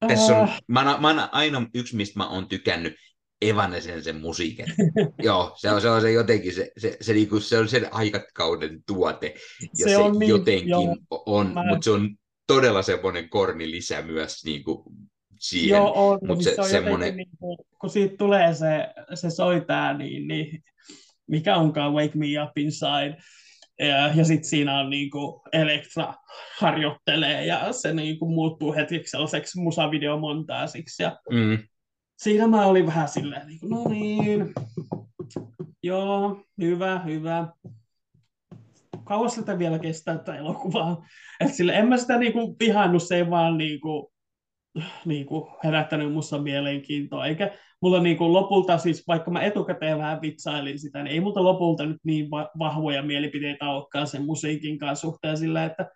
tässä 0.07 0.37
on, 0.37 0.49
Äh, 0.49 0.59
mä, 0.67 0.91
oon- 0.91 1.01
mä 1.01 1.07
oon 1.07 1.29
ainoa 1.31 1.65
yksi, 1.73 1.95
mistä 1.95 2.19
mä 2.19 2.29
oon 2.29 2.47
tykännyt, 2.47 2.95
Evanescen 3.41 4.15
musiikin. 4.21 4.65
Joo, 5.23 5.53
se 5.55 5.71
on, 5.71 5.81
se 5.81 5.89
on 5.89 6.01
se 6.01 6.11
jotenkin, 6.11 6.53
se, 6.53 6.71
se, 6.77 6.97
se, 7.01 7.13
niinku, 7.13 7.39
se 7.39 7.57
on 7.57 7.67
sen 7.69 7.93
aikakauden 7.93 8.83
tuote, 8.87 9.35
ja 9.61 9.69
se, 9.73 9.89
Se 9.89 9.97
on 9.97 10.19
niin, 10.19 10.29
jotenkin 10.29 10.69
joo. 10.69 10.95
on, 11.25 11.53
Mä- 11.53 11.67
mutta 11.67 11.83
se 11.83 11.91
on 11.91 12.15
todella 12.47 12.81
semmoinen 12.81 13.29
kornilisä 13.29 14.01
myös 14.01 14.45
niinku, 14.45 14.83
siihen. 15.39 15.69
Joo, 15.77 15.93
on, 16.11 16.19
mut 16.27 16.37
siis 16.37 16.49
se- 16.49 16.55
se 16.55 16.61
on 16.61 16.69
semmonen- 16.69 16.93
jotenkin, 17.07 17.17
niin 17.17 17.37
kuin, 17.39 17.57
kun 17.81 17.89
siitä 17.89 18.17
tulee 18.17 18.53
se, 18.53 18.87
se 19.13 19.29
soitää, 19.29 19.97
niin, 19.97 20.27
niin 20.27 20.63
mikä 21.27 21.55
onkaan 21.55 21.93
Wake 21.93 22.11
Me 22.17 22.25
Up 22.43 22.57
Inside, 22.57 23.17
ja, 23.79 24.07
ja 24.15 24.25
sitten 24.25 24.49
siinä 24.49 24.79
on 24.79 24.89
niin 24.89 25.09
kuin 25.11 25.41
Elektra 25.53 26.13
harjoittelee, 26.59 27.45
ja 27.45 27.71
se 27.73 27.93
niin 27.93 28.19
kuin 28.19 28.31
muuttuu 28.33 28.73
hetkeksi 28.73 29.11
sellaiseksi 29.11 29.59
musavideomontaasiksi, 29.59 31.03
ja 31.03 31.17
Mm, 31.31 31.57
siinä 32.17 32.47
mä 32.47 32.65
olin 32.65 32.85
vähän 32.85 33.07
silleen, 33.07 33.47
niin 33.47 33.59
kuin, 33.59 33.69
no 33.69 33.89
niin, 33.89 34.53
joo, 35.83 36.43
hyvä, 36.61 36.99
hyvä. 36.99 37.47
Kauas 39.03 39.35
tätä 39.35 39.59
vielä 39.59 39.79
kestää 39.79 40.17
tätä 40.17 40.35
elokuvaa. 40.35 41.05
Et 41.39 41.53
sille, 41.53 41.73
en 41.73 41.87
mä 41.87 41.97
sitä 41.97 42.17
niinku 42.17 42.55
vihannut, 42.59 43.03
se 43.03 43.15
ei 43.15 43.29
vaan 43.29 43.57
niinku, 43.57 44.13
niinku 45.05 45.49
herättänyt 45.63 46.13
musta 46.13 46.41
mielenkiintoa. 46.41 47.25
Eikä 47.25 47.57
mulla 47.81 48.01
niinku 48.01 48.33
lopulta, 48.33 48.77
siis 48.77 49.07
vaikka 49.07 49.31
mä 49.31 49.41
etukäteen 49.41 49.97
vähän 49.97 50.21
vitsailin 50.21 50.79
sitä, 50.79 51.03
niin 51.03 51.13
ei 51.13 51.19
multa 51.19 51.43
lopulta 51.43 51.85
nyt 51.85 51.97
niin 52.03 52.31
va- 52.31 52.49
vahvoja 52.59 53.03
mielipiteitä 53.03 53.69
olekaan 53.69 54.07
sen 54.07 54.25
musiikin 54.25 54.77
kanssa 54.77 55.01
suhteen 55.01 55.37
sillä, 55.37 55.65
että 55.65 55.89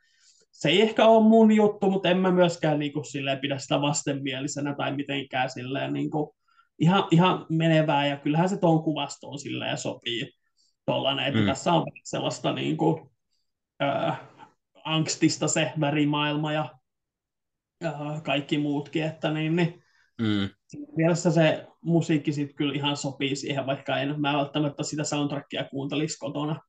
se 0.59 0.69
ei 0.69 0.81
ehkä 0.81 1.05
ole 1.05 1.23
mun 1.27 1.51
juttu, 1.51 1.91
mutta 1.91 2.09
en 2.09 2.17
mä 2.17 2.31
myöskään 2.31 2.79
niinku 2.79 3.03
silleen 3.03 3.39
pidä 3.39 3.57
sitä 3.57 3.81
vastenmielisenä 3.81 4.75
tai 4.75 4.95
mitenkään 4.95 5.49
silleen 5.49 5.93
niinku 5.93 6.35
ihan, 6.79 7.03
ihan 7.11 7.45
menevää, 7.49 8.07
ja 8.07 8.17
kyllähän 8.17 8.49
se 8.49 8.57
tuon 8.57 8.83
kuvastoon 8.83 9.39
silleen 9.39 9.77
sopii 9.77 10.31
tollanen, 10.85 11.25
että 11.25 11.39
Mm. 11.39 11.45
tässä 11.45 11.73
on 11.73 11.85
sellaista 12.03 12.53
niinku, 12.53 13.11
äh, 13.83 14.21
angstista 14.85 15.47
se 15.47 15.71
värimaailma 15.79 16.53
ja 16.53 16.75
äh, 17.85 18.23
kaikki 18.23 18.57
muutkin, 18.57 19.03
että 19.03 19.31
niin, 19.31 19.55
niin 19.55 19.83
mm, 20.21 20.49
mielessä 20.95 21.31
se 21.31 21.67
musiikki 21.81 22.33
sitten 22.33 22.55
kyllä 22.55 22.73
ihan 22.75 22.97
sopii 22.97 23.35
siihen, 23.35 23.65
vaikka 23.65 23.97
en 23.97 24.21
mä 24.21 24.33
välttämättä 24.33 24.83
sitä 24.83 25.03
soundtrackia 25.03 25.63
kuuntelisi 25.63 26.17
kotona. 26.17 26.59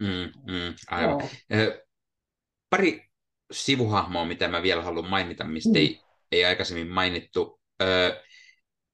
mm, 0.00 0.52
mm, 0.52 0.74
aivan. 0.90 1.20
Joo. 1.50 1.72
Pari 2.70 3.07
sivuhahmoa, 3.52 4.24
mitä 4.24 4.48
mä 4.48 4.62
vielä 4.62 4.82
haluan 4.82 5.10
mainita, 5.10 5.44
mistä 5.44 5.68
Mm. 5.70 5.76
ei, 5.76 6.00
ei 6.32 6.44
aikaisemmin 6.44 6.88
mainittu. 6.88 7.60
Ö, 7.82 8.22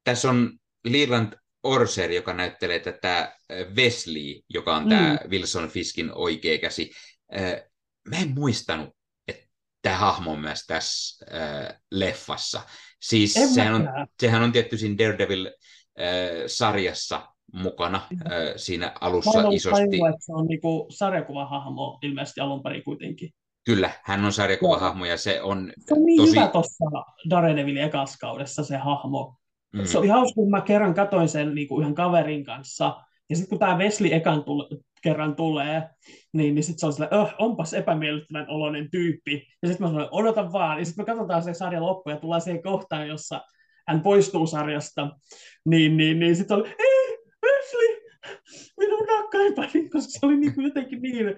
tässä 0.05 0.31
on 0.31 0.51
Leland 0.85 1.33
Orser, 1.63 2.13
joka 2.13 2.33
näyttelee 2.33 2.79
tätä 2.79 3.39
Wesley, 3.77 4.41
joka 4.49 4.77
on 4.77 4.83
Mm. 4.83 4.89
tämä 4.89 5.19
Wilson 5.31 5.69
Fiskin 5.69 6.11
oikea 6.15 6.59
käsi. 6.59 6.91
Ö, 7.37 7.69
Mä 8.09 8.17
en 8.17 8.35
muistanut, 8.35 8.89
että 9.29 9.47
tämä 9.83 9.97
hahmo 9.97 10.33
on 10.33 10.41
myös 10.41 10.65
tässä 10.67 11.27
ö, 11.27 11.29
leffassa. 11.91 12.61
Siis 13.01 13.37
En 13.37 13.49
sehän 13.49 13.75
on, 13.75 13.89
sehän 14.21 14.43
on 14.43 14.53
tietty 14.53 14.79
siinä 14.79 14.95
Daredevil-sarjassa 14.99 17.29
mukana 17.53 18.09
ö, 18.33 18.53
siinä 18.57 18.87
Mä 18.87 18.93
alussa 19.01 19.31
ollut 19.31 19.55
isosti. 19.55 19.85
tajua, 19.91 20.09
että 20.09 20.25
se 20.25 20.33
on 20.33 20.47
niinku 20.47 20.87
sarjakuvahahmo 20.91 21.99
ilmeisesti 22.03 22.41
alun 22.41 22.63
perin 22.63 22.85
kuitenkin. 22.85 23.31
Kyllä, 23.65 23.91
hän 24.03 24.25
on 24.25 24.33
sarjakuvahahmo 24.33 25.05
ja 25.05 25.17
se 25.17 25.43
on 25.43 25.73
Se 25.79 25.95
on 25.95 26.05
niin 26.05 26.21
tosi... 26.21 26.31
Hyvä 26.31 26.49
tuossa 26.49 26.85
Daredevilin 27.31 27.83
ekassa 27.83 28.19
kaudessa 28.21 28.65
se 28.65 28.77
hahmo. 28.77 29.37
Mm, 29.73 29.85
Se 29.85 29.99
oli 29.99 30.09
hauska, 30.09 30.35
kun 30.35 30.51
mä 30.51 30.61
kerran 30.61 30.95
katoin 30.95 31.29
sen 31.29 31.55
niin 31.55 31.69
kuin 31.69 31.83
yhden 31.83 31.95
kaverin 31.95 32.45
kanssa. 32.45 33.01
Ja 33.31 33.37
sitten 33.37 33.49
kun 33.49 33.59
tämä 33.59 33.79
Wesley 33.79 34.15
ekan 34.15 34.45
tule, 34.45 34.81
kerran 35.03 35.37
tulee, 35.37 35.83
niin, 36.33 36.55
niin 36.55 36.65
sitten 36.65 36.81
se 36.81 36.87
on 36.87 36.93
silleen, 36.93 37.15
öh, 37.15 37.35
onpas 37.39 37.75
epämiellyttävän 37.75 38.51
oloinen 38.51 38.91
tyyppi. 38.91 39.47
Ja 39.63 39.69
sitten 39.69 39.87
mä 39.87 39.91
sanoin, 39.91 40.09
odota 40.11 40.53
vaan. 40.53 40.79
Ja 40.79 40.85
sitten 40.85 41.03
me 41.03 41.07
katsotaan 41.07 41.43
se 41.43 41.55
sarja 41.55 41.83
loppu 41.83 42.11
ja 42.11 42.17
tullaan 42.17 42.41
siihen 42.41 42.63
kohtaan, 42.63 43.09
jossa 43.09 43.41
hän 43.89 44.01
poistuu 44.01 44.47
sarjasta. 44.47 45.11
Niin, 45.65 45.97
niin, 45.97 46.19
niin 46.19 46.37
sitten 46.37 46.57
oli, 46.57 46.69
ei, 46.69 47.19
Wesley, 47.45 48.01
minun 48.79 49.09
rakkaipani, 49.09 49.89
koska 49.89 50.11
se 50.11 50.27
oli 50.27 50.37
niin 50.37 50.55
kuin 50.55 50.65
jotenkin 50.65 51.03
niin 51.03 51.37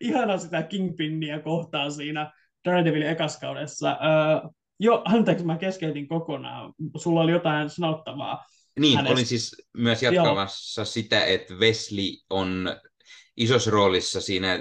ihana 0.00 0.38
sitä 0.38 0.62
Kingpinniä 0.62 1.40
kohtaa 1.40 1.90
siinä 1.90 2.32
Daredevilin 2.64 3.08
ekaskaudessa. 3.08 3.90
Öö, 3.90 4.48
jo, 4.80 5.02
anteeksi, 5.04 5.44
mä 5.44 5.58
keskeytin 5.58 6.08
kokonaan. 6.08 6.72
Sulla 6.96 7.20
oli 7.20 7.32
jotain 7.32 7.70
sanottavaa. 7.70 8.44
Niin, 8.78 8.96
hänestä. 8.96 9.12
olin 9.12 9.26
siis 9.26 9.62
myös 9.76 10.02
jatkamassa 10.02 10.84
sitä, 10.84 11.24
että 11.24 11.54
Wesley 11.54 12.06
on 12.30 12.76
isossa 13.36 13.70
roolissa 13.70 14.20
siinä 14.20 14.52
äh, 14.52 14.60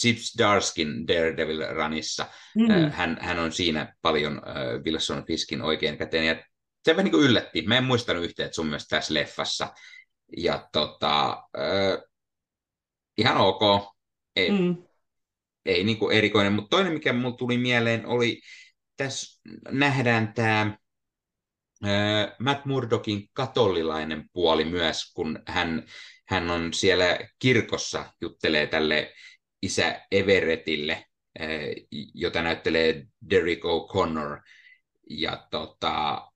Chip 0.00 0.16
Darskin 0.38 1.08
Daredevil-ranissa. 1.08 2.26
Mm. 2.54 2.70
Äh, 2.70 2.92
hän, 2.92 3.18
hän 3.20 3.38
on 3.38 3.52
siinä 3.52 3.94
paljon 4.02 4.36
äh, 4.36 4.82
Wilson 4.84 5.26
Fiskin 5.26 5.62
oikein 5.62 5.98
käteen. 5.98 6.26
Ja 6.26 6.44
se 6.84 6.92
vähän 6.92 7.04
niin 7.04 7.12
kuin 7.12 7.24
yllätti. 7.24 7.62
Mä 7.66 7.76
en 7.76 7.84
muistanut 7.84 8.24
yhtään, 8.24 8.44
että 8.44 8.56
sun 8.56 8.66
myös 8.66 8.88
tässä 8.88 9.14
leffassa. 9.14 9.68
Ja 10.36 10.68
tota, 10.72 11.30
äh, 11.58 12.11
ihan 13.18 13.36
ok. 13.36 13.92
Ei, 14.36 14.50
Mm. 14.50 14.76
ei 15.66 15.84
niin 15.84 15.98
kuin 15.98 16.16
erikoinen, 16.16 16.52
mutta 16.52 16.68
toinen, 16.76 16.92
mikä 16.92 17.12
mulle 17.12 17.36
tuli 17.36 17.58
mieleen, 17.58 18.06
oli, 18.06 18.40
tässä 18.96 19.40
nähdään 19.70 20.32
tämä 20.34 20.76
Matt 22.38 22.64
Murdockin 22.64 23.28
katolilainen 23.32 24.24
puoli 24.32 24.64
myös, 24.64 25.12
kun 25.14 25.42
hän, 25.48 25.82
hän 26.28 26.50
on 26.50 26.72
siellä 26.72 27.18
kirkossa, 27.38 28.12
juttelee 28.20 28.66
tälle 28.66 29.12
isä 29.62 30.06
Everettille, 30.12 31.04
jota 32.14 32.42
näyttelee 32.42 33.06
Derek 33.30 33.60
O'Connor. 33.64 34.42
Ja 35.10 35.46
tota, 35.50 36.28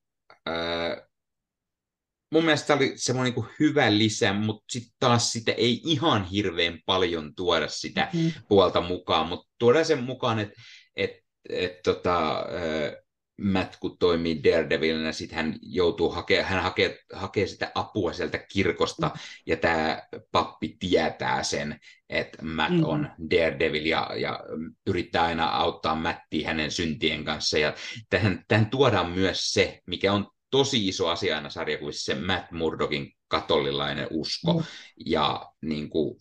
mun 2.32 2.44
mielestä 2.44 2.74
oli 2.74 2.92
semmoinen 2.96 3.34
niin 3.36 3.46
hyvä 3.60 3.98
lisä, 3.98 4.32
mutta 4.32 4.64
sitten 4.72 4.92
taas 5.00 5.32
sitä 5.32 5.52
ei 5.52 5.80
ihan 5.84 6.24
hirveän 6.24 6.80
paljon 6.86 7.34
tuoda 7.34 7.68
sitä 7.68 8.08
Mm. 8.12 8.32
puolta 8.48 8.80
mukaan, 8.80 9.26
mutta 9.28 9.48
tuodaan 9.58 9.84
sen 9.84 10.02
mukaan, 10.02 10.38
että 10.38 10.54
et, 10.96 11.10
et, 11.48 11.82
tota, 11.82 12.38
äh, 12.38 13.02
Matt 13.42 13.76
kun 13.80 13.98
toimii 13.98 14.44
Daredevilinä, 14.44 15.12
sitten 15.12 15.36
hän 15.36 15.54
joutuu 15.62 16.10
hakea, 16.10 16.44
hän 16.44 16.62
hakee, 16.62 16.98
hakee 17.12 17.46
sitä 17.46 17.72
apua 17.74 18.12
sieltä 18.12 18.38
kirkosta, 18.52 19.10
ja 19.46 19.56
tämä 19.56 20.02
pappi 20.32 20.76
tietää 20.78 21.42
sen, 21.42 21.80
että 22.08 22.44
Matt 22.44 22.74
Mm. 22.74 22.84
on 22.84 23.08
Daredevil, 23.30 23.86
ja, 23.86 24.10
ja 24.16 24.40
yrittää 24.86 25.24
aina 25.24 25.46
auttaa 25.48 25.94
Mattia 25.94 26.46
hänen 26.48 26.70
syntien 26.70 27.24
kanssa, 27.24 27.58
ja 27.58 27.74
tähän, 28.10 28.44
tähän 28.48 28.70
tuodaan 28.70 29.10
myös 29.10 29.52
se, 29.52 29.80
mikä 29.86 30.12
on 30.12 30.26
tosi 30.50 30.88
iso 30.88 31.08
asia 31.08 31.36
aina 31.36 31.50
sarjakuvissa, 31.50 32.04
se 32.14 32.20
Matt 32.20 32.52
Murdockin 32.52 33.12
katolilainen 33.28 34.06
usko, 34.10 34.52
Mm. 34.52 34.64
ja 35.06 35.52
niin 35.62 35.90
kuin, 35.90 36.20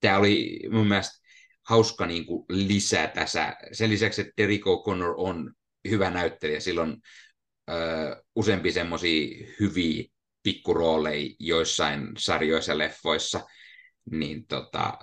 tämä 0.00 0.18
oli 0.18 0.60
mun 0.70 0.86
mielestä 0.88 1.24
hauska 1.68 2.06
niin 2.06 2.26
kuin 2.26 2.44
lisää 2.48 3.06
tässä. 3.08 3.56
Sen 3.72 3.90
lisäksi, 3.90 4.20
että 4.20 4.32
Derek 4.38 4.60
O'Connor 4.60 5.14
on 5.16 5.52
hyvä 5.88 6.10
näyttelijä, 6.10 6.60
silloin 6.60 6.96
ö, 7.70 7.74
useampi 8.36 8.72
semmoisia 8.72 9.46
hyviä 9.60 10.04
pikkurooleja 10.42 11.34
joissain 11.38 12.08
sarjoissa 12.18 12.72
ja 12.72 12.78
leffoissa, 12.78 13.40
niin 14.10 14.46
tota, 14.46 14.98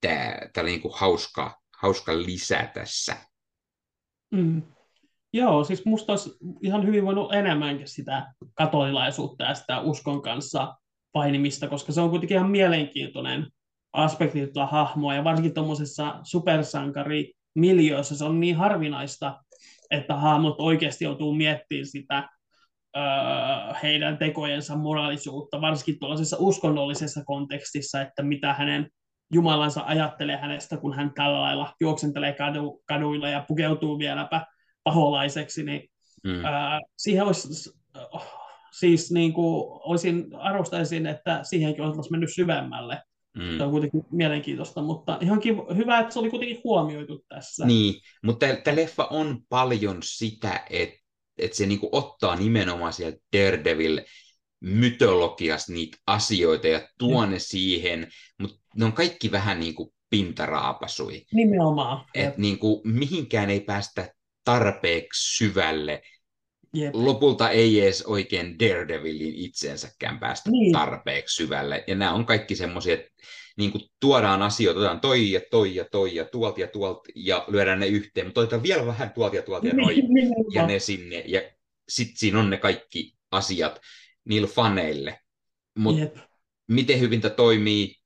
tämä 0.00 0.62
oli 0.62 0.70
niin 0.70 0.80
kuin 0.80 0.94
hauska, 0.96 1.60
hauska 1.78 2.18
lisä 2.22 2.70
tässä. 2.74 3.16
Mm. 4.30 4.62
Joo, 5.32 5.64
siis 5.64 5.84
musta 5.84 6.12
olisi 6.12 6.30
ihan 6.62 6.86
hyvin 6.86 7.04
voinut 7.04 7.32
enemmänkin 7.34 7.88
sitä 7.88 8.32
katolilaisuutta 8.54 9.44
ja 9.44 9.54
sitä 9.54 9.80
uskon 9.80 10.22
kanssa 10.22 10.74
painimista, 11.12 11.68
koska 11.68 11.92
se 11.92 12.00
on 12.00 12.10
kuitenkin 12.10 12.36
ihan 12.36 12.50
mielenkiintoinen 12.50 13.46
aspekti 13.92 14.46
tuolla 14.46 14.70
hahmoa, 14.70 15.14
ja 15.14 15.24
varsinkin 15.24 15.54
tuommoisessa 15.54 16.20
supersankari 16.22 17.32
miljöössä 17.54 18.16
se 18.16 18.24
on 18.24 18.40
niin 18.40 18.56
harvinaista, 18.56 19.40
että 19.90 20.16
hahmot 20.16 20.54
oikeasti 20.58 21.04
joutuu 21.04 21.34
miettimään 21.34 21.86
sitä 21.86 22.28
öö, 22.96 23.02
heidän 23.82 24.18
tekojensa 24.18 24.76
moraalisuutta, 24.76 25.60
varsinkin 25.60 25.98
tuollaisessa 25.98 26.36
uskonnollisessa 26.40 27.24
kontekstissa, 27.24 28.00
että 28.00 28.22
mitä 28.22 28.54
hänen 28.54 28.90
Jumalansa 29.32 29.82
ajattelee 29.86 30.36
hänestä, 30.36 30.76
kun 30.76 30.96
hän 30.96 31.14
tällä 31.14 31.40
lailla 31.40 31.72
juoksentelee 31.80 32.32
kadu, 32.32 32.82
kaduilla 32.88 33.28
ja 33.28 33.44
pukeutuu 33.48 33.98
vieläpä 33.98 34.46
paholaiseksi, 34.84 35.62
niin 35.62 35.90
mm. 36.24 36.44
ää, 36.44 36.80
siihen 36.96 37.24
olisi, 37.24 37.70
siis 38.78 39.10
niin 39.10 39.32
kuin, 39.32 39.64
olisin, 39.84 40.34
arvostaisin, 40.34 41.06
että 41.06 41.40
siihenkin 41.42 41.84
olisi 41.84 42.10
mennyt 42.10 42.34
syvemmälle. 42.34 43.02
Mm. 43.36 43.56
Se 43.56 43.64
on 43.64 43.70
kuitenkin 43.70 44.04
mielenkiintoista, 44.10 44.82
mutta 44.82 45.18
ihan 45.20 45.40
kiva, 45.40 45.74
hyvä, 45.74 45.98
että 45.98 46.12
se 46.12 46.18
oli 46.18 46.30
kuitenkin 46.30 46.60
huomioitu 46.64 47.24
tässä. 47.28 47.66
Niin, 47.66 47.94
mutta 48.22 48.46
tämä 48.64 48.76
leffa 48.76 49.04
on 49.04 49.38
paljon 49.48 49.98
sitä, 50.02 50.64
että, 50.70 50.98
että 51.38 51.56
se 51.56 51.66
niinku 51.66 51.88
ottaa 51.92 52.36
nimenomaan 52.36 52.92
sieltä 52.92 53.18
Daredevil 53.36 54.00
mytologiasta 54.60 55.72
niitä 55.72 55.98
asioita 56.06 56.68
ja 56.68 56.88
tuo 56.98 57.26
mm. 57.26 57.32
ne 57.32 57.38
siihen, 57.38 58.08
mutta 58.38 58.58
ne 58.76 58.84
on 58.84 58.92
kaikki 58.92 59.32
vähän 59.32 59.60
niin 59.60 59.74
kuin 59.74 59.90
pintaraapasui. 60.10 61.24
Nimenomaan. 61.32 62.06
Et 62.14 62.38
niin 62.38 62.58
kuin, 62.58 62.80
mihinkään 62.84 63.50
ei 63.50 63.60
päästä 63.60 64.14
tarpeeksi 64.44 65.36
syvälle. 65.36 66.02
Jep. 66.74 66.94
Lopulta 66.94 67.50
ei 67.50 67.80
edes 67.80 68.02
oikein 68.02 68.58
Daredevilin 68.58 69.34
itsensäkään 69.34 70.20
päästä 70.20 70.50
niin. 70.50 70.72
tarpeeksi 70.72 71.36
syvälle. 71.36 71.84
Ja 71.86 71.94
nämä 71.94 72.12
on 72.12 72.26
kaikki 72.26 72.56
semmoisia, 72.56 72.94
että 72.94 73.10
niin 73.56 73.72
kuin 73.72 73.84
tuodaan 74.00 74.42
asioita, 74.42 74.80
otetaan 74.80 75.00
toi 75.00 75.30
ja 75.30 75.40
toi 75.50 75.74
ja 75.74 75.84
toi 75.92 76.14
ja 76.14 76.24
tuolta 76.24 76.60
ja 76.60 76.66
tuolta 76.66 77.00
ja 77.14 77.44
lyödään 77.48 77.80
ne 77.80 77.86
yhteen, 77.86 78.26
mutta 78.26 78.40
otetaan 78.40 78.62
vielä 78.62 78.86
vähän 78.86 79.10
tuolta 79.10 79.36
ja 79.36 79.42
tuolta 79.42 79.66
ja 79.66 79.74
noin 79.74 80.02
ja 80.54 80.66
ne 80.66 80.78
sinne. 80.78 81.22
Ja 81.26 81.40
sitten 81.88 82.16
siinä 82.16 82.40
on 82.40 82.50
ne 82.50 82.56
kaikki 82.56 83.14
asiat 83.30 83.80
niille 84.24 84.48
faneille. 84.48 85.20
Mutta 85.78 86.20
miten 86.68 87.00
hyvin 87.00 87.20
tämä 87.20 87.34
toimii 87.34 87.99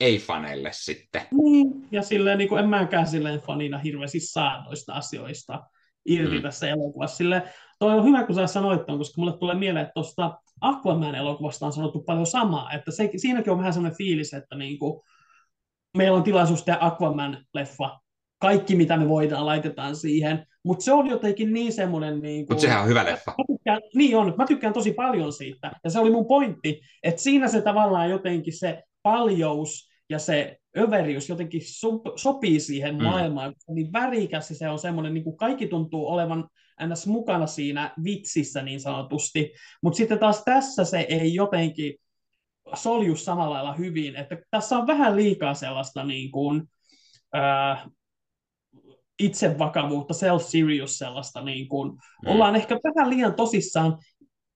ei-faneille 0.00 0.70
sitten. 0.72 1.22
Niin, 1.42 1.88
ja 1.90 2.02
silleen 2.02 2.38
niin 2.38 2.48
kuin 2.48 2.58
en 2.58 2.68
mäkään 2.68 3.06
silleen 3.06 3.40
fanina 3.40 3.78
hirveästi 3.78 4.20
saa 4.20 4.64
noista 4.64 4.92
asioista 4.92 5.62
irti 6.06 6.36
mm. 6.36 6.42
tässä 6.42 6.68
elokuvassa. 6.68 7.16
Silleen, 7.16 7.42
toi 7.78 7.98
on 7.98 8.04
hyvä, 8.04 8.24
kun 8.24 8.34
sä 8.34 8.46
sanoit 8.46 8.86
ton, 8.86 8.98
koska 8.98 9.20
mulle 9.20 9.38
tulee 9.38 9.54
mieleen, 9.54 9.82
että 9.82 9.94
tuosta 9.94 10.38
Aquaman-elokuvasta 10.60 11.66
on 11.66 11.72
sanottu 11.72 12.02
paljon 12.02 12.26
samaa, 12.26 12.72
että 12.72 12.90
se, 12.90 13.10
siinäkin 13.16 13.52
on 13.52 13.58
vähän 13.58 13.72
sellainen 13.72 13.98
fiilis, 13.98 14.34
että 14.34 14.56
niin 14.56 14.78
kuin, 14.78 15.00
meillä 15.96 16.16
on 16.16 16.22
tilaisuus 16.22 16.64
tehdä 16.64 16.78
Aquaman-leffa, 16.80 17.98
kaikki 18.38 18.76
mitä 18.76 18.96
me 18.96 19.08
voidaan 19.08 19.46
laitetaan 19.46 19.96
siihen, 19.96 20.46
mutta 20.64 20.84
se 20.84 20.92
on 20.92 21.06
jotenkin 21.06 21.52
niin 21.52 21.72
semmoinen... 21.72 22.20
Niin 22.20 22.46
mutta 22.48 22.62
sehän 22.62 22.82
on 22.82 22.88
hyvä 22.88 23.04
leffa. 23.04 23.34
Mä 23.38 23.44
tykkään, 23.56 23.80
niin 23.94 24.16
on, 24.16 24.34
mä 24.38 24.46
tykkään 24.46 24.72
tosi 24.72 24.92
paljon 24.92 25.32
siitä, 25.32 25.72
ja 25.84 25.90
se 25.90 25.98
oli 25.98 26.10
mun 26.10 26.26
pointti, 26.26 26.80
että 27.02 27.22
siinä 27.22 27.48
se 27.48 27.62
tavallaan 27.62 28.10
jotenkin 28.10 28.58
se 28.58 28.82
paljous 29.02 29.87
ja 30.10 30.18
se 30.18 30.58
överius 30.78 31.28
jotenkin 31.28 31.62
so- 31.64 32.16
sopii 32.16 32.60
siihen 32.60 32.96
mm. 32.96 33.02
maailmaan, 33.02 33.54
niin 33.68 33.92
värikäs 33.92 34.48
se 34.48 34.68
on 34.68 34.78
semmoinen, 34.78 35.14
niin 35.14 35.24
kuin 35.24 35.36
kaikki 35.36 35.66
tuntuu 35.66 36.08
olevan 36.08 36.48
ns. 36.86 37.06
mukana 37.06 37.46
siinä 37.46 37.94
vitsissä 38.04 38.62
niin 38.62 38.80
sanotusti, 38.80 39.52
mutta 39.82 39.96
sitten 39.96 40.18
taas 40.18 40.42
tässä 40.44 40.84
se 40.84 41.06
ei 41.08 41.34
jotenkin 41.34 41.94
solju 42.74 43.16
samalla 43.16 43.54
lailla 43.54 43.72
hyvin, 43.72 44.16
että 44.16 44.38
tässä 44.50 44.78
on 44.78 44.86
vähän 44.86 45.16
liikaa 45.16 45.54
sellaista 45.54 46.04
niin 46.04 46.30
kuin, 46.30 46.62
ää, 47.32 47.88
itsevakavuutta, 49.18 50.14
self-serious 50.14 50.98
sellaista, 50.98 51.40
niin 51.42 51.68
kuin, 51.68 51.90
mm. 51.90 52.32
ollaan 52.32 52.56
ehkä 52.56 52.74
vähän 52.74 53.10
liian 53.10 53.34
tosissaan, 53.34 53.98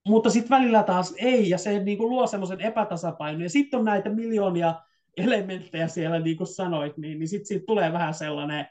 mutta 0.09 0.31
sitten 0.31 0.51
välillä 0.51 0.83
taas 0.83 1.15
ei, 1.19 1.51
ja 1.51 1.59
se 1.59 1.79
niin 1.79 1.99
kuin 1.99 2.11
luo 2.11 2.27
semmoisen 2.27 2.61
epätasapainon, 2.61 3.43
ja 3.43 3.51
sitten 3.51 3.79
on 3.79 3.85
näitä 3.85 4.11
miljoonia 4.11 4.75
elementtejä 5.17 5.89
siellä, 5.89 6.21
niin 6.21 6.37
kuin 6.37 6.47
sanoit, 6.47 6.97
niin, 6.97 7.19
niin 7.19 7.29
sitten 7.29 7.47
siitä 7.47 7.65
tulee 7.67 7.93
vähän 7.93 8.15
sellainen 8.15 8.67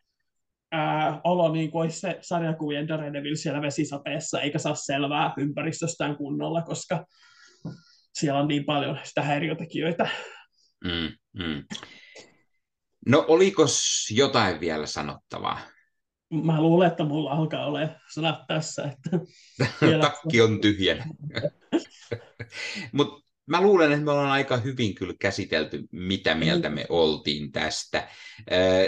ää, 0.71 1.21
olo, 1.23 1.51
niin 1.53 1.71
kuin 1.71 1.81
olisi 1.81 1.99
se 1.99 2.17
sarjakuvien 2.21 2.87
Daredevil 2.87 3.35
siellä 3.35 3.61
vesisateessa, 3.61 4.41
eikä 4.41 4.59
saa 4.59 4.75
selvää 4.75 5.33
ympäristöstään 5.37 6.15
kunnolla, 6.15 6.61
koska 6.61 7.05
siellä 8.13 8.39
on 8.39 8.47
niin 8.47 8.65
paljon 8.65 8.99
sitä 9.03 9.21
häiriötekijöitä. 9.21 10.09
Mm, 10.83 11.43
mm. 11.43 11.63
No 13.07 13.25
oliko 13.27 13.65
jotain 14.11 14.59
vielä 14.59 14.85
sanottavaa? 14.85 15.59
Mä 16.43 16.61
luulen, 16.61 16.87
että 16.87 17.03
mulla 17.03 17.31
alkaa 17.31 17.65
olla 17.65 17.79
sanat 18.13 18.39
tässä. 18.47 18.83
Että 18.83 19.19
Takki 20.01 20.41
on 20.41 20.61
tyhjä. 20.61 21.05
Mutta 22.93 23.20
mä 23.45 23.61
luulen, 23.61 23.91
että 23.91 24.05
me 24.05 24.11
ollaan 24.11 24.31
aika 24.31 24.57
hyvin 24.57 24.95
kyllä 24.95 25.13
käsitelty, 25.19 25.83
mitä 25.91 26.35
mieltä 26.35 26.69
me 26.69 26.85
oltiin 26.89 27.51
tästä. 27.51 28.09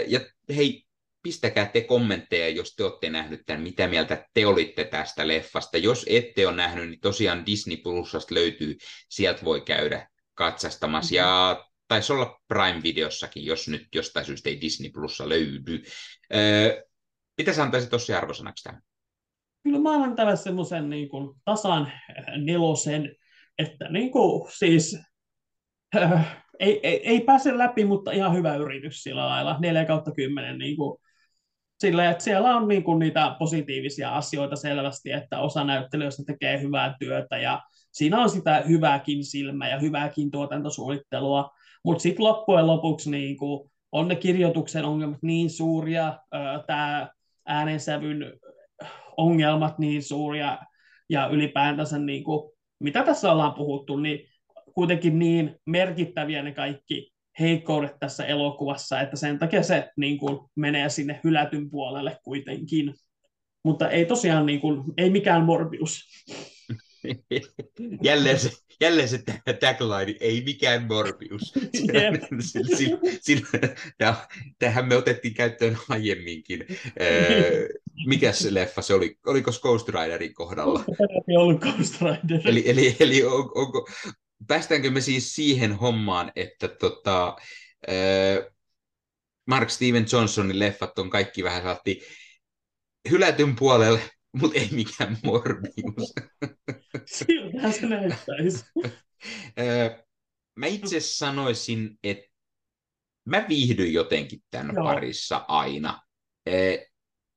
Ja 0.06 0.20
hei, 0.56 0.84
pistäkää 1.22 1.66
te 1.66 1.80
kommentteja, 1.80 2.48
jos 2.48 2.74
te 2.76 2.84
olette 2.84 3.10
nähnyt 3.10 3.42
tämän, 3.46 3.62
mitä 3.62 3.88
mieltä 3.88 4.28
te 4.34 4.46
olitte 4.46 4.84
tästä 4.84 5.28
leffasta. 5.28 5.78
Jos 5.78 6.06
ette 6.08 6.46
ole 6.46 6.56
nähnyt, 6.56 6.88
niin 6.90 7.00
tosiaan 7.00 7.46
Disney 7.46 7.76
Plusasta 7.76 8.34
löytyy, 8.34 8.76
sieltä 9.08 9.44
voi 9.44 9.60
käydä 9.60 10.08
katsastamassa. 10.34 11.14
Ja 11.14 11.64
taisi 11.88 12.12
olla 12.12 12.40
Prime-videossakin, 12.48 13.44
jos 13.44 13.68
nyt 13.68 13.88
jostain 13.94 14.26
syystä 14.26 14.50
ei 14.50 14.60
Disney 14.60 14.90
Plussa 14.90 15.28
löydy. 15.28 15.82
Mitä 17.38 17.52
sä 17.52 17.62
antaisit 17.62 17.90
tosiaan 17.90 18.22
arvosanaksi 18.22 18.64
tähän? 18.64 18.82
Kyllä 19.62 19.78
mä 19.78 19.90
annan 19.90 20.16
tälle 20.16 20.36
semmoisen 20.36 20.90
niin 20.90 21.08
kuin 21.08 21.40
tasan 21.44 21.92
nelosen, 22.36 23.16
että 23.58 23.88
niin 23.88 24.10
kuin, 24.10 24.50
siis 24.58 24.98
äh, 25.96 26.44
ei, 26.60 26.80
ei, 26.82 27.08
ei, 27.08 27.20
pääse 27.20 27.58
läpi, 27.58 27.84
mutta 27.84 28.12
ihan 28.12 28.34
hyvä 28.34 28.56
yritys 28.56 29.02
sillä 29.02 29.26
lailla, 29.26 29.58
4 29.60 29.84
kautta 29.84 30.12
10 30.12 30.58
niin 30.58 30.76
kuin, 30.76 30.98
sillä, 31.80 32.10
että 32.10 32.24
siellä 32.24 32.56
on 32.56 32.68
niin 32.68 32.84
kuin, 32.84 32.98
niitä 32.98 33.36
positiivisia 33.38 34.16
asioita 34.16 34.56
selvästi, 34.56 35.12
että 35.12 35.40
osa 35.40 35.64
näyttelijöistä 35.64 36.22
tekee 36.26 36.60
hyvää 36.60 36.96
työtä 36.98 37.38
ja 37.38 37.62
siinä 37.92 38.22
on 38.22 38.30
sitä 38.30 38.62
hyvääkin 38.68 39.24
silmää 39.24 39.70
ja 39.70 39.78
hyvääkin 39.78 40.30
tuotantosuunnittelua, 40.30 41.50
mutta 41.84 42.02
sitten 42.02 42.24
loppujen 42.24 42.66
lopuksi 42.66 43.10
niin 43.10 43.36
kuin, 43.36 43.70
on 43.92 44.08
ne 44.08 44.16
kirjoituksen 44.16 44.84
ongelmat 44.84 45.22
niin 45.22 45.50
suuria, 45.50 46.18
tämä 46.66 47.08
äänensävyn 47.46 48.32
ongelmat 49.16 49.78
niin 49.78 50.02
suuria 50.02 50.58
ja 51.08 51.26
ylipäätänsä 51.26 51.98
niin 51.98 52.24
kuin, 52.24 52.53
mitä 52.80 53.02
tässä 53.02 53.32
ollaan 53.32 53.54
puhuttu, 53.54 53.96
niin 53.96 54.28
kuitenkin 54.74 55.18
niin 55.18 55.56
merkittäviä 55.66 56.42
ne 56.42 56.52
kaikki 56.52 57.12
heikkoudet 57.40 57.98
tässä 58.00 58.24
elokuvassa, 58.24 59.00
että 59.00 59.16
sen 59.16 59.38
takia 59.38 59.62
se 59.62 59.90
niin 59.96 60.18
kuin, 60.18 60.38
menee 60.56 60.88
sinne 60.88 61.20
hylätyn 61.24 61.70
puolelle 61.70 62.18
kuitenkin. 62.24 62.94
Mutta 63.64 63.90
ei 63.90 64.04
tosiaan, 64.04 64.46
niin 64.46 64.60
kuin, 64.60 64.82
ei 64.96 65.10
mikään 65.10 65.44
Morbius. 65.44 66.00
jälleen 68.04 68.40
se, 68.40 68.50
jälleen 68.80 69.08
se 69.08 69.18
tagline, 69.60 70.16
ei 70.20 70.42
mikään 70.44 70.86
Morbius. 70.86 71.52
tähän 74.58 74.88
me 74.88 74.96
otettiin 74.96 75.34
käyttöön 75.34 75.78
aiemminkin. 75.88 76.66
Mikä 78.06 78.32
se 78.32 78.54
leffa 78.54 78.82
se 78.82 78.94
oli? 78.94 79.18
Oliko 79.26 79.50
Ghost 79.62 79.88
Riderin 79.88 80.34
kohdalla? 80.34 80.84
Ei 81.28 81.36
ollut 81.36 81.60
Ghost 81.60 81.94
Rider. 82.00 82.40
Eli, 82.48 82.70
eli, 82.70 82.96
eli 83.00 83.24
on, 83.24 83.50
onko, 83.54 83.88
päästäänkö 84.46 84.90
me 84.90 85.00
siis 85.00 85.34
siihen 85.34 85.72
hommaan, 85.72 86.32
että 86.36 86.68
tota, 86.68 87.36
Mark 89.46 89.70
Steven 89.70 90.06
Johnsonin 90.12 90.58
leffat 90.58 90.98
on 90.98 91.10
kaikki 91.10 91.44
vähän 91.44 91.62
saatti 91.62 92.00
hylätyn 93.10 93.56
puolelle, 93.56 94.00
mutta 94.40 94.58
ei 94.58 94.68
mikään 94.72 95.18
Morbius. 95.24 96.14
Siltähän 97.16 97.72
se 97.72 97.86
näyttäisi. 97.86 98.64
mä 100.58 100.66
itse 100.66 101.00
sanoisin, 101.00 101.98
että 102.04 102.26
mä 103.24 103.46
viihdyn 103.48 103.92
jotenkin 103.92 104.40
tämän 104.50 104.74
Joo. 104.74 104.84
parissa 104.84 105.44
aina. 105.48 106.02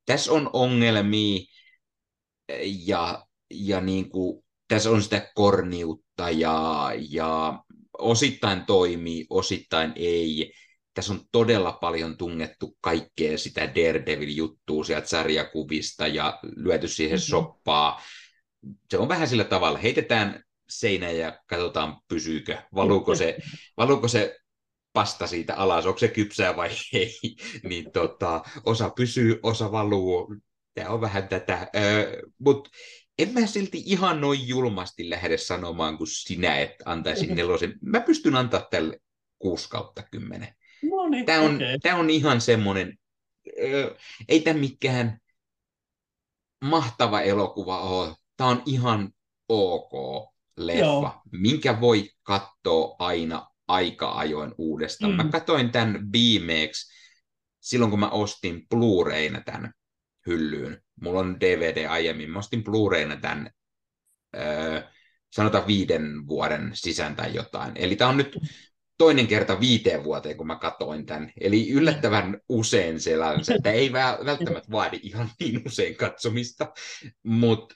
Tässä 0.05 0.31
on 0.31 0.49
ongelmia 0.53 1.39
ja, 2.85 3.25
ja 3.51 3.81
niin 3.81 4.09
kuin, 4.09 4.43
tässä 4.67 4.89
on 4.89 5.01
sitä 5.01 5.31
korniutta 5.35 6.29
ja, 6.29 6.89
ja 7.09 7.63
osittain 7.97 8.65
toimii, 8.65 9.25
osittain 9.29 9.93
ei 9.95 10.53
tässä 10.97 11.13
on 11.13 11.21
todella 11.31 11.71
paljon 11.71 12.17
tungettu 12.17 12.77
kaikkea 12.81 13.37
sitä 13.37 13.61
Daredevil-juttua 13.61 14.83
sieltä 14.83 15.07
sarjakuvista 15.07 16.07
ja 16.07 16.39
lyöty 16.55 16.87
siihen 16.87 17.17
mm-hmm. 17.17 17.29
soppaa. 17.29 18.01
Se 18.91 18.97
on 18.97 19.07
vähän 19.07 19.27
sillä 19.27 19.43
tavalla, 19.43 19.77
heitetään 19.77 20.43
seinään 20.69 21.17
ja 21.17 21.39
katsotaan 21.47 21.97
pysyykö, 22.07 22.57
valuuko 22.75 23.15
se, 23.15 23.37
valuuko 23.77 24.07
se 24.07 24.37
pasta 24.93 25.27
siitä 25.27 25.55
alas, 25.55 25.85
onko 25.85 25.99
se 25.99 26.07
kypsää 26.07 26.55
vai 26.55 26.69
ei, 26.93 27.19
niin 27.69 27.91
tota, 27.91 28.41
osa 28.65 28.89
pysyy, 28.89 29.39
osa 29.43 29.71
valuu, 29.71 30.35
tämä 30.73 30.89
on 30.89 31.01
vähän 31.01 31.27
tätä, 31.27 31.67
öö, 31.75 32.21
mutta 32.39 32.69
en 33.19 33.33
mä 33.33 33.47
silti 33.47 33.83
ihan 33.85 34.21
noin 34.21 34.47
julmasti 34.47 35.09
lähde 35.09 35.37
sanomaan 35.37 35.97
kuin 35.97 36.07
sinä, 36.07 36.59
että 36.59 36.83
antaisin 36.85 37.35
nelosen. 37.35 37.73
Mä 37.81 38.01
pystyn 38.01 38.35
antaa 38.35 38.67
tälle 38.71 38.99
6 39.39 39.69
kautta 39.69 40.03
10. 40.11 40.56
No 40.83 41.09
niin, 41.09 41.25
tämä, 41.25 41.41
on, 41.41 41.55
okay. 41.55 41.79
tämä 41.81 41.99
on 41.99 42.09
ihan 42.09 42.41
semmoinen, 42.41 42.97
öö, 43.59 43.95
ei 44.27 44.39
tämä 44.39 44.59
mikään 44.59 45.19
mahtava 46.61 47.21
elokuva 47.21 47.81
ole. 47.81 48.15
Tämä 48.37 48.49
on 48.49 48.63
ihan 48.65 49.09
ok 49.49 49.93
leffa, 50.57 50.85
Joo. 50.85 51.21
minkä 51.31 51.81
voi 51.81 52.09
katsoa 52.23 52.95
aina 52.99 53.47
aika 53.67 54.11
ajoin 54.11 54.53
uudestaan. 54.57 55.11
Mm. 55.11 55.17
Mä 55.17 55.29
katsoin 55.29 55.71
tämän 55.71 56.11
viimeeksi 56.11 56.93
silloin, 57.59 57.91
kun 57.91 57.99
mä 57.99 58.09
ostin 58.09 58.67
Blu-rayna 58.69 59.41
tämän 59.45 59.73
hyllyyn. 60.25 60.81
Mulla 61.01 61.19
on 61.19 61.39
DVD 61.39 61.85
aiemmin. 61.85 62.31
Mä 62.31 62.39
ostin 62.39 62.63
Blu-rayna 62.63 63.21
tämän, 63.21 63.51
öö, 64.35 64.81
sanotaan 65.29 65.67
viiden 65.67 66.27
vuoden 66.27 66.71
sisään 66.73 67.15
tai 67.15 67.33
jotain. 67.33 67.71
Eli 67.75 67.95
tämä 67.95 68.09
on 68.09 68.17
nyt 68.17 68.37
toinen 68.97 69.27
kerta 69.27 69.59
viiteen 69.59 70.03
vuoteen, 70.03 70.37
kun 70.37 70.47
mä 70.47 70.55
katoin 70.55 71.05
tämän. 71.05 71.31
Eli 71.41 71.69
yllättävän 71.69 72.41
usein 72.49 72.99
sellainen, 72.99 73.55
että 73.55 73.71
ei 73.71 73.93
välttämättä 73.93 74.71
vaadi 74.71 74.99
ihan 75.03 75.29
niin 75.39 75.61
usein 75.65 75.95
katsomista, 75.95 76.73
mutta 77.23 77.75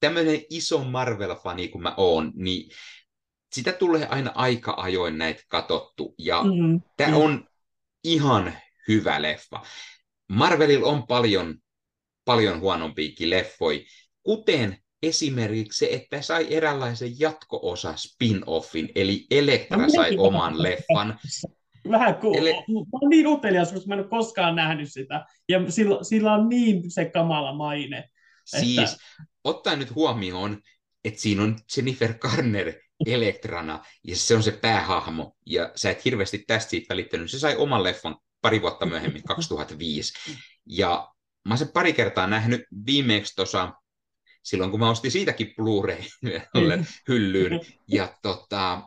tämmöinen 0.00 0.40
iso 0.50 0.84
Marvel-fani 0.84 1.68
kuin 1.68 1.82
mä 1.82 1.94
oon, 1.96 2.32
niin 2.34 2.70
sitä 3.52 3.72
tulee 3.72 4.06
aina 4.06 4.32
aika 4.34 4.74
ajoin 4.76 5.18
näitä 5.18 5.42
katottu, 5.48 6.14
ja 6.18 6.42
mm-hmm. 6.42 6.80
tämä 6.96 7.16
on 7.16 7.48
ihan 8.04 8.58
hyvä 8.88 9.22
leffa. 9.22 9.62
Marvelilla 10.28 10.86
on 10.86 11.06
paljon, 11.06 11.54
paljon 12.24 12.60
huonompiakin 12.60 13.30
leffoi, 13.30 13.86
kuten 14.22 14.78
esimerkiksi 15.02 15.78
se, 15.78 15.88
että 15.92 16.22
sai 16.22 16.54
eräänlaisen 16.54 17.20
jatko-osa 17.20 17.94
spin-offin, 17.96 18.92
eli 18.94 19.26
Elektra 19.30 19.78
no, 19.78 19.88
sai 19.88 20.16
oman 20.18 20.62
leffan. 20.62 21.18
Vähän 21.90 22.14
kuin, 22.14 22.38
Ele... 22.38 22.52
mä 22.52 22.58
olen 22.68 23.10
niin 23.10 23.26
utelias, 23.26 23.72
koska 23.72 23.88
mä 23.88 23.94
en 23.94 24.00
ole 24.00 24.08
koskaan 24.08 24.56
nähnyt 24.56 24.92
sitä, 24.92 25.26
ja 25.48 25.70
sillä, 25.70 25.98
sillä 26.04 26.32
on 26.32 26.48
niin 26.48 26.90
se 26.90 27.04
kamala 27.04 27.54
maine. 27.54 28.08
Siis, 28.44 28.92
että... 28.92 28.96
ottaen 29.44 29.78
nyt 29.78 29.94
huomioon, 29.94 30.58
että 31.04 31.20
siinä 31.20 31.42
on 31.42 31.58
Jennifer 31.76 32.14
Garner 32.14 32.72
Elektrana, 33.06 33.84
ja 34.04 34.16
se 34.16 34.36
on 34.36 34.42
se 34.42 34.52
päähahmo, 34.52 35.36
ja 35.46 35.72
sä 35.74 35.90
et 35.90 36.04
hirveästi 36.04 36.44
tästä 36.46 36.70
siitä 36.70 36.94
välittänyt. 36.94 37.30
Se 37.30 37.38
sai 37.38 37.56
oman 37.56 37.82
leffan 37.82 38.16
pari 38.40 38.62
vuotta 38.62 38.86
myöhemmin, 38.86 39.22
2005. 39.22 40.12
Ja 40.66 41.08
mä 41.44 41.52
oon 41.52 41.58
sen 41.58 41.68
pari 41.68 41.92
kertaa 41.92 42.26
nähnyt 42.26 42.62
viimeksi 42.86 43.36
tuossa, 43.36 43.72
silloin 44.42 44.70
kun 44.70 44.80
mä 44.80 44.90
ostin 44.90 45.10
siitäkin 45.10 45.54
Blu-ray 45.56 46.04
hyllyyn. 47.08 47.60
Ja 47.88 48.14
tota, 48.22 48.82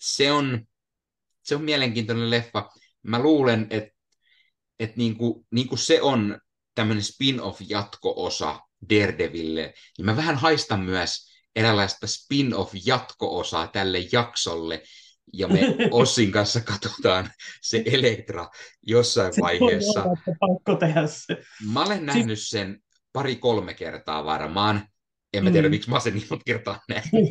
se 0.00 0.32
on, 0.32 0.66
se 1.42 1.54
on 1.54 1.62
mielenkiintoinen 1.62 2.30
leffa. 2.30 2.70
Mä 3.02 3.18
luulen, 3.18 3.66
että 3.70 3.98
et 4.78 4.96
niinku, 4.96 5.46
niinku 5.50 5.76
se 5.76 6.02
on 6.02 6.40
tämmöinen 6.74 7.04
spin-off-jatko-osa 7.04 8.60
Daredeville, 8.90 9.74
niin 9.98 10.06
mä 10.06 10.16
vähän 10.16 10.36
haistan 10.36 10.80
myös 10.80 11.28
eräänlaista 11.56 12.06
spin-off-jatko-osaa 12.06 13.66
tälle 13.66 13.98
jaksolle, 14.12 14.82
ja 15.32 15.48
me 15.48 15.60
Ossin 15.90 16.32
kanssa 16.32 16.60
katsotaan 16.60 17.30
se 17.62 17.82
Elektra 17.86 18.48
jossain 18.82 19.34
se 19.34 19.40
vaiheessa. 19.40 20.02
On 20.02 20.16
pakko 20.40 20.74
tehdä 20.74 21.06
se. 21.06 21.36
Mä 21.72 21.84
olen 21.84 22.06
nähnyt 22.06 22.38
sen 22.40 22.82
pari-kolme 23.18 23.74
kertaa 23.74 24.24
varmaan. 24.24 24.88
En 25.32 25.44
mä 25.44 25.50
tiedä, 25.50 25.68
mm. 25.68 25.70
miksi 25.70 25.90
mä 25.90 26.00
sen 26.00 26.14
niin 26.14 26.26
monta 26.30 26.44
kertaa 26.44 26.80
nähnyt. 26.88 27.28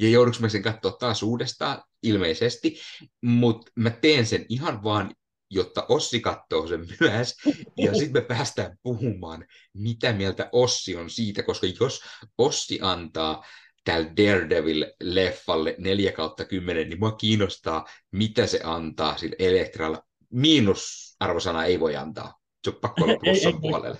ja 0.00 0.08
joudunko 0.08 0.38
mä 0.40 0.48
sen 0.48 0.62
katsoa 0.62 0.92
taas 0.92 1.22
uudestaan? 1.22 1.82
Ilmeisesti. 2.02 2.78
Mutta 3.22 3.72
mä 3.76 3.90
teen 3.90 4.26
sen 4.26 4.46
ihan 4.48 4.82
vaan 4.82 5.14
jotta 5.50 5.86
Ossi 5.88 6.20
katsoo 6.20 6.66
sen 6.66 6.86
myös, 7.00 7.34
ja 7.76 7.94
sitten 7.94 8.22
me 8.22 8.26
päästään 8.28 8.76
puhumaan, 8.82 9.46
mitä 9.74 10.12
mieltä 10.12 10.48
Ossi 10.52 10.96
on 10.96 11.10
siitä, 11.10 11.42
koska 11.42 11.66
jos 11.80 12.00
Ossi 12.38 12.78
antaa 12.82 13.44
tälle 13.84 14.12
Daredevil-leffalle 14.16 15.74
4 15.78 16.12
kautta 16.12 16.44
10, 16.44 16.88
niin 16.88 16.98
mua 16.98 17.12
kiinnostaa, 17.12 17.86
mitä 18.12 18.46
se 18.46 18.60
antaa 18.64 19.16
sille 19.16 19.36
Elektralla. 19.38 20.02
Miinusarvosana 20.32 21.64
ei 21.64 21.80
voi 21.80 21.96
antaa. 21.96 22.38
Se 22.64 22.70
on 22.70 22.76
pakko 22.80 23.04
olla 23.04 23.16
plussan 23.24 23.60
puolelle. 23.60 23.98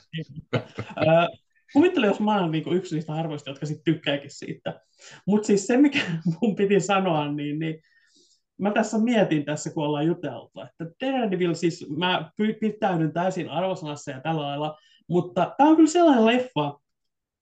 Kuvittele, 1.72 2.06
jos 2.06 2.20
mä 2.20 2.40
oon 2.40 2.50
niin 2.50 2.72
yksi 2.72 2.94
niistä 2.94 3.12
harvoista, 3.12 3.50
jotka 3.50 3.66
sitten 3.66 3.94
tykkääkin 3.94 4.30
siitä. 4.30 4.80
Mutta 5.26 5.46
siis 5.46 5.66
se, 5.66 5.76
mikä 5.76 6.00
mun 6.42 6.56
piti 6.56 6.80
sanoa, 6.80 7.32
niin, 7.32 7.58
niin 7.58 7.82
mä 8.58 8.70
tässä 8.70 8.98
mietin 8.98 9.44
tässä, 9.44 9.70
kun 9.70 9.84
ollaan 9.84 10.06
juteltu, 10.06 10.60
että 10.60 10.94
Daredevil, 11.00 11.54
siis 11.54 11.86
mä 11.96 12.30
pitäydyn 12.60 13.12
täysin 13.12 13.50
arvosanassa 13.50 14.10
ja 14.10 14.20
tällä 14.20 14.42
lailla, 14.42 14.78
mutta 15.08 15.54
tämä 15.56 15.70
on 15.70 15.76
kyllä 15.76 15.90
sellainen 15.90 16.26
leffa, 16.26 16.80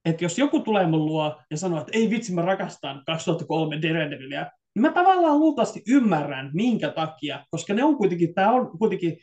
että 0.04 0.24
jos 0.24 0.38
joku 0.38 0.60
tulee 0.60 0.86
mun 0.86 1.06
luo 1.06 1.40
ja 1.50 1.56
sanoo, 1.56 1.80
että 1.80 1.92
ei 1.94 2.10
vitsi, 2.10 2.34
mä 2.34 2.42
rakastan 2.42 3.02
2003 3.06 3.82
Daredevilia, 3.82 4.50
niin 4.74 4.82
mä 4.82 4.92
tavallaan 4.92 5.38
luultavasti 5.40 5.82
ymmärrän, 5.88 6.50
minkä 6.52 6.90
takia, 6.90 7.46
koska 7.50 7.74
ne 7.74 7.84
on 7.84 7.96
kuitenkin, 7.96 8.34
tämä 8.34 8.52
on 8.52 8.78
kuitenkin 8.78 9.18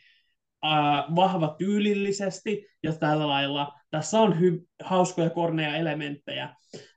äh, 0.64 1.04
vahva 1.16 1.54
tyylillisesti 1.58 2.66
ja 2.82 2.92
tällä 2.92 3.28
lailla. 3.28 3.72
Tässä 3.90 4.20
on 4.20 4.32
hy- 4.32 4.66
hauskoja 4.84 5.30
korneja 5.30 5.76
elementtejä. 5.76 6.56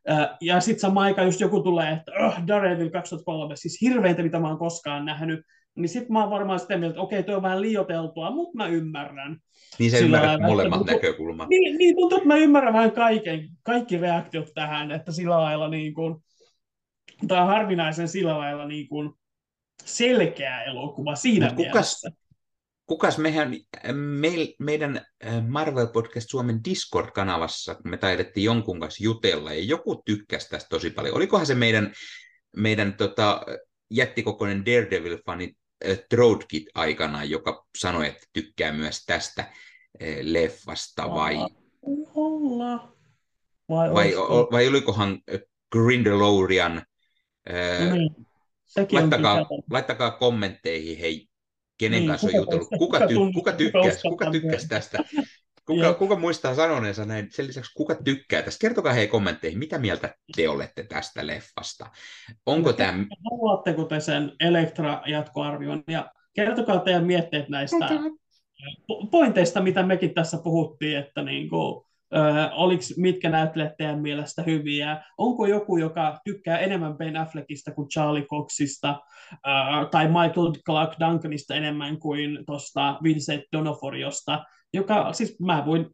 Äh, 0.09 0.29
ja 0.41 0.59
sitten 0.59 0.79
sama 0.79 1.01
aika 1.01 1.23
just 1.23 1.39
joku 1.39 1.63
tulee, 1.63 1.91
että 1.91 2.11
oh, 2.25 2.47
Daredevil 2.47 2.89
2003, 2.89 3.55
siis 3.55 3.81
hirveintä, 3.81 4.23
mitä 4.23 4.39
mä 4.39 4.47
oon 4.47 4.57
koskaan 4.57 5.05
nähnyt, 5.05 5.39
niin 5.77 5.89
sitten 5.89 6.13
mä 6.13 6.21
oon 6.21 6.29
varmaan 6.29 6.59
sitä 6.59 6.77
mieltä, 6.77 6.91
että 6.91 7.01
okei, 7.01 7.23
toi 7.23 7.35
on 7.35 7.41
vähän 7.41 7.61
liioteltua, 7.61 8.31
mutta 8.31 8.57
mä 8.57 8.67
ymmärrän. 8.67 9.37
Niin 9.79 9.91
se 9.91 9.99
ymmärrät 9.99 10.29
lailla, 10.29 10.47
molemmat 10.47 10.81
että, 10.81 10.93
näkökulmat. 10.93 11.49
Niin, 11.49 11.77
niin 11.77 11.95
tuntuu, 11.95 12.17
että 12.17 12.27
mä 12.27 12.35
ymmärrän 12.35 12.73
vähän 12.73 12.91
kaiken, 12.91 13.49
kaikki 13.63 13.97
reaktiot 13.97 14.47
tähän, 14.53 14.91
että 14.91 15.11
sillä 15.11 15.39
lailla 15.39 15.69
niin 15.69 15.93
kuin, 15.93 16.15
tämä 17.27 17.41
on 17.41 17.47
harvinaisen 17.47 18.07
sillä 18.07 18.37
lailla 18.37 18.67
niin 18.67 18.87
kuin 18.87 19.11
selkeä 19.85 20.63
elokuva 20.63 21.15
siinä 21.15 21.47
Mut 21.47 21.57
mielessä. 21.57 22.11
Kukas, 22.87 23.17
mehän, 23.17 23.55
me, 23.93 24.27
meidän 24.59 25.01
äh, 25.25 25.47
Marvel 25.47 25.87
Podcast 25.87 26.29
Suomen 26.29 26.63
Discord-kanavassa, 26.63 27.75
kun 27.75 27.91
me 27.91 27.97
taidettiin 27.97 28.43
jonkun 28.43 28.79
kanssa 28.79 29.03
jutella, 29.03 29.53
ja 29.53 29.63
joku 29.63 30.01
tykkäsi 30.05 30.49
tästä 30.49 30.69
tosi 30.69 30.89
paljon. 30.89 31.15
Olikohan 31.15 31.45
se 31.45 31.55
meidän, 31.55 31.93
meidän 32.55 32.93
tota, 32.93 33.41
jättikokoinen 33.91 34.65
Daredevil-fani 34.65 35.55
äh, 35.89 35.99
Throatkit 36.09 36.65
aikanaan, 36.75 37.29
joka 37.29 37.65
sanoi, 37.77 38.07
että 38.07 38.27
tykkää 38.33 38.71
myös 38.71 39.05
tästä 39.05 39.41
äh, 39.41 39.49
leffasta, 40.21 41.09
vai... 41.09 41.35
Olla. 42.15 42.97
Vai, 43.69 43.93
vai, 43.93 44.15
o, 44.15 44.47
vai 44.51 44.67
olikohan 44.67 45.21
Grindelorian... 45.71 46.81
No 47.89 47.95
niin. 47.95 48.15
laittakaa, 48.91 49.45
laittakaa 49.71 50.11
kommentteihin, 50.11 50.97
hei, 50.97 51.27
kenen 51.77 51.99
niin, 51.99 52.09
kanssa 52.09 52.27
on 52.27 52.35
jutellut, 52.35 52.67
kuka, 52.77 53.07
ty, 53.07 53.15
kuka, 53.33 53.51
tykkäs, 53.51 54.01
kuka 54.01 54.31
tykkäs 54.31 54.65
tästä, 54.65 54.97
kuka, 55.65 55.93
kuka 55.93 56.15
muistaa 56.15 56.55
sanoneensa 56.55 57.05
näin, 57.05 57.27
sen 57.31 57.47
lisäksi 57.47 57.71
kuka 57.75 57.95
tykkää 57.95 58.41
tästä. 58.41 58.61
Kertokaa 58.61 58.93
hei 58.93 59.07
kommentteihin, 59.07 59.59
mitä 59.59 59.77
mieltä 59.77 60.15
te 60.35 60.49
olette 60.49 60.83
tästä 60.83 61.27
leffasta. 61.27 61.89
Onko 62.45 62.73
tämä... 62.73 63.05
Haluatteko 63.31 63.83
te 63.83 63.99
sen 63.99 64.31
Elektra-jatkoarvion? 64.39 65.83
Ja 65.87 66.11
kertokaa 66.33 66.79
teidän 66.79 67.05
mietteet 67.05 67.49
näistä 67.49 67.89
pointeista, 69.11 69.61
mitä 69.61 69.83
mekin 69.83 70.13
tässä 70.13 70.37
puhuttiin, 70.43 70.97
että 70.97 71.21
niin 71.21 71.49
kuin, 71.49 71.86
Öö, 72.15 72.49
oliks, 72.51 72.97
mitkä 72.97 73.29
näyttelijät 73.29 73.77
teidän 73.77 74.01
mielestä 74.01 74.43
hyviä? 74.43 75.03
Onko 75.17 75.45
joku, 75.45 75.77
joka 75.77 76.19
tykkää 76.25 76.57
enemmän 76.57 76.97
Ben 76.97 77.17
Affleckista 77.17 77.71
kuin 77.71 77.89
Charlie 77.89 78.25
Coxista, 78.25 79.01
öö, 79.33 79.85
tai 79.91 80.07
Michael 80.07 80.51
Clark 80.65 80.93
Duncanista 80.99 81.55
enemmän 81.55 81.99
kuin 81.99 82.43
tuosta 82.45 82.99
Vincent 83.03 83.43
Donoforiosta, 83.53 84.45
joka, 84.73 85.13
siis 85.13 85.39
mä 85.39 85.63
voin 85.65 85.85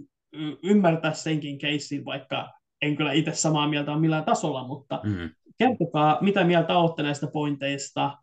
ymmärtää 0.63 1.13
senkin 1.13 1.57
keissin, 1.57 2.05
vaikka 2.05 2.49
en 2.81 2.95
kyllä 2.95 3.11
itse 3.11 3.31
samaa 3.31 3.67
mieltä 3.67 3.91
ole 3.91 3.99
millään 3.99 4.25
tasolla, 4.25 4.67
mutta 4.67 4.99
mm. 5.03 5.29
kertokaa, 5.57 6.17
mitä 6.21 6.43
mieltä 6.43 6.77
olette 6.77 7.03
näistä 7.03 7.27
pointeista, 7.33 8.17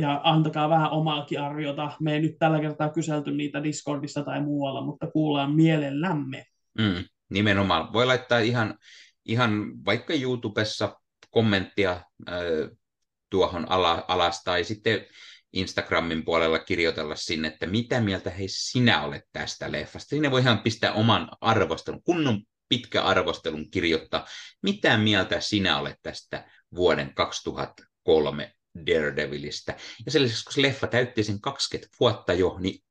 ja 0.00 0.20
antakaa 0.24 0.68
vähän 0.68 0.90
omaakin 0.90 1.40
arviota. 1.40 1.92
Me 2.00 2.12
ei 2.12 2.20
nyt 2.20 2.36
tällä 2.38 2.60
kertaa 2.60 2.88
kyselty 2.88 3.30
niitä 3.30 3.62
Discordissa 3.62 4.22
tai 4.22 4.40
muualla, 4.40 4.84
mutta 4.84 5.06
kuullaan 5.06 5.54
mielellämme. 5.54 6.44
Mm, 6.78 7.04
nimenomaan. 7.28 7.92
Voi 7.92 8.06
laittaa 8.06 8.38
ihan, 8.38 8.78
ihan 9.24 9.84
vaikka 9.84 10.14
YouTubessa 10.14 11.00
kommenttia 11.30 12.00
tuohon 13.30 13.70
ala, 13.70 14.04
alas 14.08 14.42
tai 14.44 14.64
sitten 14.64 15.06
Instagramin 15.52 16.24
puolella 16.24 16.58
kirjoitella 16.58 17.16
sinne, 17.16 17.48
että 17.48 17.66
mitä 17.66 18.00
mieltä 18.00 18.30
hei 18.30 18.48
sinä 18.48 19.02
olet 19.02 19.22
tästä 19.32 19.72
leffasta. 19.72 20.08
Sinne 20.08 20.30
voi 20.30 20.40
ihan 20.40 20.58
pistää 20.58 20.92
oman 20.92 21.28
arvostelun, 21.40 22.02
kunnon 22.02 22.42
pitkä 22.68 23.02
arvostelun 23.02 23.70
kirjoittaa, 23.70 24.26
mitä 24.62 24.98
mieltä 24.98 25.40
sinä 25.40 25.78
olet 25.78 25.98
tästä 26.02 26.50
vuoden 26.74 27.14
2003 27.14 28.52
Daredevilistä. 28.86 29.76
Ja 30.06 30.12
sen 30.12 30.22
lisäksi, 30.22 30.44
kun 30.44 30.52
se 30.52 30.62
leffa 30.62 30.86
täytti 30.86 31.24
sen 31.24 31.40
20 31.40 31.96
vuotta 32.00 32.32
jo, 32.32 32.56
niin 32.60 32.84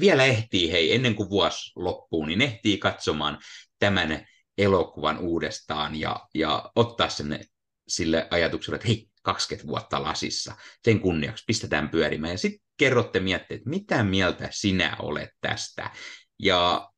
vielä 0.00 0.24
ehtii, 0.24 0.72
hei, 0.72 0.94
ennen 0.94 1.14
kuin 1.14 1.30
vuosi 1.30 1.72
loppuu, 1.76 2.24
niin 2.24 2.42
ehtii 2.42 2.78
katsomaan 2.78 3.38
tämän 3.78 4.26
elokuvan 4.58 5.18
uudestaan 5.18 5.96
ja, 5.96 6.20
ja 6.34 6.70
ottaa 6.76 7.08
sen 7.08 7.44
sille 7.88 8.28
ajatukselle, 8.30 8.76
että 8.76 8.88
hei, 8.88 9.08
20 9.22 9.68
vuotta 9.68 10.02
lasissa, 10.02 10.54
sen 10.84 11.00
kunniaksi 11.00 11.44
pistetään 11.46 11.88
pyörimään. 11.88 12.32
Ja 12.32 12.38
sitten 12.38 12.60
kerrotte 12.76 13.20
miettiä, 13.20 13.56
että 13.56 13.70
mitä 13.70 14.04
mieltä 14.04 14.48
sinä 14.50 14.96
olet 14.98 15.30
tästä. 15.40 15.90
Ja, 16.38 16.90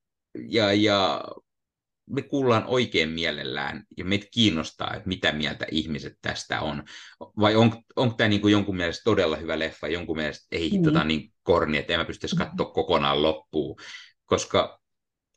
ja, 0.49 0.73
ja 0.73 1.25
me 2.11 2.23
kuullaan 2.23 2.65
oikein 2.67 3.09
mielellään 3.09 3.85
ja 3.97 4.05
meitä 4.05 4.27
kiinnostaa, 4.31 4.95
että 4.95 5.09
mitä 5.09 5.33
mieltä 5.33 5.67
ihmiset 5.71 6.13
tästä 6.23 6.61
on. 6.61 6.83
Vai 7.21 7.57
on, 7.57 7.83
onko 7.97 8.15
tämä 8.15 8.29
niin 8.29 8.41
kuin 8.41 8.53
jonkun 8.53 8.77
mielestä 8.77 9.05
todella 9.05 9.37
hyvä 9.37 9.59
leffa, 9.59 9.89
jonkun 9.89 10.17
mielestä 10.17 10.47
ei 10.53 10.71
mm. 10.71 10.83
tota 10.83 11.05
niin 11.05 11.33
korni, 11.43 11.79
että 11.79 11.93
en 11.93 12.01
mä 12.01 12.05
pystyisi 12.05 12.37
mm. 12.37 12.39
katsoa 12.39 12.71
kokonaan 12.71 13.23
loppuun. 13.23 13.81
Koska 14.25 14.81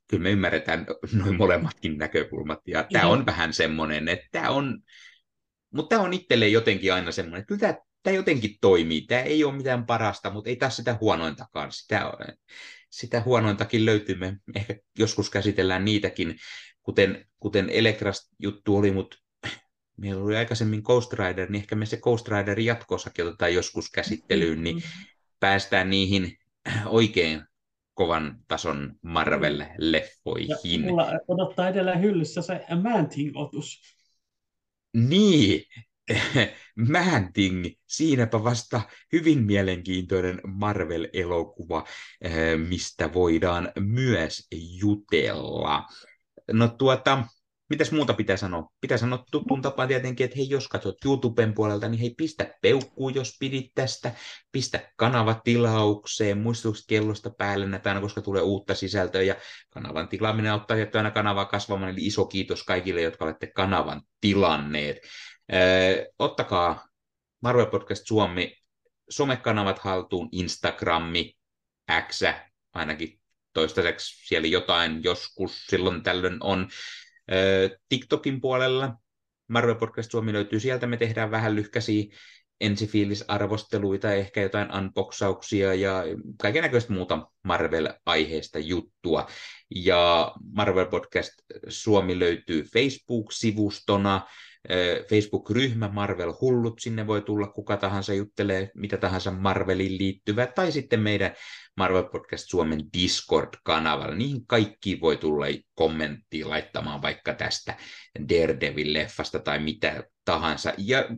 kyllä 0.07 0.23
me 0.23 0.31
ymmärretään 0.31 0.85
noin 1.14 1.38
molemmatkin 1.38 1.98
näkökulmat. 1.98 2.60
Ja 2.68 2.85
tämä 2.91 3.07
on 3.07 3.26
vähän 3.26 3.53
semmoinen, 3.53 4.07
että 4.07 4.27
tämä 4.31 4.49
on, 4.49 4.80
mutta 5.73 5.95
tämä 5.95 6.07
on 6.07 6.14
itselle 6.14 6.48
jotenkin 6.48 6.93
aina 6.93 7.11
semmoinen, 7.11 7.39
että 7.39 7.48
kyllä 7.48 7.60
tämä, 7.60 7.85
tämä 8.03 8.15
jotenkin 8.15 8.57
toimii. 8.61 9.02
Tämä 9.02 9.22
ei 9.22 9.43
ole 9.43 9.53
mitään 9.53 9.85
parasta, 9.85 10.30
mutta 10.30 10.49
ei 10.49 10.56
taas 10.56 10.76
sitä 10.76 10.98
huonointakaan. 11.02 11.72
Sitä, 11.72 12.11
sitä 12.91 13.22
huonointakin 13.22 13.85
löytyy. 13.85 14.15
Me 14.15 14.38
ehkä 14.55 14.76
joskus 14.99 15.30
käsitellään 15.30 15.85
niitäkin, 15.85 16.35
kuten, 16.84 17.26
kuten 17.39 17.69
Elektras 17.69 18.30
juttu 18.39 18.76
oli, 18.76 18.91
mutta 18.91 19.18
meillä 19.97 20.23
oli 20.23 20.35
aikaisemmin 20.35 20.81
Ghost 20.84 21.13
Rider, 21.13 21.51
niin 21.51 21.61
ehkä 21.61 21.76
me 21.76 21.85
se 21.85 21.97
Ghost 21.97 22.27
Rider 22.27 22.59
jatkossakin 22.59 23.27
otetaan 23.27 23.53
joskus 23.53 23.91
käsittelyyn, 23.91 24.63
niin 24.63 24.84
päästään 25.39 25.89
niihin 25.89 26.38
oikein 26.85 27.43
kovan 27.93 28.38
tason 28.47 28.95
Marvel-leffoihin. 29.07 30.49
Ja 30.63 30.80
mulla 30.80 31.11
odottaa 31.27 31.69
edelleen 31.69 32.01
hyllyssä 32.01 32.41
se 32.41 32.65
Manting-otus. 32.81 33.81
Niin, 34.93 35.63
Manting, 36.93 37.65
siinäpä 37.88 38.43
vasta 38.43 38.81
hyvin 39.11 39.43
mielenkiintoinen 39.43 40.41
Marvel-elokuva, 40.47 41.83
eh, 42.21 42.57
mistä 42.57 43.13
voidaan 43.13 43.71
myös 43.79 44.47
jutella. 44.79 45.85
No 46.51 46.67
tuota, 46.67 47.23
mitäs 47.69 47.91
muuta 47.91 48.13
pitää 48.13 48.38
sanoa? 48.38 48.69
Pitää 48.81 48.97
sanoa 48.97 49.23
tuttuun 49.31 49.61
tapaan 49.61 49.88
tietenkin, 49.88 50.25
että 50.25 50.38
hei, 50.38 50.49
jos 50.49 50.67
katsot 50.67 51.05
YouTuben 51.05 51.53
puolelta, 51.53 51.89
niin 51.89 51.99
hei, 51.99 52.13
pistä 52.17 52.53
peukkuu, 52.61 53.09
jos 53.09 53.35
pidit 53.39 53.71
tästä, 53.75 54.11
pistä 54.51 54.91
kanava 54.95 55.41
tilaukseen, 55.43 56.38
muistutukset 56.38 56.85
kellosta 56.88 57.29
päälle 57.29 57.65
näitä 57.65 58.01
koska 58.01 58.21
tulee 58.21 58.41
uutta 58.41 58.75
sisältöä, 58.75 59.21
ja 59.21 59.35
kanavan 59.69 60.07
tilaaminen 60.07 60.51
auttaa 60.51 60.77
aina 60.93 61.11
kanavaa 61.11 61.45
kasvamaan, 61.45 61.91
eli 61.91 62.05
iso 62.05 62.25
kiitos 62.25 62.63
kaikille, 62.63 63.01
jotka 63.01 63.25
olette 63.25 63.47
kanavan 63.47 64.01
tilanneet. 64.21 64.97
Öö, 65.53 66.06
ottakaa 66.19 66.88
Marvel 67.41 67.65
Podcast 67.65 68.07
Suomi 68.07 68.57
somekanavat 69.10 69.80
haltuun, 69.80 70.30
Instagrammi, 70.32 71.34
X, 72.07 72.22
ainakin 72.73 73.19
toistaiseksi 73.53 74.28
siellä 74.28 74.48
jotain 74.48 75.03
joskus 75.03 75.65
silloin 75.65 76.03
tällöin 76.03 76.38
on. 76.40 76.69
TikTokin 77.90 78.41
puolella 78.41 78.94
Marvel 79.48 79.76
Podcast 79.76 80.11
Suomi 80.11 80.34
löytyy 80.34 80.60
sieltä, 80.60 80.88
me 80.88 80.98
tehdään 80.98 81.32
vähän 81.32 81.56
lyhkäisiä 81.56 82.03
ensifiilisarvosteluita, 82.61 84.14
ehkä 84.14 84.41
jotain 84.41 84.76
unboxauksia 84.76 85.73
ja 85.73 86.03
kaiken 86.38 86.61
näköistä 86.61 86.94
muuta 86.94 87.28
Marvel-aiheista 87.44 88.60
juttua. 88.60 89.28
Ja 89.76 90.32
Marvel 90.56 90.86
Podcast 90.86 91.34
Suomi 91.68 92.19
löytyy 92.19 92.64
Facebook-sivustona, 92.64 94.22
Facebook-ryhmä 95.09 95.89
Marvel 95.93 96.33
Hullut, 96.41 96.79
sinne 96.79 97.07
voi 97.07 97.21
tulla 97.21 97.47
kuka 97.47 97.77
tahansa 97.77 98.13
juttelee 98.13 98.71
mitä 98.75 98.97
tahansa 98.97 99.31
Marveliin 99.31 99.97
liittyvää, 99.97 100.47
tai 100.47 100.71
sitten 100.71 100.99
meidän 100.99 101.35
Marvel 101.77 102.03
Podcast 102.03 102.49
Suomen 102.49 102.79
Discord-kanavalla. 102.97 104.15
Niihin 104.15 104.47
kaikki 104.47 105.01
voi 105.01 105.17
tulla 105.17 105.45
kommenttia 105.75 106.49
laittamaan 106.49 107.01
vaikka 107.01 107.33
tästä 107.33 107.77
Daredevil-leffasta 108.19 109.39
tai 109.43 109.59
mitä 109.59 110.03
tahansa. 110.25 110.73
Ja 110.77 111.09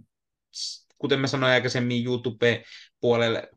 kuten 0.97 1.19
mä 1.19 1.27
sanoin 1.27 1.53
aikaisemmin 1.53 2.05
YouTube-puolelle, 2.05 3.49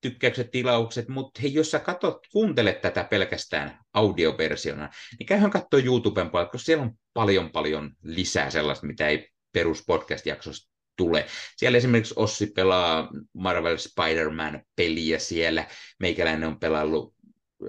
tykkäykset, 0.00 0.50
tilaukset, 0.50 1.08
mutta 1.08 1.40
hei, 1.42 1.54
jos 1.54 1.70
sä 1.70 1.78
katot, 1.78 2.26
kuuntelet 2.32 2.80
tätä 2.80 3.04
pelkästään 3.04 3.78
audioversiona, 3.94 4.90
niin 5.18 5.26
käyhän 5.26 5.50
katsoa 5.50 5.80
YouTuben 5.80 6.30
puolella, 6.30 6.50
koska 6.50 6.66
siellä 6.66 6.84
on 6.84 6.92
paljon 7.14 7.50
paljon 7.50 7.90
lisää 8.02 8.50
sellaista, 8.50 8.86
mitä 8.86 9.08
ei 9.08 9.28
perus 9.52 9.84
podcast-jaksosta 9.86 10.70
tule. 10.96 11.26
Siellä 11.56 11.78
esimerkiksi 11.78 12.14
Ossi 12.16 12.46
pelaa 12.46 13.08
Marvel 13.32 13.76
Spider-Man-peliä 13.76 15.18
siellä. 15.18 15.66
Meikäläinen 15.98 16.48
on 16.48 16.60
pelannut 16.60 17.14
äh, 17.62 17.68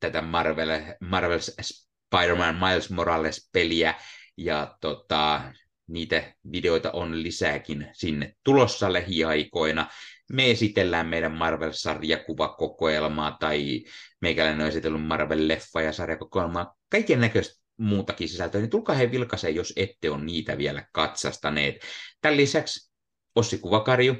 tätä 0.00 0.22
Marvel, 0.22 0.68
Marvel 1.00 1.40
Spider-Man 1.40 2.56
Miles 2.56 2.90
Morales-peliä, 2.90 3.94
ja 4.36 4.76
tota, 4.80 5.42
niitä 5.86 6.34
videoita 6.52 6.90
on 6.90 7.22
lisääkin 7.22 7.88
sinne 7.92 8.34
tulossa 8.44 8.92
lähiaikoina. 8.92 9.86
Me 10.32 10.50
esitellään 10.50 11.06
meidän 11.06 11.32
Marvel-sarjakuvakokoelmaa 11.32 13.36
tai 13.40 13.84
meikäläinen 14.20 14.60
on 14.60 14.68
esitellyt 14.68 15.00
Marvel-leffa- 15.00 15.82
ja 15.82 15.92
sarjakokoelmaa. 15.92 16.74
Kaiken 16.88 17.20
näköistä 17.20 17.62
muutakin 17.76 18.28
sisältöä, 18.28 18.60
niin 18.60 18.70
tulkaa 18.70 18.96
he 18.96 19.10
vilkaiseen, 19.10 19.54
jos 19.54 19.72
ette 19.76 20.10
ole 20.10 20.24
niitä 20.24 20.58
vielä 20.58 20.86
katsastaneet. 20.92 21.74
Tämän 22.20 22.36
lisäksi 22.36 22.92
Ossi 23.34 23.58
Kuvakarju 23.58 24.14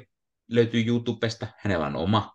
löytyy 0.51 0.83
YouTubesta, 0.87 1.47
hänellä 1.57 1.85
on 1.85 1.95
oma 1.95 2.33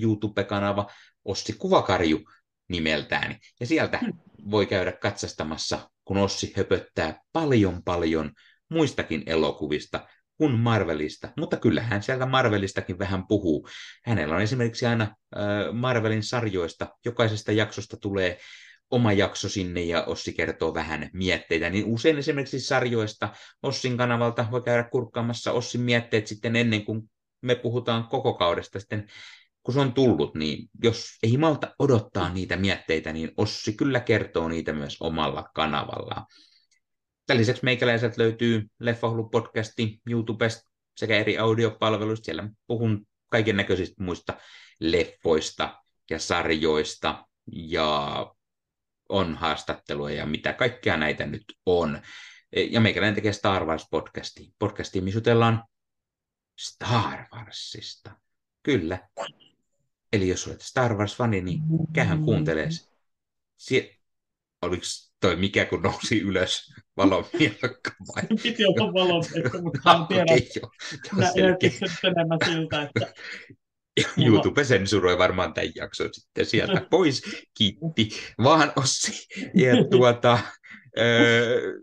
YouTube-kanava, 0.00 0.90
Ossi 1.24 1.52
Kuvakarju 1.52 2.20
nimeltään, 2.68 3.38
ja 3.60 3.66
sieltä 3.66 3.98
hmm. 3.98 4.12
voi 4.50 4.66
käydä 4.66 4.92
katsastamassa, 4.92 5.90
kun 6.04 6.16
Ossi 6.16 6.52
höpöttää 6.56 7.20
paljon 7.32 7.82
paljon 7.84 8.32
muistakin 8.68 9.22
elokuvista 9.26 10.08
kuin 10.38 10.52
Marvelista, 10.52 11.28
mutta 11.36 11.56
kyllähän 11.56 12.02
sieltä 12.02 12.26
Marvelistakin 12.26 12.98
vähän 12.98 13.26
puhuu. 13.26 13.68
Hänellä 14.04 14.34
on 14.34 14.42
esimerkiksi 14.42 14.86
aina 14.86 15.16
Marvelin 15.72 16.22
sarjoista, 16.22 16.86
jokaisesta 17.04 17.52
jaksosta 17.52 17.96
tulee 17.96 18.38
oma 18.90 19.12
jakso 19.12 19.48
sinne 19.48 19.80
ja 19.80 20.04
Ossi 20.04 20.32
kertoo 20.32 20.74
vähän 20.74 21.10
mietteitä, 21.12 21.70
niin 21.70 21.84
usein 21.84 22.18
esimerkiksi 22.18 22.60
sarjoista 22.60 23.28
Ossin 23.62 23.96
kanavalta 23.96 24.46
voi 24.50 24.62
käydä 24.62 24.84
kurkkaamassa 24.84 25.52
Ossin 25.52 25.80
mietteet 25.80 26.26
sitten 26.26 26.56
ennen 26.56 26.84
kuin 26.84 27.10
me 27.42 27.54
puhutaan 27.54 28.04
koko 28.08 28.34
kaudesta 28.34 28.80
sitten 28.80 29.06
kun 29.62 29.74
se 29.74 29.80
on 29.80 29.92
tullut, 29.92 30.34
niin 30.34 30.68
jos 30.82 31.18
ei 31.22 31.36
malta 31.36 31.74
odottaa 31.78 32.32
niitä 32.32 32.56
mietteitä, 32.56 33.12
niin 33.12 33.30
Ossi 33.36 33.72
kyllä 33.72 34.00
kertoo 34.00 34.48
niitä 34.48 34.72
myös 34.72 34.96
omalla 35.00 35.44
kanavallaan. 35.54 36.26
Tämän 37.26 37.40
lisäksi 37.40 37.64
meikäläiset 37.64 38.16
löytyy 38.16 38.66
Leffahullu 38.78 39.28
podcasti 39.28 40.00
YouTubesta 40.10 40.70
sekä 40.96 41.16
eri 41.16 41.38
audiopalveluista. 41.38 42.24
Siellä 42.24 42.48
puhun 42.66 43.06
kaiken 43.30 43.56
näköisistä 43.56 44.02
muista 44.02 44.36
leffoista 44.80 45.82
ja 46.10 46.18
sarjoista 46.18 47.26
ja 47.52 48.32
on 49.08 49.34
haastattelua 49.34 50.10
ja 50.10 50.26
mitä 50.26 50.52
kaikkea 50.52 50.96
näitä 50.96 51.26
nyt 51.26 51.44
on. 51.66 52.00
Ja 52.70 52.80
meikäläinen 52.80 53.14
tekee 53.14 53.32
Star 53.32 53.62
Wars-podcastia. 53.62 54.52
Podcastia, 54.58 55.02
missä 55.02 55.16
jutellaan 55.16 55.64
Star 56.58 57.24
Warsista. 57.34 58.10
Kyllä. 58.62 59.08
Eli 60.12 60.28
jos 60.28 60.46
olet 60.46 60.60
Star 60.60 60.92
Wars-fani, 60.92 61.40
niin 61.40 61.60
käyhän 61.92 62.24
kuuntelee. 62.24 62.68
Sie- 63.58 63.96
Oliko 64.62 64.84
toi 65.20 65.36
mikä, 65.36 65.64
kun 65.64 65.82
nousi 65.82 66.20
ylös 66.20 66.74
valonmiekka 66.96 67.90
vai? 68.16 68.22
Piti 68.42 68.64
olla 68.64 68.92
valonmiekka, 68.92 69.62
mutta 69.62 69.94
en 69.94 70.06
tiedä. 70.06 70.34
Okay, 70.34 70.46
jo. 70.62 70.70
Näytikö 71.16 71.88
se 72.00 72.06
enemmän 72.08 72.38
siltä, 72.44 72.82
että 72.82 73.12
YouTube 74.26 74.64
sensuroi 74.64 75.18
varmaan 75.18 75.54
tämän 75.54 75.70
jakson 75.74 76.08
sitten 76.12 76.46
sieltä 76.46 76.86
pois. 76.90 77.22
Kiitti 77.54 78.08
vaan 78.42 78.72
Ossi. 78.76 79.26
Ja 79.54 79.84
tuota, 79.90 80.38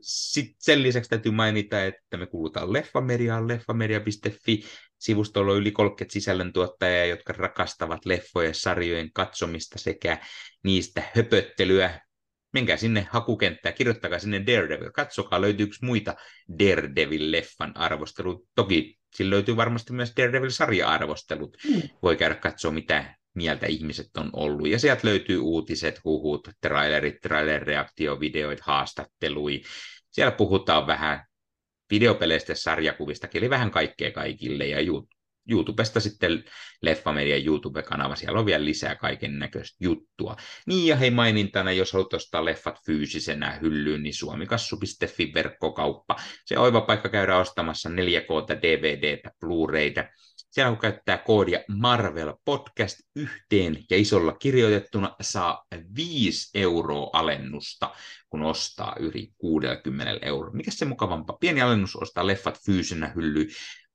Sitten 0.02 0.56
sen 0.60 0.84
lisäksi 0.84 1.10
täytyy 1.10 1.32
mainita, 1.32 1.84
että 1.84 2.18
me 2.18 2.26
kuulutaan 2.26 2.74
Leffamediaan, 2.74 3.48
leffamedia.fi. 3.48 4.64
Sivustolla 5.00 5.52
on 5.52 5.58
yli 5.58 5.72
30 5.72 6.14
sisällöntuottajia, 6.14 7.06
jotka 7.06 7.34
rakastavat 7.34 8.06
leffojen 8.06 8.56
sarjojen 8.56 9.14
katsomista 9.14 9.80
sekä 9.80 10.18
niistä 10.64 11.04
höpöttelyä. 11.16 12.00
Menkää 12.54 12.78
sinne 12.78 13.08
hakukenttään, 13.12 13.76
kirjoittakaa 13.76 14.20
sinne 14.20 14.44
Daredevil. 14.48 14.92
Katsokaa, 14.92 15.42
löytyykö 15.42 15.76
muita 15.82 16.16
Daredevil-leffan 16.60 17.72
arvostelut. 17.76 18.48
Toki 18.56 18.98
sillä 19.16 19.30
löytyy 19.30 19.56
varmasti 19.56 19.94
myös 19.94 20.14
Daredevil-sarja-arvostelut. 20.18 21.58
Mm. 21.70 21.82
Voi 22.02 22.16
käydä 22.16 22.36
katsoa, 22.36 22.72
mitä 22.72 23.16
mieltä 23.34 23.66
ihmiset 23.66 24.18
on 24.18 24.30
ollut. 24.34 24.70
Ja 24.70 24.80
sieltä 24.80 25.08
löytyy 25.08 25.40
uutiset, 25.40 26.04
huhut, 26.04 26.50
trailerit, 26.62 27.16
trailer-reaktiovideoit, 27.22 28.60
haastattelui. 28.62 29.62
Siellä 30.12 30.32
puhutaan 30.32 30.88
vähän 30.88 31.26
videopeleistä 31.92 32.56
sarjakuvista, 32.56 33.28
eli 33.34 33.50
vähän 33.50 33.72
kaikkea 33.72 34.12
kaikille. 34.12 34.66
Ja 34.66 34.80
YouTubesta 35.50 36.00
sitten 36.00 36.44
Leffamedian 36.82 37.46
YouTube-kanava, 37.46 38.16
siellä 38.16 38.40
on 38.40 38.46
vielä 38.46 38.66
lisää 38.66 38.96
kaiken 38.96 39.40
näköistä 39.40 39.78
juttua. 39.82 40.36
Niin 40.68 40.88
ja 40.88 40.96
hei 40.96 41.12
mainintana, 41.12 41.72
jos 41.72 41.94
haluat 41.94 42.14
ostaa 42.14 42.46
leffat 42.46 42.80
fyysisenä 42.86 43.60
hyllyyn, 43.62 44.04
niin 44.04 44.14
suomikassu.fi 44.14 45.32
verkkokauppa. 45.34 46.16
Se 46.46 46.60
oiva 46.60 46.82
paikka 46.82 47.10
käydä 47.10 47.38
ostamassa 47.38 47.90
4K, 47.90 48.62
DVDtä, 48.62 49.32
Blu-rayta, 49.40 50.06
siellä 50.54 50.72
kun 50.72 50.80
käyttää 50.80 51.18
koodia 51.18 51.60
Marvel 51.68 52.34
Podcast 52.46 52.98
yhteen 53.16 53.84
ja 53.90 53.98
isolla 53.98 54.34
kirjoitettuna, 54.34 55.16
saa 55.22 55.66
5 55.96 56.50
euroa 56.54 57.10
alennusta, 57.14 57.96
kun 58.30 58.42
ostaa 58.42 58.96
yli 59.00 59.32
60 59.38 60.26
euroa. 60.26 60.54
Mikä 60.54 60.72
se 60.72 60.86
mukavampaa? 60.86 61.38
Pieni 61.40 61.62
alennus 61.62 61.96
ostaa 61.96 62.28
leffat 62.28 62.60
fyysinä 62.66 63.12
hyllyyn. 63.16 63.48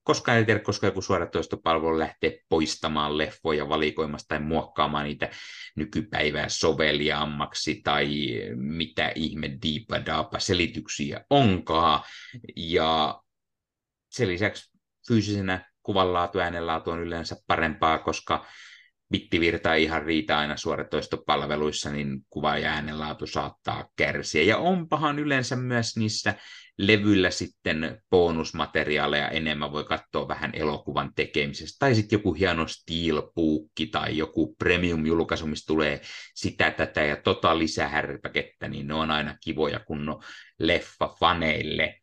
Koska 0.09 0.35
ei 0.35 0.45
tiedä, 0.45 0.61
koska 0.61 0.87
joku 0.87 1.03
suoratoistopalvelu 1.03 1.99
lähtee 1.99 2.41
poistamaan 2.49 3.19
leffoja 3.19 3.69
valikoimasta 3.69 4.29
tai 4.29 4.41
muokkaamaan 4.41 5.05
niitä 5.05 5.31
nykypäivää 5.77 6.49
soveliaammaksi 6.49 7.81
tai 7.85 8.09
mitä 8.55 9.13
ihme 9.15 9.51
diipa 9.63 9.97
selityksiä 10.39 11.25
onkaan. 11.31 12.03
Ja 12.57 13.21
sen 14.09 14.29
lisäksi 14.29 14.71
fyysisenä 15.09 15.71
kuvanlaatu, 15.83 16.39
äänenlaatu 16.39 16.91
on 16.91 17.01
yleensä 17.01 17.37
parempaa, 17.47 17.99
koska 17.99 18.47
bittivirta 19.11 19.75
ei 19.75 19.83
ihan 19.83 20.03
riitä 20.03 20.39
aina 20.39 20.57
suoratoistopalveluissa, 20.57 21.91
niin 21.91 22.21
kuva- 22.31 22.59
ja 22.59 22.71
äänenlaatu 22.71 23.27
saattaa 23.27 23.89
kärsiä. 23.97 24.43
Ja 24.43 24.59
onpahan 24.59 25.19
yleensä 25.19 25.57
myös 25.57 25.97
niissä 25.97 26.35
levyillä 26.79 27.31
sitten 27.31 28.03
bonusmateriaaleja 28.11 29.29
enemmän, 29.29 29.73
voi 29.73 29.85
katsoa 29.85 30.29
vähän 30.29 30.51
elokuvan 30.55 31.13
tekemisestä, 31.15 31.77
tai 31.79 31.95
sitten 31.95 32.17
joku 32.17 32.35
hieno 32.35 32.67
steelbookki 32.67 33.87
tai 33.87 34.17
joku 34.17 34.57
premium-julkaisu, 34.57 35.47
missä 35.47 35.67
tulee 35.67 36.01
sitä, 36.35 36.71
tätä 36.71 37.05
ja 37.05 37.17
tota 37.17 37.59
lisähärpäkettä, 37.59 38.69
niin 38.69 38.87
ne 38.87 38.95
on 38.95 39.11
aina 39.11 39.37
kivoja 39.45 39.81
kunnon 39.81 40.23
leffa-faneille. 40.63 42.01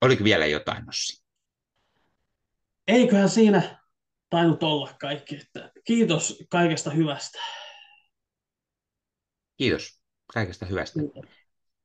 Oliko 0.00 0.24
vielä 0.24 0.46
jotain, 0.46 0.86
Nossi? 0.86 1.24
eiköhän 2.86 3.28
siinä 3.28 3.80
tainnut 4.30 4.62
olla 4.62 4.94
kaikki. 5.00 5.36
Että 5.36 5.72
kiitos 5.84 6.44
kaikesta 6.50 6.90
hyvästä. 6.90 7.38
Kiitos 9.56 10.02
kaikesta 10.34 10.66
hyvästä. 10.66 11.00
Kiitos. 11.00 11.24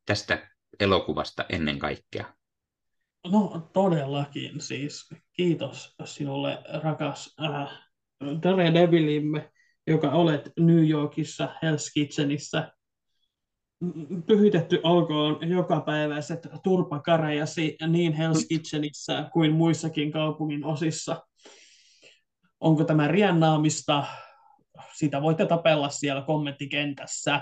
Tästä 0.06 0.55
elokuvasta 0.80 1.46
ennen 1.50 1.80
kaikkea. 1.80 2.34
No 3.32 3.70
todellakin 3.74 4.62
siis. 4.62 5.10
Kiitos 5.34 5.96
sinulle 6.06 6.64
rakas 6.84 7.36
äh, 7.44 7.70
Daredevilimme, 8.44 9.52
joka 9.88 10.12
olet 10.12 10.52
New 10.60 10.90
Yorkissa 10.90 11.46
Hell's 11.46 11.92
Kitchenissä 11.94 12.72
pyhitetty 14.28 14.80
olkoon 14.84 15.50
jokapäiväiset 15.50 16.48
turpakarajasi 16.64 17.76
niin 17.88 18.14
Hell's 18.14 18.48
Kitchenissä 18.48 19.30
kuin 19.34 19.52
muissakin 19.52 20.12
kaupungin 20.12 20.66
osissa. 20.66 21.24
Onko 22.60 22.84
tämä 22.84 23.08
riennaamista? 23.08 24.06
Sitä 24.94 25.22
voitte 25.22 25.46
tapella 25.46 25.90
siellä 25.90 26.22
kommenttikentässä. 26.22 27.42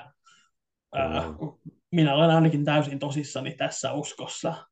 Minä 1.91 2.15
olen 2.15 2.30
ainakin 2.30 2.65
täysin 2.65 2.99
tosissani 2.99 3.56
tässä 3.56 3.94
uskossa. 3.94 4.68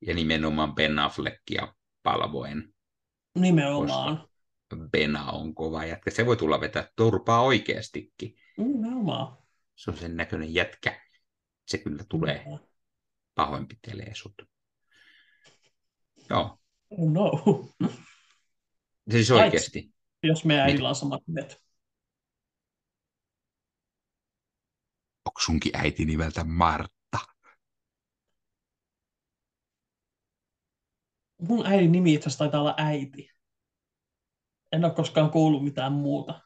Ja 0.00 0.14
nimenomaan 0.14 0.74
Ben 0.74 0.98
Affleckia 0.98 1.74
palvoen. 2.02 2.74
Nimenomaan. 3.34 4.28
Bena 4.90 5.30
on 5.30 5.54
kova 5.54 5.84
jätkä. 5.84 6.10
Se 6.10 6.26
voi 6.26 6.36
tulla 6.36 6.60
vetää 6.60 6.88
turpaa 6.96 7.42
oikeastikin. 7.42 8.36
Nimenomaan 8.56 9.44
se 9.76 9.90
on 9.90 9.96
sen 9.96 10.16
näköinen 10.16 10.54
jätkä. 10.54 11.00
Se 11.66 11.78
kyllä 11.78 12.04
tulee 12.08 12.44
pahoinpitelee 13.34 14.14
sut. 14.14 14.34
Joo. 16.30 16.58
Oh 16.90 17.10
no. 17.10 17.30
Siis 19.10 19.30
oikeasti. 19.30 19.94
Jos 20.22 20.44
me 20.44 20.60
äidillä 20.60 20.88
on 20.88 20.94
samat 20.94 21.22
nimet. 21.26 21.62
Onko 25.34 25.44
sunkin 25.44 25.76
äiti 25.76 26.04
nimeltä 26.04 26.44
Martta? 26.44 27.18
Mun 31.48 31.66
äidin 31.66 31.92
nimi 31.92 32.14
itse 32.14 32.38
taitaa 32.38 32.60
olla 32.60 32.74
äiti. 32.78 33.30
En 34.72 34.84
ole 34.84 34.94
koskaan 34.94 35.30
kuullut 35.30 35.64
mitään 35.64 35.92
muuta. 35.92 36.40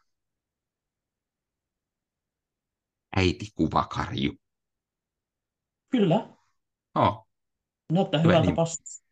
äitikuvakarju. 3.16 4.32
Kyllä. 5.90 6.36
Oh. 6.94 7.28
Näyttää 7.92 8.20
hyvältä 8.20 8.46
niin. 8.46 8.56
pastasta. 8.56 9.06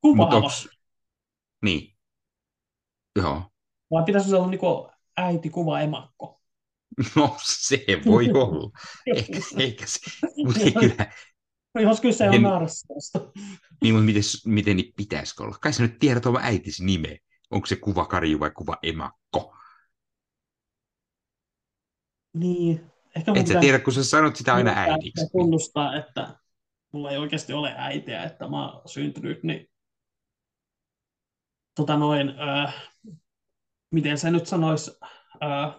Kuvaava. 0.00 0.36
Onks... 0.36 0.68
Niin. 1.62 1.96
Joo. 3.16 3.50
Vai 3.90 4.04
pitäisi 4.04 4.34
olla 4.34 4.50
niinku 4.50 4.90
äiti 5.16 5.50
kuva 5.50 5.80
emakko? 5.80 6.40
No 7.16 7.36
se 7.42 7.84
voi 8.06 8.30
olla. 8.34 8.70
eikä, 9.06 9.40
eikä 9.58 9.86
se, 9.86 10.00
mutta 10.44 10.60
ei 10.60 10.72
kyllä. 10.72 11.12
No, 11.74 11.80
jos 11.80 12.00
kyse 12.00 12.30
on 12.30 12.42
naarassa. 12.42 12.94
Niin, 13.82 13.94
mutta 13.94 14.06
miten, 14.06 14.22
miten 14.46 14.76
niin 14.76 14.92
pitäisikö 14.96 15.42
olla? 15.42 15.56
Kai 15.60 15.72
sä 15.72 15.82
nyt 15.82 15.98
tiedät 15.98 16.26
oma 16.26 16.38
äitisi 16.42 16.84
nime. 16.84 17.18
Onko 17.50 17.66
se 17.66 17.76
kuva 17.76 18.04
Karju 18.06 18.40
vai 18.40 18.50
kuva 18.50 18.76
emakko? 18.82 19.54
Niin. 22.34 22.90
Ehkä 23.16 23.32
Et 23.34 23.46
sä 23.46 23.60
tiedä, 23.60 23.78
kun 23.78 23.92
sä 23.92 24.04
sanot 24.04 24.36
sitä 24.36 24.54
aina 24.54 24.72
äidiksi. 24.76 25.26
Tunnustaa, 25.32 25.96
että 25.96 26.36
mulla 26.92 27.10
ei 27.10 27.18
oikeasti 27.18 27.52
ole 27.52 27.74
äitiä, 27.76 28.24
että 28.24 28.48
mä 28.48 28.72
oon 28.72 28.88
syntynyt, 28.88 29.42
niin 29.42 29.70
tota 31.74 31.96
noin, 31.96 32.28
äh, 32.28 32.74
miten 33.96 34.18
se 34.18 34.30
nyt 34.30 34.46
sanoisi 34.46 34.90
äh, 35.42 35.74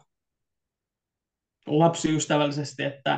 lapsiystävällisesti, 1.67 2.83
että 2.83 3.13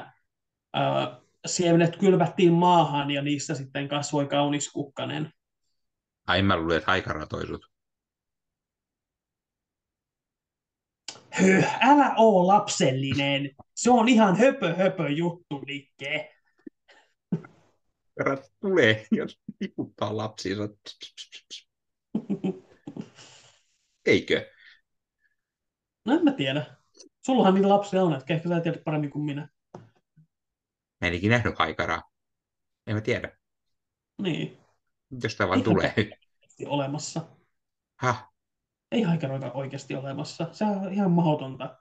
äh, 0.77 1.21
siemenet 1.45 1.97
kylvättiin 1.97 2.53
maahan 2.53 3.11
ja 3.11 3.21
niissä 3.21 3.55
sitten 3.55 3.88
kasvoi 3.88 4.27
kaunis 4.27 4.71
kukkanen. 4.71 5.31
Ai 6.27 6.41
mä 6.41 6.57
luulen, 6.57 6.77
että 6.77 6.91
aikaratoisut. 6.91 7.65
Höh, 11.30 11.77
älä 11.81 12.13
oo 12.17 12.47
lapsellinen. 12.47 13.49
Se 13.76 13.91
on 13.91 14.09
ihan 14.09 14.38
höpö 14.38 14.76
höpö 14.76 15.09
juttu, 15.09 15.59
Nikke. 15.65 16.35
Herrat 18.19 18.51
tulee, 18.59 19.07
jos 19.11 19.39
tiputtaa 19.59 20.17
lapsiinsa. 20.17 20.69
Eikö? 24.05 24.59
No 26.10 26.15
en 26.15 26.23
mä 26.23 26.31
tiedä. 26.31 26.65
Sullahan 27.26 27.53
niitä 27.53 27.69
lapsia 27.69 28.03
on, 28.03 28.14
että 28.14 28.34
ehkä 28.34 28.49
sä 28.49 28.60
tiedät 28.60 28.84
paremmin 28.84 29.10
kuin 29.10 29.26
minä. 29.26 29.49
Mä 31.02 31.07
en 31.07 31.14
ikinä 31.14 31.36
nähnyt 31.36 31.60
haikaraa. 31.60 32.03
En 32.88 32.95
mä 32.95 33.02
tiedä. 33.02 33.38
Niin. 34.22 34.57
Jos 35.23 35.36
tämä 35.36 35.48
vaan 35.48 35.64
tulee. 35.64 35.94
olemassa. 36.65 37.22
Häh? 37.99 38.30
Ei 38.91 39.02
haikeroita 39.02 39.52
oikeasti 39.52 39.95
olemassa. 39.95 40.48
Se 40.52 40.65
on 40.65 40.94
ihan 40.94 41.11
mahdotonta. 41.11 41.77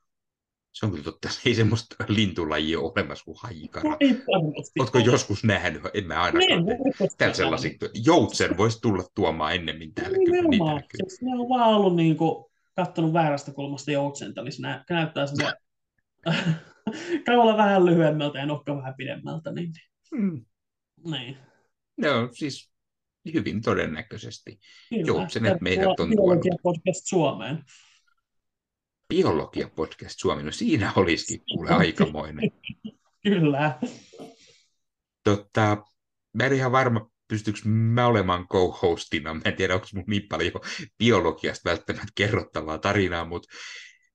Se 0.73 0.87
on 0.87 0.93
kyllä 0.93 1.05
totta. 1.05 1.29
Ei 1.47 1.55
semmoista 1.55 1.97
lintulajia 2.09 2.81
ole 2.81 2.93
olemassa 2.97 3.25
kuin 3.25 3.37
haikara. 3.41 3.97
Ei 4.01 4.23
Oletko 4.79 4.99
joskus 4.99 5.45
nähnyt? 5.45 5.83
En 5.95 6.07
mä 6.07 6.23
ainakaan. 6.23 6.65
Täällä 7.19 7.37
sellaisia. 7.37 7.71
Joutsen 8.05 8.57
voisi 8.57 8.81
tulla 8.81 9.05
tuomaan 9.15 9.55
ennemmin 9.55 9.95
täällä. 9.95 10.19
Nimenomaan. 10.19 10.83
Siis 10.97 11.23
ne 11.23 11.33
on 11.33 11.49
vaan 11.49 11.75
ollut 11.75 11.97
niin 11.97 12.17
kuin, 12.17 12.48
kattonut 12.79 13.13
väärästä 13.13 13.53
kulmasta 13.53 13.91
joutsenta, 13.91 14.43
niin 14.43 14.53
se 14.53 14.63
nä- 14.63 14.85
näyttää 14.91 15.27
se 15.27 15.35
kaula 17.27 17.57
vähän 17.57 17.87
lyhyemmältä 17.87 18.39
ja 18.39 18.47
nokka 18.47 18.77
vähän 18.77 18.95
pidemmältä. 18.97 19.53
Niin, 19.53 19.73
Mm. 20.13 20.45
niin. 21.11 21.37
No 21.97 22.09
siis 22.33 22.73
hyvin 23.35 23.63
todennäköisesti. 23.63 24.59
Kyllä. 24.91 25.07
Joutsenet 25.07 25.61
meidät 25.61 25.87
on 25.87 25.97
tuonut. 25.97 26.11
Biologia 26.17 26.55
podcast 26.63 27.07
Suomeen. 27.07 27.65
Biologia 29.09 29.69
podcast 29.69 30.19
Suomi, 30.19 30.43
no 30.43 30.53
siinä 30.53 30.93
olisikin 30.97 31.41
kuule 31.55 31.71
aikamoinen. 31.71 32.51
Kyllä. 33.25 33.79
Totta, 35.25 35.85
mä 36.35 36.45
en 36.45 36.53
ihan 36.53 36.73
varma, 36.73 37.11
pystyykö 37.29 37.61
mä 37.65 38.07
olemaan 38.07 38.49
co-hostina. 38.49 39.35
Mä 39.35 39.41
en 39.45 39.57
tiedä, 39.57 39.75
onko 39.75 39.87
mun 39.95 40.05
niin 40.07 40.27
paljon 40.29 40.53
biologiasta 40.99 41.71
välttämättä 41.71 42.13
kerrottavaa 42.15 42.79
tarinaa, 42.79 43.25
mutta 43.25 43.49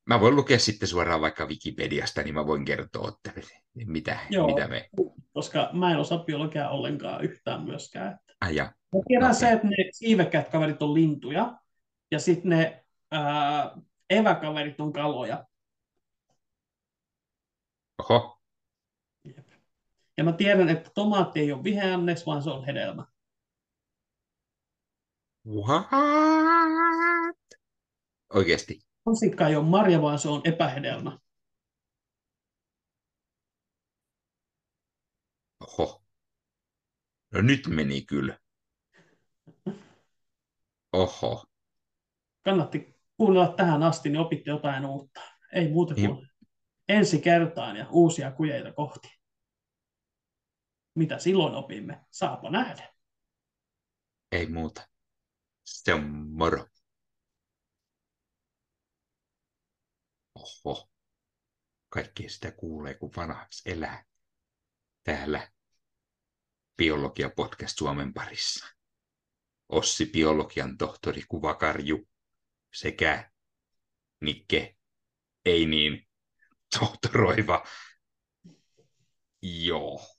mä 0.05 0.19
voin 0.19 0.35
lukea 0.35 0.59
sitten 0.59 0.87
suoraan 0.87 1.21
vaikka 1.21 1.45
Wikipediasta, 1.45 2.23
niin 2.23 2.33
mä 2.33 2.47
voin 2.47 2.65
kertoa, 2.65 3.09
että 3.09 3.41
mitä, 3.75 4.19
Joo. 4.29 4.47
mitä 4.47 4.67
me... 4.67 4.89
Koska 5.33 5.69
mä 5.73 5.91
en 5.91 5.97
osaa 5.97 6.23
biologiaa 6.23 6.69
ollenkaan 6.69 7.23
yhtään 7.23 7.63
myöskään. 7.63 8.19
Ai 8.41 8.55
ja, 8.55 8.63
Mä 8.93 8.99
tiedän 9.07 9.29
Okei. 9.29 9.39
se, 9.39 9.51
että 9.51 9.67
ne 9.67 9.75
siivekkäät 9.91 10.49
kaverit 10.49 10.81
on 10.81 10.93
lintuja, 10.93 11.57
ja 12.11 12.19
sitten 12.19 12.49
ne 12.49 12.85
ää, 13.11 13.71
eväkaverit 14.09 14.79
on 14.79 14.93
kaloja. 14.93 15.45
oho, 17.99 18.42
Ja 20.23 20.31
mä 20.31 20.37
tiedän, 20.37 20.69
että 20.69 20.89
tomaatti 20.95 21.39
ei 21.39 21.51
ole 21.51 21.63
vihannes, 21.63 22.25
vaan 22.25 22.43
se 22.43 22.49
on 22.49 22.65
hedelmä. 22.65 23.05
what? 25.47 25.87
Oikeasti, 28.33 28.79
Mansikka 29.05 29.47
ei 29.47 29.55
ole 29.55 29.65
marja, 29.65 30.01
vaan 30.01 30.19
se 30.19 30.29
on 30.29 30.41
epähedelmä. 30.43 31.19
oho. 35.59 36.03
No 37.33 37.41
nyt 37.41 37.67
meni 37.67 38.01
kyllä. 38.01 38.39
Oho. 40.93 41.45
Kannatti 42.45 42.95
kuunnella 43.17 43.53
tähän 43.57 43.83
asti, 43.83 44.09
niin 44.09 44.19
opitte 44.19 44.49
jotain 44.51 44.85
uutta. 44.85 45.21
Ei 45.53 45.71
muuta 45.71 45.93
kuin 45.95 46.03
Niin. 46.03 46.27
ensi 46.89 47.21
kertaan 47.21 47.75
ja 47.75 47.87
uusia 47.91 48.31
kujeita 48.31 48.73
kohti. 48.73 49.22
Mitä 50.95 51.19
silloin 51.19 51.55
opimme? 51.55 52.05
Saapa 52.11 52.49
nähdä. 52.49 52.93
Ei 54.31 54.45
muuta. 54.49 54.87
Se 55.65 55.93
on 55.93 56.03
moro. 56.29 56.67
Oho. 60.35 60.89
Kaikki 61.89 62.29
sitä 62.29 62.51
kuulee, 62.51 62.93
kun 62.93 63.11
vanhaksi 63.15 63.71
elää. 63.71 64.05
Täällä 65.03 65.51
Biologia 66.77 67.29
Podcast 67.29 67.77
Suomen 67.77 68.13
parissa. 68.13 68.65
Ossi 69.69 70.05
Biologian 70.05 70.77
tohtori 70.77 71.23
Kuvakarju 71.27 72.07
sekä 72.73 73.31
Nikke, 74.21 74.75
ei 75.45 75.65
niin, 75.65 76.07
tohtoroiva. 76.79 77.63
Joo. 79.41 80.12